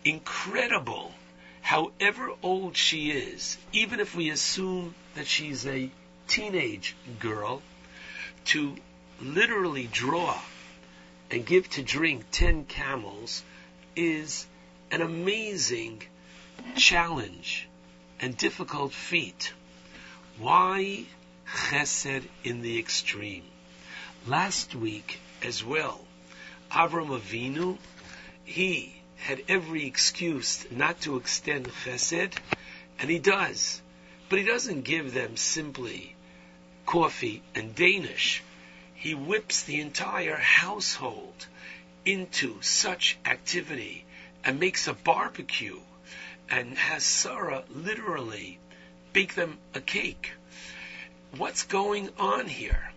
Incredible. 0.03 1.13
However 1.61 2.31
old 2.41 2.75
she 2.75 3.11
is, 3.11 3.59
even 3.71 3.99
if 3.99 4.15
we 4.15 4.31
assume 4.31 4.95
that 5.13 5.27
she's 5.27 5.67
a 5.67 5.91
teenage 6.27 6.95
girl, 7.19 7.61
to 8.45 8.75
literally 9.21 9.87
draw 9.87 10.39
and 11.31 11.45
give 11.45 11.69
to 11.71 11.83
drink 11.83 12.25
ten 12.31 12.65
camels 12.65 13.43
is 13.95 14.45
an 14.91 15.01
amazing 15.01 16.03
challenge 16.75 17.67
and 18.19 18.37
difficult 18.37 18.93
feat. 18.93 19.53
Why 20.37 21.05
chesed 21.47 22.23
in 22.43 22.61
the 22.61 22.79
extreme? 22.79 23.43
Last 24.25 24.75
week 24.75 25.19
as 25.41 25.63
well, 25.63 25.99
Avram 26.71 27.09
Avinu, 27.19 27.77
he 28.45 28.95
had 29.17 29.43
every 29.47 29.85
excuse 29.85 30.65
not 30.71 31.01
to 31.01 31.17
extend 31.17 31.67
chesed, 31.67 32.37
and 32.99 33.09
he 33.09 33.19
does. 33.19 33.81
But 34.29 34.39
he 34.39 34.45
doesn't 34.45 34.81
give 34.81 35.13
them 35.13 35.37
simply 35.37 36.15
coffee 36.85 37.41
and 37.53 37.75
Danish. 37.75 38.41
He 39.03 39.13
whips 39.13 39.63
the 39.63 39.81
entire 39.81 40.37
household 40.37 41.47
into 42.05 42.61
such 42.61 43.17
activity 43.25 44.05
and 44.45 44.61
makes 44.61 44.87
a 44.87 44.93
barbecue 44.93 45.81
and 46.49 46.77
has 46.77 47.03
Sarah 47.03 47.65
literally 47.69 48.59
bake 49.11 49.35
them 49.35 49.57
a 49.73 49.81
cake. 49.81 50.31
What's 51.35 51.63
going 51.63 52.11
on 52.17 52.47
here? 52.47 52.93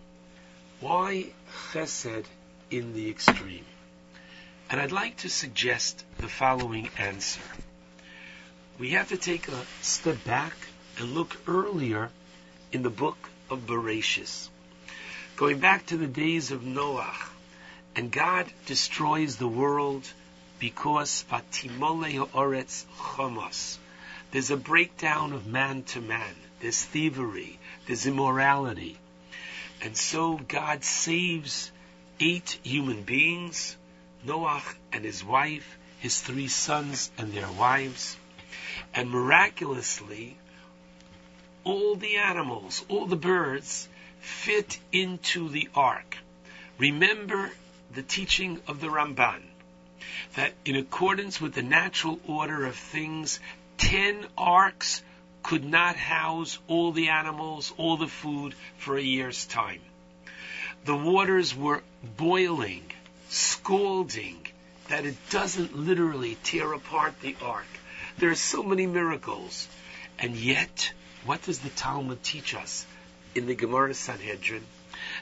Why 0.79 1.25
chesed 1.73 2.23
in 2.71 2.93
the 2.93 3.09
extreme? 3.09 3.65
And 4.69 4.79
I'd 4.79 4.93
like 4.93 5.17
to 5.17 5.29
suggest 5.29 6.05
the 6.19 6.29
following 6.29 6.89
answer. 6.97 7.41
We 8.79 8.91
have 8.91 9.09
to 9.09 9.17
take 9.17 9.49
a 9.49 9.65
step 9.81 10.23
back 10.23 10.55
and 10.99 11.13
look 11.13 11.35
earlier 11.49 12.11
in 12.71 12.81
the 12.81 12.89
book 12.89 13.29
of 13.49 13.67
Bereshis. 13.67 14.47
Going 15.37 15.59
back 15.59 15.85
to 15.85 15.97
the 15.97 16.07
days 16.07 16.49
of 16.49 16.63
Noah, 16.63 17.15
and 17.95 18.11
God 18.11 18.51
destroys 18.65 19.35
the 19.35 19.47
world 19.47 20.11
because 20.57 21.23
Vatimole 21.29 22.27
Oretz 22.31 22.85
Chomos. 22.97 23.77
There's 24.31 24.49
a 24.49 24.57
breakdown 24.57 25.33
of 25.33 25.45
man 25.45 25.83
to 25.93 26.01
man. 26.01 26.33
There's 26.59 26.83
thievery. 26.83 27.59
There's 27.85 28.07
immorality. 28.07 28.97
And 29.83 29.95
so 29.95 30.37
God 30.37 30.83
saves 30.83 31.71
eight 32.19 32.57
human 32.63 33.03
beings, 33.03 33.77
Noah 34.23 34.63
and 34.91 35.05
his 35.05 35.23
wife, 35.23 35.77
his 35.99 36.19
three 36.19 36.47
sons 36.47 37.11
and 37.15 37.31
their 37.31 37.51
wives, 37.51 38.17
and 38.91 39.11
miraculously, 39.11 40.35
all 41.63 41.95
the 41.95 42.17
animals, 42.17 42.83
all 42.89 43.05
the 43.05 43.15
birds 43.15 43.87
fit 44.19 44.79
into 44.91 45.49
the 45.49 45.69
ark. 45.75 46.17
Remember 46.77 47.51
the 47.93 48.03
teaching 48.03 48.61
of 48.67 48.81
the 48.81 48.87
Ramban 48.87 49.41
that 50.35 50.53
in 50.65 50.75
accordance 50.75 51.41
with 51.41 51.53
the 51.53 51.63
natural 51.63 52.19
order 52.27 52.65
of 52.65 52.75
things, 52.75 53.39
ten 53.77 54.25
arks 54.37 55.01
could 55.43 55.63
not 55.63 55.95
house 55.95 56.59
all 56.67 56.91
the 56.91 57.09
animals, 57.09 57.73
all 57.77 57.97
the 57.97 58.07
food 58.07 58.53
for 58.77 58.97
a 58.97 59.01
year's 59.01 59.45
time. 59.45 59.81
The 60.85 60.95
waters 60.95 61.55
were 61.55 61.83
boiling, 62.17 62.83
scalding, 63.29 64.45
that 64.89 65.05
it 65.05 65.15
doesn't 65.29 65.75
literally 65.75 66.37
tear 66.43 66.73
apart 66.73 67.19
the 67.21 67.35
ark. 67.41 67.67
There 68.17 68.29
are 68.29 68.35
so 68.35 68.63
many 68.63 68.85
miracles. 68.87 69.67
And 70.19 70.35
yet, 70.35 70.91
what 71.25 71.43
does 71.43 71.59
the 71.59 71.69
Talmud 71.69 72.23
teach 72.23 72.55
us 72.55 72.85
in 73.37 73.45
the 73.45 73.53
Gemara 73.53 73.93
Sanhedrin? 73.93 74.63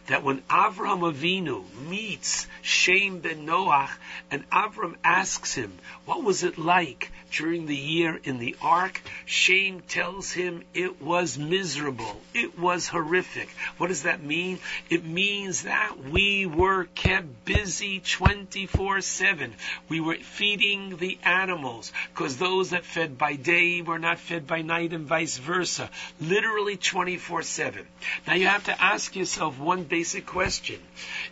That 0.07 0.23
when 0.23 0.41
Avram 0.41 1.01
Avinu 1.11 1.63
meets 1.87 2.47
Shem 2.61 3.19
ben 3.19 3.45
Noach, 3.47 3.89
and 4.29 4.47
Avram 4.49 4.95
asks 5.03 5.55
him, 5.55 5.73
what 6.05 6.23
was 6.23 6.43
it 6.43 6.57
like 6.57 7.11
during 7.31 7.65
the 7.65 7.75
year 7.75 8.19
in 8.23 8.37
the 8.37 8.55
ark? 8.61 9.01
Shem 9.25 9.81
tells 9.81 10.31
him 10.31 10.63
it 10.73 11.01
was 11.01 11.37
miserable. 11.37 12.21
It 12.33 12.57
was 12.59 12.87
horrific. 12.87 13.49
What 13.77 13.87
does 13.87 14.03
that 14.03 14.23
mean? 14.23 14.59
It 14.89 15.03
means 15.03 15.63
that 15.63 15.95
we 16.11 16.45
were 16.45 16.85
kept 16.95 17.45
busy 17.45 17.99
24-7. 17.99 19.51
We 19.89 19.99
were 19.99 20.15
feeding 20.15 20.97
the 20.97 21.17
animals, 21.23 21.91
because 22.13 22.37
those 22.37 22.69
that 22.69 22.85
fed 22.85 23.17
by 23.17 23.35
day 23.35 23.81
were 23.81 23.99
not 23.99 24.19
fed 24.19 24.45
by 24.45 24.61
night 24.61 24.93
and 24.93 25.07
vice 25.07 25.37
versa. 25.37 25.89
Literally 26.21 26.77
24-7. 26.77 27.85
Now 28.27 28.35
you 28.35 28.47
have 28.47 28.65
to 28.65 28.81
ask 28.81 29.15
yourself 29.15 29.59
one 29.59 29.83
basic 29.95 30.25
question. 30.25 30.77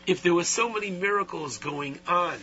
If 0.07 0.21
there 0.21 0.33
were 0.33 0.45
so 0.45 0.69
many 0.69 0.89
miracles 0.89 1.57
going 1.57 1.99
on 2.07 2.39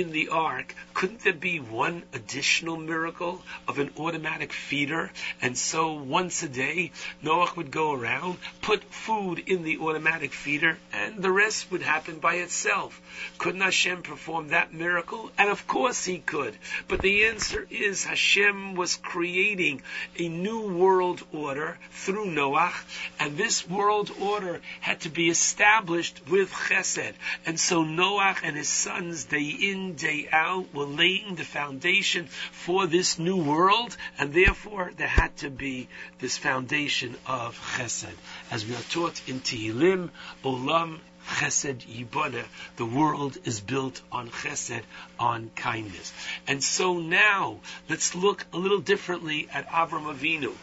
in 0.00 0.12
the 0.12 0.28
ark, 0.28 0.74
couldn't 0.92 1.20
there 1.20 1.32
be 1.32 1.58
one 1.58 2.02
additional 2.12 2.76
miracle 2.76 3.42
of 3.66 3.78
an 3.78 3.90
automatic 3.98 4.52
feeder? 4.52 5.10
And 5.40 5.56
so 5.56 5.94
once 5.94 6.42
a 6.42 6.48
day, 6.48 6.92
Noah 7.22 7.52
would 7.56 7.70
go 7.70 7.92
around, 7.92 8.38
put 8.60 8.84
food 8.84 9.38
in 9.46 9.62
the 9.62 9.78
automatic 9.78 10.32
feeder, 10.32 10.78
and 10.92 11.22
the 11.22 11.30
rest 11.30 11.70
would 11.70 11.82
happen 11.82 12.18
by 12.18 12.34
itself. 12.36 13.00
Couldn't 13.38 13.60
Hashem 13.62 14.02
perform 14.02 14.48
that 14.48 14.72
miracle? 14.72 15.30
And 15.38 15.48
of 15.48 15.66
course 15.66 16.04
he 16.04 16.18
could. 16.18 16.56
But 16.88 17.00
the 17.00 17.26
answer 17.26 17.66
is 17.70 18.04
Hashem 18.04 18.74
was 18.74 18.96
creating 18.96 19.82
a 20.18 20.28
new 20.28 20.60
world 20.76 21.22
order 21.32 21.78
through 21.90 22.30
Noah, 22.30 22.72
and 23.18 23.36
this 23.36 23.68
world 23.68 24.10
order 24.20 24.60
had 24.80 25.00
to 25.00 25.08
be 25.08 25.30
established 25.30 26.20
with 26.28 26.50
chesed. 26.50 27.14
And 27.44 27.58
so 27.58 27.82
Noah 27.82 28.36
and 28.42 28.56
his 28.56 28.68
sons, 28.68 29.24
day 29.24 29.48
in, 29.48 29.85
day 29.94 30.28
out, 30.32 30.72
were 30.74 30.84
laying 30.84 31.34
the 31.34 31.44
foundation 31.44 32.26
for 32.26 32.86
this 32.86 33.18
new 33.18 33.36
world, 33.36 33.96
and 34.18 34.32
therefore 34.32 34.92
there 34.96 35.06
had 35.06 35.36
to 35.38 35.50
be 35.50 35.88
this 36.18 36.36
foundation 36.36 37.16
of 37.26 37.58
chesed. 37.76 38.14
As 38.50 38.66
we 38.66 38.74
are 38.74 38.88
taught 38.90 39.20
in 39.28 39.40
Tehillim, 39.40 40.10
Olam 40.44 40.98
Chesed 41.26 41.86
Yibana. 41.86 42.44
The 42.76 42.86
world 42.86 43.36
is 43.44 43.60
built 43.60 44.00
on 44.10 44.30
Chesed, 44.30 44.82
on 45.18 45.50
kindness. 45.56 46.12
And 46.46 46.62
so 46.62 46.98
now, 46.98 47.60
let's 47.88 48.14
look 48.14 48.46
a 48.52 48.58
little 48.58 48.80
differently 48.80 49.48
at 49.52 49.68
Avram 49.68 50.14
Avinu. 50.14 50.54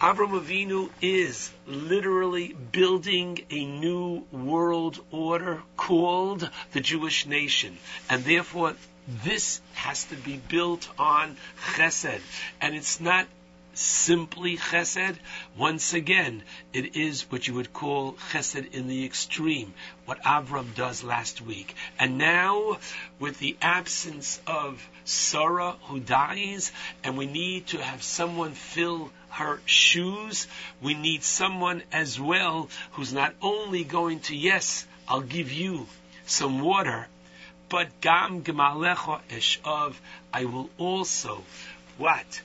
Avram 0.00 0.40
Avinu 0.40 0.90
is 1.00 1.50
literally 1.66 2.54
building 2.72 3.38
a 3.50 3.64
new 3.64 4.24
world 4.32 4.98
order 5.10 5.62
called 5.76 6.48
the 6.72 6.80
Jewish 6.80 7.26
nation. 7.26 7.78
And 8.08 8.24
therefore, 8.24 8.74
this 9.24 9.60
has 9.74 10.04
to 10.04 10.16
be 10.16 10.36
built 10.36 10.88
on 10.98 11.36
Chesed. 11.74 12.20
And 12.60 12.74
it's 12.74 13.00
not 13.00 13.26
simply 13.80 14.56
chesed. 14.56 15.16
Once 15.56 15.94
again, 15.94 16.42
it 16.72 16.96
is 16.96 17.22
what 17.30 17.48
you 17.48 17.54
would 17.54 17.72
call 17.72 18.12
chesed 18.30 18.72
in 18.72 18.88
the 18.88 19.04
extreme, 19.04 19.72
what 20.04 20.22
Avram 20.22 20.74
does 20.74 21.02
last 21.02 21.40
week. 21.40 21.74
And 21.98 22.18
now, 22.18 22.78
with 23.18 23.38
the 23.38 23.56
absence 23.62 24.40
of 24.46 24.86
Sarah 25.04 25.76
who 25.84 25.98
dies, 25.98 26.72
and 27.02 27.16
we 27.16 27.26
need 27.26 27.68
to 27.68 27.78
have 27.78 28.02
someone 28.02 28.52
fill 28.52 29.10
her 29.30 29.60
shoes, 29.64 30.46
we 30.82 30.94
need 30.94 31.22
someone 31.22 31.82
as 31.90 32.20
well 32.20 32.68
who's 32.92 33.12
not 33.12 33.34
only 33.40 33.84
going 33.84 34.20
to, 34.20 34.36
yes, 34.36 34.86
I'll 35.08 35.22
give 35.22 35.52
you 35.52 35.86
some 36.26 36.60
water, 36.60 37.08
but 37.68 38.00
gam 38.00 38.42
gemalecha 38.42 39.20
eshav, 39.30 39.94
I 40.32 40.44
will 40.44 40.68
also, 40.76 41.44
what? 41.96 42.42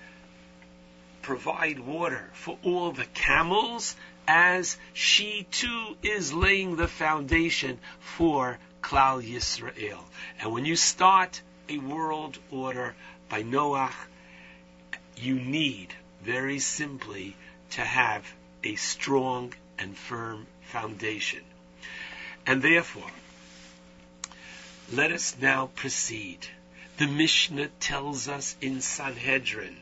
Provide 1.25 1.79
water 1.79 2.29
for 2.33 2.55
all 2.61 2.91
the 2.91 3.07
camels 3.15 3.95
as 4.27 4.77
she 4.93 5.47
too 5.49 5.97
is 6.03 6.31
laying 6.31 6.75
the 6.75 6.87
foundation 6.87 7.79
for 7.99 8.59
Klal 8.83 9.23
Yisrael. 9.23 10.03
And 10.39 10.51
when 10.53 10.65
you 10.65 10.75
start 10.75 11.41
a 11.67 11.79
world 11.79 12.37
order 12.51 12.93
by 13.27 13.41
Noah, 13.41 13.91
you 15.17 15.33
need 15.33 15.95
very 16.21 16.59
simply 16.59 17.35
to 17.71 17.81
have 17.81 18.23
a 18.63 18.75
strong 18.75 19.51
and 19.79 19.97
firm 19.97 20.45
foundation. 20.61 21.43
And 22.45 22.61
therefore, 22.61 23.11
let 24.93 25.11
us 25.11 25.35
now 25.41 25.71
proceed. 25.73 26.45
The 26.97 27.07
Mishnah 27.07 27.69
tells 27.79 28.27
us 28.27 28.55
in 28.61 28.79
Sanhedrin 28.81 29.75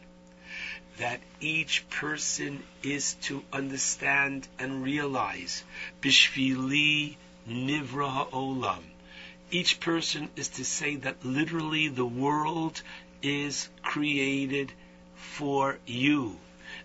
that 0.98 1.20
each 1.40 1.90
person 1.90 2.64
is 2.84 3.16
to 3.16 3.44
understand 3.52 4.48
and 4.60 4.84
realize 4.84 5.64
Bishvili 6.02 7.16
Nivra 7.50 8.10
Ha'olam. 8.10 8.84
Each 9.52 9.80
person 9.80 10.30
is 10.36 10.50
to 10.50 10.66
say 10.66 10.96
that 10.98 11.26
literally 11.26 11.88
the 11.88 12.06
world 12.06 12.82
is 13.22 13.70
created 13.82 14.72
for 15.16 15.78
you, 15.86 16.38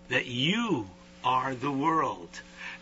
that 0.09 0.25
you 0.25 0.89
are 1.23 1.53
the 1.53 1.71
world, 1.71 2.29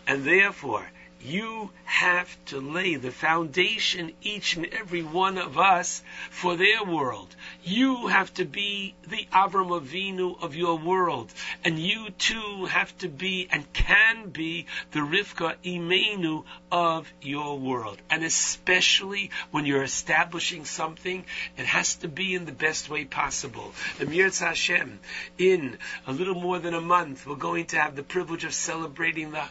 and 0.06 0.24
therefore 0.24 0.90
you 1.20 1.70
have 1.84 2.36
to 2.46 2.60
lay 2.60 2.94
the 2.94 3.10
foundation, 3.10 4.12
each 4.22 4.56
and 4.56 4.66
every 4.66 5.02
one 5.02 5.38
of 5.38 5.58
us, 5.58 6.02
for 6.30 6.56
their 6.56 6.84
world. 6.84 7.34
You 7.64 8.06
have 8.06 8.32
to 8.34 8.44
be 8.44 8.94
the 9.06 9.26
Avram 9.32 9.80
Avinu 9.80 10.40
of 10.42 10.54
your 10.54 10.78
world. 10.78 11.32
And 11.64 11.78
you 11.78 12.10
too 12.10 12.66
have 12.66 12.96
to 12.98 13.08
be 13.08 13.48
and 13.50 13.70
can 13.72 14.30
be 14.30 14.66
the 14.92 15.00
Rivka 15.00 15.56
Imenu 15.64 16.44
of 16.70 17.12
your 17.20 17.58
world. 17.58 18.00
And 18.10 18.22
especially 18.22 19.30
when 19.50 19.66
you're 19.66 19.82
establishing 19.82 20.64
something, 20.64 21.24
it 21.56 21.66
has 21.66 21.96
to 21.96 22.08
be 22.08 22.34
in 22.34 22.44
the 22.44 22.52
best 22.52 22.88
way 22.88 23.04
possible. 23.04 23.72
Mirz 23.98 24.40
Hashem, 24.40 25.00
in 25.36 25.78
a 26.06 26.12
little 26.12 26.34
more 26.34 26.58
than 26.58 26.74
a 26.74 26.80
month, 26.80 27.26
we're 27.26 27.36
going 27.36 27.66
to 27.66 27.78
have 27.78 27.96
the 27.96 28.02
privilege 28.02 28.44
of 28.44 28.54
celebrating 28.54 29.32
the 29.32 29.44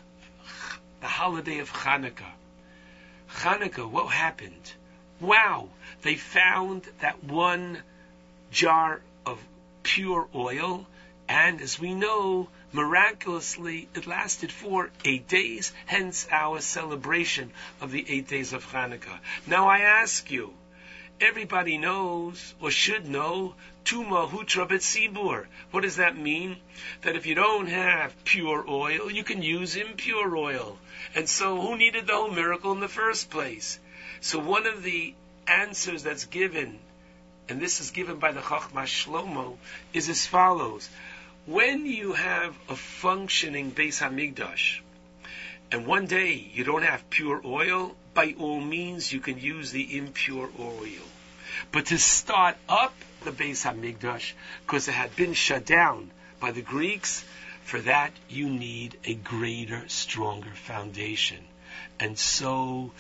the 1.07 1.11
holiday 1.11 1.59
of 1.59 1.71
Hanukkah. 1.71 2.33
Hanukkah, 3.29 3.89
what 3.89 4.07
happened? 4.07 4.73
Wow! 5.21 5.69
They 6.01 6.15
found 6.15 6.81
that 6.99 7.23
one 7.23 7.81
jar 8.51 8.99
of 9.25 9.41
pure 9.83 10.27
oil, 10.35 10.85
and 11.29 11.61
as 11.61 11.79
we 11.79 11.93
know, 11.93 12.49
miraculously, 12.73 13.87
it 13.95 14.05
lasted 14.05 14.51
for 14.51 14.89
eight 15.05 15.29
days, 15.29 15.71
hence 15.85 16.27
our 16.29 16.59
celebration 16.59 17.51
of 17.79 17.91
the 17.91 18.05
eight 18.09 18.27
days 18.27 18.51
of 18.51 18.65
Hanukkah. 18.65 19.19
Now 19.45 19.69
I 19.69 19.79
ask 20.01 20.29
you, 20.29 20.53
everybody 21.21 21.77
knows, 21.77 22.53
or 22.59 22.69
should 22.69 23.07
know, 23.07 23.55
Tuma 23.85 24.29
Hutra 24.29 24.67
Betzibur. 24.67 25.45
What 25.71 25.83
does 25.83 25.95
that 25.95 26.17
mean? 26.17 26.57
That 27.03 27.15
if 27.15 27.25
you 27.25 27.35
don't 27.35 27.67
have 27.67 28.25
pure 28.25 28.65
oil, 28.67 29.09
you 29.09 29.23
can 29.23 29.41
use 29.41 29.77
impure 29.77 30.35
oil. 30.35 30.77
And 31.15 31.27
so 31.27 31.59
who 31.59 31.77
needed 31.77 32.07
the 32.07 32.13
whole 32.13 32.31
miracle 32.31 32.71
in 32.71 32.79
the 32.79 32.87
first 32.87 33.29
place? 33.29 33.79
So 34.21 34.39
one 34.39 34.67
of 34.67 34.83
the 34.83 35.13
answers 35.47 36.03
that's 36.03 36.25
given, 36.25 36.79
and 37.49 37.59
this 37.59 37.79
is 37.81 37.91
given 37.91 38.17
by 38.19 38.31
the 38.31 38.41
Chachma 38.41 38.83
Shlomo, 38.83 39.57
is 39.93 40.09
as 40.09 40.25
follows. 40.25 40.89
When 41.45 41.85
you 41.85 42.13
have 42.13 42.55
a 42.67 42.75
functioning 42.75 43.71
Beis 43.71 44.01
Hamikdash, 44.01 44.81
and 45.71 45.85
one 45.85 46.05
day 46.05 46.33
you 46.53 46.63
don't 46.63 46.83
have 46.83 47.09
pure 47.09 47.41
oil, 47.45 47.95
by 48.13 48.35
all 48.39 48.59
means 48.59 49.11
you 49.11 49.19
can 49.19 49.39
use 49.39 49.71
the 49.71 49.97
impure 49.97 50.49
oil. 50.59 51.05
But 51.71 51.87
to 51.87 51.97
start 51.97 52.57
up 52.67 52.93
the 53.23 53.31
Beis 53.31 53.63
Hamikdash, 53.65 54.33
because 54.65 54.87
it 54.87 54.93
had 54.93 55.15
been 55.15 55.33
shut 55.33 55.65
down 55.65 56.11
by 56.39 56.51
the 56.51 56.61
Greeks, 56.61 57.23
for 57.67 57.81
that 57.81 58.13
you 58.29 58.49
need 58.49 58.97
a 59.03 59.13
greater, 59.13 59.83
stronger 59.89 60.53
foundation. 60.53 61.43
And 61.99 62.17
so 62.17 62.93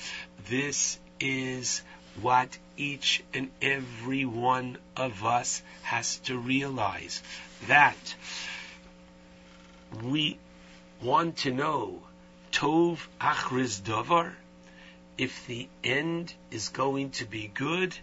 this 0.49 0.99
is 1.21 1.81
what 2.19 2.57
each 2.75 3.23
and 3.33 3.49
every 3.61 4.25
one 4.25 4.77
of 4.97 5.23
us 5.23 5.63
has 5.83 6.17
to 6.27 6.37
realize 6.37 7.23
that 7.69 8.15
we 10.03 10.37
want 11.01 11.37
to 11.37 11.51
know 11.53 12.01
Tov 12.51 12.99
Achriz 13.21 13.79
Davar. 13.79 14.33
If 15.17 15.47
the 15.47 15.69
end 15.81 16.33
is 16.51 16.67
going 16.67 17.11
to 17.11 17.25
be 17.25 17.47
good, 17.47 17.97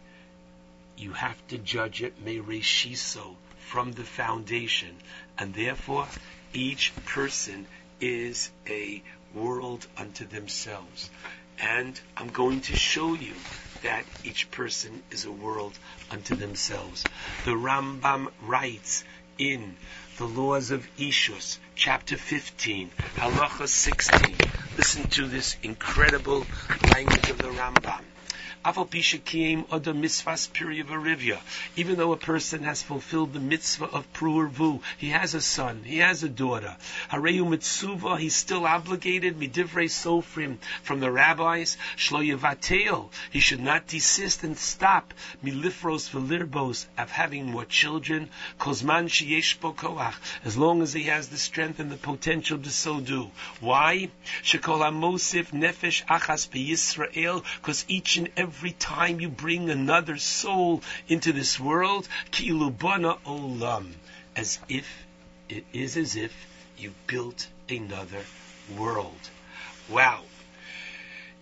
you 0.96 1.12
have 1.12 1.36
to 1.48 1.58
judge 1.58 2.02
it 2.02 2.24
Mereshiso 2.24 3.36
from 3.58 3.92
the 3.92 4.04
foundation, 4.04 4.96
and 5.36 5.52
therefore 5.52 6.06
each 6.54 6.92
person 7.04 7.66
is 8.00 8.50
a 8.68 9.02
world 9.34 9.86
unto 9.96 10.24
themselves. 10.24 11.10
And 11.58 12.00
I'm 12.16 12.28
going 12.28 12.62
to 12.62 12.76
show 12.76 13.14
you 13.14 13.34
that 13.82 14.04
each 14.24 14.50
person 14.50 15.02
is 15.10 15.24
a 15.24 15.32
world 15.32 15.78
unto 16.10 16.34
themselves. 16.34 17.04
The 17.44 17.52
Rambam 17.52 18.28
writes 18.42 19.04
in 19.36 19.76
the 20.16 20.26
laws 20.26 20.70
of 20.70 20.86
Ishus, 20.96 21.58
chapter 21.74 22.16
15, 22.16 22.90
halacha 23.16 23.68
16. 23.68 24.36
Listen 24.76 25.08
to 25.10 25.26
this 25.26 25.56
incredible 25.62 26.46
language 26.92 27.30
of 27.30 27.38
the 27.38 27.48
Rambam. 27.48 28.00
Even 28.66 29.66
though 31.96 32.12
a 32.12 32.16
person 32.16 32.62
has 32.62 32.80
fulfilled 32.82 33.34
the 33.34 33.40
mitzvah 33.40 33.84
of 33.84 34.10
Pruervu, 34.14 34.80
he 34.96 35.10
has 35.10 35.34
a 35.34 35.42
son, 35.42 35.82
he 35.84 35.98
has 35.98 36.22
a 36.22 36.30
daughter. 36.30 36.74
Hareyu 37.10 37.44
mitzuva, 37.44 38.18
he's 38.18 38.34
still 38.34 38.64
obligated, 38.64 39.38
midivrei 39.38 39.90
sofrim, 39.90 40.56
from 40.82 41.00
the 41.00 41.10
rabbis, 41.10 41.76
shloevatel, 41.98 43.10
he 43.30 43.38
should 43.38 43.60
not 43.60 43.86
desist 43.86 44.44
and 44.44 44.56
stop, 44.56 45.12
milifros 45.44 46.08
velirbos, 46.08 46.86
of 46.96 47.10
having 47.10 47.50
more 47.50 47.66
children, 47.66 48.30
kozman 48.58 49.08
sheyesh 49.10 49.58
koach, 49.58 50.14
as 50.42 50.56
long 50.56 50.80
as 50.80 50.94
he 50.94 51.02
has 51.02 51.28
the 51.28 51.36
strength 51.36 51.80
and 51.80 51.92
the 51.92 51.98
potential 51.98 52.56
to 52.58 52.70
so 52.70 52.98
do. 53.00 53.30
Why? 53.60 54.08
Shekol 54.42 54.80
amosif 54.80 55.48
nefesh 55.48 56.02
achas 56.06 56.48
Yisrael, 56.54 57.44
because 57.56 57.84
each 57.88 58.16
and 58.16 58.30
every 58.38 58.53
every 58.56 58.72
time 58.72 59.18
you 59.18 59.28
bring 59.28 59.68
another 59.68 60.16
soul 60.16 60.80
into 61.08 61.32
this 61.32 61.58
world, 61.58 62.08
kilubana 62.30 63.18
olam, 63.26 63.92
as 64.36 64.60
if 64.68 64.86
it 65.48 65.64
is 65.72 65.96
as 65.96 66.14
if 66.14 66.32
you 66.78 66.94
built 67.08 67.48
another 67.68 68.24
world. 68.76 69.30
Wow. 69.88 70.22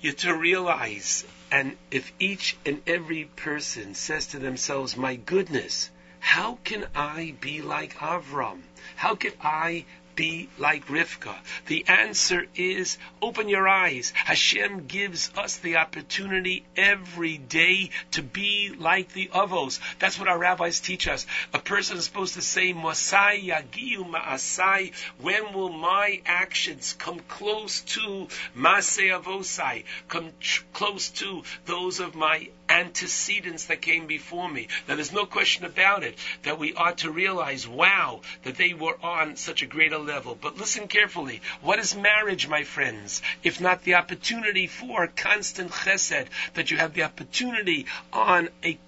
You 0.01 0.13
to 0.13 0.35
realize, 0.35 1.25
and 1.51 1.77
if 1.91 2.11
each 2.19 2.57
and 2.65 2.81
every 2.87 3.25
person 3.25 3.95
says 3.95 4.29
to 4.29 4.39
themselves, 4.39 4.97
my 4.97 5.17
goodness, 5.17 5.91
how 6.19 6.59
can 6.65 6.87
I 6.95 7.35
be 7.41 7.61
like 7.61 7.95
Avram? 7.97 8.63
How 8.97 9.17
can 9.17 9.33
I 9.43 9.85
be 10.15 10.49
like 10.59 10.87
Rivka? 10.87 11.35
The 11.67 11.85
answer 11.89 12.47
is 12.55 12.99
open 13.21 13.49
your 13.49 13.69
eyes. 13.69 14.13
Hashem 14.15 14.87
gives 14.87 15.31
us 15.37 15.57
the 15.59 15.77
opportunity 15.77 16.65
every 16.77 17.39
day 17.39 17.91
to 18.13 18.23
be 18.23 18.75
like 18.79 19.13
the 19.13 19.31
Avos. 19.35 19.81
That's 19.99 20.19
what 20.19 20.29
our 20.29 20.39
rabbis 20.39 20.81
teach 20.81 21.09
us. 21.09 21.27
A 21.53 21.59
person 21.59 21.97
is 21.97 22.05
supposed 22.05 22.35
to 22.35 22.43
say, 22.43 22.73
Masai 22.73 23.49
yagiu 23.49 24.09
ma'asai. 24.09 24.93
When 25.21 25.53
will 25.53 25.71
my 25.73 26.21
actions 26.27 26.95
come 26.99 27.21
close 27.21 27.81
to 27.81 28.29
Masei 28.57 29.11
Avosai? 29.19 29.85
Come 30.09 30.31
close 30.73 31.11
to 31.11 31.43
those 31.67 32.01
of 32.01 32.15
my 32.15 32.49
antecedents 32.69 33.67
that 33.67 33.83
came 33.83 34.07
before 34.07 34.49
me. 34.49 34.69
Now 34.89 34.95
there's 34.95 35.13
no 35.13 35.27
question 35.27 35.65
about 35.65 36.03
it 36.03 36.17
that 36.43 36.59
we 36.59 36.75
ought 36.75 36.99
to 36.99 37.11
realize, 37.11 37.67
wow, 37.67 38.21
that 38.45 38.57
they 38.57 38.75
were 38.75 38.97
on 39.03 39.37
such 39.37 39.63
a 39.63 39.67
greater 39.67 39.99
level. 39.99 40.37
But 40.41 40.59
listen 40.59 40.89
carefully. 40.89 41.43
What 41.61 41.79
is 41.79 41.95
marriage, 41.95 42.49
my 42.49 42.65
friends, 42.65 43.23
if 43.43 43.61
not 43.61 43.85
the 43.85 43.95
opportunity 43.95 44.67
for 44.67 45.07
constant 45.07 45.71
chesed, 45.71 46.27
that 46.55 46.71
you 46.71 46.77
have 46.79 46.95
the 46.95 47.03
opportunity 47.03 47.87
on 48.13 48.49
a 48.65 48.79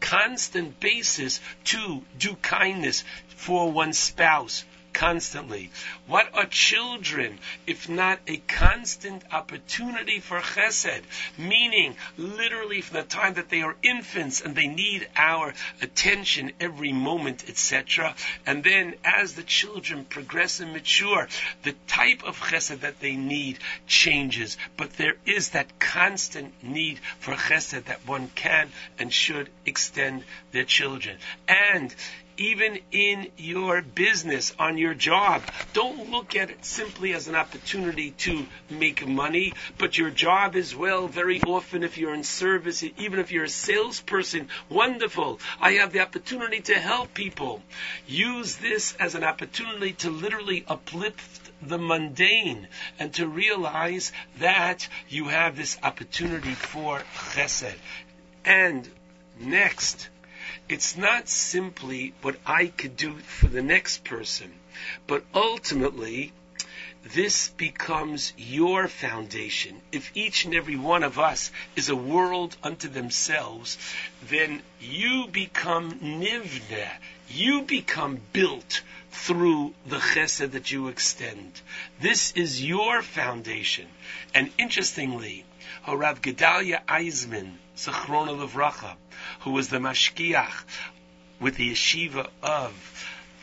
constant 0.00 0.78
basis 0.80 1.40
to 1.64 2.02
do 2.18 2.36
kindness 2.36 3.04
for 3.28 3.72
one's 3.72 3.98
spouse, 3.98 4.64
constantly. 4.94 5.70
What 6.06 6.34
are 6.34 6.46
children 6.46 7.38
if 7.66 7.88
not 7.88 8.20
a 8.26 8.38
constant 8.48 9.22
opportunity 9.32 10.20
for 10.20 10.40
chesed? 10.40 11.02
Meaning, 11.36 11.96
literally 12.16 12.80
from 12.80 12.98
the 12.98 13.02
time 13.02 13.34
that 13.34 13.50
they 13.50 13.62
are 13.62 13.76
infants 13.82 14.40
and 14.40 14.54
they 14.54 14.68
need 14.68 15.06
our 15.16 15.52
attention 15.82 16.52
every 16.60 16.92
moment, 16.92 17.48
etc. 17.48 18.14
And 18.46 18.64
then 18.64 18.94
as 19.04 19.34
the 19.34 19.42
children 19.42 20.04
progress 20.04 20.60
and 20.60 20.72
mature, 20.72 21.28
the 21.64 21.74
type 21.86 22.22
of 22.24 22.38
chesed 22.38 22.80
that 22.80 23.00
they 23.00 23.16
need 23.16 23.58
changes. 23.86 24.56
But 24.76 24.94
there 24.94 25.16
is 25.26 25.50
that 25.50 25.78
constant 25.78 26.54
need 26.62 27.00
for 27.18 27.34
chesed 27.34 27.84
that 27.84 28.06
one 28.06 28.28
can 28.34 28.70
and 28.98 29.12
should 29.12 29.50
extend 29.66 30.24
their 30.52 30.64
children. 30.64 31.18
And 31.48 31.94
even 32.36 32.78
in 32.90 33.28
your 33.36 33.82
business, 33.82 34.54
on 34.58 34.78
your 34.78 34.94
job. 34.94 35.42
Don't 35.72 36.10
look 36.10 36.36
at 36.36 36.50
it 36.50 36.64
simply 36.64 37.12
as 37.12 37.28
an 37.28 37.34
opportunity 37.34 38.12
to 38.12 38.46
make 38.70 39.06
money, 39.06 39.54
but 39.78 39.98
your 39.98 40.10
job 40.10 40.56
as 40.56 40.74
well, 40.74 41.08
very 41.08 41.40
often 41.42 41.82
if 41.82 41.98
you're 41.98 42.14
in 42.14 42.24
service, 42.24 42.82
even 42.82 43.18
if 43.18 43.32
you're 43.32 43.44
a 43.44 43.48
salesperson, 43.48 44.48
wonderful. 44.68 45.40
I 45.60 45.72
have 45.74 45.92
the 45.92 46.00
opportunity 46.00 46.60
to 46.62 46.74
help 46.74 47.14
people. 47.14 47.62
Use 48.06 48.56
this 48.56 48.94
as 48.98 49.14
an 49.14 49.24
opportunity 49.24 49.92
to 49.94 50.10
literally 50.10 50.64
uplift 50.66 51.50
the 51.62 51.78
mundane 51.78 52.68
and 52.98 53.12
to 53.14 53.26
realize 53.26 54.12
that 54.38 54.88
you 55.08 55.28
have 55.28 55.56
this 55.56 55.78
opportunity 55.82 56.54
for 56.54 56.98
chesed. 57.32 57.74
And 58.44 58.88
next, 59.40 60.08
it's 60.68 60.96
not 60.96 61.28
simply 61.28 62.14
what 62.22 62.36
I 62.46 62.66
could 62.66 62.96
do 62.96 63.18
for 63.18 63.48
the 63.48 63.62
next 63.62 64.04
person, 64.04 64.52
but 65.06 65.24
ultimately, 65.34 66.32
this 67.12 67.48
becomes 67.48 68.32
your 68.38 68.88
foundation. 68.88 69.82
If 69.92 70.10
each 70.14 70.46
and 70.46 70.54
every 70.54 70.76
one 70.76 71.02
of 71.02 71.18
us 71.18 71.50
is 71.76 71.90
a 71.90 71.96
world 71.96 72.56
unto 72.62 72.88
themselves, 72.88 73.76
then 74.26 74.62
you 74.80 75.26
become 75.30 76.00
nivne. 76.00 76.88
You 77.28 77.62
become 77.62 78.20
built 78.32 78.80
through 79.10 79.74
the 79.86 79.98
chesed 79.98 80.52
that 80.52 80.72
you 80.72 80.88
extend. 80.88 81.60
This 82.00 82.32
is 82.32 82.64
your 82.64 83.02
foundation. 83.02 83.86
And 84.34 84.50
interestingly, 84.56 85.44
Rav 85.86 86.22
Gedalia 86.22 86.82
Eisman, 86.86 87.58
Zachrona 87.76 88.36
Levracha, 88.36 88.96
who 89.40 89.50
was 89.50 89.68
the 89.68 89.78
mashkiach 89.78 90.64
with 91.40 91.56
the 91.56 91.72
yeshiva 91.72 92.28
of 92.42 92.72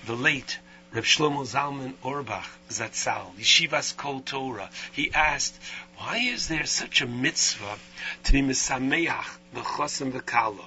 the 0.06 0.16
late 0.16 0.60
Reb 0.94 1.06
Shlomo 1.06 1.46
Zalman 1.46 1.94
Auerbach 2.04 2.48
Zatzal, 2.70 3.34
Yeshivas 3.36 3.96
Kol 3.96 4.20
Torah. 4.22 4.70
He 4.92 5.14
asked, 5.14 5.58
why 5.98 6.18
is 6.18 6.48
there 6.48 6.66
such 6.66 7.02
a 7.02 7.08
mitzvah 7.08 7.78
to 8.24 8.32
be 8.34 8.42
misameach 8.42 9.38
the 9.54 9.62
chosim 9.62 10.12
v'kala? 10.12 10.66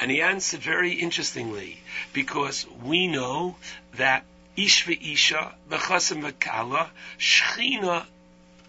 And 0.00 0.10
he 0.10 0.20
answered 0.20 0.60
very 0.60 0.94
interestingly, 0.94 1.80
because 2.12 2.66
we 2.82 3.06
know 3.06 3.56
that 3.94 4.24
Ish 4.56 4.86
v'Isha, 4.86 5.54
B'chasim 5.68 6.22
v'Kala, 6.28 6.88
Shechina 7.18 8.06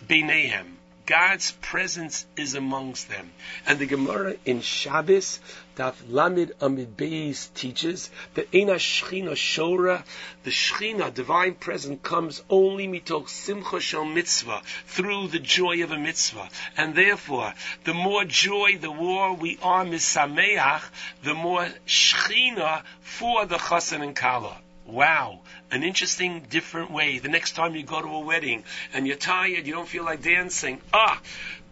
Beinehem. 0.06 0.76
God's 1.08 1.52
presence 1.62 2.26
is 2.36 2.54
amongst 2.54 3.08
them. 3.08 3.32
And 3.66 3.80
the 3.80 3.86
Gemara 3.86 4.36
in 4.44 4.60
Shabbos, 4.60 5.40
Daf 5.78 5.96
Lamid 6.10 6.52
Amid 6.60 6.98
Beis 6.98 7.48
teaches 7.54 8.12
that 8.34 8.52
Eina 8.52 8.76
Shechina 8.76 9.32
Shora, 9.32 10.04
the 10.44 10.52
Shechina, 10.52 11.14
divine 11.14 11.56
presence, 11.56 12.02
comes 12.04 12.44
only 12.50 12.90
mitoch 12.90 13.30
Simcha 13.30 13.80
Shel 13.80 14.04
Mitzvah, 14.04 14.62
through 14.88 15.30
the 15.30 15.40
joy 15.40 15.82
of 15.82 15.94
a 15.94 15.98
mitzvah. 15.98 16.50
And 16.76 16.94
therefore, 16.94 17.54
the 17.86 17.94
more 17.94 18.26
joy, 18.26 18.78
the 18.78 18.94
more 18.94 19.34
we 19.34 19.58
are 19.64 19.86
misameach, 19.86 20.82
the 21.24 21.34
more 21.34 21.70
Shechina 21.86 22.84
for 23.00 23.46
the 23.46 23.58
Chassan 23.58 24.04
and 24.04 24.14
Kala. 24.14 24.58
Wow, 24.86 25.40
an 25.70 25.84
interesting, 25.84 26.46
different 26.50 26.92
way. 26.92 27.20
The 27.20 27.30
next 27.30 27.52
time 27.52 27.76
you 27.76 27.84
go 27.84 28.02
to 28.02 28.08
a 28.08 28.20
wedding 28.20 28.64
and 28.94 29.06
you're 29.06 29.18
tired, 29.18 29.68
you 29.68 29.74
don't 29.74 29.88
feel 29.88 30.06
like 30.06 30.22
dancing, 30.22 30.82
ah, 30.94 31.22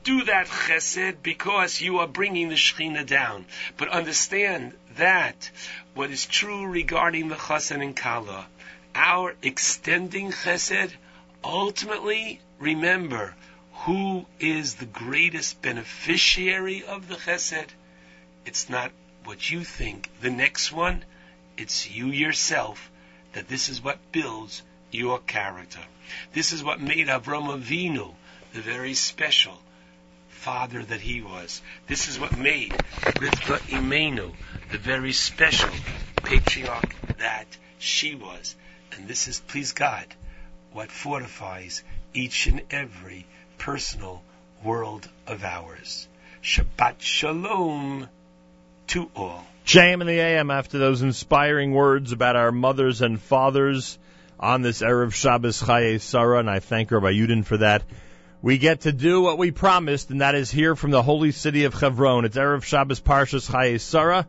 do 0.04 0.24
that 0.26 0.48
chesed 0.48 1.24
because 1.24 1.82
you 1.82 2.00
are 2.00 2.08
bringing 2.08 2.50
the 2.50 2.56
Shekhinah 2.56 3.06
down. 3.06 3.46
But 3.78 3.90
understand 3.90 4.74
that 4.98 5.50
what 5.94 6.12
is 6.12 6.26
true 6.26 6.66
regarding 6.66 7.30
the 7.30 7.36
chassan 7.36 7.82
and 7.82 7.96
kala, 7.96 8.48
our 8.94 9.36
extending 9.42 10.32
chesed, 10.32 10.92
ultimately, 11.44 12.42
remember, 12.60 13.34
who 13.86 14.26
is 14.40 14.76
the 14.76 14.86
greatest 14.86 15.62
beneficiary 15.62 16.84
of 16.84 17.08
the 17.08 17.16
chesed? 17.16 17.70
It's 18.46 18.70
not 18.70 18.92
what 19.24 19.50
you 19.50 19.64
think. 19.64 20.10
The 20.22 20.30
next 20.30 20.72
one, 20.72 21.04
it's 21.58 21.90
you 21.90 22.08
yourself 22.08 22.92
that 23.36 23.48
this 23.50 23.70
is 23.70 23.84
what 23.84 24.00
builds 24.12 24.64
your 24.92 25.20
character. 25.20 25.82
This 26.34 26.54
is 26.54 26.64
what 26.64 26.80
made 26.80 27.08
Avram 27.08 27.48
Avinu 27.56 28.14
the 28.54 28.62
very 28.62 28.94
special 28.94 29.58
father 30.30 30.82
that 30.82 31.02
he 31.02 31.22
was. 31.22 31.62
This 31.88 32.08
is 32.08 32.18
what 32.18 32.38
made 32.38 32.72
Rivka 32.72 33.58
Imenu 33.70 34.34
the 34.72 34.78
very 34.78 35.12
special 35.12 35.70
patriarch 36.24 36.96
that 37.18 37.46
she 37.78 38.16
was. 38.16 38.56
And 38.94 39.08
this 39.08 39.28
is, 39.28 39.42
please 39.42 39.74
God, 39.74 40.08
what 40.72 40.90
fortifies 40.90 41.84
each 42.14 42.48
and 42.48 42.62
every 42.72 43.26
personal 43.58 44.24
world 44.64 45.10
of 45.28 45.44
ours. 45.44 46.08
Shabbat 46.42 46.96
Shalom 47.00 48.08
to 48.88 49.12
all. 49.16 49.46
JM 49.66 50.02
in 50.02 50.06
the 50.06 50.20
AM 50.20 50.52
after 50.52 50.78
those 50.78 51.02
inspiring 51.02 51.72
words 51.72 52.12
about 52.12 52.36
our 52.36 52.52
mothers 52.52 53.02
and 53.02 53.20
fathers 53.20 53.98
on 54.40 54.62
this 54.62 54.84
Erev 54.84 55.12
Shabbos 55.12 55.60
Chaye 55.60 56.00
Sarah, 56.00 56.38
and 56.38 56.48
I 56.48 56.60
thank 56.60 56.92
Rabbi 56.92 57.14
Yudin 57.14 57.44
for 57.44 57.58
that. 57.58 57.82
We 58.44 58.60
get 58.60 58.82
to 58.82 58.92
do 58.92 59.22
what 59.22 59.40
we 59.40 59.50
promised, 59.50 60.12
and 60.12 60.22
that 60.22 60.36
is 60.36 60.52
hear 60.52 60.76
from 60.76 60.92
the 60.92 61.02
holy 61.02 61.32
city 61.32 61.64
of 61.64 61.74
Chevron. 61.74 62.26
It's 62.26 62.38
Erev 62.38 62.62
Shabbos 62.62 63.02
Parshas 63.02 63.50
Chaye 63.50 63.82
Sarah. 63.82 64.28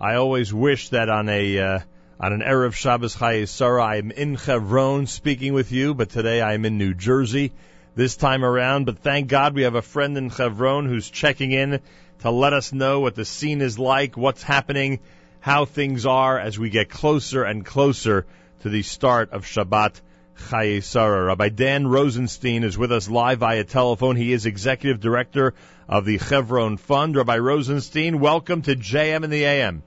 I 0.00 0.14
always 0.14 0.50
wish 0.50 0.88
that 0.88 1.10
on 1.10 1.28
a 1.28 1.58
uh, 1.58 1.78
on 2.18 2.32
an 2.32 2.40
Erev 2.40 2.72
Shabbos 2.72 3.14
Chaye 3.14 3.46
Sarah 3.46 3.84
I'm 3.84 4.10
in 4.10 4.36
Chevron 4.36 5.06
speaking 5.06 5.52
with 5.52 5.72
you, 5.72 5.92
but 5.92 6.08
today 6.08 6.40
I'm 6.40 6.64
in 6.64 6.78
New 6.78 6.94
Jersey 6.94 7.52
this 7.96 8.16
time 8.16 8.46
around. 8.46 8.86
But 8.86 9.00
thank 9.00 9.28
God 9.28 9.54
we 9.54 9.64
have 9.64 9.74
a 9.74 9.82
friend 9.82 10.16
in 10.16 10.30
Chevron 10.30 10.86
who's 10.86 11.10
checking 11.10 11.52
in 11.52 11.80
to 12.20 12.30
let 12.30 12.52
us 12.52 12.72
know 12.72 13.00
what 13.00 13.14
the 13.14 13.24
scene 13.24 13.60
is 13.60 13.78
like, 13.78 14.16
what's 14.16 14.42
happening, 14.42 15.00
how 15.40 15.64
things 15.64 16.06
are 16.06 16.38
as 16.38 16.58
we 16.58 16.70
get 16.70 16.90
closer 16.90 17.44
and 17.44 17.64
closer 17.64 18.26
to 18.62 18.68
the 18.68 18.82
start 18.82 19.30
of 19.32 19.44
Shabbat 19.44 20.00
Chaye 20.48 20.82
Sarah. 20.82 21.24
Rabbi 21.24 21.48
Dan 21.48 21.86
Rosenstein 21.86 22.64
is 22.64 22.76
with 22.76 22.92
us 22.92 23.08
live 23.08 23.38
via 23.38 23.64
telephone. 23.64 24.16
He 24.16 24.32
is 24.32 24.46
executive 24.46 25.00
director 25.00 25.54
of 25.88 26.04
the 26.04 26.18
Chevron 26.18 26.76
Fund. 26.76 27.16
Rabbi 27.16 27.38
Rosenstein, 27.38 28.20
welcome 28.20 28.62
to 28.62 28.76
JM 28.76 29.24
in 29.24 29.30
the 29.30 29.44
AM. 29.44 29.82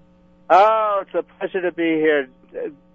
Oh, 0.49 1.03
it's 1.03 1.13
a 1.15 1.23
pleasure 1.37 1.61
to 1.61 1.71
be 1.71 1.83
here. 1.83 2.27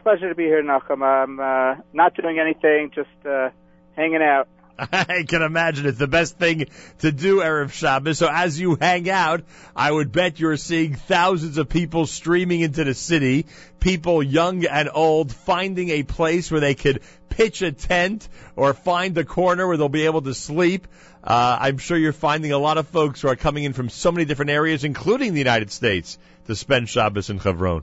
Pleasure 0.02 0.28
to 0.28 0.34
be 0.34 0.44
here, 0.44 0.62
Nachum. 0.62 1.02
I'm 1.02 1.40
uh, 1.40 1.82
not 1.92 2.14
doing 2.14 2.38
anything, 2.38 2.90
just 2.94 3.26
uh, 3.26 3.50
hanging 3.96 4.22
out. 4.22 4.48
I 4.92 5.24
can 5.26 5.42
imagine 5.42 5.86
it's 5.86 5.98
the 5.98 6.06
best 6.06 6.38
thing 6.38 6.66
to 6.98 7.10
do 7.10 7.38
Erev 7.38 7.72
Shabbos. 7.72 8.18
So 8.18 8.28
as 8.30 8.60
you 8.60 8.76
hang 8.80 9.10
out, 9.10 9.42
I 9.74 9.90
would 9.90 10.12
bet 10.12 10.38
you're 10.38 10.56
seeing 10.56 10.94
thousands 10.94 11.58
of 11.58 11.68
people 11.68 12.06
streaming 12.06 12.60
into 12.60 12.84
the 12.84 12.94
city, 12.94 13.46
people 13.80 14.22
young 14.22 14.64
and 14.64 14.88
old 14.92 15.32
finding 15.32 15.90
a 15.90 16.04
place 16.04 16.50
where 16.50 16.60
they 16.60 16.74
could 16.74 17.02
pitch 17.28 17.60
a 17.62 17.72
tent 17.72 18.28
or 18.54 18.72
find 18.72 19.18
a 19.18 19.24
corner 19.24 19.66
where 19.66 19.76
they'll 19.76 19.88
be 19.88 20.04
able 20.04 20.22
to 20.22 20.34
sleep. 20.34 20.86
Uh, 21.24 21.58
I'm 21.60 21.78
sure 21.78 21.98
you're 21.98 22.12
finding 22.12 22.52
a 22.52 22.58
lot 22.58 22.78
of 22.78 22.86
folks 22.86 23.20
who 23.20 23.28
are 23.28 23.36
coming 23.36 23.64
in 23.64 23.72
from 23.72 23.88
so 23.88 24.12
many 24.12 24.26
different 24.26 24.52
areas, 24.52 24.84
including 24.84 25.32
the 25.32 25.40
United 25.40 25.72
States, 25.72 26.18
to 26.46 26.54
spend 26.54 26.88
Shabbos 26.88 27.30
in 27.30 27.40
Chevron. 27.40 27.82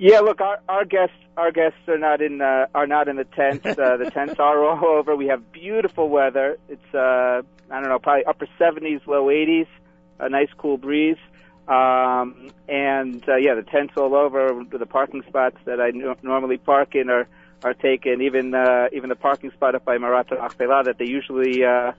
Yeah, 0.00 0.20
look, 0.20 0.40
our, 0.40 0.60
our 0.68 0.84
guests 0.84 1.16
our 1.36 1.50
guests 1.50 1.78
are 1.88 1.98
not 1.98 2.22
in 2.22 2.40
uh, 2.40 2.66
are 2.72 2.86
not 2.86 3.08
in 3.08 3.16
the 3.16 3.24
tents. 3.24 3.66
Uh, 3.66 3.96
the 3.96 4.10
tents 4.14 4.36
are 4.38 4.64
all 4.64 4.98
over. 4.98 5.16
We 5.16 5.26
have 5.26 5.50
beautiful 5.50 6.08
weather. 6.08 6.56
It's 6.68 6.94
uh, 6.94 7.42
I 7.70 7.80
don't 7.80 7.88
know, 7.88 7.98
probably 7.98 8.24
upper 8.24 8.46
70s, 8.60 9.06
low 9.08 9.26
80s. 9.26 9.66
A 10.20 10.28
nice 10.28 10.50
cool 10.56 10.78
breeze. 10.78 11.16
Um, 11.66 12.50
and 12.68 13.28
uh, 13.28 13.36
yeah, 13.36 13.54
the 13.54 13.64
tents 13.68 13.94
all 13.96 14.14
over. 14.14 14.64
The 14.70 14.86
parking 14.86 15.22
spots 15.28 15.56
that 15.64 15.80
I 15.80 15.90
normally 16.22 16.58
park 16.58 16.94
in 16.94 17.10
are 17.10 17.26
are 17.64 17.74
taken. 17.74 18.22
Even 18.22 18.54
uh, 18.54 18.86
even 18.92 19.08
the 19.08 19.16
parking 19.16 19.50
spot 19.50 19.74
up 19.74 19.84
by 19.84 19.98
Marat 19.98 20.30
Machpelah 20.30 20.84
that 20.84 20.98
they 20.98 21.06
usually 21.06 21.64
uh, 21.64 21.90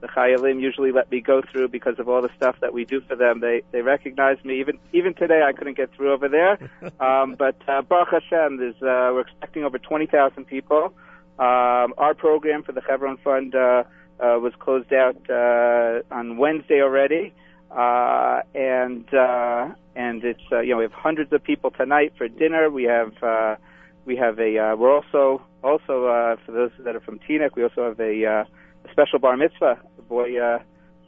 the 0.00 0.08
Chayalim 0.08 0.60
usually 0.60 0.92
let 0.92 1.10
me 1.10 1.20
go 1.20 1.42
through 1.50 1.68
because 1.68 1.98
of 1.98 2.08
all 2.08 2.22
the 2.22 2.30
stuff 2.36 2.56
that 2.60 2.72
we 2.72 2.84
do 2.84 3.00
for 3.00 3.16
them. 3.16 3.40
They 3.40 3.62
they 3.72 3.82
recognize 3.82 4.42
me. 4.44 4.60
Even 4.60 4.78
even 4.92 5.14
today, 5.14 5.42
I 5.46 5.52
couldn't 5.52 5.76
get 5.76 5.92
through 5.94 6.12
over 6.12 6.28
there. 6.28 6.58
Um, 7.00 7.36
but 7.38 7.56
uh, 7.68 7.82
Baruch 7.82 8.08
Hashem, 8.10 8.56
there's 8.56 8.74
uh, 8.76 9.12
we're 9.14 9.20
expecting 9.20 9.62
over 9.62 9.78
20,000 9.78 10.44
people. 10.46 10.92
Um, 11.38 11.94
our 11.96 12.14
program 12.16 12.64
for 12.64 12.72
the 12.72 12.82
Chevron 12.82 13.18
Fund 13.18 13.54
uh, 13.54 13.84
uh, 14.18 14.38
was 14.40 14.52
closed 14.58 14.92
out 14.92 15.16
uh, 15.30 16.00
on 16.10 16.38
Wednesday 16.38 16.82
already, 16.82 17.32
uh, 17.70 18.40
and 18.54 19.12
uh, 19.14 19.68
and 19.94 20.24
it's 20.24 20.42
uh, 20.50 20.60
you 20.60 20.70
know 20.70 20.78
we 20.78 20.84
have 20.84 20.92
hundreds 20.92 21.32
of 21.32 21.42
people 21.44 21.70
tonight 21.70 22.14
for 22.18 22.26
dinner. 22.26 22.68
We 22.68 22.84
have 22.84 23.12
uh, 23.22 23.56
we 24.04 24.16
have 24.16 24.40
a 24.40 24.58
uh, 24.58 24.76
we're 24.76 24.92
also 24.92 25.42
also 25.62 26.06
uh, 26.06 26.36
for 26.44 26.52
those 26.52 26.70
that 26.80 26.96
are 26.96 27.00
from 27.00 27.18
Teaneck, 27.20 27.54
we 27.54 27.62
also 27.62 27.88
have 27.88 28.00
a 28.00 28.24
uh, 28.24 28.32
a 28.40 28.46
special 28.92 29.18
bar 29.18 29.36
mitzvah. 29.36 29.78
The 29.96 30.02
boy, 30.02 30.38
uh, 30.40 30.58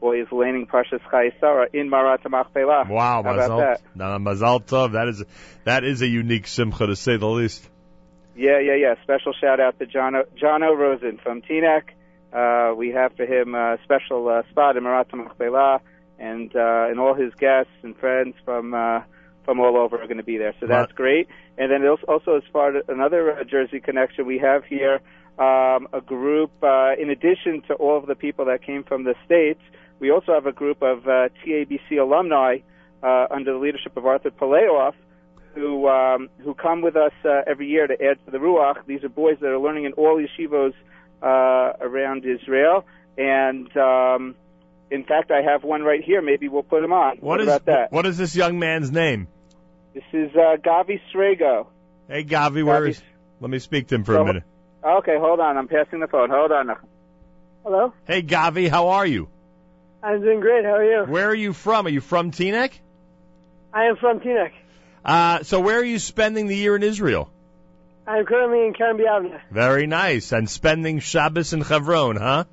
boy 0.01 0.23
is 0.23 0.29
laning 0.33 0.67
Parshas 0.67 1.01
Chayesara 1.13 1.67
in 1.75 1.89
Marat 1.91 2.21
Machpelah. 2.29 2.87
Wow, 2.89 3.23
How 3.23 3.35
about 3.35 3.59
that? 3.59 3.81
Mazal 4.21 4.65
Tov. 4.65 4.93
That 4.93 5.09
is 5.09 5.25
that 5.65 5.85
is 5.85 6.03
a 6.03 6.07
unique 6.07 6.47
simcha 6.47 6.87
to 6.87 6.97
say 6.97 7.17
the 7.17 7.27
least. 7.27 7.69
Yeah, 8.37 8.59
yeah, 8.61 8.75
yeah. 8.77 8.95
Special 9.03 9.33
shout 9.41 9.61
out 9.61 9.79
to 9.79 9.87
John 9.87 10.15
o, 10.15 10.23
John 10.37 10.63
O. 10.63 10.75
Rosen 10.75 11.19
from 11.23 11.43
Teaneck. 11.43 11.91
Uh, 12.33 12.75
we 12.77 12.91
have 12.91 13.13
for 13.17 13.25
him 13.27 13.55
a 13.55 13.77
special 13.85 14.29
uh, 14.29 14.43
spot 14.51 14.77
in 14.77 14.85
Marat 14.85 15.13
Machpelah, 15.13 15.81
and 16.19 16.55
uh, 16.55 16.87
and 16.89 17.01
all 17.01 17.15
his 17.15 17.35
guests 17.35 17.73
and 17.83 17.97
friends 17.97 18.37
from 18.45 18.73
uh, 18.73 19.01
from 19.45 19.59
all 19.59 19.77
over 19.77 20.01
are 20.01 20.07
going 20.07 20.19
to 20.19 20.23
be 20.23 20.39
there. 20.39 20.55
So 20.61 20.67
that's 20.67 20.93
great. 20.93 21.29
And 21.59 21.71
then 21.73 21.87
also- 21.87 22.07
also 22.07 22.37
as 22.37 22.43
far 22.53 22.77
as 22.77 22.85
another 22.89 23.33
uh, 23.33 23.45
Jersey 23.45 23.81
connection 23.81 24.27
we 24.27 24.39
have 24.39 24.65
here, 24.65 25.01
um, 25.41 25.89
a 25.93 26.01
group 26.05 26.53
uh, 26.63 26.93
in 27.01 27.11
addition 27.11 27.63
to 27.69 27.75
all 27.75 27.97
of 27.99 28.07
the 28.07 28.15
people 28.15 28.45
that 28.47 28.63
came 28.63 28.85
from 28.85 29.05
the 29.05 29.15
states, 29.25 29.61
we 29.99 30.11
also 30.11 30.33
have 30.33 30.47
a 30.47 30.53
group 30.53 30.83
of 30.83 31.07
uh, 31.09 31.29
TABC 31.45 31.99
alumni 32.01 32.59
uh, 33.03 33.27
under 33.31 33.53
the 33.53 33.59
leadership 33.59 33.97
of 33.97 34.07
Arthur 34.07 34.31
Poleyeff 34.31 34.95
who 35.55 35.89
um, 35.89 36.29
who 36.39 36.55
come 36.55 36.81
with 36.83 36.97
us 36.97 37.13
uh, 37.25 37.43
every 37.47 37.67
year 37.67 37.87
to 37.87 37.95
add 37.95 38.25
to 38.25 38.31
the 38.31 38.39
Ruach. 38.39 38.87
These 38.87 39.05
are 39.05 39.09
boys 39.09 39.39
that 39.41 39.49
are 39.49 39.59
learning 39.59 39.85
in 39.85 39.93
all 39.95 40.23
yeshivos 40.23 40.75
uh, 41.23 41.77
around 41.81 42.25
Israel, 42.25 42.85
and 43.19 43.75
um, 43.77 44.35
in 44.91 45.05
fact, 45.05 45.31
I 45.31 45.43
have 45.43 45.65
one 45.65 45.83
right 45.83 46.03
here. 46.03 46.23
Maybe 46.23 46.49
we'll 46.49 46.63
put 46.63 46.83
him 46.83 46.93
on. 46.93 47.19
What 47.19 47.41
is 47.41 47.49
about 47.49 47.65
that? 47.67 47.93
what 47.93 48.07
is 48.07 48.17
this 48.17 48.35
young 48.37 48.59
man's 48.59 48.91
name? 48.91 49.29
This 49.95 50.05
is 50.13 50.31
uh, 50.35 50.57
Gavi 50.57 51.01
Srago. 51.13 51.67
Hey, 52.09 52.25
Gavi, 52.25 52.65
where 52.65 52.87
is? 52.87 53.03
Let 53.41 53.51
me 53.51 53.59
speak 53.59 53.89
to 53.89 53.97
him 53.97 54.05
for 54.05 54.15
So- 54.15 54.23
a 54.23 54.25
minute. 54.25 54.45
Okay, 54.83 55.19
hold 55.19 55.41
on. 55.41 55.57
I'm 55.57 55.69
passing 55.69 56.01
the 56.01 56.09
phone. 56.09 56.31
Hold 56.31 56.53
on. 56.53 56.77
Hello. 57.63 57.93
Hey, 58.07 58.23
Gavi, 58.23 58.69
how 58.69 58.89
are 58.89 59.07
you? 59.07 59.29
I'm 60.03 60.23
doing 60.23 60.41
great. 60.41 60.65
How 60.65 60.77
are 60.77 60.85
you? 60.85 61.05
Where 61.05 61.29
are 61.29 61.35
you 61.35 61.53
from? 61.53 61.87
Are 61.87 61.91
you 61.91 62.01
from 62.01 62.31
Teaneck? 62.31 62.73
I 63.73 63.85
am 63.85 63.97
from 63.97 64.21
Teaneck. 64.21 64.53
Uh, 65.05 65.43
so 65.43 65.61
where 65.61 65.79
are 65.79 65.85
you 65.85 65.99
spending 65.99 66.47
the 66.47 66.57
year 66.57 66.77
in 66.77 66.83
Israel? 66.83 67.31
I'm 68.07 68.25
currently 68.25 68.67
in 68.67 68.73
Kerem 68.73 68.99
B'Yavneh. 68.99 69.41
Very 69.51 69.87
nice. 69.87 70.33
And 70.33 70.49
spending 70.49 71.01
Shabbos 71.01 71.53
in 71.53 71.63
Chevron, 71.63 72.17
huh? 72.17 72.45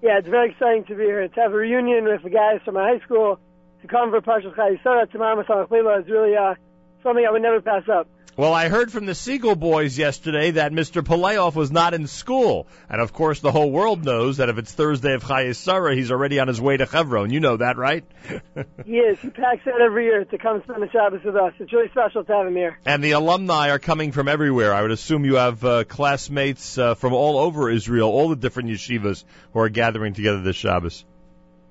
Yeah, 0.00 0.18
it's 0.18 0.28
very 0.28 0.52
exciting 0.52 0.84
to 0.84 0.94
be 0.94 1.04
here. 1.04 1.26
To 1.26 1.40
have 1.40 1.52
a 1.52 1.56
reunion 1.56 2.04
with 2.04 2.22
the 2.22 2.30
guys 2.30 2.60
from 2.64 2.74
my 2.74 2.92
high 2.94 3.04
school 3.04 3.38
to 3.82 3.88
come 3.88 4.10
for 4.10 4.20
Parshas 4.20 4.54
Chayisara 4.54 5.10
tomorrow 5.10 5.42
Masach 5.42 5.70
Leila 5.70 6.00
is 6.00 6.08
really 6.08 6.36
uh, 6.36 6.54
something 7.02 7.24
I 7.26 7.30
would 7.30 7.42
never 7.42 7.60
pass 7.60 7.82
up. 7.88 8.08
Well, 8.40 8.54
I 8.54 8.70
heard 8.70 8.90
from 8.90 9.04
the 9.04 9.12
Segal 9.12 9.54
boys 9.54 9.98
yesterday 9.98 10.52
that 10.52 10.72
Mr. 10.72 11.02
Poleyeff 11.02 11.54
was 11.54 11.70
not 11.70 11.92
in 11.92 12.06
school. 12.06 12.68
And 12.88 12.98
of 12.98 13.12
course, 13.12 13.40
the 13.40 13.52
whole 13.52 13.70
world 13.70 14.02
knows 14.02 14.38
that 14.38 14.48
if 14.48 14.56
it's 14.56 14.72
Thursday 14.72 15.12
of 15.12 15.22
Chayes 15.22 15.56
Sarah, 15.56 15.94
he's 15.94 16.10
already 16.10 16.40
on 16.40 16.48
his 16.48 16.58
way 16.58 16.78
to 16.78 16.86
Chevron. 16.86 17.28
You 17.28 17.40
know 17.40 17.58
that, 17.58 17.76
right? 17.76 18.02
He 18.86 18.96
is. 18.96 19.18
He 19.20 19.28
packs 19.28 19.66
out 19.66 19.80
every 19.82 20.06
year 20.06 20.24
to 20.24 20.38
come 20.38 20.62
spend 20.62 20.82
the 20.82 20.88
Shabbos 20.90 21.22
with 21.22 21.36
us. 21.36 21.52
It's 21.58 21.70
really 21.70 21.90
special 21.90 22.24
to 22.24 22.32
have 22.32 22.46
him 22.46 22.56
here. 22.56 22.78
and 22.86 23.04
the 23.04 23.10
alumni 23.10 23.68
are 23.70 23.78
coming 23.78 24.10
from 24.10 24.26
everywhere. 24.26 24.72
I 24.72 24.80
would 24.80 24.90
assume 24.90 25.26
you 25.26 25.34
have 25.34 25.62
uh, 25.62 25.84
classmates 25.84 26.78
uh, 26.78 26.94
from 26.94 27.12
all 27.12 27.38
over 27.38 27.70
Israel, 27.70 28.08
all 28.08 28.30
the 28.30 28.36
different 28.36 28.70
yeshivas 28.70 29.24
who 29.52 29.60
are 29.60 29.68
gathering 29.68 30.14
together 30.14 30.40
this 30.40 30.56
Shabbos. 30.56 31.04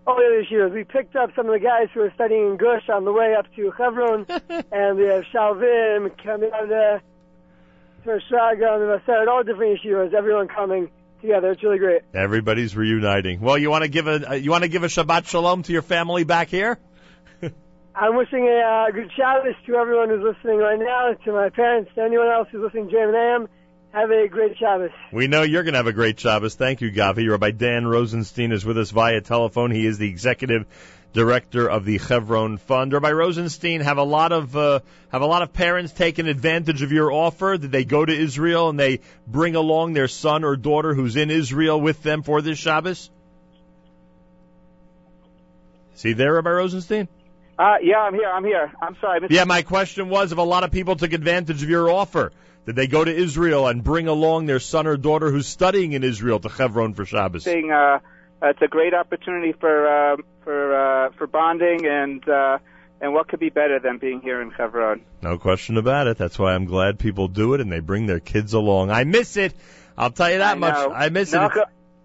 All 0.09 0.15
the 0.15 0.23
other 0.25 0.41
years, 0.41 0.71
we 0.73 0.83
picked 0.83 1.15
up 1.15 1.29
some 1.35 1.45
of 1.45 1.53
the 1.53 1.59
guys 1.59 1.87
who 1.93 1.99
were 1.99 2.11
studying 2.15 2.47
in 2.47 2.57
Gush 2.57 2.89
on 2.89 3.05
the 3.05 3.11
way 3.11 3.35
up 3.37 3.45
to 3.55 3.71
Chevron, 3.77 4.25
and 4.71 4.97
we 4.97 5.03
have 5.03 5.23
Shalvim, 5.31 6.09
Kamyada, 6.17 7.01
Torat 8.03 8.21
Shraga, 8.27 8.73
and 8.73 9.03
Mevaseret, 9.05 9.27
all 9.27 9.43
different 9.43 9.77
yeshivas, 9.77 10.15
everyone 10.15 10.47
coming 10.47 10.89
together. 11.21 11.51
It's 11.51 11.61
really 11.61 11.77
great. 11.77 12.01
Everybody's 12.15 12.75
reuniting. 12.75 13.39
Well, 13.39 13.55
you 13.55 13.69
want 13.69 13.83
to 13.83 13.87
give 13.87 14.07
a 14.07 14.31
uh, 14.31 14.33
you 14.33 14.49
want 14.49 14.63
to 14.63 14.67
give 14.67 14.81
a 14.81 14.87
Shabbat 14.87 15.27
Shalom 15.27 15.61
to 15.61 15.71
your 15.71 15.83
family 15.83 16.23
back 16.23 16.47
here? 16.47 16.79
I'm 17.95 18.15
wishing 18.15 18.47
a 18.47 18.87
uh, 18.87 18.91
good 18.91 19.11
Shabbos 19.15 19.53
to 19.67 19.75
everyone 19.75 20.09
who's 20.09 20.23
listening 20.23 20.57
right 20.57 20.79
now, 20.79 21.13
to 21.23 21.31
my 21.31 21.49
parents, 21.49 21.91
to 21.93 22.01
anyone 22.01 22.29
else 22.29 22.47
who's 22.51 22.63
listening 22.63 22.89
to 22.89 22.95
JM 22.95 23.09
and 23.09 23.15
AM. 23.15 23.49
Have 23.91 24.11
a 24.11 24.27
great 24.27 24.55
Shabbos. 24.57 24.91
We 25.11 25.27
know 25.27 25.41
you're 25.41 25.63
going 25.63 25.73
to 25.73 25.79
have 25.79 25.87
a 25.87 25.93
great 25.93 26.19
Shabbos. 26.19 26.53
Thank 26.53 26.81
you, 26.81 26.91
Gavi. 26.91 27.29
Rabbi 27.29 27.51
Dan 27.51 27.87
Rosenstein 27.87 28.51
is 28.51 28.63
with 28.63 28.77
us 28.77 28.91
via 28.91 29.19
telephone. 29.21 29.71
He 29.71 29.85
is 29.85 29.97
the 29.97 30.07
executive 30.07 30.67
director 31.11 31.67
of 31.67 31.85
the 31.85 31.97
Chevron 31.97 32.57
Fund. 32.57 32.93
Rabbi 32.93 33.11
Rosenstein, 33.11 33.81
have 33.81 33.97
a 33.97 34.03
lot 34.03 34.31
of 34.31 34.55
uh, 34.55 34.81
have 35.11 35.23
a 35.23 35.25
lot 35.25 35.41
of 35.41 35.53
parents 35.53 35.91
taken 35.91 36.27
advantage 36.27 36.83
of 36.83 36.91
your 36.91 37.11
offer? 37.11 37.57
Did 37.57 37.71
they 37.71 37.83
go 37.83 38.05
to 38.05 38.13
Israel 38.13 38.69
and 38.69 38.79
they 38.79 38.99
bring 39.25 39.55
along 39.55 39.93
their 39.93 40.07
son 40.07 40.43
or 40.43 40.55
daughter 40.55 40.93
who's 40.93 41.15
in 41.15 41.31
Israel 41.31 41.81
with 41.81 42.03
them 42.03 42.21
for 42.21 42.43
this 42.43 42.59
Shabbos? 42.59 43.09
See 45.95 46.13
there, 46.13 46.35
Rabbi 46.35 46.51
Rosenstein? 46.51 47.07
Uh, 47.57 47.75
yeah, 47.81 47.97
I'm 47.97 48.13
here. 48.13 48.29
I'm 48.29 48.45
here. 48.45 48.71
I'm 48.81 48.95
sorry. 49.01 49.19
Mr. 49.19 49.31
Yeah, 49.31 49.43
my 49.43 49.63
question 49.63 50.09
was 50.09 50.31
if 50.31 50.37
a 50.37 50.41
lot 50.41 50.63
of 50.63 50.71
people 50.71 50.95
took 50.95 51.11
advantage 51.11 51.61
of 51.61 51.69
your 51.69 51.91
offer, 51.91 52.31
did 52.69 52.75
they 52.75 52.85
go 52.85 53.03
to 53.03 53.11
Israel 53.11 53.65
and 53.65 53.83
bring 53.83 54.07
along 54.07 54.45
their 54.45 54.59
son 54.59 54.85
or 54.85 54.95
daughter 54.95 55.31
who's 55.31 55.47
studying 55.47 55.93
in 55.93 56.03
Israel 56.03 56.39
to 56.39 56.49
Chevron 56.49 56.93
for 56.93 57.03
Shabbos? 57.03 57.43
Saying, 57.43 57.71
uh, 57.71 57.97
it's 58.43 58.61
a 58.61 58.67
great 58.67 58.93
opportunity 58.93 59.53
for 59.53 59.87
uh, 59.87 60.17
for 60.43 60.75
uh, 60.75 61.09
for 61.17 61.25
bonding 61.25 61.87
and 61.87 62.29
uh, 62.29 62.59
and 63.01 63.11
what 63.11 63.27
could 63.27 63.39
be 63.39 63.49
better 63.49 63.79
than 63.79 63.97
being 63.97 64.21
here 64.21 64.39
in 64.39 64.53
Chevron? 64.55 65.01
No 65.19 65.39
question 65.39 65.77
about 65.77 66.05
it. 66.05 66.19
That's 66.19 66.37
why 66.37 66.53
I'm 66.53 66.65
glad 66.65 66.99
people 66.99 67.27
do 67.27 67.55
it 67.55 67.61
and 67.61 67.71
they 67.71 67.79
bring 67.79 68.05
their 68.05 68.19
kids 68.19 68.53
along. 68.53 68.91
I 68.91 69.03
miss 69.03 69.35
it. 69.35 69.55
I'll 69.97 70.11
tell 70.11 70.31
you 70.31 70.37
that 70.37 70.57
I 70.57 70.59
much. 70.59 70.91
I 70.93 71.09
miss 71.09 71.33
it. 71.33 71.51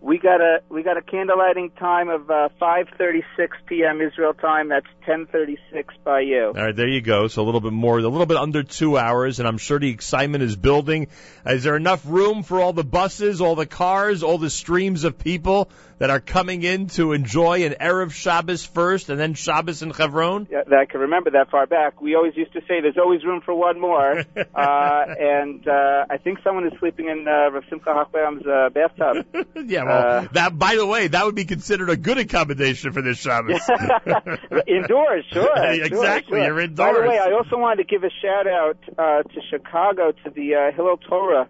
We 0.00 0.18
got 0.18 0.40
a 0.40 0.62
we 0.68 0.82
got 0.82 0.96
a 0.98 1.00
candlelighting 1.00 1.78
time 1.78 2.08
of 2.10 2.30
uh, 2.30 2.48
5:36 2.60 3.22
p.m. 3.66 4.00
Israel 4.00 4.34
time. 4.34 4.68
That's 4.68 4.86
10:36 5.04 5.58
by 6.04 6.20
you. 6.20 6.48
All 6.48 6.52
right, 6.52 6.76
there 6.76 6.86
you 6.86 7.00
go. 7.00 7.28
So 7.28 7.42
a 7.42 7.44
little 7.44 7.62
bit 7.62 7.72
more, 7.72 7.98
a 7.98 8.02
little 8.02 8.26
bit 8.26 8.36
under 8.36 8.62
two 8.62 8.98
hours, 8.98 9.40
and 9.40 9.48
I'm 9.48 9.58
sure 9.58 9.80
the 9.80 9.90
excitement 9.90 10.44
is 10.44 10.54
building. 10.54 11.08
Is 11.44 11.64
there 11.64 11.74
enough 11.76 12.04
room 12.06 12.44
for 12.44 12.60
all 12.60 12.72
the 12.72 12.84
buses, 12.84 13.40
all 13.40 13.56
the 13.56 13.66
cars, 13.66 14.22
all 14.22 14.38
the 14.38 14.50
streams 14.50 15.02
of 15.04 15.18
people 15.18 15.70
that 15.98 16.10
are 16.10 16.20
coming 16.20 16.62
in 16.62 16.88
to 16.88 17.12
enjoy 17.12 17.64
an 17.64 17.76
Erev 17.80 18.12
Shabbos 18.12 18.64
first 18.64 19.08
and 19.08 19.18
then 19.18 19.34
Shabbos 19.34 19.82
in 19.82 19.92
Chevron? 19.92 20.46
Yeah, 20.50 20.62
that 20.68 20.78
I 20.78 20.84
can 20.84 21.00
remember 21.00 21.30
that 21.30 21.50
far 21.50 21.66
back. 21.66 22.00
We 22.00 22.14
always 22.14 22.36
used 22.36 22.52
to 22.52 22.60
say 22.60 22.80
there's 22.82 22.98
always 22.98 23.24
room 23.24 23.40
for 23.40 23.54
one 23.54 23.80
more, 23.80 24.18
uh, 24.36 25.04
and 25.18 25.66
uh, 25.66 26.04
I 26.10 26.18
think 26.18 26.40
someone 26.44 26.66
is 26.66 26.74
sleeping 26.78 27.08
in 27.08 27.26
uh, 27.26 27.50
Rav 27.50 27.64
Simcha 27.70 27.90
Hochbaum's 27.90 28.46
uh, 28.46 28.68
bathtub. 28.70 29.26
yeah, 29.66 29.84
well, 29.84 30.28
that 30.32 30.58
by 30.58 30.76
the 30.76 30.86
way, 30.86 31.08
that 31.08 31.24
would 31.24 31.34
be 31.34 31.46
considered 31.46 31.88
a 31.88 31.96
good 31.96 32.18
accommodation 32.18 32.92
for 32.92 33.02
this 33.02 33.18
Shabbos. 33.18 33.60
indoors, 34.66 35.24
sure. 35.32 35.56
exactly, 35.56 36.38
sure. 36.38 36.46
you're 36.46 36.60
indoors. 36.60 36.94
By 36.94 37.00
the 37.00 37.08
way, 37.08 37.18
I 37.18 37.32
also 37.32 37.56
wanted 37.56 37.76
to 37.76 37.84
give 37.84 38.04
a 38.04 38.10
shout 38.22 38.46
out 38.46 38.78
uh, 38.98 39.22
to 39.22 39.40
Chicago, 39.50 40.12
to 40.12 40.30
the 40.30 40.54
uh, 40.54 40.76
Hillel 40.76 40.98
Torah 40.98 41.48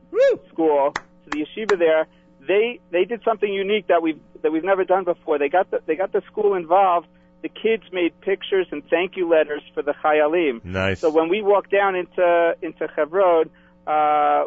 School, 0.53 0.93
to 0.93 1.31
the 1.31 1.45
yeshiva 1.45 1.79
there. 1.79 2.07
They 2.47 2.81
they 2.91 3.05
did 3.05 3.23
something 3.25 3.53
unique 3.53 3.89
that 3.89 4.03
we've 4.03 4.21
that 4.43 4.53
we've 4.53 4.65
never 4.65 4.85
done 4.85 5.05
before. 5.05 5.39
They 5.39 5.49
got 5.49 5.71
the 5.71 5.81
they 5.87 5.97
got 5.97 6.13
the 6.13 6.23
school 6.31 6.55
involved. 6.55 7.09
The 7.43 7.49
kids 7.49 7.85
made 7.93 8.21
pictures 8.21 8.67
and 8.71 8.83
thank 8.89 9.17
you 9.17 9.29
letters 9.29 9.63
for 9.75 9.83
the 9.83 9.93
Chayalim. 9.93 10.65
Nice. 10.65 11.01
So 11.01 11.11
when 11.11 11.29
we 11.29 11.43
walk 11.43 11.71
down 11.71 11.95
into 11.95 12.57
into 12.63 12.89
Chevron, 12.95 13.51
uh, 13.87 14.45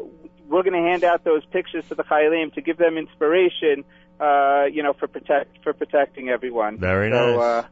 we're 0.48 0.64
going 0.64 0.74
to 0.74 0.90
hand 0.90 1.04
out 1.04 1.24
those 1.24 1.46
pictures 1.46 1.86
to 1.90 1.96
the 1.96 2.04
Chayalim 2.04 2.54
to 2.56 2.62
give 2.62 2.78
them 2.78 2.98
inspiration. 2.98 3.84
Uh, 4.20 4.66
you 4.70 4.84
know, 4.84 4.92
for 4.92 5.08
protect 5.08 5.64
for 5.64 5.72
protecting 5.72 6.28
everyone. 6.28 6.78
Very 6.78 7.10
so, 7.10 7.16
nice. 7.16 7.40
Uh, 7.40 7.68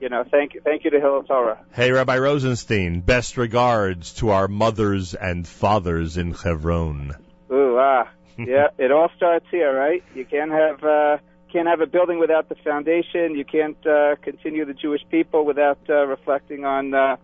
you 0.00 0.08
know, 0.08 0.24
thank 0.28 0.54
you, 0.54 0.60
thank 0.60 0.82
you 0.82 0.90
to 0.90 0.98
Hillel 0.98 1.22
Torah. 1.22 1.64
Hey, 1.72 1.92
Rabbi 1.92 2.18
Rosenstein, 2.18 3.02
best 3.02 3.36
regards 3.36 4.14
to 4.14 4.30
our 4.30 4.48
mothers 4.48 5.14
and 5.14 5.46
fathers 5.46 6.16
in 6.16 6.34
Chevron. 6.34 7.14
Ooh, 7.52 7.76
ah, 7.78 8.08
yeah, 8.46 8.68
it 8.78 8.92
all 8.92 9.08
starts 9.16 9.46
here, 9.50 9.72
right? 9.74 10.02
You 10.14 10.24
can't 10.24 10.50
have 10.50 10.82
uh, 10.84 11.18
can't 11.52 11.68
have 11.68 11.80
a 11.80 11.86
building 11.86 12.18
without 12.18 12.48
the 12.48 12.54
foundation. 12.56 13.34
You 13.34 13.44
can't 13.44 13.86
uh, 13.86 14.16
continue 14.22 14.64
the 14.64 14.74
Jewish 14.74 15.02
people 15.10 15.44
without 15.44 15.78
uh, 15.88 16.06
reflecting 16.06 16.64
on 16.64 16.94
uh, 16.94 17.16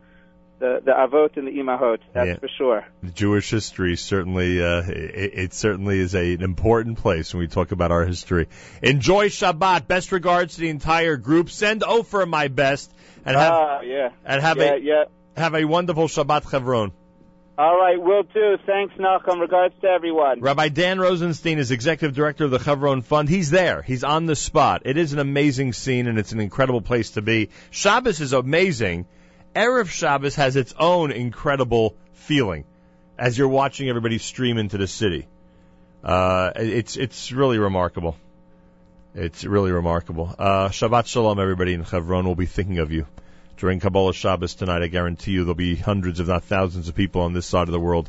the 0.58 0.80
the 0.84 0.92
avot 0.92 1.36
and 1.36 1.46
the 1.46 1.52
imahot. 1.52 1.98
That's 2.12 2.28
Yeah. 2.28 2.38
for 2.38 2.48
sure. 2.48 2.86
The 3.02 3.10
Jewish 3.10 3.50
history 3.50 3.96
certainly, 3.96 4.62
uh, 4.62 4.82
it, 4.88 5.30
it 5.34 5.54
certainly 5.54 5.98
is 6.00 6.14
a, 6.14 6.34
an 6.34 6.42
important 6.42 6.98
place 6.98 7.32
when 7.32 7.40
we 7.40 7.48
talk 7.48 7.72
about 7.72 7.92
our 7.92 8.04
history. 8.04 8.48
Enjoy 8.82 9.28
Shabbat. 9.28 9.86
Best 9.86 10.12
regards 10.12 10.56
to 10.56 10.60
the 10.60 10.68
entire 10.68 11.16
group. 11.16 11.50
Send 11.50 11.82
Ofer 11.82 12.26
my 12.26 12.48
best 12.48 12.92
and 13.24 13.36
have 13.36 13.52
ah, 13.52 13.80
yeah, 13.82 14.10
and 14.24 14.42
have 14.42 14.58
yeah, 14.58 14.74
a 14.74 14.78
yeah. 14.78 15.04
have 15.36 15.54
a 15.54 15.64
wonderful 15.64 16.08
Shabbat 16.08 16.50
Chevron. 16.50 16.92
All 17.58 17.76
right, 17.76 18.00
will 18.00 18.22
do. 18.22 18.56
Thanks, 18.64 18.94
Nachum. 18.98 19.40
Regards 19.40 19.74
to 19.80 19.88
everyone. 19.88 20.40
Rabbi 20.40 20.68
Dan 20.68 21.00
Rosenstein 21.00 21.58
is 21.58 21.72
executive 21.72 22.14
director 22.14 22.44
of 22.44 22.52
the 22.52 22.60
Chevron 22.60 23.02
Fund. 23.02 23.28
He's 23.28 23.50
there. 23.50 23.82
He's 23.82 24.04
on 24.04 24.26
the 24.26 24.36
spot. 24.36 24.82
It 24.84 24.96
is 24.96 25.12
an 25.12 25.18
amazing 25.18 25.72
scene 25.72 26.06
and 26.06 26.20
it's 26.20 26.30
an 26.30 26.38
incredible 26.38 26.80
place 26.80 27.10
to 27.12 27.22
be. 27.22 27.50
Shabbos 27.70 28.20
is 28.20 28.32
amazing. 28.32 29.06
Erev 29.56 29.88
Shabbos 29.88 30.36
has 30.36 30.54
its 30.54 30.72
own 30.78 31.10
incredible 31.10 31.96
feeling 32.12 32.64
as 33.18 33.36
you're 33.36 33.48
watching 33.48 33.88
everybody 33.88 34.18
stream 34.18 34.56
into 34.56 34.78
the 34.78 34.86
city. 34.86 35.26
Uh, 36.04 36.52
it's 36.54 36.96
it's 36.96 37.32
really 37.32 37.58
remarkable. 37.58 38.16
It's 39.16 39.44
really 39.44 39.72
remarkable. 39.72 40.32
Uh, 40.38 40.68
Shabbat 40.68 41.06
Shalom, 41.06 41.40
everybody 41.40 41.74
in 41.74 41.84
Chevron. 41.84 42.24
We'll 42.24 42.36
be 42.36 42.46
thinking 42.46 42.78
of 42.78 42.92
you 42.92 43.08
during 43.58 43.80
Kabbalah 43.80 44.14
Shabbos 44.14 44.54
tonight. 44.54 44.82
I 44.82 44.86
guarantee 44.86 45.32
you 45.32 45.40
there'll 45.40 45.54
be 45.54 45.76
hundreds, 45.76 46.20
if 46.20 46.28
not 46.28 46.44
thousands, 46.44 46.88
of 46.88 46.94
people 46.94 47.22
on 47.22 47.32
this 47.32 47.46
side 47.46 47.68
of 47.68 47.72
the 47.72 47.80
world 47.80 48.08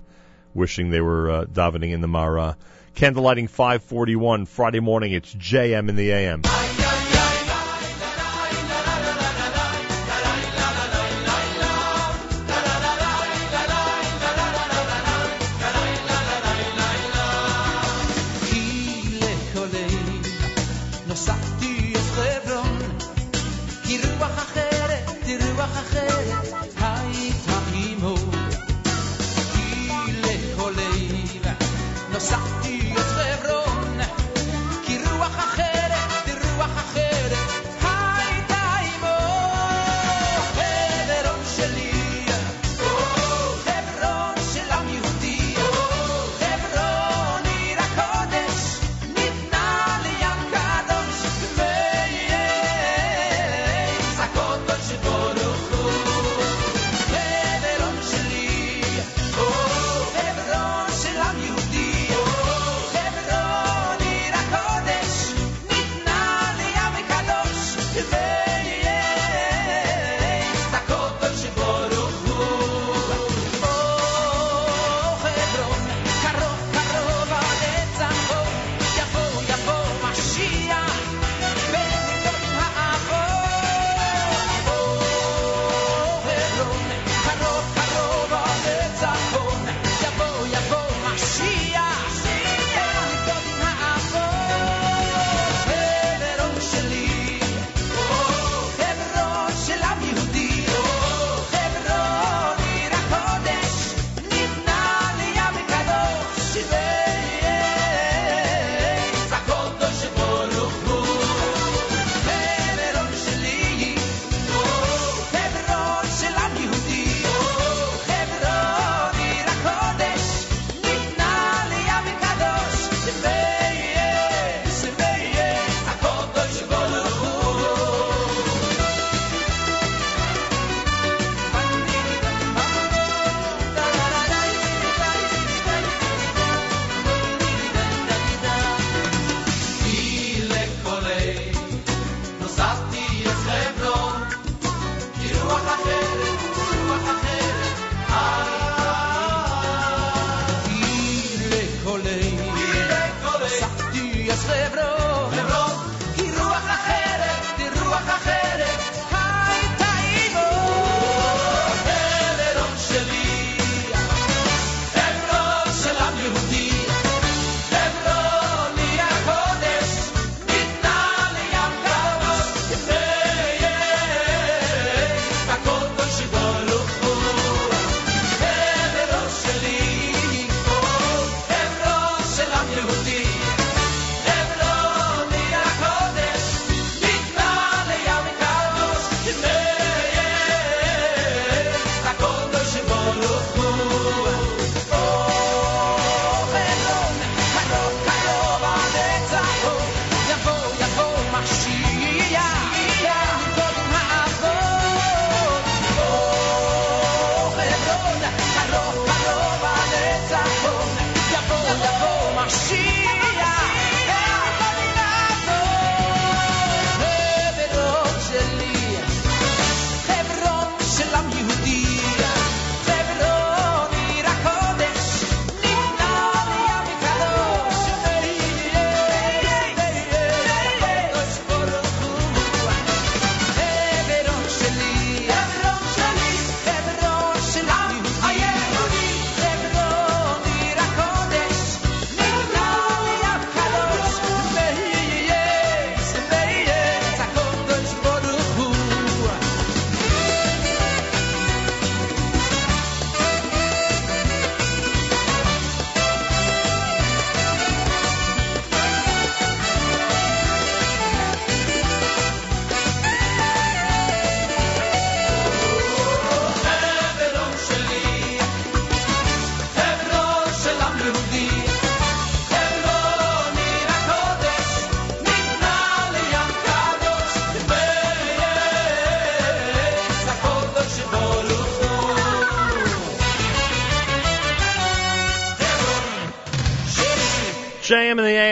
wishing 0.53 0.89
they 0.89 1.01
were 1.01 1.29
uh, 1.29 1.45
davening 1.45 1.91
in 1.91 2.01
the 2.01 2.07
Mara. 2.07 2.57
Candlelighting 2.95 3.49
541 3.49 4.45
Friday 4.45 4.79
morning. 4.79 5.11
It's 5.11 5.33
JM 5.33 5.89
in 5.89 5.95
the 5.95 6.11
AM. 6.11 6.41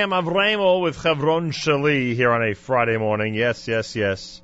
JM 0.08 0.20
and 0.20 0.28
the 0.28 0.30
AM 0.30 0.30
of 0.30 0.34
Ramel 0.34 0.82
with 0.82 1.02
Chevron 1.02 1.52
Shali 1.52 2.16
here 2.16 2.32
on 2.32 2.42
a 2.42 2.54
Friday 2.54 2.98
morning. 2.98 3.34
Yes, 3.34 3.68
yes, 3.68 3.96
yes. 3.96 4.42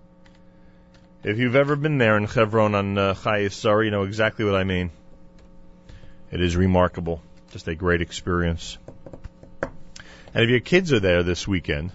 If 1.23 1.37
you've 1.37 1.55
ever 1.55 1.77
been 1.77 1.97
there 1.97 2.17
in 2.17 2.27
Chevron 2.27 2.75
on 2.75 2.97
uh, 2.97 3.49
Sorry, 3.49 3.85
you 3.85 3.91
know 3.91 4.03
exactly 4.03 4.43
what 4.43 4.55
I 4.55 4.65
mean. 4.65 4.91
It 6.31 6.41
is 6.41 6.57
remarkable. 6.57 7.21
Just 7.51 7.67
a 7.67 7.75
great 7.75 8.01
experience. 8.01 8.77
And 10.33 10.43
if 10.43 10.49
your 10.49 10.59
kids 10.59 10.91
are 10.91 10.99
there 10.99 11.23
this 11.23 11.47
weekend, 11.47 11.91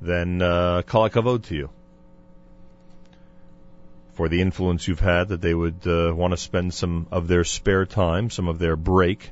then 0.00 0.40
uh, 0.40 0.82
kol 0.82 1.08
hakavod 1.08 1.46
to 1.46 1.54
you 1.54 1.70
for 4.12 4.28
the 4.28 4.40
influence 4.40 4.86
you've 4.86 5.00
had 5.00 5.28
that 5.28 5.40
they 5.40 5.54
would 5.54 5.86
uh, 5.86 6.12
want 6.14 6.32
to 6.32 6.36
spend 6.36 6.72
some 6.72 7.08
of 7.10 7.26
their 7.28 7.44
spare 7.44 7.86
time, 7.86 8.30
some 8.30 8.48
of 8.48 8.58
their 8.58 8.76
break, 8.76 9.30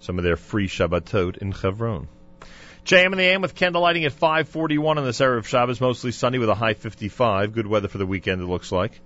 some 0.00 0.18
of 0.18 0.24
their 0.24 0.36
free 0.36 0.68
Shabbatot 0.68 1.38
in 1.38 1.52
Chevron. 1.52 2.06
JM 2.84 3.06
and 3.06 3.18
the 3.18 3.22
AM 3.22 3.40
with 3.40 3.54
candle 3.54 3.80
lighting 3.80 4.04
at 4.04 4.12
541 4.12 4.98
on 4.98 5.04
this 5.06 5.22
area 5.22 5.38
of 5.38 5.48
Shabbos, 5.48 5.80
mostly 5.80 6.12
sunny 6.12 6.38
with 6.38 6.50
a 6.50 6.54
high 6.54 6.74
55. 6.74 7.54
Good 7.54 7.66
weather 7.66 7.88
for 7.88 7.96
the 7.96 8.04
weekend, 8.04 8.42
it 8.42 8.46
looks 8.46 8.70
like. 8.70 9.00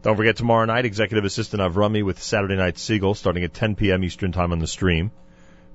Don't 0.00 0.16
forget 0.16 0.36
tomorrow 0.36 0.64
night, 0.64 0.86
Executive 0.86 1.26
Assistant 1.26 1.60
Avrami 1.60 2.02
with 2.02 2.22
Saturday 2.22 2.56
Night 2.56 2.76
Segal, 2.76 3.14
starting 3.14 3.44
at 3.44 3.52
10 3.52 3.74
p.m. 3.74 4.02
Eastern 4.02 4.32
Time 4.32 4.50
on 4.52 4.60
the 4.60 4.66
stream. 4.66 5.10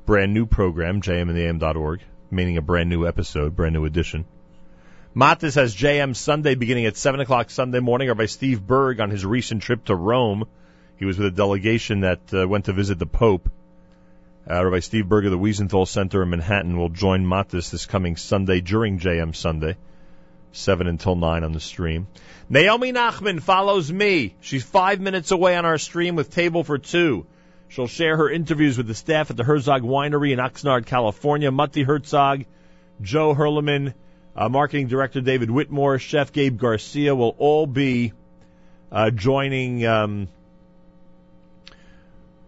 Brand 0.07 0.33
new 0.33 0.48
program, 0.48 0.99
jmintheam.org, 0.99 2.01
meaning 2.32 2.57
a 2.57 2.61
brand 2.64 2.90
new 2.90 3.06
episode, 3.06 3.56
brand 3.56 3.73
new 3.75 3.85
edition. 3.85 4.25
Matis 5.15 5.53
has 5.53 5.75
JM 5.75 6.15
Sunday 6.15 6.56
beginning 6.56 6.88
at 6.88 6.98
7 6.98 7.19
o'clock 7.19 7.51
Sunday 7.51 7.82
morning, 7.82 8.09
or 8.09 8.15
by 8.15 8.25
Steve 8.25 8.65
Burg 8.65 8.99
on 8.99 9.11
his 9.11 9.23
recent 9.23 9.61
trip 9.61 9.85
to 9.85 9.95
Rome. 9.95 10.45
He 10.98 11.06
was 11.06 11.19
with 11.19 11.27
a 11.27 11.32
delegation 11.32 11.99
that 11.99 12.33
uh, 12.33 12.48
went 12.48 12.65
to 12.65 12.73
visit 12.73 12.98
the 12.98 13.06
Pope. 13.06 13.48
Uh, 14.49 14.65
Rabbi 14.65 14.80
Steve 14.80 15.07
Burg 15.07 15.23
of 15.23 15.31
the 15.31 15.38
Wiesenthal 15.38 15.88
Center 15.88 16.22
in 16.22 16.30
Manhattan 16.30 16.77
will 16.77 16.89
join 16.89 17.25
Matis 17.25 17.69
this 17.69 17.85
coming 17.85 18.17
Sunday 18.17 18.59
during 18.59 18.99
JM 18.99 19.33
Sunday, 19.33 19.77
7 20.51 20.85
until 20.85 21.15
9 21.15 21.45
on 21.45 21.53
the 21.53 21.61
stream. 21.61 22.07
Naomi 22.49 22.91
Nachman 22.91 23.41
follows 23.41 23.89
me. 23.89 24.35
She's 24.41 24.61
five 24.61 24.99
minutes 24.99 25.31
away 25.31 25.55
on 25.55 25.63
our 25.63 25.77
stream 25.77 26.17
with 26.17 26.30
Table 26.30 26.65
for 26.65 26.77
Two. 26.77 27.25
She'll 27.69 27.88
share 27.88 28.17
her 28.17 28.30
interviews 28.30 28.77
with 28.77 28.85
the 28.85 28.93
staff 28.93 29.31
at 29.31 29.38
the 29.38 29.45
Herzog 29.45 29.81
Winery 29.81 30.33
in 30.33 30.39
Oxnard, 30.39 30.85
California. 30.85 31.49
Matti 31.49 31.83
Herzog, 31.83 32.43
Joe 33.01 33.33
Hurliman, 33.33 33.93
uh, 34.35 34.49
Marketing 34.49 34.88
Director 34.88 35.22
David 35.22 35.51
Whitmore, 35.51 35.99
Chef 35.99 36.33
Gabe 36.33 36.57
Garcia 36.59 37.15
will 37.15 37.33
all 37.38 37.65
be 37.65 38.11
uh, 38.91 39.09
joining. 39.09 39.85
Um, 39.85 40.27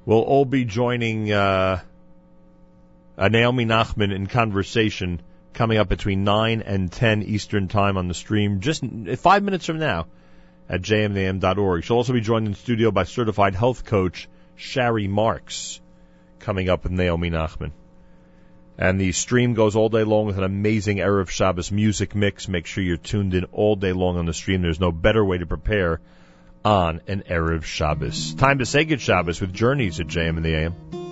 will 0.05 0.21
all 0.21 0.45
be 0.45 0.65
joining 0.65 1.31
uh, 1.31 1.79
uh, 3.17 3.27
Naomi 3.27 3.65
Nachman 3.65 4.13
in 4.13 4.27
conversation 4.27 5.21
coming 5.53 5.77
up 5.77 5.87
between 5.87 6.23
9 6.23 6.61
and 6.61 6.91
10 6.91 7.23
Eastern 7.23 7.67
Time 7.67 7.97
on 7.97 8.07
the 8.07 8.13
stream, 8.13 8.59
just 8.59 8.83
five 9.17 9.43
minutes 9.43 9.65
from 9.65 9.79
now 9.79 10.05
at 10.69 10.81
jmnam.org. 10.81 11.83
She'll 11.83 11.97
also 11.97 12.13
be 12.13 12.21
joined 12.21 12.47
in 12.47 12.55
studio 12.55 12.91
by 12.91 13.03
certified 13.03 13.55
health 13.55 13.85
coach 13.85 14.27
Shari 14.55 15.07
Marks 15.07 15.79
coming 16.39 16.69
up 16.69 16.83
with 16.83 16.91
Naomi 16.91 17.29
Nachman. 17.29 17.71
And 18.77 18.99
the 18.99 19.13
stream 19.13 19.53
goes 19.53 19.77
all 19.77 19.87
day 19.87 20.03
long 20.03 20.25
with 20.25 20.37
an 20.37 20.43
amazing 20.43 20.97
Erev 20.97 21.29
Shabbos 21.29 21.71
music 21.71 22.13
mix. 22.13 22.49
Make 22.49 22.65
sure 22.65 22.83
you're 22.83 22.97
tuned 22.97 23.33
in 23.33 23.45
all 23.45 23.77
day 23.77 23.93
long 23.93 24.17
on 24.17 24.25
the 24.25 24.33
stream. 24.33 24.61
There's 24.61 24.81
no 24.81 24.91
better 24.91 25.23
way 25.23 25.37
to 25.37 25.45
prepare 25.45 26.01
on 26.65 26.99
an 27.07 27.23
Erev 27.29 27.63
Shabbos. 27.63 28.33
Time 28.33 28.57
to 28.57 28.65
say 28.65 28.83
good 28.85 28.99
Shabbos 28.99 29.39
with 29.39 29.53
Journeys 29.53 29.99
at 29.99 30.07
JM 30.07 30.37
in 30.37 30.43
the 30.43 30.55
AM. 30.55 31.04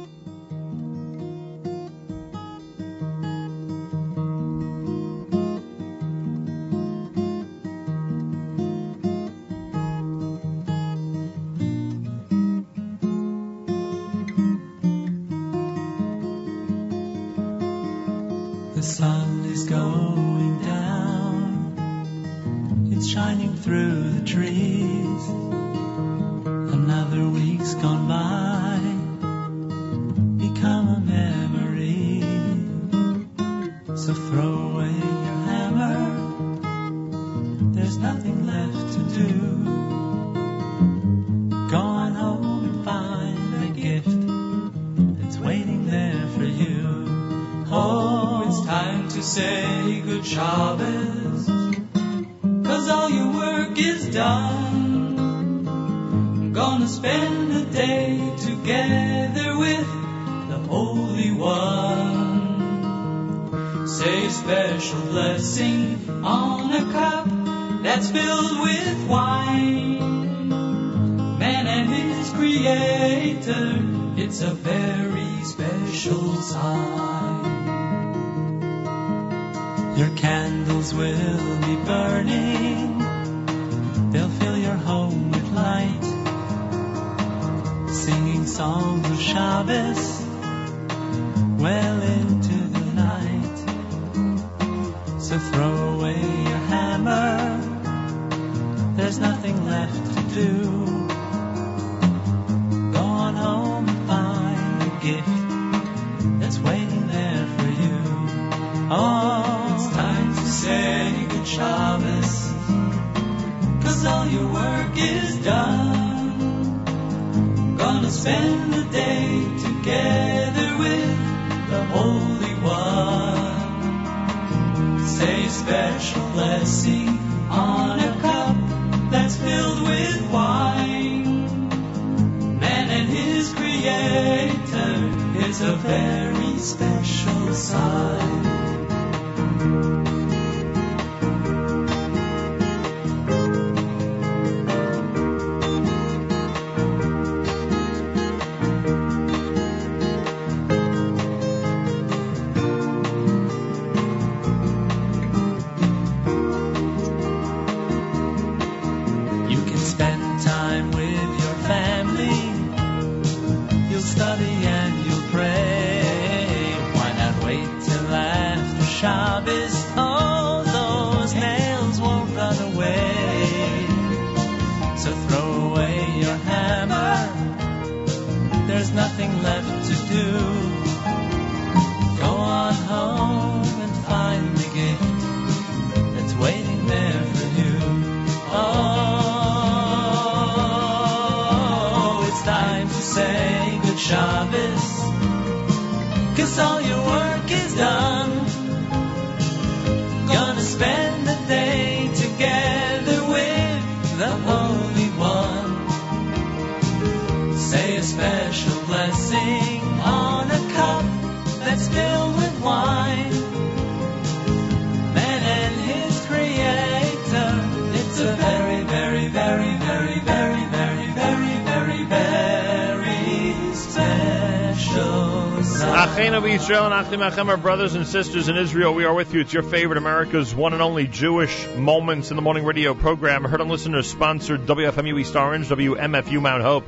Israel 226.74 226.92
and 226.92 227.22
Achim 227.22 227.50
our 227.50 227.58
brothers 227.58 227.94
and 227.94 228.08
sisters 228.08 228.50
in 228.50 228.58
Israel, 228.58 228.96
we 228.96 229.06
are 229.06 229.14
with 229.14 229.32
you. 229.32 229.42
It's 229.42 229.54
your 229.54 229.62
favorite 229.62 230.00
America's 230.00 230.56
one 230.56 230.74
and 230.74 230.82
only 230.82 231.06
Jewish 231.06 231.68
Moments 231.76 232.32
in 232.32 232.36
the 232.36 232.42
Morning 232.42 232.66
radio 232.66 232.96
program. 232.96 233.44
Heard 233.44 233.62
on 233.62 233.70
listeners 233.70 234.10
sponsored 234.10 234.66
WFMU 234.66 235.22
East 235.22 235.36
Orange, 235.36 235.68
WMFU 235.68 236.42
Mount 236.42 236.64
Hope. 236.64 236.88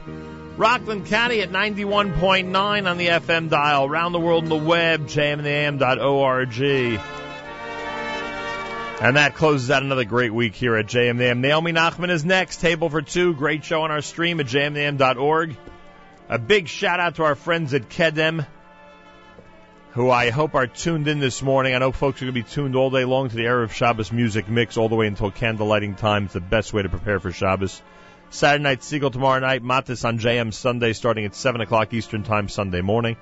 Rockland 0.57 1.05
County 1.05 1.41
at 1.41 1.51
91.9 1.51 2.89
on 2.89 2.97
the 2.97 3.07
FM 3.09 3.51
dial. 3.51 3.85
Around 3.85 4.13
the 4.13 4.19
world 4.19 4.45
on 4.45 4.49
the 4.49 4.55
web, 4.55 5.01
jmnam.org. 5.01 6.59
And 9.03 9.17
that 9.17 9.35
closes 9.35 9.69
out 9.69 9.83
another 9.83 10.05
great 10.05 10.33
week 10.33 10.55
here 10.55 10.75
at 10.77 10.87
JMNAM. 10.87 11.37
Naomi 11.37 11.73
Nachman 11.73 12.09
is 12.09 12.25
next. 12.25 12.59
Table 12.59 12.89
for 12.89 13.03
two. 13.03 13.35
Great 13.35 13.63
show 13.63 13.83
on 13.83 13.91
our 13.91 14.01
stream 14.01 14.39
at 14.39 14.47
jmnam.org. 14.47 15.55
A 16.27 16.39
big 16.39 16.69
shout 16.69 16.99
out 16.99 17.17
to 17.17 17.23
our 17.23 17.35
friends 17.35 17.75
at 17.75 17.87
Kedem, 17.87 18.47
who 19.95 20.11
I 20.11 20.29
hope 20.29 20.55
are 20.55 20.67
tuned 20.67 21.07
in 21.07 21.21
this 21.21 21.41
morning. 21.41 21.73
I 21.73 21.77
know 21.77 21.93
folks 21.93 22.21
are 22.21 22.25
going 22.25 22.35
to 22.35 22.43
be 22.43 22.43
tuned 22.43 22.75
all 22.75 22.89
day 22.89 23.05
long 23.05 23.29
to 23.29 23.35
the 23.35 23.45
Erev 23.45 23.71
Shabbos 23.71 24.11
music 24.11 24.49
mix 24.49 24.75
all 24.75 24.89
the 24.89 24.95
way 24.95 25.07
until 25.07 25.31
candlelighting 25.31 25.95
time. 25.95 26.25
It's 26.25 26.33
the 26.33 26.41
best 26.41 26.73
way 26.73 26.81
to 26.81 26.89
prepare 26.89 27.21
for 27.21 27.31
Shabbos. 27.31 27.81
Saturday 28.29 28.61
night, 28.61 28.81
Segal 28.81 29.13
tomorrow 29.13 29.39
night, 29.39 29.63
Matis 29.63 30.03
on 30.03 30.19
JM 30.19 30.53
Sunday 30.53 30.91
starting 30.91 31.23
at 31.23 31.33
7 31.33 31.61
o'clock 31.61 31.93
Eastern 31.93 32.23
Time 32.23 32.49
Sunday 32.49 32.81
morning. 32.81 33.15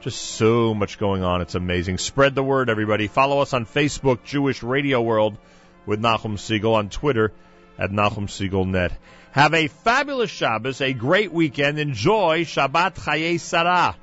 Just 0.00 0.22
so 0.22 0.72
much 0.72 0.98
going 0.98 1.22
on. 1.22 1.42
It's 1.42 1.54
amazing. 1.54 1.98
Spread 1.98 2.34
the 2.34 2.42
word, 2.42 2.70
everybody. 2.70 3.06
Follow 3.06 3.40
us 3.40 3.52
on 3.52 3.66
Facebook, 3.66 4.24
Jewish 4.24 4.62
Radio 4.62 5.02
World, 5.02 5.36
with 5.84 6.00
Nachum 6.00 6.38
Segal, 6.38 6.76
on 6.76 6.88
Twitter 6.88 7.30
at 7.78 7.90
Nachum 7.90 8.26
Segal 8.26 8.66
Net. 8.66 8.92
Have 9.32 9.52
a 9.52 9.68
fabulous 9.68 10.30
Shabbos, 10.30 10.80
a 10.80 10.94
great 10.94 11.30
weekend. 11.30 11.78
Enjoy 11.78 12.44
Shabbat 12.44 12.94
Chaye 12.94 13.38
Sarah. 13.38 13.96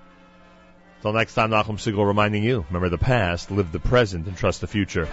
Till 1.08 1.14
next 1.14 1.36
time, 1.36 1.52
Nachum 1.52 1.77
Segal 1.77 2.06
reminding 2.06 2.44
you, 2.44 2.66
remember 2.68 2.90
the 2.90 2.98
past, 2.98 3.50
live 3.50 3.72
the 3.72 3.80
present, 3.80 4.27
and 4.27 4.36
trust 4.36 4.60
the 4.60 4.68
future. 4.68 5.08